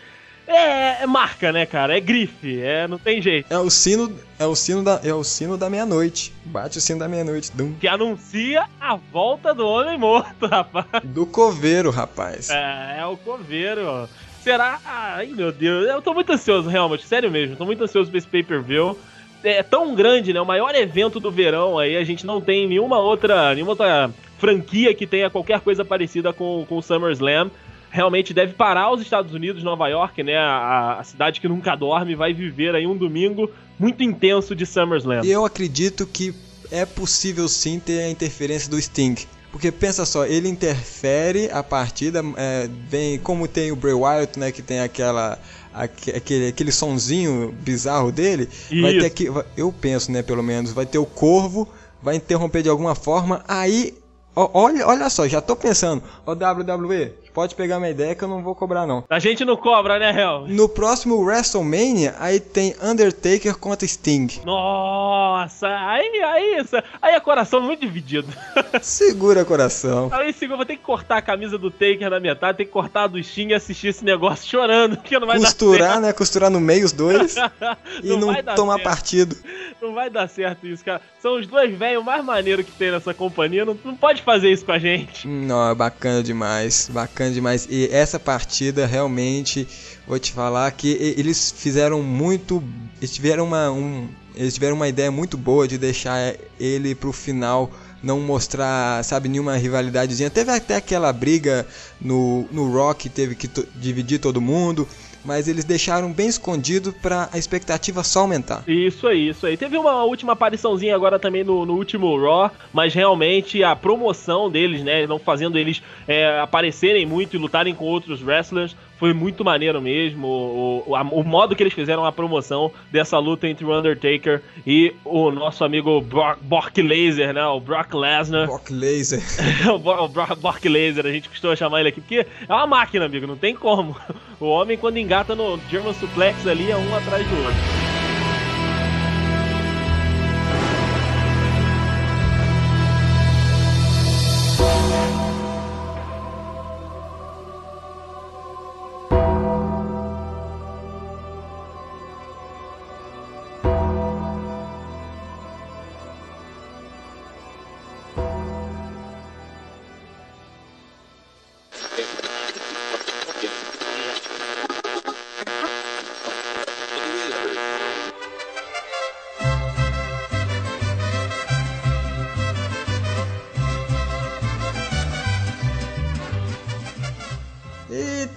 É, 0.45 1.03
é 1.03 1.05
marca, 1.05 1.51
né, 1.51 1.65
cara? 1.65 1.97
É 1.97 1.99
grife, 1.99 2.61
é, 2.61 2.87
não 2.87 2.97
tem 2.97 3.21
jeito. 3.21 3.51
É 3.51 3.57
o 3.57 3.69
sino, 3.69 4.13
é 4.39 4.45
o 4.45 4.55
sino 4.55 4.83
da, 4.83 5.01
é 5.03 5.13
o 5.13 5.23
sino 5.23 5.57
da 5.57 5.69
meia-noite. 5.69 6.33
Bate 6.45 6.77
o 6.77 6.81
sino 6.81 6.99
da 6.99 7.07
meia-noite, 7.07 7.51
dum. 7.53 7.73
Que 7.73 7.87
anuncia 7.87 8.65
a 8.79 8.95
volta 8.95 9.53
do 9.53 9.67
homem 9.67 9.97
morto, 9.97 10.45
rapaz. 10.47 10.85
do 11.03 11.25
coveiro, 11.25 11.89
rapaz. 11.89 12.49
É, 12.49 12.97
é 12.99 13.05
o 13.05 13.17
coveiro, 13.17 13.85
ó. 13.85 14.07
Será? 14.41 14.79
Ai, 14.85 15.27
meu 15.27 15.51
Deus. 15.51 15.89
Eu 15.89 16.01
tô 16.01 16.13
muito 16.13 16.31
ansioso, 16.31 16.69
realmente. 16.69 17.05
Sério 17.05 17.29
mesmo. 17.29 17.57
Tô 17.57 17.65
muito 17.65 17.83
ansioso 17.83 18.09
pra 18.09 18.17
esse 18.17 18.27
pay-per-view. 18.27 18.97
É 19.43 19.61
tão 19.61 19.93
grande, 19.93 20.31
né? 20.31 20.39
O 20.39 20.45
maior 20.45 20.73
evento 20.73 21.19
do 21.19 21.29
verão 21.29 21.77
aí. 21.77 21.97
A 21.97 22.03
gente 22.05 22.25
não 22.25 22.39
tem 22.39 22.65
nenhuma 22.65 22.97
outra, 22.97 23.53
nenhuma 23.53 23.73
outra 23.73 24.09
franquia 24.37 24.93
que 24.93 25.07
tenha 25.07 25.29
qualquer 25.29 25.59
coisa 25.61 25.83
parecida 25.85 26.31
com, 26.33 26.65
com 26.67 26.77
o 26.77 26.81
SummerSlam. 26.81 27.49
Realmente 27.89 28.33
deve 28.33 28.53
parar 28.53 28.91
os 28.91 29.01
Estados 29.01 29.33
Unidos, 29.33 29.63
Nova 29.63 29.87
York, 29.87 30.21
né? 30.21 30.37
A, 30.37 30.97
a 30.99 31.03
cidade 31.03 31.39
que 31.39 31.47
nunca 31.47 31.75
dorme, 31.75 32.15
vai 32.15 32.33
viver 32.33 32.75
aí 32.75 32.85
um 32.85 32.95
domingo 32.97 33.49
muito 33.79 34.03
intenso 34.03 34.55
de 34.55 34.65
SummerSlam. 34.65 35.23
E 35.23 35.31
eu 35.31 35.45
acredito 35.45 36.05
que 36.05 36.33
é 36.69 36.85
possível 36.85 37.47
sim 37.47 37.79
ter 37.79 38.01
a 38.01 38.09
interferência 38.09 38.69
do 38.69 38.79
Sting. 38.81 39.15
Porque 39.51 39.71
pensa 39.71 40.05
só, 40.05 40.25
ele 40.25 40.49
interfere 40.49 41.49
a 41.51 41.63
partida, 41.63 42.21
é, 42.35 42.69
vem 42.89 43.17
como 43.17 43.47
tem 43.47 43.71
o 43.71 43.75
Bray 43.75 43.93
Wyatt, 43.93 44.37
né, 44.37 44.51
que 44.51 44.61
tem 44.61 44.81
aquela 44.81 45.39
aque- 45.73 46.11
aquele, 46.11 46.47
aquele 46.49 46.71
sonzinho 46.71 47.55
bizarro 47.61 48.11
dele, 48.11 48.49
vai 48.81 48.91
Isso. 48.91 48.99
ter 48.99 49.09
que, 49.11 49.29
vai- 49.29 49.45
eu 49.55 49.71
penso, 49.71 50.11
né, 50.11 50.21
pelo 50.21 50.43
menos, 50.43 50.73
vai 50.73 50.85
ter 50.85 50.97
o 50.97 51.05
corvo, 51.05 51.67
vai 52.03 52.15
interromper 52.17 52.61
de 52.61 52.69
alguma 52.69 52.93
forma, 52.93 53.43
aí 53.47 53.93
olha, 54.37 54.85
olha 54.87 55.09
só, 55.09 55.27
já 55.27 55.41
tô 55.41 55.55
pensando, 55.55 56.03
ó 56.25 56.33
WWE, 56.33 57.13
pode 57.37 57.53
pegar 57.53 57.77
minha 57.77 57.91
ideia 57.91 58.15
que 58.15 58.23
eu 58.23 58.27
não 58.27 58.41
vou 58.41 58.55
cobrar 58.55 58.87
não. 58.87 59.03
A 59.07 59.19
gente 59.19 59.45
não 59.45 59.55
cobra, 59.55 59.99
né, 59.99 60.09
Hel? 60.09 60.45
No 60.47 60.67
próximo 60.67 61.17
WrestleMania, 61.17 62.15
aí 62.17 62.39
tem 62.39 62.73
Undertaker 62.81 63.55
contra 63.59 63.87
Sting. 63.87 64.41
Nossa, 64.43 65.67
aí, 65.67 66.19
aí, 66.23 66.65
aí 66.99 67.13
é 67.13 67.19
coração 67.19 67.61
muito 67.61 67.81
dividido. 67.81 68.27
Segura 68.81 69.45
coração. 69.45 70.09
Aí, 70.11 70.33
eu 70.41 70.57
vou 70.57 70.65
ter 70.65 70.77
que 70.77 70.81
cortar 70.81 71.17
a 71.17 71.21
camisa 71.21 71.59
do 71.59 71.69
Taker 71.69 72.09
na 72.09 72.19
metade, 72.19 72.57
ter 72.57 72.65
que 72.65 72.71
cortar 72.71 73.03
a 73.03 73.07
do 73.07 73.23
Sting 73.23 73.49
e 73.49 73.53
assistir 73.53 73.89
esse 73.89 74.03
negócio 74.03 74.41
chorando, 74.49 74.97
que 74.97 75.19
não 75.19 75.27
vai 75.27 75.37
Costurar, 75.37 76.01
né? 76.01 76.11
Costurar 76.13 76.49
no 76.49 76.59
meio 76.59 76.85
os 76.85 76.91
dois 76.91 77.35
e 78.01 78.17
não, 78.17 78.33
dar 78.33 78.55
tomar 78.55 78.77
certo. 78.77 78.83
partido. 78.83 79.37
Não 79.79 79.93
vai 79.93 80.09
dar 80.09 80.27
certo 80.27 80.65
isso, 80.65 80.83
cara. 80.83 81.01
São 81.21 81.37
os 81.37 81.45
dois 81.45 81.77
velhos 81.77 82.03
mais 82.03 82.25
maneiros 82.25 82.65
que 82.65 82.71
tem 82.71 82.89
nessa 82.89 83.13
companhia. 83.13 83.63
Não, 83.63 83.77
não 83.85 83.95
pode 83.95 84.23
fazer 84.23 84.51
isso 84.51 84.65
com 84.65 84.71
a 84.71 84.79
gente. 84.79 85.27
Não, 85.27 85.69
é 85.69 85.75
bacana 85.75 86.23
demais, 86.23 86.89
bacana 86.91 87.26
demais. 87.33 87.67
E 87.69 87.89
essa 87.91 88.19
partida 88.19 88.85
realmente, 88.85 89.67
vou 90.07 90.19
te 90.19 90.31
falar 90.31 90.71
que 90.71 91.15
eles 91.17 91.53
fizeram 91.55 92.01
muito, 92.01 92.63
eles 92.99 93.13
tiveram 93.13 93.45
uma, 93.45 93.71
um, 93.71 94.07
eles 94.35 94.53
tiveram 94.53 94.75
uma 94.75 94.87
ideia 94.87 95.11
muito 95.11 95.37
boa 95.37 95.67
de 95.67 95.77
deixar 95.77 96.35
ele 96.59 96.95
pro 96.95 97.11
final. 97.11 97.71
Não 98.03 98.21
mostrar, 98.21 99.03
sabe, 99.03 99.27
nenhuma 99.27 99.57
rivalidadezinha. 99.57 100.29
Teve 100.29 100.51
até 100.51 100.75
aquela 100.75 101.11
briga 101.11 101.65
no, 101.99 102.47
no 102.51 102.71
Rock, 102.71 103.09
teve 103.09 103.33
que 103.33 103.49
dividir 103.75 104.19
todo 104.19 104.39
mundo. 104.39 104.87
Mas 105.27 105.49
eles 105.49 105.65
deixaram 105.65 106.13
bem 106.13 106.29
escondido 106.29 106.93
pra 106.93 107.27
a 107.33 107.37
expectativa 107.37 108.01
só 108.01 108.21
aumentar. 108.21 108.63
Isso 108.65 109.05
aí, 109.05 109.27
isso 109.27 109.45
aí. 109.45 109.57
Teve 109.57 109.77
uma 109.77 110.05
última 110.05 110.31
apariçãozinha 110.31 110.95
agora 110.95 111.19
também 111.19 111.43
no, 111.43 111.65
no 111.65 111.73
último 111.73 112.17
Raw, 112.17 112.49
mas 112.71 112.93
realmente 112.93 113.61
a 113.61 113.75
promoção 113.75 114.49
deles, 114.49 114.81
né, 114.81 115.05
não 115.05 115.19
fazendo 115.19 115.57
eles 115.57 115.83
é, 116.07 116.39
aparecerem 116.39 117.05
muito 117.05 117.35
e 117.35 117.39
lutarem 117.39 117.75
com 117.75 117.83
outros 117.83 118.23
wrestlers, 118.23 118.73
foi 118.97 119.13
muito 119.13 119.43
maneiro 119.43 119.81
mesmo. 119.81 120.27
O, 120.27 120.83
o, 120.87 120.95
a, 120.95 121.01
o, 121.01 121.23
modo 121.23 121.55
que 121.55 121.63
eles 121.63 121.73
fizeram 121.73 122.05
a 122.05 122.11
promoção 122.11 122.71
dessa 122.91 123.17
luta 123.17 123.47
entre 123.47 123.65
o 123.65 123.77
Undertaker 123.77 124.41
e 124.65 124.93
o 125.05 125.31
nosso 125.31 125.63
amigo 125.63 126.01
Brock, 126.01 126.77
Laser, 126.77 127.33
né? 127.33 127.45
O 127.45 127.59
Brock 127.59 127.93
Lesnar. 127.93 128.47
Brock 128.47 128.69
Laser. 128.69 129.21
o, 129.69 129.75
o 129.75 130.07
Brock, 130.07 130.39
Brock 130.39 130.65
Laser, 130.65 131.05
a 131.05 131.11
gente 131.11 131.29
costuma 131.29 131.55
chamar 131.55 131.79
ele 131.79 131.89
aqui, 131.89 132.01
porque 132.01 132.25
é 132.47 132.53
uma 132.53 132.67
máquina, 132.67 133.05
amigo, 133.05 133.27
não 133.27 133.37
tem 133.37 133.55
como. 133.55 133.95
O 134.39 134.45
homem, 134.45 134.77
quando 134.77 134.97
engata 134.97 135.33
no 135.33 135.59
German 135.67 135.95
Suplex 135.95 136.45
ali, 136.45 136.69
é 136.69 136.77
um 136.77 136.95
atrás 136.95 137.25
do 137.27 137.37
outro. 137.37 137.97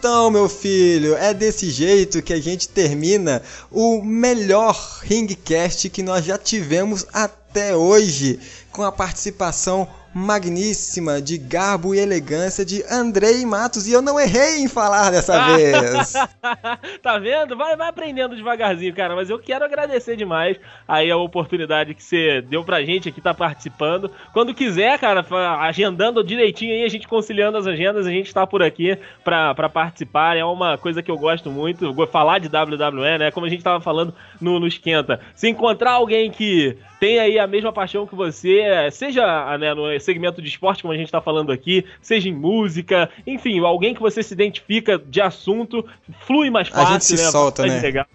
Então, 0.00 0.30
meu 0.30 0.48
filho, 0.48 1.14
é 1.14 1.34
desse 1.34 1.68
jeito 1.68 2.22
que 2.22 2.32
a 2.32 2.40
gente 2.40 2.66
termina 2.66 3.42
o 3.70 4.02
melhor 4.02 4.74
Ringcast 5.02 5.90
que 5.90 6.02
nós 6.02 6.24
já 6.24 6.38
tivemos 6.38 7.04
até 7.12 7.76
hoje, 7.76 8.40
com 8.72 8.82
a 8.82 8.90
participação 8.90 9.86
magníssima 10.12 11.20
de 11.20 11.38
garbo 11.38 11.94
e 11.94 11.98
elegância 11.98 12.64
de 12.64 12.82
Andrei 12.90 13.44
Matos 13.46 13.86
e 13.86 13.92
eu 13.92 14.02
não 14.02 14.18
errei 14.18 14.58
em 14.58 14.68
falar 14.68 15.10
dessa 15.10 15.46
vez. 15.54 16.12
tá 17.02 17.18
vendo? 17.18 17.56
Vai, 17.56 17.76
vai 17.76 17.88
aprendendo 17.88 18.34
devagarzinho, 18.34 18.94
cara. 18.94 19.14
Mas 19.14 19.30
eu 19.30 19.38
quero 19.38 19.64
agradecer 19.64 20.16
demais 20.16 20.56
aí 20.86 21.10
a 21.10 21.16
oportunidade 21.16 21.94
que 21.94 22.02
você 22.02 22.42
deu 22.42 22.64
pra 22.64 22.82
gente 22.82 23.08
aqui 23.08 23.20
tá 23.20 23.32
participando. 23.32 24.10
Quando 24.32 24.54
quiser, 24.54 24.98
cara, 24.98 25.24
agendando 25.60 26.24
direitinho 26.24 26.72
aí, 26.72 26.84
a 26.84 26.88
gente 26.88 27.06
conciliando 27.06 27.58
as 27.58 27.66
agendas, 27.66 28.06
a 28.06 28.10
gente 28.10 28.32
tá 28.34 28.46
por 28.46 28.62
aqui 28.62 28.98
pra, 29.22 29.54
pra 29.54 29.68
participar. 29.68 30.36
É 30.36 30.44
uma 30.44 30.76
coisa 30.76 31.02
que 31.02 31.10
eu 31.10 31.16
gosto 31.16 31.50
muito, 31.50 31.94
falar 32.06 32.38
de 32.38 32.48
WWE, 32.48 33.18
né? 33.18 33.30
Como 33.30 33.46
a 33.46 33.48
gente 33.48 33.62
tava 33.62 33.80
falando 33.80 34.14
no, 34.40 34.58
no 34.58 34.66
Esquenta. 34.66 35.20
Se 35.34 35.48
encontrar 35.48 35.92
alguém 35.92 36.30
que 36.30 36.76
tem 37.00 37.18
aí 37.18 37.38
a 37.38 37.46
mesma 37.46 37.72
paixão 37.72 38.06
que 38.06 38.14
você, 38.14 38.62
seja 38.92 39.56
né, 39.58 39.72
no 39.74 39.98
segmento 39.98 40.40
de 40.42 40.48
esporte, 40.48 40.82
como 40.82 40.92
a 40.92 40.96
gente 40.96 41.10
tá 41.10 41.20
falando 41.20 41.50
aqui, 41.50 41.84
seja 42.02 42.28
em 42.28 42.34
música, 42.34 43.08
enfim, 43.26 43.58
alguém 43.60 43.94
que 43.94 44.00
você 44.00 44.22
se 44.22 44.34
identifica 44.34 44.98
de 44.98 45.20
assunto, 45.20 45.84
flui 46.26 46.50
mais 46.50 46.68
A 46.68 46.72
fácil, 46.72 46.92
gente 46.92 47.04
se 47.04 47.16
né? 47.16 47.30
solta, 47.30 47.62
mais 47.62 47.74
né? 47.74 47.80
legal. 47.80 48.06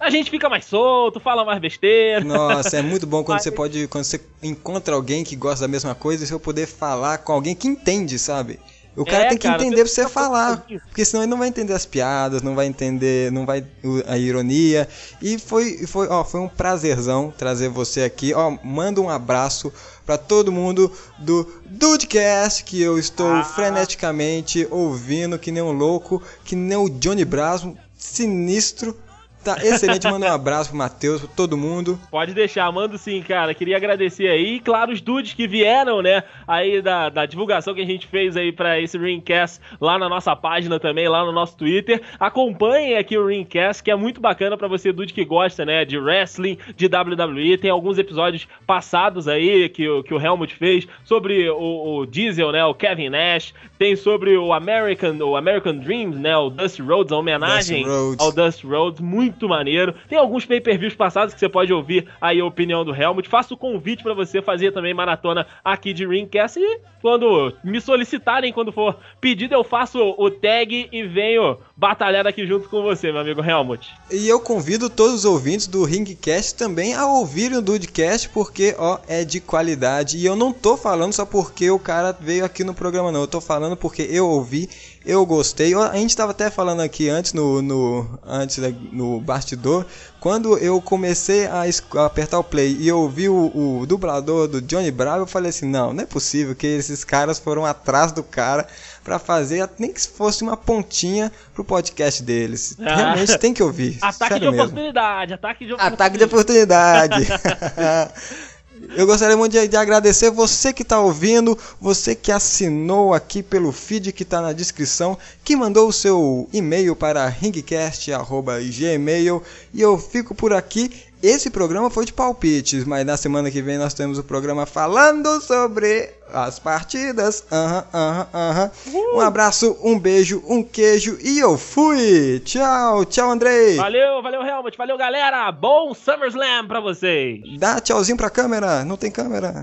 A 0.00 0.08
gente 0.08 0.30
fica 0.30 0.48
mais 0.48 0.64
solto, 0.64 1.20
fala 1.20 1.44
mais 1.44 1.58
besteira. 1.60 2.24
Nossa, 2.24 2.78
é 2.78 2.82
muito 2.82 3.06
bom 3.06 3.22
quando 3.22 3.36
Mas- 3.36 3.42
você 3.44 3.52
pode, 3.52 3.86
quando 3.88 4.04
você 4.04 4.18
encontra 4.42 4.94
alguém 4.94 5.22
que 5.22 5.36
gosta 5.36 5.60
da 5.60 5.68
mesma 5.68 5.94
coisa 5.94 6.24
e 6.24 6.26
você 6.26 6.38
poder 6.38 6.66
falar 6.66 7.18
com 7.18 7.34
alguém 7.34 7.54
que 7.54 7.68
entende, 7.68 8.18
sabe? 8.18 8.58
O 8.96 9.04
cara 9.04 9.24
É, 9.24 9.28
tem 9.28 9.38
que 9.38 9.46
cara, 9.46 9.62
entender 9.62 9.82
pra 9.82 9.86
você 9.86 10.02
fica 10.02 10.08
falar, 10.12 10.66
porque 10.88 11.04
senão 11.04 11.22
ele 11.22 11.30
não 11.30 11.38
vai 11.38 11.46
entender 11.48 11.72
as 11.72 11.86
piadas, 11.86 12.42
não 12.42 12.54
vai 12.56 12.66
entender, 12.66 13.30
não 13.30 13.46
vai 13.46 13.64
a 14.06 14.18
ironia. 14.18 14.88
E 15.22 15.38
foi, 15.38 15.86
foi, 15.86 16.08
ó, 16.08 16.24
foi 16.24 16.40
um 16.40 16.48
prazerzão 16.48 17.32
trazer 17.36 17.68
você 17.68 18.02
aqui. 18.02 18.34
Ó, 18.34 18.58
manda 18.64 19.00
um 19.00 19.08
abraço 19.08 19.72
pra 20.04 20.18
todo 20.18 20.50
mundo 20.50 20.92
do 21.18 21.48
Dudecast 21.66 22.64
que 22.64 22.82
eu 22.82 22.98
estou 22.98 23.30
Ah. 23.30 23.44
freneticamente 23.44 24.66
ouvindo 24.70 25.38
que 25.38 25.52
nem 25.52 25.62
um 25.62 25.72
louco, 25.72 26.20
que 26.44 26.56
nem 26.56 26.76
o 26.76 26.88
Johnny 26.90 27.24
Brasmo, 27.24 27.78
sinistro. 27.96 28.96
Tá 29.44 29.56
excelente, 29.64 30.06
manda 30.06 30.26
um 30.26 30.34
abraço 30.34 30.68
pro 30.68 30.78
Matheus, 30.78 31.22
pra 31.22 31.30
todo 31.34 31.56
mundo. 31.56 31.98
Pode 32.10 32.34
deixar, 32.34 32.70
mando 32.70 32.98
sim, 32.98 33.22
cara. 33.22 33.54
Queria 33.54 33.76
agradecer 33.76 34.28
aí, 34.28 34.56
e 34.56 34.60
claro, 34.60 34.92
os 34.92 35.00
dudes 35.00 35.32
que 35.32 35.46
vieram, 35.48 36.02
né, 36.02 36.22
aí 36.46 36.82
da, 36.82 37.08
da 37.08 37.24
divulgação 37.24 37.74
que 37.74 37.80
a 37.80 37.86
gente 37.86 38.06
fez 38.06 38.36
aí 38.36 38.52
pra 38.52 38.78
esse 38.78 38.98
Ringcast 38.98 39.60
lá 39.80 39.98
na 39.98 40.08
nossa 40.10 40.36
página 40.36 40.78
também, 40.78 41.08
lá 41.08 41.24
no 41.24 41.32
nosso 41.32 41.56
Twitter. 41.56 42.02
Acompanhem 42.18 42.96
aqui 42.98 43.16
o 43.16 43.26
Ringcast, 43.26 43.82
que 43.82 43.90
é 43.90 43.96
muito 43.96 44.20
bacana 44.20 44.56
pra 44.58 44.68
você, 44.68 44.92
dude 44.92 45.14
que 45.14 45.24
gosta, 45.24 45.64
né, 45.64 45.84
de 45.86 45.96
wrestling, 45.98 46.58
de 46.76 46.86
WWE. 46.86 47.56
Tem 47.56 47.70
alguns 47.70 47.98
episódios 47.98 48.46
passados 48.66 49.26
aí 49.26 49.68
que, 49.70 49.88
o- 49.88 50.02
que 50.02 50.12
o 50.12 50.20
Helmut 50.20 50.54
fez 50.54 50.86
sobre 51.04 51.48
o, 51.48 52.00
o 52.00 52.06
Diesel, 52.06 52.52
né, 52.52 52.64
o 52.64 52.74
Kevin 52.74 53.08
Nash. 53.08 53.54
Tem 53.78 53.96
sobre 53.96 54.36
o 54.36 54.52
American, 54.52 55.16
o 55.22 55.34
American 55.34 55.78
Dreams, 55.78 56.18
né, 56.18 56.36
o 56.36 56.50
Dusty 56.50 56.82
Rhodes, 56.82 57.10
a 57.12 57.16
homenagem 57.16 57.82
Dusty 57.84 57.98
Rhodes. 57.98 58.20
ao 58.26 58.32
Dusty 58.32 58.66
Rhodes, 58.66 59.00
muito 59.00 59.29
maneiro. 59.48 59.94
Tem 60.08 60.18
alguns 60.18 60.44
pay-per-views 60.44 60.94
passados 60.94 61.34
que 61.34 61.40
você 61.40 61.48
pode 61.48 61.72
ouvir 61.72 62.08
aí 62.20 62.40
a 62.40 62.44
opinião 62.44 62.84
do 62.84 62.94
Helmut. 62.94 63.28
Faço 63.28 63.54
o 63.54 63.56
convite 63.56 64.02
pra 64.02 64.14
você 64.14 64.40
fazer 64.42 64.72
também 64.72 64.94
maratona 64.94 65.46
aqui 65.64 65.92
de 65.92 66.06
Ringcast 66.06 66.58
e 66.58 66.80
quando 67.00 67.52
me 67.64 67.80
solicitarem, 67.80 68.52
quando 68.52 68.72
for 68.72 68.98
pedido, 69.20 69.54
eu 69.54 69.64
faço 69.64 69.98
o 70.18 70.30
tag 70.30 70.88
e 70.92 71.02
venho 71.02 71.58
batalhar 71.76 72.26
aqui 72.26 72.46
junto 72.46 72.68
com 72.68 72.82
você, 72.82 73.10
meu 73.10 73.22
amigo 73.22 73.42
Helmut. 73.42 73.88
E 74.10 74.28
eu 74.28 74.38
convido 74.40 74.90
todos 74.90 75.14
os 75.14 75.24
ouvintes 75.24 75.66
do 75.66 75.84
Ringcast 75.84 76.54
também 76.56 76.94
a 76.94 77.06
ouvirem 77.06 77.58
o 77.58 77.62
Dudecast, 77.62 78.28
porque 78.28 78.74
ó, 78.78 78.98
é 79.08 79.24
de 79.24 79.40
qualidade. 79.40 80.18
E 80.18 80.26
eu 80.26 80.36
não 80.36 80.52
tô 80.52 80.76
falando 80.76 81.12
só 81.12 81.24
porque 81.24 81.70
o 81.70 81.78
cara 81.78 82.16
veio 82.18 82.44
aqui 82.44 82.64
no 82.64 82.74
programa, 82.74 83.10
não. 83.10 83.22
Eu 83.22 83.28
tô 83.28 83.40
falando 83.40 83.76
porque 83.76 84.02
eu 84.02 84.28
ouvi, 84.28 84.68
eu 85.04 85.24
gostei. 85.24 85.74
A 85.74 85.94
gente 85.96 86.16
tava 86.16 86.32
até 86.32 86.50
falando 86.50 86.80
aqui 86.80 87.08
antes 87.08 87.32
no, 87.32 87.62
no, 87.62 88.18
antes 88.24 88.58
no 88.92 89.20
bastidor. 89.20 89.86
Quando 90.20 90.58
eu 90.58 90.80
comecei 90.82 91.46
a, 91.46 91.62
apertar 92.04 92.38
o 92.38 92.44
play 92.44 92.76
e 92.78 92.88
eu 92.88 92.98
ouvi 92.98 93.28
o, 93.28 93.80
o 93.80 93.86
dublador 93.86 94.46
do 94.46 94.60
Johnny 94.60 94.90
Bravo, 94.90 95.22
eu 95.22 95.26
falei 95.26 95.48
assim: 95.48 95.66
não, 95.66 95.94
não 95.94 96.02
é 96.02 96.06
possível 96.06 96.54
que 96.54 96.66
esses 96.66 97.02
caras 97.04 97.38
foram 97.38 97.64
atrás 97.64 98.12
do 98.12 98.22
cara 98.22 98.66
pra 99.02 99.18
fazer, 99.18 99.66
nem 99.78 99.92
que 99.92 100.06
fosse 100.06 100.42
uma 100.42 100.56
pontinha 100.56 101.32
pro 101.54 101.64
podcast 101.64 102.22
deles. 102.22 102.76
Ah. 102.78 102.96
Realmente 102.96 103.38
tem 103.38 103.54
que 103.54 103.62
ouvir. 103.62 103.98
Ataque 104.02 104.34
de 104.34 104.50
mesmo. 104.50 104.62
oportunidade, 104.62 105.32
ataque 105.32 105.66
de 105.66 105.72
oportunidade. 105.72 105.94
Ataque 105.94 106.18
de 106.18 106.24
oportunidade. 106.24 107.26
Eu 108.96 109.06
gostaria 109.06 109.36
muito 109.36 109.52
de, 109.52 109.68
de 109.68 109.76
agradecer 109.76 110.30
você 110.30 110.72
que 110.72 110.80
está 110.82 110.98
ouvindo, 110.98 111.58
você 111.80 112.14
que 112.14 112.32
assinou 112.32 113.12
aqui 113.12 113.42
pelo 113.42 113.72
feed 113.72 114.10
que 114.12 114.22
está 114.22 114.40
na 114.40 114.54
descrição, 114.54 115.18
que 115.44 115.54
mandou 115.54 115.86
o 115.88 115.92
seu 115.92 116.48
e-mail 116.52 116.96
para 116.96 117.28
ringcast.gmail 117.28 119.42
e 119.74 119.80
eu 119.80 119.98
fico 119.98 120.34
por 120.34 120.52
aqui. 120.52 120.90
Esse 121.22 121.50
programa 121.50 121.90
foi 121.90 122.06
de 122.06 122.12
palpites, 122.14 122.84
mas 122.84 123.04
na 123.04 123.14
semana 123.16 123.50
que 123.50 123.60
vem 123.60 123.76
nós 123.76 123.92
temos 123.92 124.18
o 124.18 124.24
programa 124.24 124.64
falando 124.64 125.40
sobre 125.42 126.08
as 126.32 126.58
partidas. 126.58 127.44
Aham, 127.52 127.84
aham, 127.92 128.26
aham. 128.32 128.70
Um 129.14 129.20
abraço, 129.20 129.76
um 129.82 129.98
beijo, 129.98 130.42
um 130.48 130.62
queijo 130.62 131.18
e 131.20 131.38
eu 131.38 131.58
fui! 131.58 132.40
Tchau, 132.44 133.04
tchau, 133.04 133.30
Andrei! 133.30 133.76
Valeu, 133.76 134.22
valeu, 134.22 134.42
Helmut. 134.42 134.78
Valeu, 134.78 134.96
galera. 134.96 135.52
Bom 135.52 135.92
SummerSlam 135.92 136.66
pra 136.66 136.80
vocês. 136.80 137.40
Dá 137.58 137.80
tchauzinho 137.80 138.16
pra 138.16 138.30
câmera, 138.30 138.82
não 138.84 138.96
tem 138.96 139.10
câmera. 139.10 139.62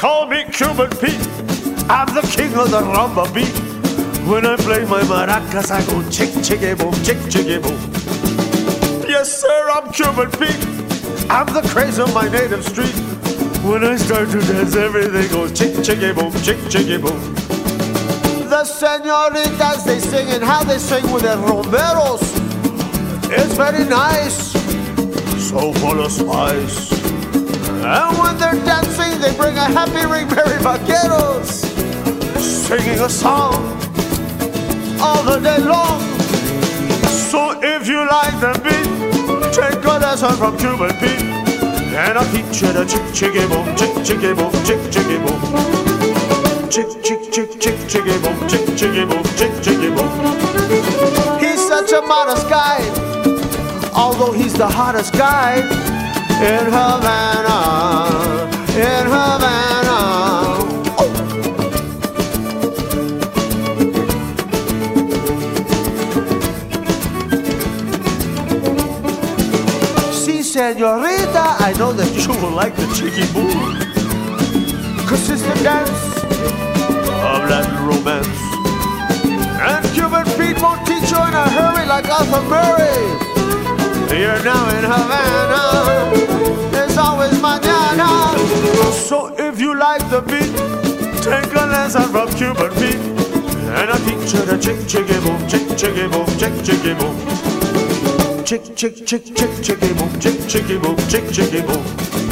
Call 0.00 0.24
me 0.24 0.44
Cuban 0.44 0.88
Pete. 0.96 1.20
I'm 1.90 2.08
the 2.14 2.24
king 2.32 2.54
of 2.54 2.70
the 2.70 2.80
rumba 2.80 3.28
beat. 3.34 3.52
When 4.26 4.46
I 4.46 4.56
play 4.56 4.86
my 4.86 5.02
maracas, 5.02 5.70
I 5.70 5.84
go 5.84 6.00
chick 6.08 6.32
chicky 6.42 6.72
boom, 6.72 6.94
chick 7.04 7.18
chicky 7.28 7.58
boom. 7.58 7.76
Yes, 9.06 9.28
sir, 9.42 9.70
I'm 9.70 9.92
Cuban 9.92 10.30
Pete. 10.40 10.64
I'm 11.28 11.52
the 11.52 11.60
craze 11.68 11.98
of 11.98 12.14
my 12.14 12.30
native 12.30 12.64
street. 12.64 12.96
When 13.62 13.84
I 13.84 13.96
start 13.96 14.30
to 14.30 14.40
dance, 14.40 14.74
everything 14.74 15.28
goes 15.32 15.52
chick 15.52 15.84
chicky 15.84 16.12
boom, 16.12 16.32
chick 16.40 16.56
chicky 16.70 16.96
boom. 16.96 17.20
The 18.48 18.64
senoritas 18.64 19.84
they 19.84 19.98
sing 19.98 20.28
and 20.30 20.42
how 20.42 20.64
they 20.64 20.78
sing 20.78 21.12
with 21.12 21.22
their 21.22 21.36
romperos 21.36 22.24
It's 23.30 23.54
very 23.54 23.84
nice 23.84 24.52
So 25.48 25.72
full 25.74 26.00
of 26.00 26.10
spice. 26.10 27.19
And 27.82 28.18
when 28.18 28.36
they're 28.36 28.62
dancing 28.64 29.18
they 29.20 29.34
bring 29.36 29.56
a 29.56 29.64
happy 29.64 30.04
ring 30.06 30.28
Mary 30.28 30.58
Vaqueros 30.60 31.64
Singing 32.38 33.00
a 33.00 33.08
song. 33.08 33.54
all 35.00 35.22
the 35.24 35.40
day 35.40 35.58
long 35.58 36.00
So 37.08 37.58
if 37.62 37.88
you 37.88 38.06
like 38.06 38.36
the 38.38 38.52
beat, 38.62 39.52
take 39.54 39.84
a 39.84 39.98
lesson 39.98 40.36
from 40.36 40.58
Cuban 40.58 40.92
Pete. 41.00 41.24
And 41.94 42.18
I'll 42.18 42.30
teach 42.32 42.60
you 42.60 42.72
the 42.72 42.84
chick 42.84 43.02
chicky 43.14 43.46
boom, 43.48 43.64
chick 43.76 43.92
chicky 44.04 44.34
boom, 44.34 44.52
chick 44.64 44.80
chicky 44.92 45.16
boom. 45.18 45.40
Chick 46.68 47.02
chick 47.02 47.32
chick 47.32 47.60
chick 47.60 47.78
chicky 47.88 48.18
boom, 48.22 48.48
chick 48.48 48.66
chicky 48.76 49.04
boom, 49.04 49.24
chick 49.36 49.52
chicky 49.62 49.88
boom. 49.88 50.10
He's 51.40 51.66
such 51.66 51.92
a 51.92 52.02
modest 52.02 52.48
guy 52.48 52.78
Although 53.94 54.32
he's 54.32 54.54
the 54.54 54.68
hottest 54.68 55.12
guy 55.14 55.89
In 56.42 56.66
Havana 56.72 57.58
In 58.74 59.06
Havana 59.12 59.98
Si, 70.12 70.42
senorita, 70.42 71.56
I 71.60 71.74
know 71.78 71.92
that 71.92 72.08
you 72.16 72.32
will 72.40 72.52
like 72.52 72.74
the 72.74 72.86
cheeky 72.96 73.30
boom. 73.34 73.76
Cause 75.06 75.28
it's 75.28 75.42
the 75.42 75.54
dance 75.62 75.90
Of 77.20 77.50
Latin 77.50 77.84
romance. 77.84 78.40
And 79.60 79.84
Cuban 79.92 80.24
feet 80.38 80.56
won't 80.62 80.86
teach 80.86 81.10
you 81.10 81.18
in 81.18 81.34
a 81.34 81.48
hurry 81.50 81.86
like 81.86 82.08
Arthur 82.08 82.40
Murray. 82.48 83.29
You're 84.10 84.42
now 84.42 84.68
in 84.76 84.84
Havana. 84.84 86.70
There's 86.70 86.98
always 86.98 87.32
mañana. 87.40 88.36
So 88.92 89.34
if 89.38 89.60
you 89.60 89.74
like 89.76 90.02
the 90.10 90.20
beat, 90.20 90.52
take 91.22 91.54
a 91.54 91.66
lesson 91.66 92.02
from 92.10 92.28
Cuban 92.34 92.70
Pete. 92.74 92.96
And 93.70 93.90
I'll 93.90 93.98
teach 93.98 94.34
you 94.34 94.42
the 94.44 94.58
chick 94.58 94.86
chicky 94.88 95.18
boom, 95.20 95.46
chick 95.48 95.76
chicky 95.78 96.08
boom, 96.08 96.26
chick 96.38 96.52
chicky 96.64 96.94
boom. 96.94 97.16
chick, 98.44 98.74
chick, 98.74 99.06
chick, 99.06 99.24
chick, 99.36 99.62
chicky 99.62 99.94
boom, 99.94 100.18
chick, 100.18 100.48
chicky 100.48 100.76
boom, 100.76 100.96
chick, 101.08 101.30
chicky 101.30 101.62
boom. 101.62 102.29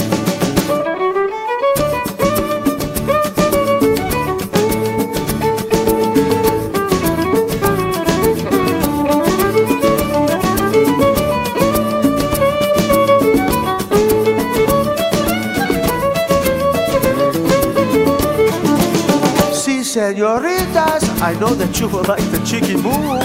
Know 21.41 21.55
that 21.55 21.79
you 21.79 21.87
will 21.87 22.03
like 22.03 22.25
the 22.35 22.41
chicky 22.43 22.75
boom. 22.75 23.23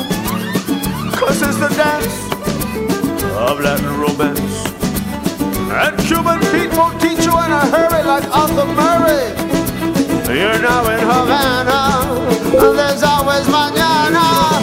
Cause 1.17 1.41
it's 1.41 1.57
the 1.57 1.69
dance 1.73 2.13
of 3.41 3.59
Latin 3.59 3.89
romance. 3.97 4.69
And 5.73 5.97
Cuban 6.05 6.37
Pete 6.53 6.69
won't 6.77 7.01
teach 7.01 7.25
you 7.25 7.33
in 7.33 7.49
a 7.49 7.65
hurry 7.73 8.03
like 8.05 8.25
Arthur 8.29 8.69
Murray. 8.77 9.33
You're 10.29 10.61
now 10.61 10.85
in 10.93 11.01
Havana, 11.01 12.05
and 12.53 12.77
there's 12.77 13.01
always 13.01 13.45
mañana. 13.49 14.61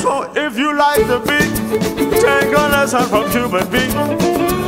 So 0.00 0.32
if 0.34 0.56
you 0.56 0.72
like 0.72 1.06
the 1.06 1.20
beat, 1.20 1.52
take 2.16 2.52
a 2.56 2.64
lesson 2.72 3.04
from 3.12 3.28
Cuban 3.30 3.66
Pete. 3.68 3.92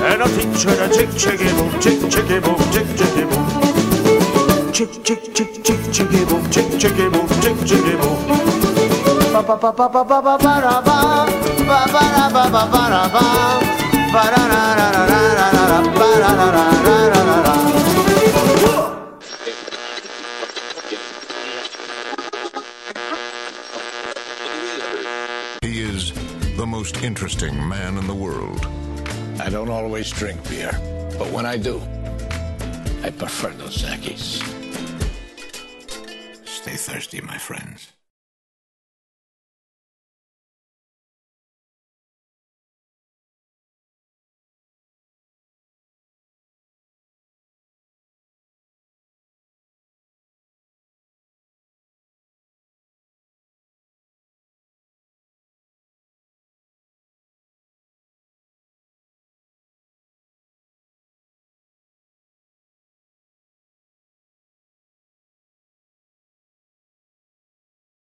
And 0.04 0.22
I'll 0.22 0.28
teach 0.28 0.64
you 0.64 0.76
the 0.76 0.88
chick, 0.92 1.10
chicky 1.16 1.48
boom, 1.56 1.72
chick, 1.80 1.98
chicky 2.12 2.40
boom, 2.44 2.60
chick, 2.72 2.88
chicky 2.92 3.24
boom. 3.24 3.68
Chick, 4.72 5.02
chick, 5.02 5.34
chick, 5.34 5.64
chick, 5.64 5.80
chicky 5.92 6.24
boom, 6.26 6.44
chick, 6.50 6.67
chicky 6.78 7.08
boom, 7.08 7.26
chick, 7.42 7.58
chicky 7.66 7.96
boom. 7.98 8.18
Ba 9.32 9.42
ba 9.42 9.56
ba 9.56 9.72
ba 9.72 9.88
ba 9.88 10.04
ba 10.04 10.20
ba 10.22 10.38
ba 10.38 10.54
da 10.62 10.80
ba 10.80 11.26
ba 11.66 11.80
ba 11.92 12.02
da 12.14 12.24
ba 12.30 12.44
ba 12.54 12.62
ba 12.72 12.82
da 12.92 13.02
ba 13.14 13.24
ba 14.14 14.22
da 14.32 14.42
da 14.52 14.62
da 14.78 14.86
da 14.94 15.02
da 15.10 15.18
da 15.38 15.46
da 15.50 15.64
da 15.70 15.78
ba 15.98 16.06
da 16.22 16.30
da 16.38 16.46
da 16.54 16.64
da 16.84 16.96
da 17.12 17.22
da 17.28 17.36
da. 17.46 17.54
He 25.62 25.80
is 25.82 26.12
the 26.56 26.66
most 26.66 27.02
interesting 27.02 27.56
man 27.68 27.98
in 27.98 28.06
the 28.06 28.14
world. 28.14 28.66
I 29.40 29.50
don't 29.50 29.70
always 29.70 30.10
drink 30.10 30.48
beer, 30.48 30.72
but 31.18 31.28
when 31.30 31.44
I 31.44 31.56
do, 31.56 31.80
I 33.02 33.10
prefer 33.10 33.50
Dos 33.52 33.82
Equis. 33.82 34.57
Thirsty, 36.88 37.20
my 37.20 37.36
friends. 37.36 37.97